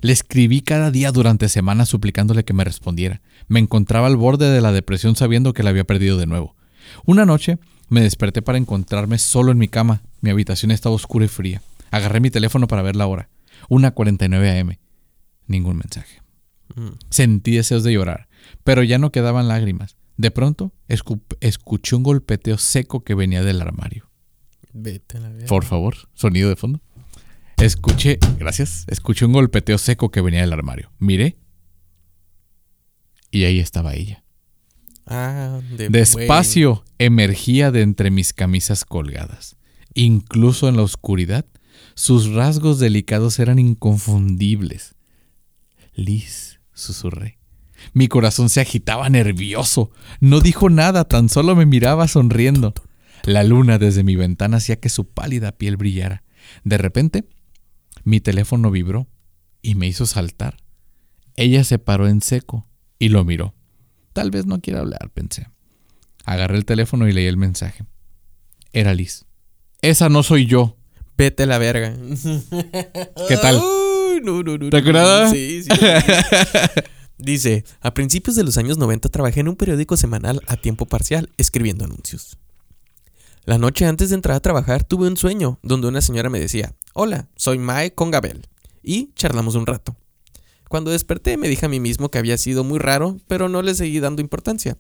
Le 0.02 0.12
escribí 0.14 0.62
cada 0.62 0.92
día 0.92 1.12
durante 1.12 1.50
semanas 1.50 1.90
suplicándole 1.90 2.44
que 2.44 2.54
me 2.54 2.64
respondiera. 2.64 3.22
Me 3.48 3.60
encontraba 3.60 4.08
al 4.08 4.18
borde 4.18 4.50
de 4.50 4.62
la 4.62 4.72
depresión 4.72 5.16
sabiendo 5.16 5.54
que 5.54 5.64
la 5.64 5.70
había 5.72 5.84
perdido 5.84 6.18
de 6.18 6.26
nuevo. 6.28 6.56
Una 7.06 7.26
noche 7.26 7.58
me 7.90 8.02
desperté 8.02 8.42
para 8.42 8.58
encontrarme 8.58 9.18
solo 9.18 9.52
en 9.52 9.58
mi 9.58 9.68
cama. 9.68 10.02
Mi 10.22 10.30
habitación 10.30 10.72
estaba 10.72 10.96
oscura 10.96 11.26
y 11.26 11.30
fría. 11.30 11.62
Agarré 11.92 12.20
mi 12.20 12.30
teléfono 12.30 12.68
para 12.68 12.82
ver 12.82 12.96
la 12.96 13.08
hora. 13.08 13.30
Una 13.68 13.92
49 13.92 14.60
am. 14.60 14.76
Ningún 15.48 15.78
mensaje. 15.78 16.22
Mm. 16.76 16.90
Sentí 17.10 17.56
deseos 17.56 17.84
de 17.84 17.94
llorar, 17.94 18.28
pero 18.64 18.84
ya 18.84 19.00
no 19.00 19.12
quedaban 19.12 19.48
lágrimas. 19.48 19.96
De 20.18 20.30
pronto, 20.32 20.72
escu- 20.88 21.22
escuché 21.40 21.96
un 21.96 22.04
golpeteo 22.04 22.58
seco 22.58 23.04
que 23.04 23.16
venía 23.16 23.42
del 23.44 23.62
armario. 23.62 24.10
Vete 24.72 25.18
a 25.18 25.22
la. 25.22 25.32
Por 25.48 25.66
favor, 25.66 25.96
sonido 26.14 26.50
de 26.50 26.56
fondo. 26.56 26.82
Escuché, 27.62 28.20
gracias, 28.38 28.86
escuché 28.88 29.26
un 29.26 29.34
golpeteo 29.34 29.78
seco 29.78 30.12
que 30.12 30.22
venía 30.22 30.40
del 30.40 30.54
armario. 30.54 30.94
Miré. 30.98 31.38
Y 33.32 33.44
ahí 33.44 33.60
estaba 33.60 33.96
ella. 33.96 34.24
Ah, 35.06 35.60
de 35.76 35.90
Despacio 35.90 36.86
emergía 37.00 37.72
de 37.72 37.82
entre 37.82 38.12
mis 38.12 38.32
camisas 38.32 38.86
colgadas. 38.86 39.58
Incluso 39.94 40.70
en 40.70 40.78
la 40.78 40.84
oscuridad, 40.84 41.46
sus 41.96 42.32
rasgos 42.32 42.80
delicados 42.80 43.40
eran 43.40 43.60
inconfundibles. 43.60 44.96
Liz, 45.94 46.62
susurré. 46.74 47.40
Mi 47.92 48.08
corazón 48.08 48.50
se 48.50 48.62
agitaba 48.62 49.10
nervioso. 49.10 49.92
No 50.22 50.40
dijo 50.40 50.70
nada, 50.70 51.10
tan 51.10 51.28
solo 51.28 51.58
me 51.58 51.66
miraba 51.66 52.08
sonriendo. 52.08 52.74
La 53.24 53.44
luna 53.44 53.78
desde 53.78 54.04
mi 54.06 54.16
ventana 54.16 54.58
hacía 54.58 54.80
que 54.80 54.88
su 54.88 55.10
pálida 55.10 55.52
piel 55.52 55.76
brillara. 55.76 56.24
De 56.64 56.78
repente, 56.78 57.26
mi 58.10 58.20
teléfono 58.20 58.72
vibró 58.72 59.08
y 59.62 59.76
me 59.76 59.88
hizo 59.88 60.06
saltar. 60.06 60.58
Ella 61.36 61.64
se 61.64 61.80
paró 61.80 62.08
en 62.08 62.22
seco 62.22 62.68
y 62.98 63.10
lo 63.10 63.24
miró. 63.24 63.54
Tal 64.14 64.32
vez 64.32 64.46
no 64.46 64.60
quiera 64.60 64.80
hablar, 64.80 65.10
pensé. 65.14 65.48
Agarré 66.26 66.58
el 66.58 66.66
teléfono 66.66 67.08
y 67.08 67.14
leí 67.14 67.28
el 67.28 67.38
mensaje. 67.38 67.86
Era 68.74 68.94
Liz. 68.94 69.26
Esa 69.82 70.10
no 70.10 70.24
soy 70.24 70.46
yo. 70.46 70.78
Vete 71.18 71.44
a 71.44 71.46
la 71.46 71.58
verga. 71.58 71.96
¿Qué 73.28 73.38
tal? 73.38 73.62
No, 74.24 74.44
no, 74.44 74.58
no, 74.58 74.70
¿Te 74.70 74.78
acuerdas? 74.78 75.32
Sí, 75.32 75.64
sí. 75.64 75.70
Dice, 77.18 77.64
a 77.82 77.94
principios 77.94 78.36
de 78.36 78.44
los 78.44 78.58
años 78.58 78.78
90 78.78 79.10
trabajé 79.10 79.42
en 79.42 79.50
un 79.50 79.56
periódico 79.56 79.98
semanal 79.98 80.42
a 80.48 80.58
tiempo 80.58 80.86
parcial 80.86 81.30
escribiendo 81.38 81.86
anuncios. 81.86 82.38
La 83.46 83.58
noche 83.58 83.86
antes 83.86 84.10
de 84.10 84.16
entrar 84.16 84.36
a 84.36 84.42
trabajar 84.42 84.84
tuve 84.84 85.08
un 85.08 85.18
sueño 85.18 85.60
donde 85.64 85.88
una 85.88 86.02
señora 86.02 86.30
me 86.30 86.40
decía, 86.40 86.76
hola, 86.94 87.30
soy 87.36 87.58
Mae 87.58 87.94
con 87.94 88.12
Gabel. 88.12 88.48
Y 88.84 89.12
charlamos 89.16 89.56
un 89.56 89.66
rato. 89.66 89.96
Cuando 90.68 90.92
desperté 90.92 91.36
me 91.38 91.50
dije 91.50 91.66
a 91.66 91.70
mí 91.70 91.80
mismo 91.80 92.10
que 92.10 92.20
había 92.20 92.38
sido 92.38 92.64
muy 92.64 92.80
raro, 92.80 93.18
pero 93.28 93.50
no 93.50 93.62
le 93.62 93.74
seguí 93.74 94.00
dando 94.00 94.22
importancia. 94.22 94.78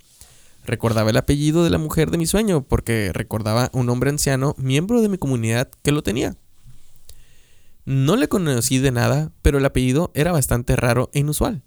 Recordaba 0.66 1.10
el 1.10 1.18
apellido 1.18 1.64
de 1.64 1.72
la 1.72 1.80
mujer 1.80 2.12
de 2.12 2.18
mi 2.18 2.28
sueño 2.28 2.62
porque 2.62 3.12
recordaba 3.14 3.72
un 3.74 3.90
hombre 3.90 4.12
anciano, 4.12 4.54
miembro 4.58 5.02
de 5.02 5.10
mi 5.10 5.18
comunidad, 5.18 5.70
que 5.82 5.92
lo 5.92 6.04
tenía. 6.04 6.36
No 7.86 8.18
le 8.18 8.28
conocí 8.28 8.78
de 8.78 8.92
nada, 8.92 9.32
pero 9.42 9.58
el 9.58 9.66
apellido 9.66 10.12
era 10.14 10.32
bastante 10.32 10.76
raro 10.76 11.10
e 11.14 11.20
inusual. 11.20 11.64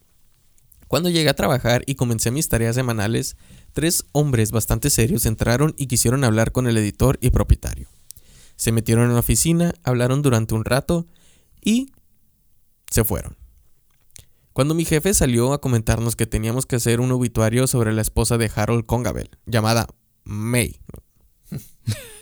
Cuando 0.93 1.09
llegué 1.09 1.31
a 1.31 1.35
trabajar 1.35 1.85
y 1.87 1.95
comencé 1.95 2.31
mis 2.31 2.51
tareas 2.51 2.75
semanales, 2.75 3.39
tres 3.73 4.05
hombres 4.13 4.51
bastante 4.51 4.91
serios 4.91 5.25
entraron 5.25 5.75
y 5.79 5.87
quisieron 5.87 6.23
hablar 6.23 6.53
con 6.53 6.67
el 6.67 6.77
editor 6.77 7.17
y 7.23 7.31
propietario. 7.31 7.89
Se 8.57 8.73
metieron 8.73 9.07
en 9.07 9.15
la 9.15 9.21
oficina, 9.21 9.73
hablaron 9.85 10.21
durante 10.21 10.53
un 10.53 10.67
rato 10.67 11.07
y 11.65 11.93
se 12.91 13.05
fueron. 13.05 13.39
Cuando 14.53 14.75
mi 14.75 14.85
jefe 14.85 15.15
salió 15.15 15.55
a 15.55 15.63
comentarnos 15.63 16.15
que 16.15 16.27
teníamos 16.27 16.67
que 16.67 16.77
hacer 16.77 17.01
un 17.01 17.11
obituario 17.11 17.67
sobre 17.67 17.95
la 17.95 18.03
esposa 18.03 18.37
de 18.37 18.51
Harold 18.55 18.85
Congabel, 18.85 19.31
llamada 19.47 19.87
May, 20.25 20.79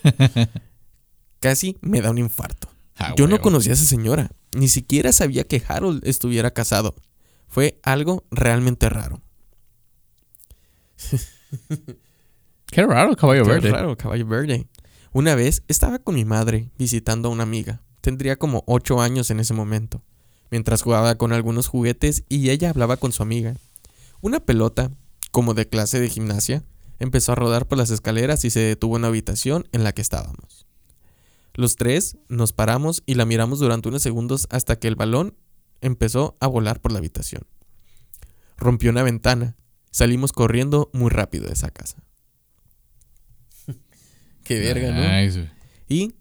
casi 1.41 1.77
me 1.81 2.01
da 2.03 2.13
un 2.13 2.19
infarto. 2.19 2.69
Ah, 2.95 3.15
Yo 3.17 3.27
no 3.27 3.41
conocía 3.41 3.73
a 3.73 3.75
esa 3.75 3.85
señora, 3.85 4.31
ni 4.53 4.69
siquiera 4.69 5.11
sabía 5.11 5.43
que 5.43 5.61
Harold 5.67 6.07
estuviera 6.07 6.53
casado. 6.53 6.95
Fue 7.51 7.81
algo 7.83 8.25
realmente 8.31 8.89
raro. 8.89 9.21
Qué 12.67 12.87
raro, 12.87 13.17
caballo 13.17 13.45
Qué 13.45 13.51
verde. 13.51 13.71
raro, 13.71 13.97
caballo 13.97 14.25
verde. 14.27 14.69
Una 15.13 15.35
vez 15.35 15.65
estaba 15.67 15.99
con 15.99 16.15
mi 16.15 16.25
madre 16.25 16.71
visitando 16.79 17.29
a 17.29 17.33
una 17.33 17.43
amiga. 17.43 17.83
Tendría 18.01 18.37
como 18.37 18.63
8 18.67 19.01
años 19.01 19.33
en 19.33 19.41
ese 19.41 19.53
momento. 19.53 20.01
Mientras 20.53 20.83
jugaba 20.83 21.17
con 21.17 21.33
algunos 21.33 21.67
juguetes 21.67 22.23
y 22.29 22.51
ella 22.51 22.71
hablaba 22.71 22.97
con 22.97 23.11
su 23.11 23.25
amiga. 23.25 23.57
Una 24.21 24.39
pelota, 24.39 24.93
como 25.33 25.53
de 25.53 25.69
clase 25.69 25.99
de 25.99 26.09
gimnasia, 26.09 26.63
empezó 27.01 27.33
a 27.33 27.35
rodar 27.35 27.67
por 27.67 27.79
las 27.79 27.91
escaleras 27.91 28.45
y 28.45 28.51
se 28.51 28.61
detuvo 28.61 28.95
en 28.95 29.03
la 29.03 29.09
habitación 29.09 29.67
en 29.73 29.83
la 29.83 29.93
que 29.93 30.03
estábamos. 30.03 30.67
Los 31.55 31.75
tres 31.75 32.17
nos 32.29 32.53
paramos 32.53 33.03
y 33.07 33.15
la 33.15 33.25
miramos 33.25 33.59
durante 33.59 33.89
unos 33.89 34.03
segundos 34.03 34.47
hasta 34.51 34.79
que 34.79 34.87
el 34.87 34.95
balón 34.95 35.35
empezó 35.81 36.37
a 36.41 36.47
volar 36.47 36.81
por 36.81 36.93
la 36.93 36.99
habitación. 36.99 37.43
Rompió 38.57 38.91
una 38.91 39.03
ventana. 39.03 39.57
Salimos 39.91 40.33
corriendo 40.33 40.91
muy 40.93 41.11
rápido 41.11 41.47
de 41.47 41.55
esa 41.55 41.71
casa. 41.71 42.03
Qué 44.45 44.59
verga, 44.61 44.93
¿no? 44.93 45.45
Y 45.89 46.15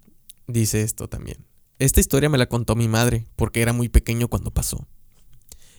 dice 0.47 0.81
esto 0.81 1.07
también. 1.07 1.45
Esta 1.77 1.99
historia 1.99 2.29
me 2.29 2.37
la 2.37 2.47
contó 2.47 2.75
mi 2.75 2.87
madre, 2.87 3.25
porque 3.35 3.61
era 3.61 3.71
muy 3.71 3.87
pequeño 3.87 4.27
cuando 4.27 4.51
pasó. 4.51 4.87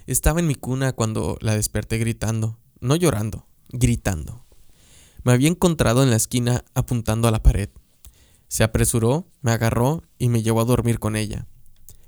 Estaba 0.07 0.41
en 0.41 0.47
mi 0.47 0.55
cuna 0.55 0.93
cuando 0.93 1.37
la 1.41 1.55
desperté 1.55 1.99
gritando, 1.99 2.59
no 2.81 2.97
llorando, 2.97 3.47
gritando. 3.69 4.47
Me 5.25 5.33
había 5.33 5.49
encontrado 5.49 6.03
en 6.03 6.11
la 6.11 6.17
esquina 6.17 6.65
apuntando 6.75 7.29
a 7.29 7.31
la 7.31 7.43
pared. 7.43 7.69
Se 8.49 8.65
apresuró, 8.65 9.29
me 9.43 9.53
agarró 9.53 10.03
y 10.19 10.29
me 10.29 10.43
llevó 10.43 10.61
a 10.61 10.65
dormir 10.65 10.99
con 10.99 11.17
ella. 11.17 11.47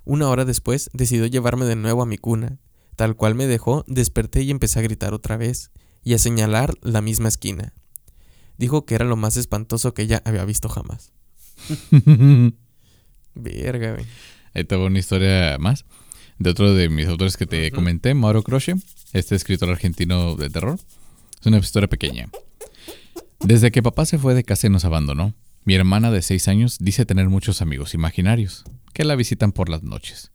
Una 0.05 0.29
hora 0.29 0.45
después 0.45 0.91
decidió 0.93 1.27
llevarme 1.27 1.65
de 1.65 1.77
nuevo 1.77 2.03
a 2.03 2.07
mi 2.07 2.19
cuna. 2.19 2.59
Tal 2.97 3.17
cual 3.17 3.35
me 3.35 3.47
dejó, 3.47 3.85
desperté 3.87 4.43
y 4.43 4.51
empecé 4.51 4.79
a 4.79 4.83
gritar 4.83 5.15
otra 5.15 5.37
vez 5.37 5.71
y 6.05 6.15
a 6.15 6.19
señalar 6.19 6.75
la 6.83 7.01
misma 7.01 7.29
esquina. 7.29 7.73
Dijo 8.59 8.85
que 8.85 8.95
era 8.95 9.05
lo 9.05 9.17
más 9.17 9.37
espantoso 9.37 9.95
que 9.95 10.03
ella 10.03 10.23
había 10.25 10.45
visto 10.45 10.69
jamás. 10.69 11.13
Verga, 13.35 13.93
güey. 13.93 14.05
Ahí 14.55 14.65
te 14.65 14.77
una 14.77 14.99
historia 14.99 15.57
más 15.59 15.87
de 16.39 16.51
otro 16.51 16.75
de 16.75 16.89
mis 16.89 17.07
autores 17.07 17.37
que 17.37 17.47
te 17.47 17.71
comenté, 17.71 18.13
Mauro 18.15 18.43
Croce, 18.43 18.75
este 19.13 19.35
escritor 19.35 19.71
argentino 19.71 20.35
de 20.37 20.51
terror. 20.51 20.79
Es 21.41 21.47
una 21.47 21.59
historia 21.59 21.89
pequeña. 21.89 22.29
Desde 23.41 23.71
que 23.71 23.83
papá 23.83 24.05
se 24.05 24.19
fue 24.19 24.35
de 24.35 24.45
casa 24.45 24.67
y 24.67 24.71
nos 24.71 24.85
abandonó, 24.85 25.35
mi 25.65 25.75
hermana 25.75 26.11
de 26.11 26.21
6 26.21 26.49
años 26.49 26.77
dice 26.79 27.07
tener 27.07 27.29
muchos 27.29 27.63
amigos 27.63 27.95
imaginarios 27.95 28.65
que 28.93 29.05
la 29.05 29.17
visitan 29.17 29.53
por 29.53 29.69
las 29.69 29.83
noches. 29.83 30.33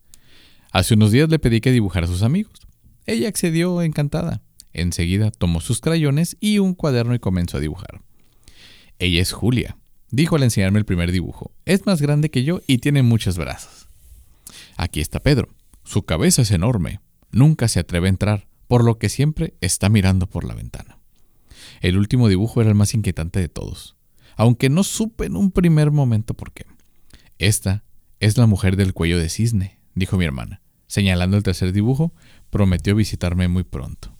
Hace 0.72 0.94
unos 0.94 1.12
días 1.12 1.28
le 1.28 1.38
pedí 1.38 1.60
que 1.60 1.72
dibujara 1.72 2.06
a 2.06 2.08
sus 2.08 2.22
amigos. 2.22 2.60
Ella 3.06 3.28
accedió 3.28 3.80
encantada. 3.82 4.42
Enseguida 4.72 5.30
tomó 5.30 5.60
sus 5.60 5.80
crayones 5.80 6.36
y 6.40 6.58
un 6.58 6.74
cuaderno 6.74 7.14
y 7.14 7.18
comenzó 7.18 7.56
a 7.56 7.60
dibujar. 7.60 8.02
Ella 8.98 9.22
es 9.22 9.32
Julia, 9.32 9.78
dijo 10.10 10.36
al 10.36 10.42
enseñarme 10.42 10.78
el 10.78 10.84
primer 10.84 11.10
dibujo. 11.10 11.52
Es 11.64 11.86
más 11.86 12.02
grande 12.02 12.30
que 12.30 12.44
yo 12.44 12.60
y 12.66 12.78
tiene 12.78 13.02
muchos 13.02 13.38
brazos. 13.38 13.88
Aquí 14.76 15.00
está 15.00 15.20
Pedro. 15.20 15.48
Su 15.84 16.02
cabeza 16.02 16.42
es 16.42 16.50
enorme. 16.50 17.00
Nunca 17.30 17.68
se 17.68 17.80
atreve 17.80 18.08
a 18.08 18.10
entrar, 18.10 18.48
por 18.66 18.84
lo 18.84 18.98
que 18.98 19.08
siempre 19.08 19.54
está 19.60 19.88
mirando 19.88 20.26
por 20.26 20.44
la 20.44 20.54
ventana. 20.54 20.98
El 21.80 21.96
último 21.96 22.28
dibujo 22.28 22.60
era 22.60 22.70
el 22.70 22.76
más 22.76 22.94
inquietante 22.94 23.40
de 23.40 23.48
todos, 23.48 23.96
aunque 24.36 24.68
no 24.68 24.84
supe 24.84 25.26
en 25.26 25.36
un 25.36 25.50
primer 25.50 25.90
momento 25.90 26.34
por 26.34 26.52
qué. 26.52 26.66
Esta 27.38 27.84
es 28.20 28.36
la 28.36 28.46
mujer 28.46 28.76
del 28.76 28.94
cuello 28.94 29.18
de 29.18 29.28
cisne, 29.28 29.78
dijo 29.94 30.16
mi 30.16 30.24
hermana. 30.24 30.60
Señalando 30.86 31.36
el 31.36 31.42
tercer 31.42 31.72
dibujo, 31.72 32.12
prometió 32.50 32.94
visitarme 32.94 33.48
muy 33.48 33.64
pronto. 33.64 34.16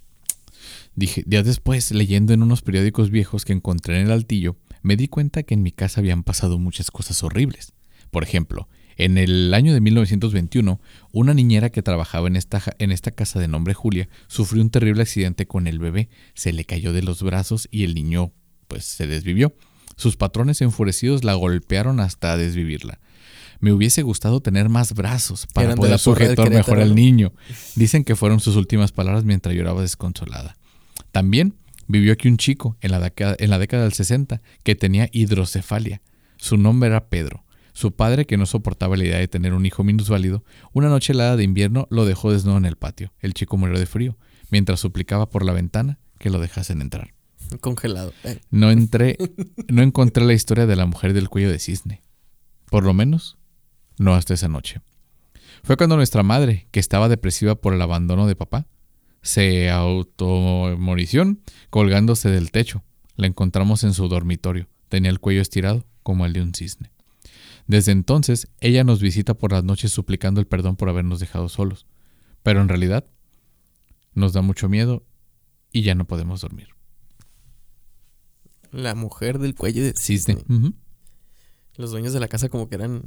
Dije, 0.95 1.23
días 1.27 1.45
después, 1.45 1.93
leyendo 1.93 2.33
en 2.33 2.43
unos 2.43 2.63
periódicos 2.63 3.11
viejos 3.11 3.45
que 3.45 3.53
encontré 3.53 4.01
en 4.01 4.07
el 4.07 4.13
altillo, 4.13 4.57
me 4.83 4.97
di 4.97 5.09
cuenta 5.09 5.43
que 5.43 5.55
en 5.55 5.63
mi 5.63 5.73
casa 5.73 6.01
habían 6.01 6.25
pasado 6.25 6.59
muchas 6.59 6.91
cosas 6.91 7.23
horribles. 7.23 7.73
Por 8.11 8.23
ejemplo, 8.23 8.69
en 8.97 9.17
el 9.17 9.55
año 9.55 9.73
de 9.73 9.81
1921, 9.81 10.81
una 11.13 11.35
niñera 11.35 11.71
que 11.71 11.83
trabajaba 11.83 12.27
en 12.27 12.35
esta, 12.35 12.61
en 12.79 12.91
esta 12.91 13.13
casa 13.13 13.39
de 13.39 13.47
nombre 13.47 13.75
Julia 13.75 14.09
sufrió 14.27 14.61
un 14.61 14.71
terrible 14.71 15.03
accidente 15.03 15.47
con 15.47 15.69
el 15.69 15.79
bebé. 15.79 16.09
Se 16.35 16.53
le 16.53 16.65
cayó 16.65 16.93
de 16.93 17.03
los 17.03 17.23
brazos 17.23 17.69
y 17.71 17.85
el 17.85 17.95
niño, 17.95 18.33
pues, 18.67 18.85
se 18.85 19.07
desvivió. 19.07 19.55
Sus 19.97 20.17
patrones 20.17 20.61
enfurecidos 20.63 21.23
la 21.23 21.35
golpearon 21.35 22.01
hasta 22.01 22.37
desvivirla. 22.37 22.99
Me 23.61 23.73
hubiese 23.73 24.03
gustado 24.03 24.41
tener 24.41 24.69
más 24.69 24.95
brazos 24.95 25.47
para 25.53 25.67
Eran 25.69 25.79
poder 25.79 25.99
sujetar 25.99 26.51
mejor 26.51 26.81
al 26.81 26.95
niño. 26.95 27.33
Dicen 27.75 28.05
que 28.05 28.17
fueron 28.17 28.41
sus 28.41 28.57
últimas 28.57 28.93
palabras 28.93 29.25
mientras 29.25 29.55
lloraba 29.55 29.83
desconsolada. 29.83 30.57
También 31.11 31.55
vivió 31.89 32.13
aquí 32.13 32.29
un 32.29 32.37
chico 32.37 32.77
en 32.81 32.93
la, 32.93 33.01
década, 33.01 33.37
en 33.39 33.51
la 33.51 33.59
década 33.59 33.83
del 33.83 33.93
60 33.93 34.41
que 34.63 34.75
tenía 34.77 35.09
hidrocefalia. 35.13 36.03
Su 36.37 36.57
nombre 36.57 36.89
era 36.89 37.09
Pedro. 37.09 37.45
Su 37.73 37.93
padre, 37.93 38.27
que 38.27 38.37
no 38.37 38.47
soportaba 38.47 38.97
la 38.97 39.05
idea 39.05 39.19
de 39.19 39.29
tener 39.29 39.55
un 39.55 39.65
hijo 39.65 39.85
minusválido, 39.85 40.45
una 40.73 40.89
noche 40.89 41.13
helada 41.13 41.37
de 41.37 41.45
invierno 41.45 41.87
lo 41.91 42.05
dejó 42.07 42.33
desnudo 42.33 42.59
en 42.59 42.65
el 42.65 42.77
patio. 42.77 43.13
El 43.21 43.35
chico 43.35 43.57
murió 43.57 43.79
de 43.79 43.87
frío, 43.87 44.17
mientras 44.51 44.81
suplicaba 44.81 45.31
por 45.31 45.45
la 45.45 45.53
ventana 45.53 45.99
que 46.19 46.31
lo 46.31 46.41
dejasen 46.41 46.81
entrar. 46.81 47.15
Congelado. 47.61 48.13
Eh, 48.25 48.41
No 48.51 48.71
entré, 48.71 49.17
no 49.69 49.83
encontré 49.83 50.25
la 50.25 50.33
historia 50.35 50.67
de 50.67 50.77
la 50.77 50.87
mujer 50.87 51.13
del 51.13 51.29
cuello 51.29 51.51
de 51.51 51.59
cisne. 51.59 52.03
Por 52.69 52.85
lo 52.85 52.95
menos, 52.95 53.38
no 53.99 54.15
hasta 54.15 54.35
esa 54.35 54.49
noche. 54.49 54.81
Fue 55.63 55.77
cuando 55.77 55.97
nuestra 55.97 56.23
madre, 56.23 56.69
que 56.71 56.81
estaba 56.81 57.09
depresiva 57.09 57.55
por 57.57 57.75
el 57.75 57.83
abandono 57.83 58.27
de 58.27 58.37
papá, 58.37 58.67
se 59.23 59.71
automorició 59.71 61.37
colgándose 61.71 62.31
del 62.31 62.51
techo. 62.51 62.85
La 63.17 63.27
encontramos 63.27 63.85
en 63.85 63.93
su 63.93 64.09
dormitorio. 64.09 64.69
Tenía 64.89 65.11
el 65.11 65.21
cuello 65.21 65.43
estirado 65.43 65.85
como 66.03 66.25
el 66.25 66.33
de 66.33 66.43
un 66.43 66.55
cisne. 66.55 66.91
Desde 67.67 67.93
entonces, 67.93 68.49
ella 68.61 68.85
nos 68.85 69.03
visita 69.03 69.35
por 69.35 69.53
las 69.53 69.65
noches 69.65 69.93
suplicando 69.93 70.41
el 70.41 70.47
perdón 70.47 70.77
por 70.77 70.89
habernos 70.89 71.21
dejado 71.21 71.49
solos. 71.49 71.87
Pero 72.43 72.63
en 72.63 72.69
realidad, 72.69 73.05
nos 74.15 74.33
da 74.33 74.41
mucho 74.41 74.69
miedo 74.69 75.05
y 75.73 75.83
ya 75.83 75.95
no 75.95 76.07
podemos 76.07 76.41
dormir. 76.41 76.69
La 78.71 78.95
mujer 78.95 79.39
del 79.39 79.55
cuello 79.55 79.83
de 79.83 79.93
Cisne. 79.95 80.39
Los 81.79 81.93
dueños 81.93 82.13
de 82.13 82.19
la 82.19 82.27
casa 82.27 82.49
como 82.49 82.69
que 82.69 82.75
eran... 82.75 83.03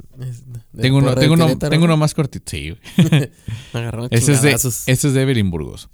Tengo 0.80 0.96
uno, 0.96 1.96
más 1.98 2.14
cortito. 2.14 2.50
Sí, 2.50 2.74
agarraron 3.74 4.08
Ese 4.10 4.32
es, 4.32 4.40
de, 4.40 4.52
ese 4.52 4.88
es 4.90 5.14
de 5.14 5.20
Evelyn 5.22 5.50
Burgos. 5.50 5.90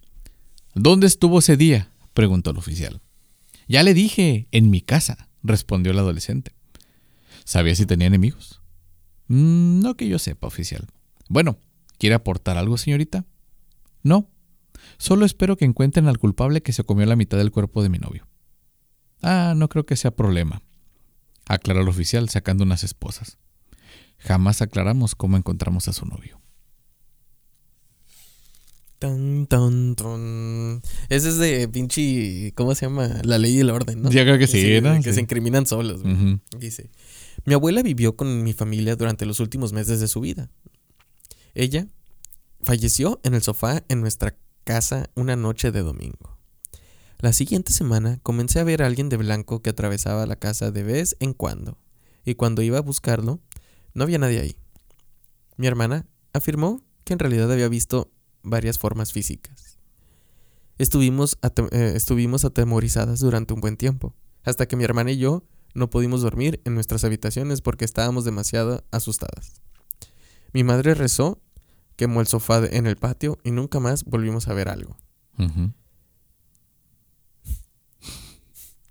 ¿Dónde 0.74 1.08
estuvo 1.08 1.40
ese 1.40 1.56
día? 1.56 1.90
preguntó 2.14 2.52
el 2.52 2.56
oficial. 2.56 3.00
Ya 3.66 3.82
le 3.82 3.94
dije, 3.94 4.46
en 4.52 4.70
mi 4.70 4.80
casa, 4.80 5.28
respondió 5.42 5.90
el 5.90 5.98
adolescente. 5.98 6.52
¿Sabía 7.44 7.74
si 7.74 7.84
tenía 7.84 8.06
enemigos? 8.06 8.60
"Mm, 9.26 9.80
no 9.80 9.96
que 9.96 10.08
yo 10.08 10.20
sepa, 10.20 10.46
oficial. 10.46 10.86
Bueno, 11.28 11.58
¿quiere 11.98 12.14
aportar 12.14 12.58
algo, 12.58 12.78
señorita? 12.78 13.24
No. 14.04 14.30
Solo 14.98 15.26
espero 15.26 15.56
que 15.56 15.64
encuentren 15.64 16.06
al 16.06 16.18
culpable 16.18 16.62
que 16.62 16.72
se 16.72 16.84
comió 16.84 17.06
la 17.06 17.16
mitad 17.16 17.38
del 17.38 17.50
cuerpo 17.50 17.82
de 17.82 17.88
mi 17.88 17.98
novio. 17.98 18.28
Ah, 19.20 19.54
no 19.56 19.68
creo 19.68 19.84
que 19.84 19.96
sea 19.96 20.12
problema, 20.12 20.62
aclaró 21.48 21.80
el 21.82 21.88
oficial 21.88 22.28
sacando 22.28 22.64
unas 22.64 22.84
esposas. 22.84 23.38
Jamás 24.18 24.62
aclaramos 24.62 25.14
cómo 25.14 25.36
encontramos 25.36 25.88
a 25.88 25.92
su 25.92 26.04
novio. 26.06 26.40
Tan, 28.98 29.46
tan, 29.46 29.94
tan. 29.94 30.82
Ese 31.08 31.28
es 31.28 31.38
de 31.38 31.68
pinche. 31.68 32.52
¿Cómo 32.56 32.74
se 32.74 32.86
llama? 32.86 33.08
La 33.22 33.38
ley 33.38 33.56
y 33.56 33.60
el 33.60 33.70
orden, 33.70 34.02
¿no? 34.02 34.10
Yo 34.10 34.22
creo 34.22 34.38
que 34.38 34.48
sí, 34.48 34.80
¿no? 34.80 34.96
Que 34.96 35.10
Sí. 35.10 35.12
se 35.14 35.20
incriminan 35.20 35.66
solos. 35.66 36.00
Dice: 36.58 36.90
Mi 37.44 37.54
abuela 37.54 37.82
vivió 37.82 38.16
con 38.16 38.42
mi 38.42 38.52
familia 38.52 38.96
durante 38.96 39.24
los 39.24 39.38
últimos 39.38 39.72
meses 39.72 40.00
de 40.00 40.08
su 40.08 40.20
vida. 40.20 40.50
Ella 41.54 41.86
falleció 42.62 43.20
en 43.22 43.34
el 43.34 43.42
sofá 43.42 43.84
en 43.88 44.00
nuestra 44.00 44.36
casa 44.64 45.08
una 45.14 45.36
noche 45.36 45.70
de 45.70 45.82
domingo. 45.82 46.37
La 47.20 47.32
siguiente 47.32 47.72
semana 47.72 48.20
comencé 48.22 48.60
a 48.60 48.64
ver 48.64 48.80
a 48.80 48.86
alguien 48.86 49.08
de 49.08 49.16
blanco 49.16 49.60
que 49.60 49.70
atravesaba 49.70 50.24
la 50.26 50.36
casa 50.36 50.70
de 50.70 50.84
vez 50.84 51.16
en 51.18 51.32
cuando, 51.32 51.76
y 52.24 52.36
cuando 52.36 52.62
iba 52.62 52.78
a 52.78 52.82
buscarlo, 52.82 53.40
no 53.92 54.04
había 54.04 54.18
nadie 54.18 54.38
ahí. 54.38 54.56
Mi 55.56 55.66
hermana 55.66 56.06
afirmó 56.32 56.80
que 57.02 57.14
en 57.14 57.18
realidad 57.18 57.50
había 57.50 57.68
visto 57.68 58.12
varias 58.44 58.78
formas 58.78 59.12
físicas. 59.12 59.78
Estuvimos, 60.78 61.38
eh, 61.42 61.92
estuvimos 61.96 62.44
atemorizadas 62.44 63.18
durante 63.18 63.52
un 63.52 63.60
buen 63.60 63.76
tiempo, 63.76 64.14
hasta 64.44 64.66
que 64.66 64.76
mi 64.76 64.84
hermana 64.84 65.10
y 65.10 65.18
yo 65.18 65.42
no 65.74 65.90
pudimos 65.90 66.22
dormir 66.22 66.60
en 66.64 66.74
nuestras 66.74 67.02
habitaciones 67.02 67.62
porque 67.62 67.84
estábamos 67.84 68.24
demasiado 68.24 68.84
asustadas. 68.92 69.60
Mi 70.52 70.62
madre 70.62 70.94
rezó, 70.94 71.42
quemó 71.96 72.20
el 72.20 72.28
sofá 72.28 72.64
en 72.64 72.86
el 72.86 72.96
patio 72.96 73.38
y 73.42 73.50
nunca 73.50 73.80
más 73.80 74.04
volvimos 74.04 74.46
a 74.46 74.54
ver 74.54 74.68
algo. 74.68 74.96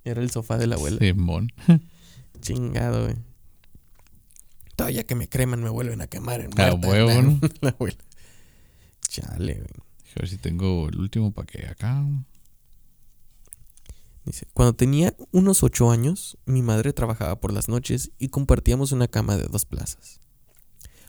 Era 0.08 0.22
el 0.22 0.32
sofá 0.32 0.58
de 0.58 0.68
la 0.68 0.76
abuela. 0.76 1.00
Simón. 1.00 1.52
Chingado, 2.42 3.04
güey. 3.04 3.16
Todavía 4.76 5.06
que 5.06 5.16
me 5.16 5.28
creman 5.28 5.62
me 5.62 5.70
vuelven 5.70 6.02
a 6.02 6.08
quemar 6.08 6.42
en 6.42 6.52
la 6.56 6.68
abuela. 6.68 7.40
Chale, 9.08 9.54
güey. 9.56 9.88
A 10.16 10.20
ver 10.22 10.30
si 10.30 10.38
tengo 10.38 10.88
el 10.88 11.00
último 11.00 11.32
para 11.32 11.46
que 11.46 11.68
acá. 11.68 12.06
Dice, 14.26 14.48
cuando 14.54 14.74
tenía 14.74 15.14
unos 15.32 15.64
ocho 15.64 15.92
años, 15.92 16.38
mi 16.46 16.62
madre 16.62 16.94
trabajaba 16.94 17.40
por 17.40 17.54
las 17.54 17.70
noches 17.70 18.12
y 18.18 18.30
compartíamos 18.30 18.92
una 18.92 19.08
cama 19.08 19.38
de 19.38 19.46
dos 19.46 19.66
plazas. 19.66 20.22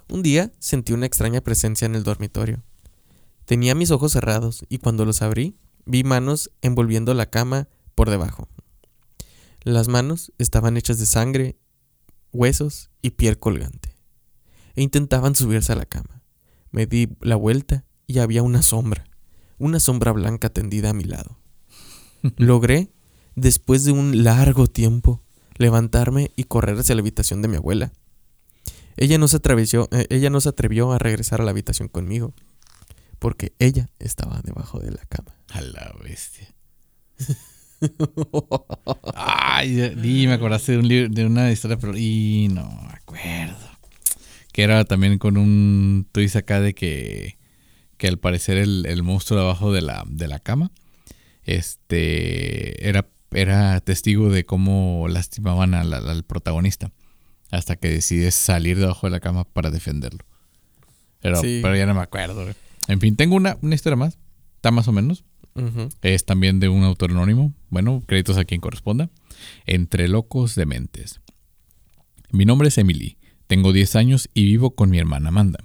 Un 0.09 0.23
día 0.23 0.53
sentí 0.59 0.93
una 0.93 1.07
extraña 1.07 1.41
presencia 1.41 1.87
en 1.87 1.95
el 1.95 2.05
dormitorio. 2.05 2.63
Tenía 3.45 3.75
mis 3.75 3.91
ojos 3.91 4.13
cerrados 4.13 4.65
y 4.69 4.79
cuando 4.79 5.05
los 5.05 5.23
abrí, 5.23 5.57
vi 5.85 6.05
manos 6.05 6.51
envolviendo 6.63 7.15
la 7.15 7.31
cama 7.31 7.69
por 7.95 8.11
debajo. 8.11 8.49
Las 9.69 9.89
manos 9.89 10.33
estaban 10.39 10.79
hechas 10.79 10.99
de 10.99 11.05
sangre 11.05 11.59
huesos 12.33 12.89
y 13.03 13.11
piel 13.11 13.39
colgante. 13.39 13.95
E 14.75 14.83
intentaban 14.83 15.35
subirse 15.35 15.73
a 15.73 15.77
la 15.77 15.85
cama. 15.85 16.23
Me 16.71 16.87
di 16.87 17.15
la 17.21 17.37
vuelta 17.37 17.85
y 18.07 18.21
había 18.21 18.43
una 18.43 18.63
sombra, 18.63 19.05
una 19.59 19.79
sombra 19.79 20.13
blanca 20.13 20.49
tendida 20.49 20.89
a 20.89 20.95
mi 20.95 21.05
lado. 21.05 21.39
Logré, 22.39 22.95
después 23.37 23.85
de 23.85 23.93
un 23.93 24.25
largo 24.25 24.69
tiempo, 24.69 25.23
levantarme 25.59 26.33
y 26.35 26.45
correr 26.45 26.79
hacia 26.79 26.95
la 26.95 27.03
habitación 27.03 27.43
de 27.43 27.49
mi 27.49 27.57
abuela. 27.57 27.93
Ella 28.97 29.19
no 29.19 29.29
se 29.29 29.37
atrevió, 29.37 29.87
eh, 29.93 30.07
ella 30.09 30.31
no 30.31 30.41
se 30.41 30.49
atrevió 30.49 30.93
a 30.93 30.99
regresar 30.99 31.43
a 31.43 31.45
la 31.45 31.51
habitación 31.51 31.89
conmigo, 31.89 32.33
porque 33.19 33.53
ella 33.59 33.91
estaba 33.99 34.41
debajo 34.41 34.81
de 34.81 34.93
la 34.93 35.05
cama. 35.11 35.35
A 35.51 35.61
la 35.61 35.95
bestia. 36.03 36.55
Ay, 39.15 39.93
ni 39.97 40.27
me 40.27 40.35
acordaste 40.35 40.73
de, 40.73 40.79
un 40.79 40.89
libro, 40.89 41.09
de 41.13 41.27
una 41.27 41.51
historia, 41.51 41.77
pero. 41.79 41.97
Y 41.97 42.49
no 42.53 42.69
me 42.87 42.93
acuerdo. 42.95 43.57
Que 44.53 44.63
era 44.63 44.85
también 44.85 45.19
con 45.19 45.37
un 45.37 46.07
twist 46.13 46.37
acá 46.37 46.61
de 46.61 46.75
que. 46.75 47.39
Que 47.97 48.09
al 48.09 48.19
parecer 48.19 48.57
el, 48.59 48.87
el 48.87 49.03
monstruo 49.03 49.41
debajo 49.41 49.73
de 49.73 49.83
la, 49.83 50.05
de 50.07 50.29
la 50.29 50.39
cama. 50.39 50.71
Este. 51.45 52.89
Era, 52.89 53.09
era 53.31 53.81
testigo 53.81 54.31
de 54.31 54.45
cómo 54.45 55.07
lastimaban 55.09 55.75
al, 55.75 55.93
al 55.93 56.25
protagonista. 56.25 56.91
Hasta 57.51 57.77
que 57.77 57.89
decide 57.89 58.31
salir 58.31 58.79
debajo 58.79 59.07
de 59.07 59.11
la 59.13 59.21
cama 59.21 59.45
para 59.45 59.71
defenderlo. 59.71 60.25
Pero, 61.21 61.41
Sí. 61.41 61.61
pero 61.63 61.75
ya 61.77 61.87
no 61.87 61.95
me 61.95 62.03
acuerdo. 62.03 62.47
En 62.89 63.01
fin, 63.01 63.17
tengo 63.17 63.37
una, 63.37 63.57
una 63.63 63.75
historia 63.75 63.97
más. 63.97 64.19
Está 64.57 64.71
más 64.71 64.87
o 64.89 64.93
menos. 64.93 65.25
Es 66.03 66.25
también 66.25 66.61
de 66.61 66.69
un 66.69 66.85
autor 66.85 67.11
anónimo. 67.11 67.53
Bueno, 67.71 68.03
créditos 68.07 68.37
a 68.37 68.45
quien 68.45 68.61
corresponda. 68.61 69.11
Entre 69.67 70.09
locos 70.09 70.55
de 70.55 70.67
mentes. 70.67 71.21
Mi 72.31 72.45
nombre 72.45 72.69
es 72.69 72.79
Emily. 72.79 73.19
Tengo 73.47 73.73
10 73.73 73.97
años 73.97 74.29
y 74.35 74.45
vivo 74.45 74.73
con 74.73 74.91
mi 74.91 74.99
hermana 74.99 75.29
Amanda. 75.29 75.59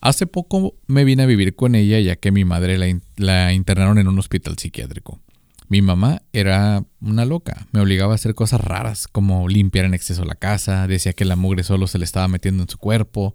Hace 0.00 0.26
poco 0.26 0.74
me 0.86 1.04
vine 1.04 1.22
a 1.22 1.26
vivir 1.26 1.54
con 1.54 1.74
ella 1.74 2.00
ya 2.00 2.16
que 2.16 2.32
mi 2.32 2.44
madre 2.44 2.76
la, 2.78 2.86
la 3.16 3.52
internaron 3.52 3.98
en 3.98 4.08
un 4.08 4.18
hospital 4.18 4.58
psiquiátrico. 4.58 5.20
Mi 5.68 5.80
mamá 5.80 6.20
era 6.32 6.84
una 7.00 7.24
loca, 7.24 7.66
me 7.72 7.80
obligaba 7.80 8.12
a 8.12 8.16
hacer 8.16 8.34
cosas 8.34 8.60
raras 8.60 9.08
como 9.08 9.48
limpiar 9.48 9.86
en 9.86 9.94
exceso 9.94 10.24
la 10.24 10.34
casa, 10.34 10.86
decía 10.86 11.14
que 11.14 11.24
la 11.24 11.34
mugre 11.34 11.62
solo 11.62 11.86
se 11.86 11.98
le 11.98 12.04
estaba 12.04 12.28
metiendo 12.28 12.62
en 12.62 12.68
su 12.68 12.76
cuerpo, 12.76 13.34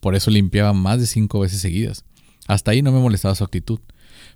por 0.00 0.14
eso 0.14 0.30
limpiaba 0.30 0.74
más 0.74 1.00
de 1.00 1.06
cinco 1.06 1.40
veces 1.40 1.60
seguidas. 1.60 2.04
Hasta 2.46 2.72
ahí 2.72 2.82
no 2.82 2.92
me 2.92 3.00
molestaba 3.00 3.34
su 3.34 3.44
actitud. 3.44 3.80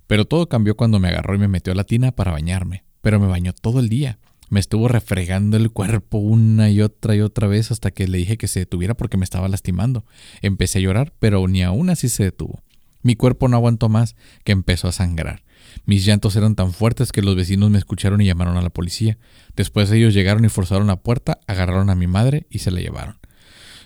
Pero 0.07 0.27
todo 0.27 0.49
cambió 0.49 0.77
cuando 0.77 0.99
me 0.99 1.09
agarró 1.09 1.35
y 1.35 1.39
me 1.39 1.49
metió 1.49 1.73
a 1.73 1.77
la 1.77 1.85
tina 1.85 2.13
para 2.13 2.33
bañarme. 2.33 2.85
Pero 3.01 3.19
me 3.19 3.27
bañó 3.27 3.53
todo 3.53 3.81
el 3.81 3.89
día. 3.89 4.19
Me 4.49 4.61
estuvo 4.61 4.87
refregando 4.87 5.57
el 5.57 5.71
cuerpo 5.71 6.19
una 6.19 6.71
y 6.71 6.83
otra 6.83 7.17
y 7.17 7.21
otra 7.21 7.49
vez 7.49 7.71
hasta 7.71 7.91
que 7.91 8.07
le 8.07 8.19
dije 8.19 8.37
que 8.37 8.49
se 8.49 8.61
detuviera 8.61 8.95
porque 8.95 9.17
me 9.17 9.25
estaba 9.25 9.49
lastimando. 9.49 10.05
Empecé 10.43 10.79
a 10.79 10.83
llorar, 10.83 11.15
pero 11.19 11.47
ni 11.49 11.63
aún 11.63 11.89
así 11.89 12.09
se 12.09 12.25
detuvo. 12.25 12.63
Mi 13.03 13.17
cuerpo 13.17 13.49
no 13.49 13.57
aguantó 13.57 13.89
más, 13.89 14.15
que 14.45 14.53
empezó 14.53 14.89
a 14.89 14.93
sangrar. 14.93 15.43
Mis 15.87 16.05
llantos 16.05 16.37
eran 16.37 16.55
tan 16.55 16.73
fuertes 16.73 17.13
que 17.13 17.23
los 17.23 17.35
vecinos 17.35 17.71
me 17.71 17.79
escucharon 17.79 18.21
y 18.21 18.27
llamaron 18.27 18.57
a 18.57 18.63
la 18.63 18.71
policía. 18.71 19.19
Después 19.57 19.91
ellos 19.91 20.15
llegaron 20.15 20.45
y 20.45 20.49
forzaron 20.49 20.87
la 20.87 20.97
puerta, 20.97 21.41
agarraron 21.47 21.91
a 21.91 21.95
mi 21.95 22.07
madre 22.07 22.47
y 22.51 22.59
se 22.59 22.71
la 22.71 22.81
llevaron. 22.81 23.17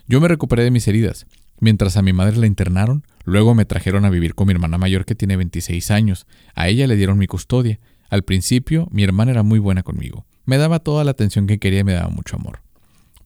Yo 0.08 0.20
me 0.20 0.28
recuperé 0.28 0.64
de 0.64 0.70
mis 0.70 0.86
heridas. 0.88 1.26
Mientras 1.60 1.96
a 1.96 2.02
mi 2.02 2.12
madre 2.12 2.36
la 2.36 2.46
internaron, 2.46 3.04
luego 3.26 3.54
me 3.54 3.66
trajeron 3.66 4.06
a 4.06 4.10
vivir 4.10 4.34
con 4.34 4.46
mi 4.46 4.54
hermana 4.54 4.78
mayor 4.78 5.04
que 5.04 5.14
tiene 5.14 5.36
26 5.36 5.90
años. 5.90 6.26
A 6.54 6.68
ella 6.68 6.86
le 6.86 6.96
dieron 6.96 7.18
mi 7.18 7.26
custodia. 7.26 7.78
Al 8.08 8.22
principio, 8.22 8.88
mi 8.90 9.02
hermana 9.02 9.32
era 9.32 9.42
muy 9.42 9.58
buena 9.58 9.82
conmigo. 9.82 10.24
Me 10.46 10.56
daba 10.56 10.78
toda 10.78 11.04
la 11.04 11.10
atención 11.10 11.46
que 11.46 11.58
quería 11.58 11.80
y 11.80 11.84
me 11.84 11.92
daba 11.92 12.08
mucho 12.08 12.36
amor. 12.36 12.62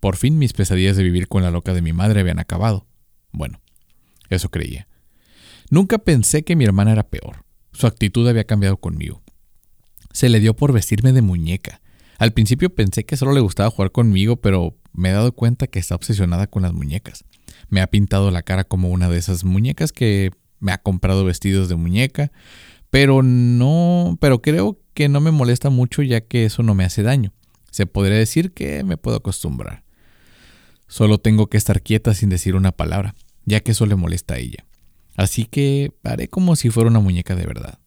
Por 0.00 0.16
fin 0.16 0.38
mis 0.38 0.54
pesadillas 0.54 0.96
de 0.96 1.04
vivir 1.04 1.28
con 1.28 1.42
la 1.42 1.50
loca 1.50 1.74
de 1.74 1.82
mi 1.82 1.92
madre 1.92 2.20
habían 2.20 2.38
acabado. 2.38 2.86
Bueno, 3.30 3.60
eso 4.30 4.50
creía. 4.50 4.88
Nunca 5.70 5.98
pensé 5.98 6.42
que 6.42 6.56
mi 6.56 6.64
hermana 6.64 6.92
era 6.92 7.08
peor. 7.08 7.44
Su 7.72 7.86
actitud 7.86 8.26
había 8.26 8.44
cambiado 8.44 8.78
conmigo. 8.78 9.22
Se 10.12 10.28
le 10.28 10.40
dio 10.40 10.56
por 10.56 10.72
vestirme 10.72 11.12
de 11.12 11.22
muñeca. 11.22 11.80
Al 12.18 12.32
principio 12.32 12.74
pensé 12.74 13.04
que 13.04 13.16
solo 13.16 13.32
le 13.32 13.40
gustaba 13.40 13.70
jugar 13.70 13.92
conmigo, 13.92 14.36
pero 14.36 14.76
me 14.92 15.10
he 15.10 15.12
dado 15.12 15.32
cuenta 15.32 15.66
que 15.66 15.78
está 15.78 15.94
obsesionada 15.94 16.46
con 16.48 16.62
las 16.62 16.72
muñecas. 16.72 17.24
Me 17.70 17.80
ha 17.80 17.86
pintado 17.86 18.30
la 18.30 18.42
cara 18.42 18.64
como 18.64 18.90
una 18.90 19.08
de 19.08 19.18
esas 19.18 19.44
muñecas 19.44 19.92
que 19.92 20.30
me 20.58 20.72
ha 20.72 20.78
comprado 20.78 21.24
vestidos 21.24 21.68
de 21.68 21.76
muñeca, 21.76 22.30
pero 22.90 23.22
no, 23.22 24.18
pero 24.20 24.42
creo 24.42 24.78
que 24.94 25.08
no 25.08 25.20
me 25.20 25.30
molesta 25.30 25.70
mucho 25.70 26.02
ya 26.02 26.20
que 26.20 26.44
eso 26.44 26.62
no 26.62 26.74
me 26.74 26.84
hace 26.84 27.02
daño. 27.02 27.32
Se 27.70 27.86
podría 27.86 28.18
decir 28.18 28.52
que 28.52 28.84
me 28.84 28.96
puedo 28.96 29.16
acostumbrar. 29.16 29.84
Solo 30.88 31.18
tengo 31.18 31.48
que 31.48 31.56
estar 31.56 31.82
quieta 31.82 32.14
sin 32.14 32.28
decir 32.28 32.56
una 32.56 32.72
palabra, 32.72 33.14
ya 33.44 33.60
que 33.60 33.70
eso 33.70 33.86
le 33.86 33.94
molesta 33.94 34.34
a 34.34 34.38
ella. 34.38 34.66
Así 35.16 35.44
que 35.44 35.92
haré 36.02 36.28
como 36.28 36.56
si 36.56 36.70
fuera 36.70 36.90
una 36.90 37.00
muñeca 37.00 37.36
de 37.36 37.46
verdad. 37.46 37.78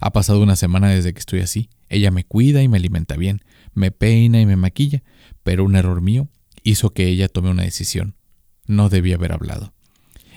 Ha 0.00 0.12
pasado 0.12 0.42
una 0.42 0.56
semana 0.56 0.88
desde 0.88 1.12
que 1.12 1.18
estoy 1.18 1.40
así. 1.40 1.68
Ella 1.88 2.10
me 2.10 2.24
cuida 2.24 2.62
y 2.62 2.68
me 2.68 2.78
alimenta 2.78 3.16
bien, 3.16 3.42
me 3.74 3.90
peina 3.90 4.40
y 4.40 4.46
me 4.46 4.56
maquilla, 4.56 5.02
pero 5.42 5.64
un 5.64 5.76
error 5.76 6.00
mío 6.00 6.28
hizo 6.62 6.90
que 6.90 7.06
ella 7.06 7.28
tome 7.28 7.50
una 7.50 7.64
decisión. 7.64 8.14
No 8.68 8.88
debía 8.88 9.16
haber 9.16 9.32
hablado. 9.32 9.72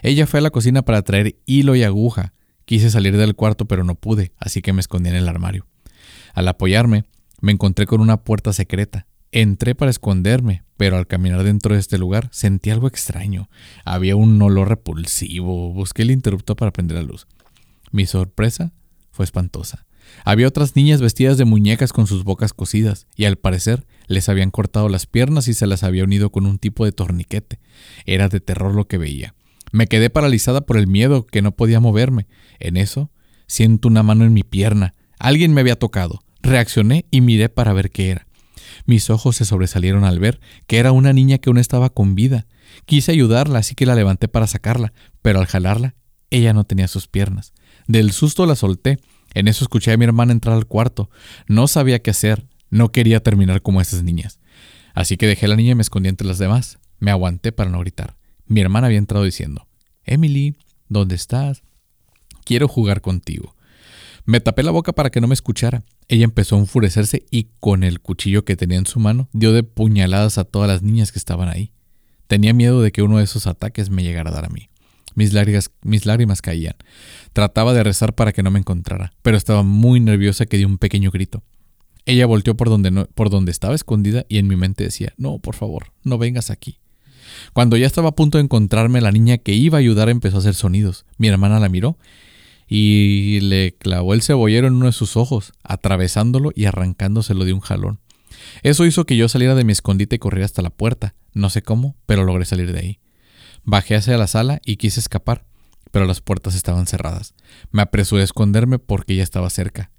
Ella 0.01 0.25
fue 0.25 0.39
a 0.39 0.41
la 0.41 0.49
cocina 0.49 0.81
para 0.81 1.03
traer 1.03 1.35
hilo 1.45 1.75
y 1.75 1.83
aguja. 1.83 2.33
Quise 2.65 2.89
salir 2.89 3.15
del 3.17 3.35
cuarto 3.35 3.65
pero 3.65 3.83
no 3.83 3.93
pude, 3.93 4.31
así 4.39 4.63
que 4.63 4.73
me 4.73 4.81
escondí 4.81 5.09
en 5.09 5.15
el 5.15 5.29
armario. 5.29 5.67
Al 6.33 6.47
apoyarme, 6.47 7.03
me 7.41 7.51
encontré 7.51 7.85
con 7.85 8.01
una 8.01 8.23
puerta 8.23 8.53
secreta. 8.53 9.05
Entré 9.31 9.75
para 9.75 9.91
esconderme, 9.91 10.63
pero 10.77 10.97
al 10.97 11.07
caminar 11.07 11.43
dentro 11.43 11.75
de 11.75 11.79
este 11.79 11.97
lugar 11.97 12.29
sentí 12.31 12.69
algo 12.69 12.87
extraño. 12.87 13.49
Había 13.85 14.15
un 14.15 14.41
olor 14.41 14.69
repulsivo. 14.69 15.73
Busqué 15.73 16.01
el 16.01 16.11
interruptor 16.11 16.55
para 16.55 16.71
prender 16.71 16.97
la 16.97 17.03
luz. 17.03 17.27
Mi 17.91 18.05
sorpresa 18.05 18.73
fue 19.11 19.25
espantosa. 19.25 19.85
Había 20.25 20.47
otras 20.47 20.75
niñas 20.75 21.01
vestidas 21.01 21.37
de 21.37 21.45
muñecas 21.45 21.93
con 21.93 22.07
sus 22.07 22.23
bocas 22.23 22.53
cosidas, 22.53 23.07
y 23.15 23.25
al 23.25 23.37
parecer 23.37 23.85
les 24.11 24.29
habían 24.29 24.51
cortado 24.51 24.89
las 24.89 25.05
piernas 25.05 25.47
y 25.47 25.53
se 25.53 25.67
las 25.67 25.83
había 25.83 26.03
unido 26.03 26.31
con 26.31 26.45
un 26.45 26.59
tipo 26.59 26.85
de 26.85 26.91
torniquete. 26.91 27.59
Era 28.05 28.29
de 28.29 28.39
terror 28.39 28.75
lo 28.75 28.87
que 28.87 28.97
veía. 28.97 29.35
Me 29.71 29.87
quedé 29.87 30.09
paralizada 30.09 30.61
por 30.61 30.77
el 30.77 30.87
miedo 30.87 31.25
que 31.25 31.41
no 31.41 31.51
podía 31.53 31.79
moverme. 31.79 32.27
En 32.59 32.77
eso, 32.77 33.09
siento 33.47 33.87
una 33.87 34.03
mano 34.03 34.25
en 34.25 34.33
mi 34.33 34.43
pierna. 34.43 34.93
Alguien 35.17 35.53
me 35.53 35.61
había 35.61 35.77
tocado. 35.77 36.23
Reaccioné 36.41 37.05
y 37.11 37.21
miré 37.21 37.49
para 37.49 37.73
ver 37.73 37.91
qué 37.91 38.09
era. 38.09 38.27
Mis 38.85 39.09
ojos 39.09 39.35
se 39.35 39.45
sobresalieron 39.45 40.03
al 40.03 40.19
ver 40.19 40.39
que 40.67 40.77
era 40.77 40.91
una 40.91 41.13
niña 41.13 41.37
que 41.37 41.49
aún 41.49 41.57
estaba 41.57 41.89
con 41.89 42.15
vida. 42.15 42.47
Quise 42.85 43.11
ayudarla, 43.11 43.59
así 43.59 43.75
que 43.75 43.85
la 43.85 43.95
levanté 43.95 44.27
para 44.27 44.47
sacarla, 44.47 44.93
pero 45.21 45.39
al 45.39 45.45
jalarla, 45.45 45.95
ella 46.29 46.53
no 46.53 46.63
tenía 46.63 46.87
sus 46.87 47.07
piernas. 47.07 47.53
Del 47.87 48.11
susto 48.11 48.45
la 48.45 48.55
solté. 48.55 48.99
En 49.33 49.47
eso 49.47 49.63
escuché 49.63 49.91
a 49.93 49.97
mi 49.97 50.05
hermana 50.05 50.31
entrar 50.33 50.55
al 50.55 50.65
cuarto. 50.65 51.09
No 51.47 51.67
sabía 51.67 52.01
qué 52.01 52.11
hacer. 52.11 52.47
No 52.71 52.91
quería 52.91 53.21
terminar 53.21 53.61
como 53.61 53.81
esas 53.81 54.01
niñas. 54.01 54.39
Así 54.93 55.17
que 55.17 55.27
dejé 55.27 55.45
a 55.45 55.49
la 55.49 55.55
niña 55.55 55.73
y 55.73 55.75
me 55.75 55.81
escondí 55.81 56.09
entre 56.09 56.27
las 56.27 56.39
demás. 56.39 56.79
Me 56.99 57.11
aguanté 57.11 57.51
para 57.51 57.69
no 57.69 57.79
gritar. 57.79 58.15
Mi 58.47 58.61
hermana 58.61 58.87
había 58.87 58.97
entrado 58.97 59.23
diciendo, 59.23 59.67
Emily, 60.03 60.55
¿dónde 60.89 61.15
estás? 61.15 61.63
Quiero 62.43 62.67
jugar 62.67 63.01
contigo. 63.01 63.55
Me 64.25 64.39
tapé 64.39 64.63
la 64.63 64.71
boca 64.71 64.93
para 64.93 65.09
que 65.09 65.21
no 65.21 65.27
me 65.27 65.33
escuchara. 65.33 65.83
Ella 66.07 66.23
empezó 66.23 66.55
a 66.55 66.59
enfurecerse 66.59 67.25
y 67.31 67.49
con 67.59 67.83
el 67.83 67.99
cuchillo 68.01 68.45
que 68.45 68.55
tenía 68.55 68.77
en 68.77 68.85
su 68.85 68.99
mano 68.99 69.29
dio 69.33 69.51
de 69.51 69.63
puñaladas 69.63 70.37
a 70.37 70.43
todas 70.43 70.69
las 70.69 70.81
niñas 70.81 71.11
que 71.11 71.19
estaban 71.19 71.49
ahí. 71.49 71.71
Tenía 72.27 72.53
miedo 72.53 72.81
de 72.81 72.91
que 72.91 73.01
uno 73.01 73.17
de 73.17 73.25
esos 73.25 73.47
ataques 73.47 73.89
me 73.89 74.03
llegara 74.03 74.29
a 74.29 74.33
dar 74.33 74.45
a 74.45 74.49
mí. 74.49 74.69
Mis 75.15 75.33
lágrimas, 75.33 75.71
mis 75.81 76.05
lágrimas 76.05 76.41
caían. 76.41 76.75
Trataba 77.33 77.73
de 77.73 77.83
rezar 77.83 78.15
para 78.15 78.31
que 78.31 78.43
no 78.43 78.51
me 78.51 78.59
encontrara, 78.59 79.11
pero 79.21 79.35
estaba 79.35 79.63
muy 79.63 79.99
nerviosa 79.99 80.45
que 80.45 80.57
di 80.57 80.65
un 80.65 80.77
pequeño 80.77 81.11
grito. 81.11 81.43
Ella 82.05 82.25
volteó 82.25 82.55
por 82.57 82.69
donde, 82.69 82.91
no- 82.91 83.05
por 83.05 83.29
donde 83.29 83.51
estaba 83.51 83.75
escondida 83.75 84.25
y 84.27 84.37
en 84.37 84.47
mi 84.47 84.55
mente 84.55 84.83
decía, 84.83 85.13
no, 85.17 85.39
por 85.39 85.55
favor, 85.55 85.91
no 86.03 86.17
vengas 86.17 86.49
aquí. 86.49 86.79
Cuando 87.53 87.77
ya 87.77 87.85
estaba 87.87 88.09
a 88.09 88.15
punto 88.15 88.37
de 88.37 88.43
encontrarme, 88.43 89.01
la 89.01 89.11
niña 89.11 89.37
que 89.37 89.53
iba 89.53 89.77
a 89.77 89.79
ayudar 89.79 90.09
empezó 90.09 90.37
a 90.37 90.39
hacer 90.39 90.55
sonidos. 90.55 91.05
Mi 91.17 91.27
hermana 91.27 91.59
la 91.59 91.69
miró 91.69 91.97
y 92.67 93.39
le 93.41 93.73
clavó 93.75 94.13
el 94.13 94.21
cebollero 94.21 94.67
en 94.67 94.73
uno 94.75 94.85
de 94.87 94.91
sus 94.91 95.17
ojos, 95.17 95.53
atravesándolo 95.63 96.51
y 96.55 96.65
arrancándoselo 96.65 97.45
de 97.45 97.53
un 97.53 97.59
jalón. 97.59 97.99
Eso 98.63 98.85
hizo 98.85 99.05
que 99.05 99.17
yo 99.17 99.27
saliera 99.29 99.55
de 99.55 99.63
mi 99.63 99.71
escondite 99.71 100.15
y 100.15 100.19
corriera 100.19 100.45
hasta 100.45 100.61
la 100.61 100.69
puerta. 100.69 101.15
No 101.33 101.49
sé 101.49 101.61
cómo, 101.61 101.95
pero 102.05 102.23
logré 102.23 102.45
salir 102.45 102.71
de 102.73 102.79
ahí. 102.79 102.99
Bajé 103.63 103.95
hacia 103.95 104.17
la 104.17 104.27
sala 104.27 104.59
y 104.65 104.77
quise 104.77 104.99
escapar, 104.99 105.45
pero 105.91 106.05
las 106.05 106.21
puertas 106.21 106.55
estaban 106.55 106.87
cerradas. 106.87 107.33
Me 107.71 107.81
apresuré 107.81 108.21
a 108.21 108.25
esconderme 108.25 108.79
porque 108.79 109.15
ya 109.15 109.23
estaba 109.23 109.49
cerca. 109.49 109.91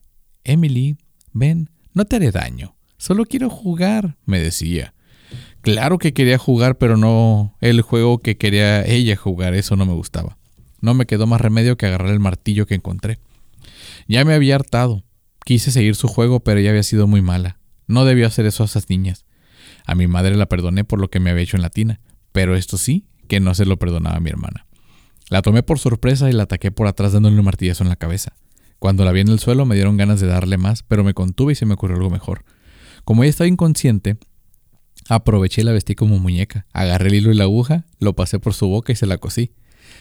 Emily, 0.45 0.97
ven, 1.33 1.71
no 1.95 2.05
te 2.05 2.17
haré 2.17 2.31
daño. 2.31 2.75
Solo 2.97 3.25
quiero 3.25 3.51
jugar, 3.51 4.17
me 4.25 4.41
decía. 4.41 4.95
Claro 5.61 5.99
que 5.99 6.13
quería 6.13 6.39
jugar, 6.39 6.79
pero 6.79 6.97
no 6.97 7.57
el 7.61 7.83
juego 7.83 8.19
que 8.19 8.37
quería 8.37 8.85
ella 8.85 9.17
jugar, 9.17 9.55
eso 9.55 9.77
no 9.77 9.87
me 9.87 9.93
gustaba. 9.93 10.39
No 10.81 10.95
me 10.95 11.07
quedó 11.07 11.27
más 11.27 11.41
remedio 11.41 11.77
que 11.77 11.87
agarrar 11.87 12.11
el 12.11 12.21
martillo 12.21 12.67
que 12.67 12.75
encontré. 12.75 13.19
Ya 14.09 14.25
me 14.25 14.35
había 14.35 14.57
hartado. 14.57 15.05
Quise 15.45 15.71
seguir 15.71 15.95
su 15.95 16.09
juego, 16.09 16.41
pero 16.41 16.61
ella 16.61 16.71
había 16.71 16.83
sido 16.83 17.07
muy 17.07 17.23
mala. 17.23 17.59
No 17.87 18.05
debió 18.05 18.27
hacer 18.27 18.47
eso 18.47 18.63
a 18.63 18.67
esas 18.67 18.89
niñas. 18.89 19.25
A 19.87 19.95
mi 19.95 20.07
madre 20.07 20.37
la 20.37 20.47
perdoné 20.47 20.85
por 20.85 21.01
lo 21.01 21.11
que 21.11 21.21
me 21.21 21.31
había 21.31 21.43
hecho 21.43 21.57
en 21.57 21.63
la 21.63 21.71
tina, 21.71 22.01
pero 22.33 22.57
esto 22.57 22.77
sí 22.77 23.07
que 23.29 23.41
no 23.41 23.55
se 23.55 23.65
lo 23.65 23.79
perdonaba 23.79 24.17
a 24.17 24.21
mi 24.21 24.31
hermana. 24.31 24.67
La 25.29 25.43
tomé 25.43 25.63
por 25.63 25.79
sorpresa 25.79 26.29
y 26.29 26.33
la 26.33 26.45
ataqué 26.45 26.71
por 26.71 26.87
atrás 26.87 27.13
dándole 27.13 27.39
un 27.39 27.45
martillazo 27.45 27.85
en 27.85 27.89
la 27.89 27.97
cabeza. 27.97 28.35
Cuando 28.83 29.05
la 29.05 29.13
vi 29.13 29.21
en 29.21 29.29
el 29.29 29.39
suelo 29.39 29.65
me 29.65 29.77
dieron 29.77 29.97
ganas 29.97 30.19
de 30.19 30.27
darle 30.27 30.59
más, 30.59 30.83
pero 30.83 31.05
me 31.05 31.15
contuve 31.15 31.53
y 31.53 31.55
se 31.55 31.67
me 31.67 31.75
ocurrió 31.75 31.99
algo 31.99 32.11
mejor. 32.11 32.45
Como 33.05 33.23
ella 33.23 33.31
estaba 33.31 33.47
inconsciente, 33.47 34.17
aproveché 35.09 35.61
y 35.61 35.65
la 35.65 35.71
vestí 35.71 35.95
como 35.95 36.19
muñeca. 36.19 36.67
Agarré 36.73 37.11
el 37.11 37.15
hilo 37.15 37.31
y 37.31 37.37
la 37.37 37.45
aguja, 37.45 37.85
lo 38.01 38.17
pasé 38.17 38.41
por 38.41 38.55
su 38.55 38.67
boca 38.67 38.91
y 38.93 38.97
se 38.97 39.07
la 39.07 39.19
cosí. 39.19 39.53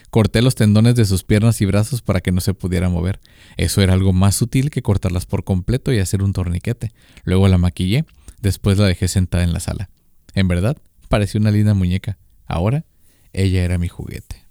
Corté 0.09 0.41
los 0.41 0.55
tendones 0.55 0.95
de 0.95 1.05
sus 1.05 1.23
piernas 1.23 1.61
y 1.61 1.67
brazos 1.67 2.01
para 2.01 2.21
que 2.21 2.31
no 2.31 2.41
se 2.41 2.55
pudiera 2.55 2.89
mover. 2.89 3.19
Eso 3.55 3.83
era 3.83 3.93
algo 3.93 4.13
más 4.13 4.33
sutil 4.33 4.71
que 4.71 4.81
cortarlas 4.81 5.27
por 5.27 5.43
completo 5.43 5.93
y 5.93 5.99
hacer 5.99 6.23
un 6.23 6.33
torniquete. 6.33 6.91
Luego 7.23 7.47
la 7.49 7.59
maquillé, 7.59 8.05
después 8.41 8.79
la 8.79 8.87
dejé 8.87 9.07
sentada 9.07 9.43
en 9.43 9.53
la 9.53 9.59
sala. 9.59 9.91
En 10.33 10.47
verdad, 10.47 10.75
parecía 11.07 11.39
una 11.39 11.51
linda 11.51 11.75
muñeca. 11.75 12.17
Ahora, 12.47 12.83
ella 13.31 13.63
era 13.63 13.77
mi 13.77 13.89
juguete. 13.89 14.47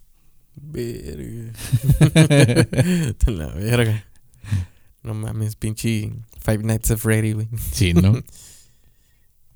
Verga. 0.54 1.52
la 3.26 3.46
verga. 3.48 4.04
No 5.02 5.14
mames, 5.14 5.56
pinche 5.56 6.12
Five 6.44 6.58
Nights 6.62 6.90
at 6.90 6.98
Freddy, 6.98 7.32
güey. 7.32 7.48
Sí, 7.72 7.94
¿no? 7.94 8.12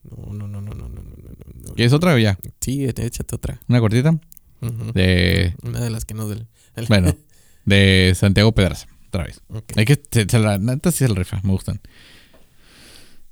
No, 0.05 0.33
no, 0.35 0.47
no, 0.49 0.61
no, 0.61 0.75
no, 0.75 0.89
no, 0.89 1.03
no, 1.03 1.03
no. 1.69 1.75
¿Quieres 1.75 1.93
otra 1.95 2.13
o 2.15 2.19
ya? 2.19 2.39
Sí, 2.61 2.85
échate 2.85 3.35
otra. 3.35 3.59
¿Una 3.69 3.81
cortita? 3.81 4.19
De. 4.93 5.55
Una 5.63 5.81
de 5.81 5.89
las 5.91 6.05
que 6.05 6.13
no 6.15 6.29
del. 6.29 6.47
el- 6.77 6.87
Bueno, 6.87 7.15
de 7.65 8.13
Santiago 8.15 8.53
Pedraza. 8.53 8.87
Otra 9.09 9.25
vez. 9.25 9.41
Ok. 9.49 9.73
Hay 9.77 9.85
que. 9.87 10.01
Se, 10.11 10.27
se 10.29 10.39
la 10.39 10.59
neta 10.59 10.93
sí 10.93 10.99
se 10.99 11.09
la 11.09 11.15
rifa, 11.15 11.41
me 11.43 11.53
gustan. 11.53 11.81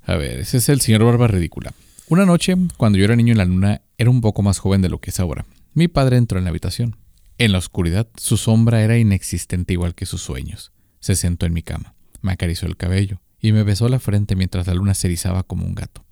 A 0.05 0.15
ver, 0.15 0.39
ese 0.39 0.57
es 0.57 0.67
el 0.69 0.81
señor 0.81 1.03
Barba 1.03 1.27
Ridícula. 1.27 1.73
Una 2.09 2.25
noche, 2.25 2.55
cuando 2.77 2.97
yo 2.97 3.05
era 3.05 3.15
niño 3.15 3.31
en 3.31 3.37
la 3.37 3.45
luna, 3.45 3.81
era 3.97 4.09
un 4.09 4.21
poco 4.21 4.41
más 4.41 4.59
joven 4.59 4.81
de 4.81 4.89
lo 4.89 4.99
que 4.99 5.11
es 5.11 5.19
ahora. 5.19 5.45
Mi 5.73 5.87
padre 5.87 6.17
entró 6.17 6.37
en 6.39 6.43
la 6.43 6.49
habitación. 6.49 6.97
En 7.37 7.51
la 7.51 7.57
oscuridad, 7.59 8.07
su 8.17 8.35
sombra 8.37 8.81
era 8.83 8.97
inexistente 8.97 9.73
igual 9.73 9.95
que 9.95 10.05
sus 10.05 10.21
sueños. 10.21 10.71
Se 11.03 11.17
sentó 11.17 11.45
en 11.45 11.51
mi 11.51 11.63
cama, 11.63 11.95
me 12.21 12.31
acarició 12.31 12.65
el 12.65 12.77
cabello 12.77 13.19
y 13.41 13.51
me 13.51 13.63
besó 13.63 13.89
la 13.89 13.99
frente 13.99 14.37
mientras 14.37 14.67
la 14.67 14.73
luna 14.73 14.93
se 14.93 15.07
erizaba 15.07 15.43
como 15.43 15.65
un 15.65 15.75
gato. 15.75 16.05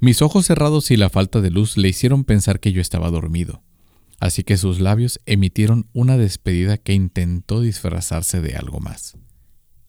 Mis 0.00 0.22
ojos 0.22 0.46
cerrados 0.46 0.90
y 0.90 0.96
la 0.96 1.10
falta 1.10 1.42
de 1.42 1.50
luz 1.50 1.76
le 1.76 1.90
hicieron 1.90 2.24
pensar 2.24 2.60
que 2.60 2.72
yo 2.72 2.80
estaba 2.80 3.10
dormido, 3.10 3.62
así 4.20 4.42
que 4.42 4.56
sus 4.56 4.80
labios 4.80 5.20
emitieron 5.26 5.90
una 5.92 6.16
despedida 6.16 6.78
que 6.78 6.94
intentó 6.94 7.60
disfrazarse 7.60 8.40
de 8.40 8.56
algo 8.56 8.80
más. 8.80 9.18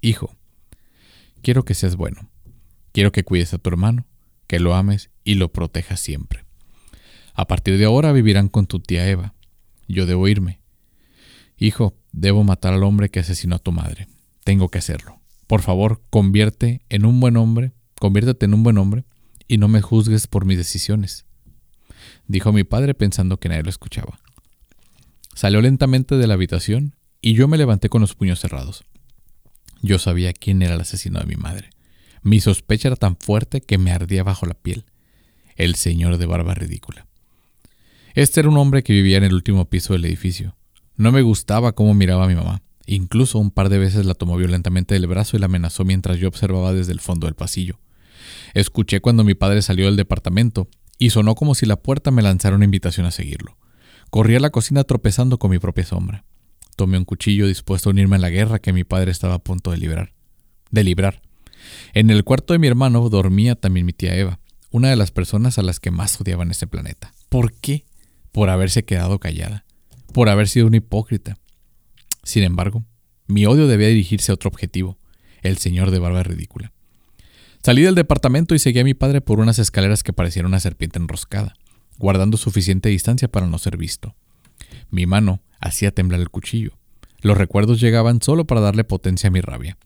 Hijo, 0.01 0.35
quiero 1.41 1.63
que 1.63 1.73
seas 1.73 1.95
bueno. 1.95 2.29
Quiero 2.91 3.13
que 3.13 3.23
cuides 3.23 3.53
a 3.53 3.59
tu 3.59 3.69
hermano, 3.69 4.05
que 4.47 4.59
lo 4.59 4.75
ames 4.75 5.09
y 5.23 5.35
lo 5.35 5.53
protejas 5.53 6.01
siempre. 6.01 6.43
A 7.33 7.47
partir 7.47 7.77
de 7.77 7.85
ahora 7.85 8.11
vivirán 8.11 8.49
con 8.49 8.67
tu 8.67 8.81
tía 8.81 9.07
Eva. 9.07 9.35
Yo 9.87 10.05
debo 10.05 10.27
irme. 10.27 10.59
Hijo, 11.57 11.95
debo 12.11 12.43
matar 12.43 12.73
al 12.73 12.83
hombre 12.83 13.09
que 13.09 13.19
asesinó 13.19 13.55
a 13.55 13.59
tu 13.59 13.71
madre. 13.71 14.07
Tengo 14.43 14.69
que 14.69 14.79
hacerlo. 14.79 15.19
Por 15.47 15.61
favor, 15.61 16.01
convierte 16.09 16.81
en 16.89 17.05
un 17.05 17.19
buen 17.19 17.37
hombre, 17.37 17.71
conviértete 17.99 18.45
en 18.45 18.53
un 18.53 18.63
buen 18.63 18.77
hombre 18.77 19.05
y 19.47 19.57
no 19.57 19.67
me 19.67 19.81
juzgues 19.81 20.27
por 20.27 20.45
mis 20.45 20.57
decisiones. 20.57 21.25
Dijo 22.27 22.51
mi 22.51 22.63
padre 22.63 22.93
pensando 22.93 23.39
que 23.39 23.49
nadie 23.49 23.63
lo 23.63 23.69
escuchaba. 23.69 24.19
Salió 25.33 25.61
lentamente 25.61 26.15
de 26.15 26.27
la 26.27 26.33
habitación 26.33 26.95
y 27.21 27.33
yo 27.33 27.47
me 27.47 27.57
levanté 27.57 27.89
con 27.89 28.01
los 28.01 28.15
puños 28.15 28.39
cerrados. 28.39 28.83
Yo 29.81 29.99
sabía 29.99 30.33
quién 30.33 30.61
era 30.61 30.75
el 30.75 30.81
asesino 30.81 31.19
de 31.19 31.25
mi 31.25 31.35
madre. 31.35 31.69
Mi 32.21 32.39
sospecha 32.39 32.87
era 32.87 32.95
tan 32.95 33.17
fuerte 33.17 33.61
que 33.61 33.77
me 33.77 33.91
ardía 33.91 34.23
bajo 34.23 34.45
la 34.45 34.55
piel. 34.55 34.85
El 35.55 35.75
señor 35.75 36.17
de 36.17 36.25
barba 36.25 36.55
ridícula. 36.55 37.05
Este 38.15 38.39
era 38.39 38.49
un 38.49 38.57
hombre 38.57 38.81
que 38.81 38.93
vivía 38.93 39.17
en 39.17 39.25
el 39.25 39.33
último 39.33 39.69
piso 39.69 39.93
del 39.93 40.05
edificio. 40.05 40.55
No 40.97 41.11
me 41.11 41.21
gustaba 41.21 41.73
cómo 41.73 41.93
miraba 41.93 42.25
a 42.25 42.27
mi 42.27 42.35
mamá. 42.35 42.61
Incluso 42.85 43.39
un 43.39 43.51
par 43.51 43.69
de 43.69 43.79
veces 43.79 44.05
la 44.05 44.13
tomó 44.13 44.37
violentamente 44.37 44.93
del 44.93 45.07
brazo 45.07 45.35
y 45.35 45.39
la 45.39 45.47
amenazó 45.47 45.83
mientras 45.83 46.17
yo 46.19 46.27
observaba 46.27 46.73
desde 46.73 46.93
el 46.93 46.99
fondo 46.99 47.27
del 47.27 47.35
pasillo. 47.35 47.79
Escuché 48.53 49.01
cuando 49.01 49.23
mi 49.23 49.33
padre 49.33 49.61
salió 49.61 49.85
del 49.85 49.97
departamento 49.97 50.69
y 50.97 51.09
sonó 51.09 51.35
como 51.35 51.55
si 51.55 51.65
la 51.65 51.75
puerta 51.75 52.11
me 52.11 52.21
lanzara 52.21 52.55
una 52.55 52.65
invitación 52.65 53.05
a 53.05 53.11
seguirlo. 53.11 53.57
Corrí 54.09 54.35
a 54.35 54.39
la 54.39 54.51
cocina 54.51 54.83
tropezando 54.85 55.37
con 55.37 55.51
mi 55.51 55.59
propia 55.59 55.85
sombra. 55.85 56.23
Tomé 56.77 56.97
un 56.97 57.05
cuchillo 57.05 57.47
dispuesto 57.47 57.89
a 57.89 57.91
unirme 57.91 58.15
a 58.15 58.19
la 58.19 58.29
guerra 58.29 58.59
que 58.59 58.71
mi 58.71 58.83
padre 58.85 59.11
estaba 59.11 59.35
a 59.35 59.39
punto 59.39 59.71
de 59.71 59.77
librar. 59.77 60.13
De 60.71 60.83
librar. 60.83 61.21
En 61.93 62.09
el 62.09 62.23
cuarto 62.23 62.53
de 62.53 62.59
mi 62.59 62.67
hermano 62.67 63.09
dormía 63.09 63.55
también 63.55 63.85
mi 63.85 63.93
tía 63.93 64.15
Eva, 64.15 64.39
una 64.71 64.89
de 64.89 64.95
las 64.95 65.11
personas 65.11 65.57
a 65.57 65.63
las 65.63 65.79
que 65.79 65.91
más 65.91 66.19
odiaba 66.21 66.43
en 66.43 66.51
este 66.51 66.67
planeta. 66.67 67.13
¿Por 67.27 67.53
qué? 67.53 67.85
Por 68.31 68.49
haberse 68.49 68.85
quedado 68.85 69.19
callada, 69.19 69.64
por 70.15 70.29
haber 70.29 70.47
sido 70.47 70.67
una 70.67 70.77
hipócrita. 70.77 71.37
Sin 72.23 72.43
embargo, 72.43 72.85
mi 73.27 73.45
odio 73.45 73.67
debía 73.67 73.89
dirigirse 73.89 74.31
a 74.31 74.35
otro 74.35 74.47
objetivo, 74.47 74.97
el 75.41 75.57
señor 75.57 75.91
de 75.91 75.99
barba 75.99 76.23
ridícula. 76.23 76.71
Salí 77.61 77.81
del 77.81 77.95
departamento 77.95 78.55
y 78.55 78.59
seguí 78.59 78.79
a 78.79 78.85
mi 78.85 78.93
padre 78.93 79.19
por 79.19 79.41
unas 79.41 79.59
escaleras 79.59 80.03
que 80.03 80.13
parecían 80.13 80.45
una 80.45 80.61
serpiente 80.61 80.99
enroscada, 80.99 81.55
guardando 81.97 82.37
suficiente 82.37 82.87
distancia 82.87 83.27
para 83.27 83.47
no 83.47 83.57
ser 83.57 83.75
visto. 83.75 84.15
Mi 84.89 85.05
mano 85.05 85.41
hacía 85.59 85.91
temblar 85.91 86.21
el 86.21 86.29
cuchillo. 86.29 86.77
Los 87.19 87.37
recuerdos 87.37 87.81
llegaban 87.81 88.21
solo 88.21 88.45
para 88.45 88.61
darle 88.61 88.85
potencia 88.85 89.27
a 89.27 89.31
mi 89.31 89.41
rabia. 89.41 89.77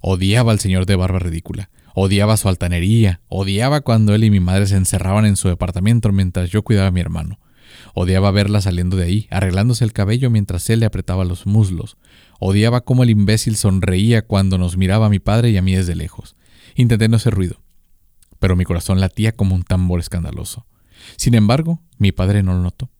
Odiaba 0.00 0.52
al 0.52 0.60
señor 0.60 0.86
de 0.86 0.96
barba 0.96 1.18
ridícula, 1.18 1.68
odiaba 1.94 2.38
su 2.38 2.48
altanería, 2.48 3.20
odiaba 3.28 3.82
cuando 3.82 4.14
él 4.14 4.24
y 4.24 4.30
mi 4.30 4.40
madre 4.40 4.66
se 4.66 4.76
encerraban 4.76 5.26
en 5.26 5.36
su 5.36 5.48
departamento 5.48 6.10
mientras 6.10 6.48
yo 6.48 6.62
cuidaba 6.62 6.86
a 6.86 6.90
mi 6.90 7.02
hermano. 7.02 7.38
Odiaba 7.96 8.32
verla 8.32 8.60
saliendo 8.60 8.96
de 8.96 9.04
ahí, 9.04 9.28
arreglándose 9.30 9.84
el 9.84 9.92
cabello 9.92 10.28
mientras 10.28 10.68
él 10.68 10.80
le 10.80 10.86
apretaba 10.86 11.24
los 11.24 11.46
muslos. 11.46 11.96
Odiaba 12.40 12.80
cómo 12.80 13.04
el 13.04 13.10
imbécil 13.10 13.54
sonreía 13.54 14.26
cuando 14.26 14.58
nos 14.58 14.76
miraba 14.76 15.06
a 15.06 15.10
mi 15.10 15.20
padre 15.20 15.50
y 15.50 15.56
a 15.56 15.62
mí 15.62 15.74
desde 15.74 15.94
lejos. 15.94 16.34
Intenté 16.74 17.08
no 17.08 17.16
hacer 17.16 17.34
ruido, 17.34 17.62
pero 18.40 18.56
mi 18.56 18.64
corazón 18.64 19.00
latía 19.00 19.30
como 19.32 19.54
un 19.54 19.62
tambor 19.62 20.00
escandaloso. 20.00 20.66
Sin 21.16 21.34
embargo, 21.34 21.80
mi 21.98 22.10
padre 22.10 22.42
no 22.42 22.52
lo 22.54 22.62
notó. 22.62 22.90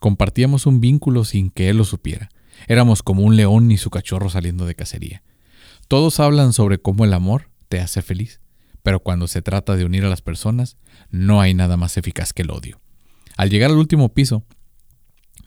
Compartíamos 0.00 0.66
un 0.66 0.80
vínculo 0.80 1.24
sin 1.24 1.50
que 1.50 1.68
él 1.68 1.76
lo 1.76 1.84
supiera. 1.84 2.28
Éramos 2.66 3.04
como 3.04 3.22
un 3.22 3.36
león 3.36 3.70
y 3.70 3.78
su 3.78 3.90
cachorro 3.90 4.30
saliendo 4.30 4.66
de 4.66 4.74
cacería. 4.74 5.22
Todos 5.86 6.18
hablan 6.18 6.52
sobre 6.52 6.78
cómo 6.78 7.04
el 7.04 7.12
amor 7.12 7.50
te 7.68 7.80
hace 7.80 8.02
feliz, 8.02 8.40
pero 8.82 9.00
cuando 9.00 9.28
se 9.28 9.42
trata 9.42 9.76
de 9.76 9.84
unir 9.84 10.04
a 10.04 10.08
las 10.08 10.22
personas, 10.22 10.76
no 11.10 11.40
hay 11.40 11.54
nada 11.54 11.76
más 11.76 11.96
eficaz 11.96 12.32
que 12.32 12.42
el 12.42 12.50
odio. 12.50 12.81
Al 13.36 13.50
llegar 13.50 13.70
al 13.70 13.78
último 13.78 14.12
piso, 14.12 14.44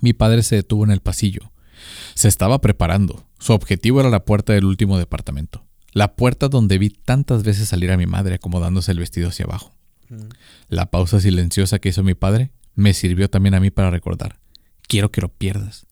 mi 0.02 0.14
padre 0.14 0.44
se 0.44 0.56
detuvo 0.56 0.84
en 0.84 0.92
el 0.92 1.02
pasillo. 1.02 1.52
Se 2.14 2.28
estaba 2.28 2.62
preparando. 2.62 3.28
Su 3.40 3.54
objetivo 3.54 4.00
era 4.00 4.10
la 4.10 4.26
puerta 4.26 4.54
del 4.54 4.66
último 4.66 4.98
departamento. 4.98 5.66
La 5.92 6.16
puerta 6.16 6.50
donde 6.50 6.78
vi 6.78 6.90
tantas 6.90 7.44
veces 7.44 7.70
salir 7.70 7.92
a 7.92 7.98
mi 7.98 8.06
madre 8.06 8.36
acomodándose 8.36 8.92
el 8.92 9.00
vestido 9.00 9.30
hacia 9.30 9.46
abajo. 9.46 9.76
La 10.68 10.92
pausa 10.92 11.20
silenciosa 11.20 11.80
que 11.80 11.90
hizo 11.90 12.04
mi 12.04 12.14
padre 12.14 12.52
me 12.76 12.94
sirvió 12.94 13.30
también 13.30 13.56
a 13.56 13.60
mí 13.60 13.72
para 13.72 13.90
recordar. 13.90 14.40
Quiero 14.88 15.12
que 15.12 15.22
lo 15.22 15.30
pierdas. 15.30 15.88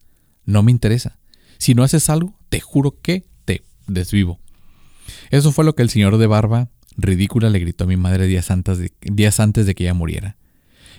No 0.45 0.61
me 0.61 0.71
interesa. 0.71 1.19
Si 1.57 1.73
no 1.73 1.83
haces 1.83 2.09
algo, 2.09 2.37
te 2.49 2.59
juro 2.59 2.99
que 3.01 3.25
te 3.45 3.63
desvivo. 3.87 4.39
Eso 5.31 5.51
fue 5.51 5.65
lo 5.65 5.75
que 5.75 5.83
el 5.83 5.89
señor 5.89 6.17
de 6.17 6.27
barba 6.27 6.69
ridícula 6.97 7.49
le 7.49 7.59
gritó 7.59 7.85
a 7.85 7.87
mi 7.87 7.97
madre 7.97 8.27
días 8.27 8.51
antes 8.51 8.77
de, 8.77 8.91
días 9.01 9.39
antes 9.39 9.65
de 9.65 9.73
que 9.73 9.83
ella 9.83 9.93
muriera. 9.93 10.37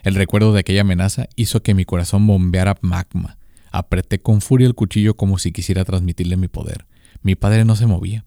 El 0.05 0.17
recuerdo 0.17 0.53
de 0.53 0.61
aquella 0.61 0.83
amenaza 0.83 1.29
hizo 1.35 1.63
que 1.63 1.73
mi 1.73 1.87
corazón 1.87 2.27
bombeara 2.27 2.77
magma. 2.83 3.39
Apreté 3.73 4.21
con 4.21 4.43
furia 4.43 4.67
el 4.67 4.75
cuchillo 4.75 5.17
como 5.17 5.39
si 5.39 5.51
quisiera 5.51 5.83
transmitirle 5.83 6.37
mi 6.37 6.47
poder. 6.47 6.87
Mi 7.23 7.37
padre 7.37 7.65
no 7.65 7.75
se 7.75 7.87
movía. 7.87 8.27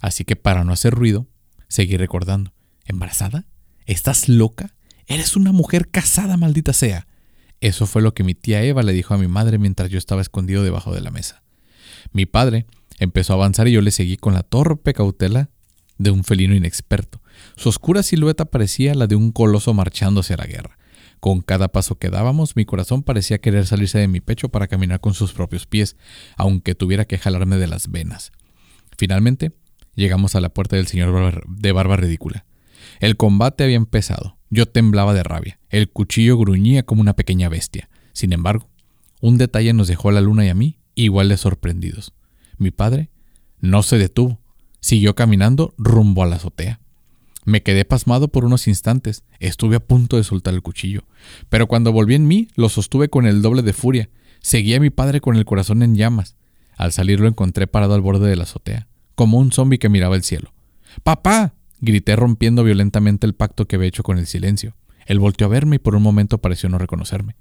Así 0.00 0.24
que 0.24 0.34
para 0.34 0.64
no 0.64 0.72
hacer 0.72 0.94
ruido, 0.94 1.28
seguí 1.68 1.98
recordando. 1.98 2.54
¿Embarazada? 2.86 3.44
¿Estás 3.84 4.30
loca? 4.30 4.74
Eres 5.06 5.36
una 5.36 5.52
mujer 5.52 5.90
casada, 5.90 6.38
maldita 6.38 6.72
sea. 6.72 7.06
Eso 7.60 7.86
fue 7.86 8.00
lo 8.00 8.14
que 8.14 8.24
mi 8.24 8.34
tía 8.34 8.62
Eva 8.62 8.82
le 8.82 8.94
dijo 8.94 9.12
a 9.12 9.18
mi 9.18 9.28
madre 9.28 9.58
mientras 9.58 9.90
yo 9.90 9.98
estaba 9.98 10.22
escondido 10.22 10.64
debajo 10.64 10.94
de 10.94 11.02
la 11.02 11.10
mesa. 11.10 11.42
Mi 12.12 12.24
padre 12.24 12.66
empezó 12.98 13.34
a 13.34 13.36
avanzar 13.36 13.68
y 13.68 13.72
yo 13.72 13.82
le 13.82 13.90
seguí 13.90 14.16
con 14.16 14.32
la 14.32 14.42
torpe 14.42 14.94
cautela 14.94 15.50
de 15.98 16.10
un 16.10 16.24
felino 16.24 16.54
inexperto. 16.54 17.20
Su 17.56 17.68
oscura 17.68 18.02
silueta 18.02 18.46
parecía 18.46 18.94
la 18.94 19.06
de 19.06 19.16
un 19.16 19.32
coloso 19.32 19.74
marchando 19.74 20.20
hacia 20.20 20.38
la 20.38 20.46
guerra. 20.46 20.78
Con 21.24 21.40
cada 21.40 21.68
paso 21.68 21.94
que 21.94 22.10
dábamos, 22.10 22.54
mi 22.54 22.66
corazón 22.66 23.02
parecía 23.02 23.38
querer 23.38 23.66
salirse 23.66 23.98
de 23.98 24.08
mi 24.08 24.20
pecho 24.20 24.50
para 24.50 24.68
caminar 24.68 25.00
con 25.00 25.14
sus 25.14 25.32
propios 25.32 25.64
pies, 25.66 25.96
aunque 26.36 26.74
tuviera 26.74 27.06
que 27.06 27.16
jalarme 27.16 27.56
de 27.56 27.66
las 27.66 27.90
venas. 27.90 28.30
Finalmente, 28.98 29.52
llegamos 29.94 30.34
a 30.34 30.42
la 30.42 30.50
puerta 30.50 30.76
del 30.76 30.86
señor 30.86 31.42
de 31.48 31.72
barba 31.72 31.96
ridícula. 31.96 32.44
El 33.00 33.16
combate 33.16 33.64
había 33.64 33.76
empezado. 33.76 34.36
Yo 34.50 34.66
temblaba 34.66 35.14
de 35.14 35.22
rabia. 35.22 35.58
El 35.70 35.88
cuchillo 35.88 36.36
gruñía 36.36 36.82
como 36.82 37.00
una 37.00 37.16
pequeña 37.16 37.48
bestia. 37.48 37.88
Sin 38.12 38.34
embargo, 38.34 38.68
un 39.22 39.38
detalle 39.38 39.72
nos 39.72 39.88
dejó 39.88 40.10
a 40.10 40.12
la 40.12 40.20
luna 40.20 40.44
y 40.44 40.50
a 40.50 40.54
mí 40.54 40.76
igual 40.94 41.30
de 41.30 41.38
sorprendidos. 41.38 42.12
Mi 42.58 42.70
padre 42.70 43.08
no 43.60 43.82
se 43.82 43.96
detuvo. 43.96 44.42
Siguió 44.80 45.14
caminando 45.14 45.74
rumbo 45.78 46.22
a 46.22 46.26
la 46.26 46.36
azotea. 46.36 46.80
Me 47.44 47.62
quedé 47.62 47.84
pasmado 47.84 48.28
por 48.28 48.44
unos 48.44 48.68
instantes. 48.68 49.24
Estuve 49.38 49.76
a 49.76 49.80
punto 49.80 50.16
de 50.16 50.24
soltar 50.24 50.54
el 50.54 50.62
cuchillo. 50.62 51.04
Pero 51.48 51.66
cuando 51.66 51.92
volví 51.92 52.14
en 52.14 52.26
mí, 52.26 52.48
lo 52.56 52.68
sostuve 52.68 53.08
con 53.08 53.26
el 53.26 53.42
doble 53.42 53.62
de 53.62 53.72
furia. 53.72 54.10
Seguí 54.40 54.74
a 54.74 54.80
mi 54.80 54.90
padre 54.90 55.20
con 55.20 55.36
el 55.36 55.44
corazón 55.44 55.82
en 55.82 55.96
llamas. 55.96 56.36
Al 56.76 56.92
salir 56.92 57.20
lo 57.20 57.28
encontré 57.28 57.66
parado 57.66 57.94
al 57.94 58.00
borde 58.00 58.28
de 58.28 58.36
la 58.36 58.44
azotea, 58.44 58.88
como 59.14 59.38
un 59.38 59.52
zombi 59.52 59.78
que 59.78 59.88
miraba 59.88 60.16
el 60.16 60.24
cielo. 60.24 60.52
¡Papá! 61.02 61.54
grité 61.80 62.16
rompiendo 62.16 62.64
violentamente 62.64 63.26
el 63.26 63.34
pacto 63.34 63.66
que 63.66 63.76
había 63.76 63.88
hecho 63.88 64.02
con 64.02 64.18
el 64.18 64.26
silencio. 64.26 64.74
Él 65.06 65.18
volteó 65.18 65.46
a 65.46 65.50
verme 65.50 65.76
y 65.76 65.78
por 65.78 65.94
un 65.94 66.02
momento 66.02 66.38
pareció 66.38 66.68
no 66.68 66.78
reconocerme. 66.78 67.36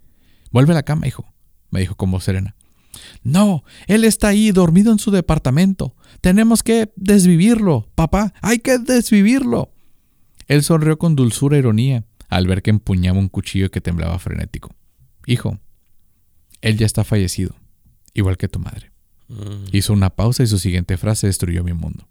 Vuelve 0.52 0.74
a 0.74 0.76
la 0.76 0.84
cama, 0.84 1.08
hijo, 1.08 1.26
me 1.72 1.80
dijo 1.80 1.96
con 1.96 2.12
voz 2.12 2.26
serena. 2.26 2.56
No, 3.24 3.64
él 3.88 4.04
está 4.04 4.28
ahí 4.28 4.52
dormido 4.52 4.92
en 4.92 5.00
su 5.00 5.12
departamento. 5.12 5.96
Tenemos 6.22 6.62
que 6.62 6.92
desvivirlo, 6.96 7.90
papá, 7.96 8.34
hay 8.42 8.60
que 8.60 8.78
desvivirlo. 8.78 9.73
Él 10.48 10.64
sonrió 10.64 10.98
con 10.98 11.16
dulzura 11.16 11.56
e 11.56 11.60
ironía 11.60 12.06
al 12.30 12.48
ver 12.48 12.62
que 12.62 12.72
empuñaba 12.72 13.20
un 13.20 13.30
cuchillo 13.30 13.70
que 13.72 13.82
temblaba 13.82 14.18
frenético. 14.20 14.76
Hijo, 15.26 15.60
él 16.62 16.78
ya 16.78 16.86
está 16.86 17.04
fallecido, 17.04 17.56
igual 18.14 18.38
que 18.38 18.48
tu 18.48 18.60
madre. 18.60 18.92
Mm. 19.28 19.66
Hizo 19.72 19.94
una 19.94 20.10
pausa 20.10 20.44
y 20.44 20.48
su 20.48 20.60
siguiente 20.60 20.98
frase 20.98 21.28
destruyó 21.28 21.64
mi 21.64 21.74
mundo. 21.74 22.08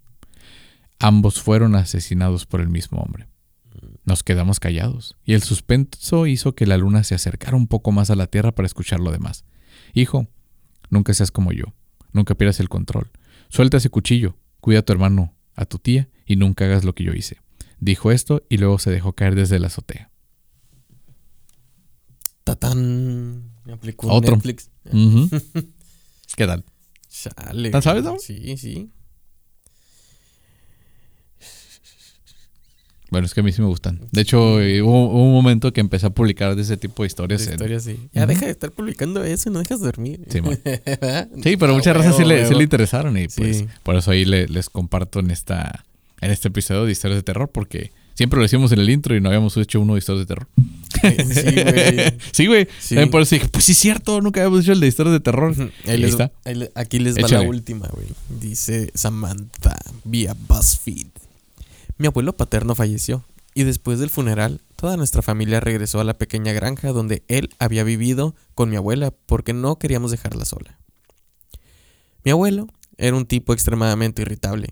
Ambos 0.98 1.42
fueron 1.42 1.74
asesinados 1.74 2.46
por 2.46 2.60
el 2.60 2.68
mismo 2.68 3.00
hombre. 3.00 3.28
Nos 4.04 4.22
quedamos 4.22 4.60
callados, 4.60 5.16
y 5.24 5.34
el 5.34 5.42
suspenso 5.42 6.26
hizo 6.26 6.54
que 6.54 6.66
la 6.66 6.76
luna 6.76 7.04
se 7.04 7.14
acercara 7.14 7.56
un 7.56 7.66
poco 7.66 7.92
más 7.92 8.10
a 8.10 8.16
la 8.16 8.26
tierra 8.26 8.52
para 8.52 8.66
escuchar 8.66 9.00
lo 9.00 9.10
demás. 9.10 9.44
Hijo, 9.94 10.28
nunca 10.90 11.14
seas 11.14 11.30
como 11.30 11.52
yo, 11.52 11.66
nunca 12.12 12.34
pierdas 12.34 12.60
el 12.60 12.68
control. 12.68 13.10
Suelta 13.48 13.78
ese 13.78 13.90
cuchillo, 13.90 14.36
cuida 14.60 14.80
a 14.80 14.82
tu 14.82 14.92
hermano, 14.92 15.34
a 15.54 15.64
tu 15.64 15.78
tía, 15.78 16.08
y 16.26 16.36
nunca 16.36 16.64
hagas 16.64 16.84
lo 16.84 16.94
que 16.94 17.04
yo 17.04 17.12
hice. 17.12 17.38
Dijo 17.84 18.12
esto 18.12 18.44
y 18.48 18.58
luego 18.58 18.78
se 18.78 18.92
dejó 18.92 19.12
caer 19.12 19.34
desde 19.34 19.58
la 19.58 19.66
azotea. 19.66 20.08
Tatán. 22.44 23.50
Me 23.64 23.72
aplicó 23.72 24.06
Otro. 24.06 24.36
Netflix. 24.36 24.70
¿Qué 26.36 26.46
tal? 26.46 26.64
Chale. 27.08 27.70
¿Tan 27.70 27.82
sabes, 27.82 28.04
no? 28.04 28.20
Sí, 28.20 28.56
sí. 28.56 28.88
Bueno, 33.10 33.26
es 33.26 33.34
que 33.34 33.40
a 33.40 33.42
mí 33.42 33.50
sí 33.50 33.60
me 33.60 33.66
gustan. 33.66 34.00
De 34.12 34.20
hecho, 34.22 34.60
eh, 34.62 34.80
hubo, 34.80 35.10
hubo 35.10 35.24
un 35.26 35.32
momento 35.32 35.72
que 35.72 35.80
empecé 35.80 36.06
a 36.06 36.10
publicar 36.10 36.54
de 36.54 36.62
ese 36.62 36.76
tipo 36.76 37.02
de 37.02 37.08
historias. 37.08 37.40
De 37.40 37.46
en- 37.48 37.52
historia, 37.54 37.80
sí. 37.80 38.08
Ya 38.12 38.26
deja 38.26 38.46
de 38.46 38.52
estar 38.52 38.70
publicando 38.70 39.22
eso 39.24 39.50
y 39.50 39.52
no 39.52 39.58
dejas 39.58 39.80
dormir. 39.80 40.24
Sí. 40.30 40.38
Sí, 41.42 41.56
pero 41.56 41.72
Ah, 41.72 41.74
muchas 41.74 41.96
razas 41.96 42.16
sí 42.16 42.24
le, 42.24 42.36
sí 42.38 42.42
huevo. 42.44 42.58
le 42.58 42.62
interesaron 42.64 43.18
y 43.18 43.26
pues 43.28 43.58
Sí. 43.58 43.66
por 43.82 43.96
eso 43.96 44.12
ahí 44.12 44.24
le- 44.24 44.46
les 44.46 44.70
comparto 44.70 45.18
en 45.18 45.30
esta 45.32 45.84
en 46.22 46.30
este 46.30 46.48
episodio 46.48 46.86
de 46.86 46.92
historias 46.92 47.18
de 47.18 47.22
terror 47.22 47.50
porque 47.52 47.92
siempre 48.14 48.38
lo 48.38 48.42
decíamos 48.44 48.72
en 48.72 48.78
el 48.80 48.88
intro 48.88 49.14
y 49.14 49.20
no 49.20 49.28
habíamos 49.28 49.56
hecho 49.58 49.80
uno 49.80 49.92
de 49.94 49.98
historias 49.98 50.26
de 50.26 50.34
terror. 50.34 50.48
Sí, 51.02 51.52
güey. 51.52 52.18
sí, 52.32 52.46
güey. 52.46 52.68
Sí. 52.78 52.94
También 52.94 53.10
Por 53.10 53.22
eso 53.22 53.34
dije, 53.34 53.48
pues 53.48 53.64
sí 53.64 53.72
es 53.72 53.78
cierto, 53.78 54.20
nunca 54.20 54.40
habíamos 54.40 54.60
hecho 54.62 54.72
el 54.72 54.80
de 54.80 54.86
historias 54.86 55.12
de 55.12 55.20
terror. 55.20 55.54
Ahí 55.86 55.98
les- 55.98 56.10
está. 56.12 56.32
ahí 56.44 56.68
aquí 56.74 56.98
les 56.98 57.16
va 57.16 57.20
Échale. 57.22 57.44
la 57.44 57.48
última, 57.50 57.88
güey. 57.88 58.06
Dice 58.40 58.90
Samantha 58.94 59.76
vía 60.04 60.34
BuzzFeed. 60.48 61.08
Mi 61.98 62.06
abuelo 62.06 62.34
paterno 62.36 62.74
falleció 62.74 63.24
y 63.54 63.64
después 63.64 63.98
del 63.98 64.08
funeral 64.10 64.60
toda 64.76 64.96
nuestra 64.96 65.22
familia 65.22 65.60
regresó 65.60 66.00
a 66.00 66.04
la 66.04 66.14
pequeña 66.14 66.52
granja 66.52 66.90
donde 66.92 67.22
él 67.28 67.50
había 67.58 67.84
vivido 67.84 68.34
con 68.54 68.70
mi 68.70 68.76
abuela 68.76 69.12
porque 69.26 69.52
no 69.52 69.78
queríamos 69.78 70.10
dejarla 70.10 70.44
sola. 70.44 70.78
Mi 72.24 72.30
abuelo 72.30 72.68
era 72.96 73.16
un 73.16 73.26
tipo 73.26 73.52
extremadamente 73.52 74.22
irritable 74.22 74.68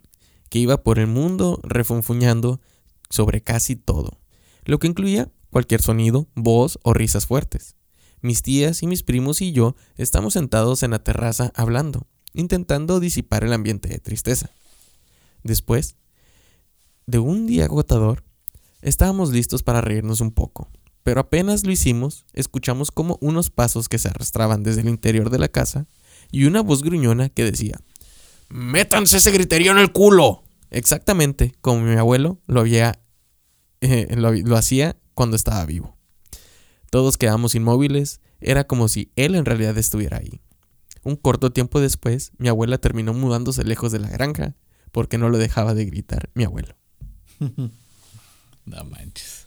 que 0.51 0.59
iba 0.59 0.83
por 0.83 0.99
el 0.99 1.07
mundo 1.07 1.59
refunfuñando 1.63 2.61
sobre 3.09 3.41
casi 3.41 3.77
todo, 3.77 4.21
lo 4.65 4.79
que 4.79 4.89
incluía 4.89 5.31
cualquier 5.49 5.81
sonido, 5.81 6.29
voz 6.35 6.79
o 6.83 6.93
risas 6.93 7.27
fuertes. 7.27 7.77
Mis 8.21 8.43
tías 8.43 8.83
y 8.83 8.87
mis 8.87 9.03
primos 9.03 9.41
y 9.41 9.53
yo 9.53 9.75
estamos 9.97 10.35
sentados 10.35 10.83
en 10.83 10.91
la 10.91 11.03
terraza 11.03 11.53
hablando, 11.55 12.07
intentando 12.35 13.01
disipar 13.01 13.45
el 13.45 13.53
ambiente 13.53 13.89
de 13.89 13.99
tristeza. 13.99 14.51
Después 15.43 15.97
de 17.07 17.19
un 17.19 17.47
día 17.47 17.65
agotador, 17.65 18.25
estábamos 18.83 19.31
listos 19.31 19.63
para 19.63 19.81
reírnos 19.81 20.21
un 20.21 20.33
poco, 20.33 20.69
pero 21.03 21.21
apenas 21.21 21.65
lo 21.65 21.73
hicimos, 21.73 22.27
escuchamos 22.35 22.91
como 22.91 23.19
unos 23.21 23.51
pasos 23.51 23.89
que 23.89 23.99
se 23.99 24.09
arrastraban 24.09 24.63
desde 24.63 24.83
el 24.83 24.89
interior 24.89 25.31
de 25.31 25.39
la 25.39 25.49
casa 25.49 25.87
y 26.31 26.45
una 26.45 26.61
voz 26.61 26.83
gruñona 26.83 27.29
que 27.31 27.45
decía, 27.45 27.81
¡Métanse 28.51 29.17
ese 29.19 29.31
griterío 29.31 29.73
en 29.73 29.79
el 29.79 29.93
culo! 29.93 30.43
Exactamente 30.71 31.55
como 31.61 31.83
mi 31.83 31.97
abuelo 31.97 32.41
lo 32.47 32.61
había 32.61 33.01
eh, 33.81 34.15
lo, 34.17 34.33
lo 34.33 34.57
hacía 34.57 34.97
cuando 35.15 35.37
estaba 35.37 35.65
vivo. 35.65 35.97
Todos 36.91 37.17
quedamos 37.17 37.55
inmóviles, 37.55 38.21
era 38.41 38.65
como 38.65 38.89
si 38.89 39.11
él 39.17 39.35
en 39.35 39.45
realidad 39.45 39.77
estuviera 39.79 40.19
ahí. 40.19 40.41
Un 41.03 41.17
corto 41.17 41.51
tiempo 41.53 41.81
después, 41.81 42.33
mi 42.39 42.49
abuela 42.49 42.79
terminó 42.79 43.15
mudándose 43.15 43.65
lejos 43.65 43.91
de 43.93 44.01
la 44.01 44.11
granja 44.11 44.55
porque 44.93 45.19
no 45.19 45.29
lo 45.29 45.39
dejaba 45.39 45.75
de 45.75 45.87
gritar 45.87 46.31
mi 46.35 46.45
abuelo. 46.45 46.75
No 48.67 48.85
manches. 48.85 49.47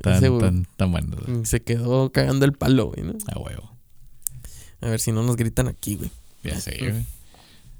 Tan, 0.00 0.14
Ese 0.14 0.30
tan, 0.40 0.66
tan 0.76 0.90
bueno. 0.90 1.44
Se 1.44 1.62
quedó 1.62 2.10
cagando 2.10 2.46
el 2.46 2.52
palo, 2.52 2.86
güey, 2.86 3.02
¿no? 3.02 3.12
A 3.28 3.38
huevo. 3.38 3.76
A 4.80 4.88
ver 4.88 4.98
si 4.98 5.12
no 5.12 5.22
nos 5.22 5.36
gritan 5.36 5.68
aquí, 5.68 5.94
güey. 5.96 6.10
Ya 6.42 6.58
sé, 6.58 6.78
güey. 6.78 7.06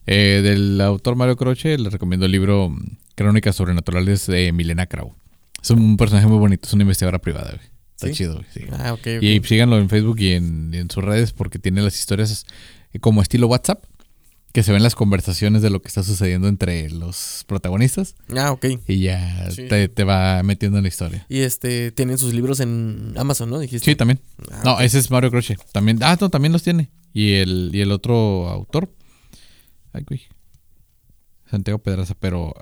Eh, 0.07 0.41
del 0.43 0.81
autor 0.81 1.17
Mario 1.17 1.37
Croce, 1.37 1.79
les 1.79 1.93
recomiendo 1.93 2.27
el 2.27 2.33
libro 2.33 2.69
mm, 2.71 2.97
Crónicas 3.15 3.57
Sobrenaturales 3.57 4.27
de 4.27 4.53
Milena 4.53 4.87
Krau. 4.87 5.15
Es 5.63 5.71
un 5.71 5.97
personaje 5.97 6.27
muy 6.27 6.39
bonito, 6.39 6.67
es 6.67 6.73
una 6.75 6.83
investigadora 6.83 7.19
privada, 7.21 7.53
güey. 7.57 7.67
Está 7.95 8.09
¿Sí? 8.09 8.13
chido, 8.15 8.35
güey. 8.35 8.47
sí. 8.53 8.61
Ah, 8.73 8.93
ok, 8.93 9.01
ok. 9.19 9.23
Y 9.23 9.41
síganlo 9.45 9.79
en 9.79 9.89
Facebook 9.89 10.19
y 10.21 10.33
en, 10.33 10.89
sus 10.91 11.03
redes 11.03 11.33
porque 11.33 11.59
tiene 11.59 11.81
las 11.81 11.99
historias 11.99 12.45
eh, 12.93 12.99
como 12.99 13.23
estilo 13.23 13.47
WhatsApp, 13.47 13.83
que 14.53 14.63
se 14.63 14.73
ven 14.73 14.83
las 14.83 14.95
conversaciones 14.95 15.63
de 15.63 15.71
lo 15.71 15.81
que 15.81 15.89
está 15.89 16.03
sucediendo 16.03 16.47
entre 16.49 16.89
los 16.91 17.45
protagonistas 17.49 18.15
Ah, 18.37 18.53
ok. 18.53 18.67
y 18.87 19.01
ya 19.01 19.51
Sí. 19.51 19.67
te, 19.69 19.89
te 19.89 20.05
va 20.05 20.43
metiendo 20.43 20.79
en 20.79 20.85
la 20.85 20.89
historia. 20.89 21.25
Y 21.29 21.39
este, 21.41 21.93
tienen 21.93 22.19
sus 22.19 22.35
libros 22.35 22.61
en 22.61 23.15
Amazon, 23.17 23.49
¿no? 23.51 23.59
Dijiste. 23.59 23.85
Sí, 23.91 23.97
también. 23.97 24.21
Ah, 24.53 24.61
No, 24.65 24.81
ese 24.81 24.99
es 24.99 25.11
Mario 25.11 25.31
Croce. 25.31 25.57
También, 25.73 25.99
ah, 26.03 26.17
no, 26.21 26.29
también 26.31 26.53
los 26.53 26.63
tiene. 26.63 26.91
Y 27.13 27.35
el, 27.35 27.71
y 27.73 27.81
el 27.81 27.91
otro 27.91 28.49
autor. 28.51 28.91
Ay, 29.95 30.05
güey. 30.07 30.23
Santiago 31.51 31.79
Pedraza, 31.79 32.15
pero. 32.19 32.53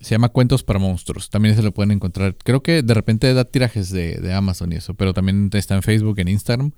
Se 0.00 0.10
llama 0.10 0.28
Cuentos 0.30 0.64
para 0.64 0.80
Monstruos. 0.80 1.30
También 1.30 1.54
se 1.54 1.62
lo 1.62 1.72
pueden 1.72 1.92
encontrar. 1.92 2.36
Creo 2.36 2.62
que 2.62 2.82
de 2.82 2.92
repente 2.92 3.32
da 3.32 3.44
tirajes 3.44 3.90
de, 3.90 4.16
de 4.16 4.34
Amazon 4.34 4.72
y 4.72 4.76
eso. 4.76 4.94
Pero 4.94 5.14
también 5.14 5.48
está 5.52 5.76
en 5.76 5.82
Facebook, 5.82 6.18
en 6.18 6.28
Instagram. 6.28 6.72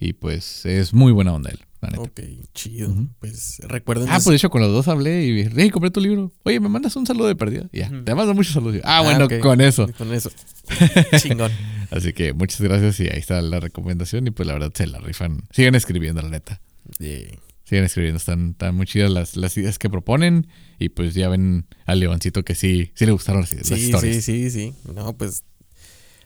Y 0.00 0.14
pues 0.14 0.64
es 0.64 0.94
muy 0.94 1.12
buena 1.12 1.34
onda 1.34 1.50
él, 1.50 1.60
la 1.82 1.90
neta. 1.90 2.02
Ok, 2.02 2.20
chido. 2.54 2.94
Pues 3.18 3.60
recuerden. 3.64 4.08
Ah, 4.08 4.14
pues 4.14 4.26
de 4.26 4.36
hecho 4.36 4.48
con 4.50 4.62
los 4.62 4.70
dos 4.72 4.88
hablé 4.88 5.24
y 5.26 5.48
hey, 5.56 5.70
compré 5.70 5.90
tu 5.90 6.00
libro. 6.00 6.32
Oye, 6.44 6.58
me 6.60 6.68
mandas 6.68 6.96
un 6.96 7.06
saludo 7.06 7.26
de 7.26 7.36
perdida. 7.36 7.68
Ya, 7.72 7.88
Ujú. 7.88 8.04
te 8.04 8.14
mando 8.14 8.32
muchos 8.34 8.54
saludos. 8.54 8.80
Ah, 8.84 9.02
bueno, 9.02 9.26
ok. 9.26 9.38
con 9.40 9.60
eso. 9.60 9.88
Con 9.98 10.12
eso. 10.14 10.30
Chingón. 11.18 11.52
Así 11.90 12.12
que 12.12 12.32
muchas 12.32 12.60
gracias 12.60 12.98
y 13.00 13.04
ahí 13.08 13.18
está 13.18 13.42
la 13.42 13.60
recomendación 13.60 14.26
y 14.26 14.30
pues 14.30 14.46
la 14.46 14.54
verdad 14.54 14.72
se 14.74 14.86
la 14.86 14.98
rifan. 14.98 15.42
Sigan 15.50 15.74
escribiendo, 15.74 16.22
la 16.22 16.30
neta. 16.30 16.60
Yeah. 16.98 17.38
Sigan 17.64 17.84
escribiendo, 17.84 18.16
están, 18.18 18.50
están 18.50 18.74
muy 18.74 18.86
chidas 18.86 19.10
las, 19.10 19.36
las 19.36 19.56
ideas 19.56 19.78
que 19.78 19.88
proponen 19.88 20.46
y 20.78 20.88
pues 20.90 21.14
ya 21.14 21.28
ven 21.28 21.66
al 21.86 22.00
leoncito 22.00 22.44
que 22.44 22.54
sí, 22.54 22.90
sí 22.94 23.06
le 23.06 23.12
gustaron 23.12 23.42
las, 23.42 23.52
las 23.54 23.66
Sí, 23.66 23.74
historias. 23.86 24.16
sí, 24.24 24.50
sí, 24.50 24.50
sí. 24.50 24.74
No, 24.94 25.16
pues 25.16 25.44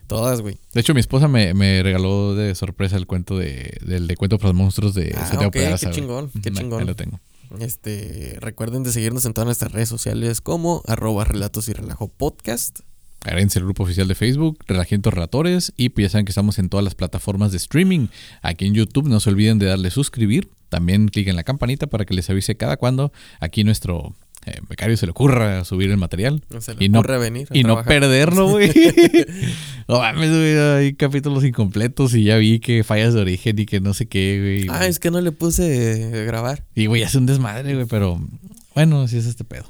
todas, 0.07 0.41
güey. 0.41 0.57
De 0.73 0.81
hecho, 0.81 0.93
mi 0.93 0.99
esposa 0.99 1.27
me, 1.27 1.53
me 1.53 1.83
regaló 1.83 2.33
de 2.35 2.55
sorpresa 2.55 2.95
el 2.97 3.05
cuento 3.07 3.37
de, 3.37 3.77
del 3.85 4.07
de 4.07 4.15
Cuento 4.17 4.37
para 4.37 4.49
los 4.49 4.55
Monstruos 4.57 4.93
de 4.93 5.13
Ah, 5.15 5.21
Santiago 5.25 5.47
ok, 5.47 5.53
Pedraza, 5.53 5.77
qué 5.77 5.85
güey. 5.87 5.95
chingón, 6.01 6.31
qué 6.41 6.51
chingón. 6.51 6.79
Ahí 6.81 6.85
lo 6.87 6.95
tengo. 6.95 7.19
Este, 7.59 8.37
recuerden 8.41 8.83
de 8.83 8.91
seguirnos 8.91 9.25
en 9.25 9.33
todas 9.33 9.45
nuestras 9.45 9.71
redes 9.71 9.87
sociales 9.89 10.41
como 10.41 10.81
arroba 10.87 11.23
relatos 11.23 11.69
y 11.69 11.73
relajo 11.73 12.07
podcast. 12.09 12.79
Agréguense 13.21 13.59
al 13.59 13.65
grupo 13.65 13.83
oficial 13.83 14.07
de 14.07 14.15
Facebook, 14.15 14.59
Relajientos 14.67 15.13
Relatores, 15.13 15.73
y 15.75 15.89
pues 15.89 16.05
ya 16.05 16.09
saben 16.11 16.25
que 16.25 16.31
estamos 16.31 16.59
en 16.59 16.69
todas 16.69 16.83
las 16.83 16.93
plataformas 16.95 17.51
de 17.51 17.57
streaming. 17.57 18.07
Aquí 18.41 18.65
en 18.65 18.73
YouTube 18.73 19.07
no 19.09 19.19
se 19.19 19.29
olviden 19.29 19.59
de 19.59 19.65
darle 19.65 19.89
suscribir. 19.91 20.49
También 20.69 21.07
cliquen 21.07 21.31
en 21.31 21.35
la 21.37 21.43
campanita 21.43 21.87
para 21.87 22.05
que 22.05 22.13
les 22.13 22.29
avise 22.29 22.55
cada 22.57 22.77
cuando 22.77 23.11
aquí 23.39 23.63
nuestro 23.63 24.15
eh, 24.47 24.61
becario 24.69 24.95
se 24.97 25.05
le 25.05 25.11
ocurra 25.11 25.63
subir 25.65 25.89
el 25.91 25.97
material. 25.97 26.43
No 26.49 26.61
se 26.61 26.73
le 26.75 26.85
Y 26.85 26.89
no- 26.89 27.01
venir 27.03 27.47
Y 27.53 27.63
no 27.63 27.83
perderlo, 27.83 28.47
güey. 28.49 28.71
no 29.87 29.99
mames, 29.99 30.29
güey, 30.29 30.57
hay 30.57 30.93
capítulos 30.93 31.43
incompletos 31.43 32.13
y 32.13 32.23
ya 32.23 32.37
vi 32.37 32.59
que 32.59 32.83
fallas 32.83 33.13
de 33.13 33.21
origen 33.21 33.59
y 33.59 33.65
que 33.65 33.79
no 33.81 33.93
sé 33.93 34.07
qué, 34.07 34.65
güey. 34.65 34.75
Ah, 34.75 34.87
es 34.87 34.99
que 34.99 35.11
no 35.11 35.21
le 35.21 35.31
puse 35.31 36.21
eh, 36.21 36.25
grabar. 36.25 36.63
Y 36.75 36.85
güey, 36.85 37.03
hace 37.03 37.17
un 37.17 37.25
desmadre, 37.25 37.73
güey, 37.75 37.85
pero 37.87 38.19
bueno, 38.73 39.01
así 39.01 39.17
es 39.17 39.25
este 39.25 39.43
pedo. 39.43 39.65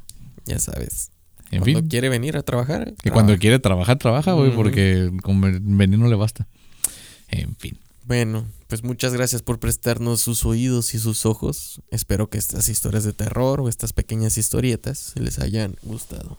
Ya 0.45 0.59
sabes. 0.59 1.11
En 1.49 1.59
cuando 1.61 1.79
fin. 1.79 1.89
quiere 1.89 2.09
venir 2.09 2.35
a 2.37 2.43
trabajar. 2.43 2.93
Que 3.01 3.09
cuando 3.09 3.37
quiere 3.37 3.57
trabajar, 3.59 3.97
trabaja, 3.97 4.33
güey, 4.33 4.51
porque 4.51 5.11
con 5.23 5.39
ven- 5.41 5.77
venir 5.77 5.97
no 5.97 6.07
le 6.07 6.15
basta. 6.15 6.47
En 7.29 7.55
fin. 7.55 7.77
Bueno, 8.05 8.45
pues 8.67 8.83
muchas 8.83 9.13
gracias 9.13 9.41
por 9.41 9.59
prestarnos 9.59 10.19
sus 10.19 10.45
oídos 10.45 10.93
y 10.93 10.99
sus 10.99 11.25
ojos. 11.25 11.81
Espero 11.89 12.29
que 12.29 12.37
estas 12.37 12.67
historias 12.67 13.05
de 13.05 13.13
terror 13.13 13.61
o 13.61 13.69
estas 13.69 13.93
pequeñas 13.93 14.37
historietas 14.37 15.13
les 15.15 15.39
hayan 15.39 15.75
gustado. 15.83 16.37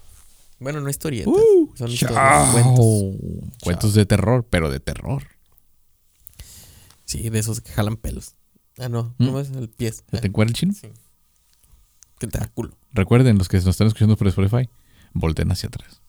Bueno, 0.61 0.81
no 0.81 0.91
historietas, 0.91 1.33
Uh, 1.33 1.73
son 1.75 1.91
historias, 1.91 2.51
cuentos. 2.53 3.15
Cuentos 3.63 3.95
de 3.95 4.05
terror, 4.05 4.47
pero 4.49 4.71
de 4.71 4.81
terror. 4.81 5.23
Sí, 7.05 7.31
de 7.31 7.39
esos 7.39 7.63
que 7.63 7.73
jalan 7.73 7.97
pelos. 7.97 8.35
Ah, 8.77 8.89
no, 8.89 9.15
¿Mm? 9.19 9.27
¿cómo 9.27 9.41
es 9.41 9.51
el 9.51 9.69
pie? 9.71 9.95
¿Ya 10.13 10.21
¿Te 10.21 10.27
encuentras 10.27 10.63
el 10.63 10.73
chino? 10.73 10.75
Sí. 10.75 10.89
Que 12.19 12.27
te 12.27 12.39
da 12.39 12.49
culo. 12.49 12.77
Recuerden, 12.93 13.39
los 13.39 13.49
que 13.49 13.57
nos 13.59 13.69
están 13.69 13.87
escuchando 13.87 14.17
por 14.17 14.29
Spotify, 14.29 14.69
volteen 15.15 15.51
hacia 15.51 15.69
atrás. 15.69 16.03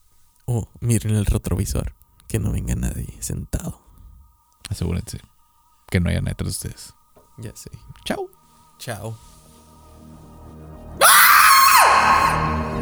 Oh, 0.44 0.68
miren 0.80 1.14
el 1.14 1.24
retrovisor. 1.24 1.94
Que 2.28 2.38
no 2.38 2.52
venga 2.52 2.74
nadie 2.74 3.16
sentado. 3.20 3.80
Asegúrense 4.68 5.18
que 5.90 6.00
no 6.00 6.08
hayan 6.08 6.24
detrás 6.24 6.46
de 6.46 6.68
ustedes. 6.68 6.94
Ya 7.36 7.54
sé. 7.54 7.70
Chao. 8.04 8.30
Chao. 8.78 9.16
¡Ah! 11.02 12.76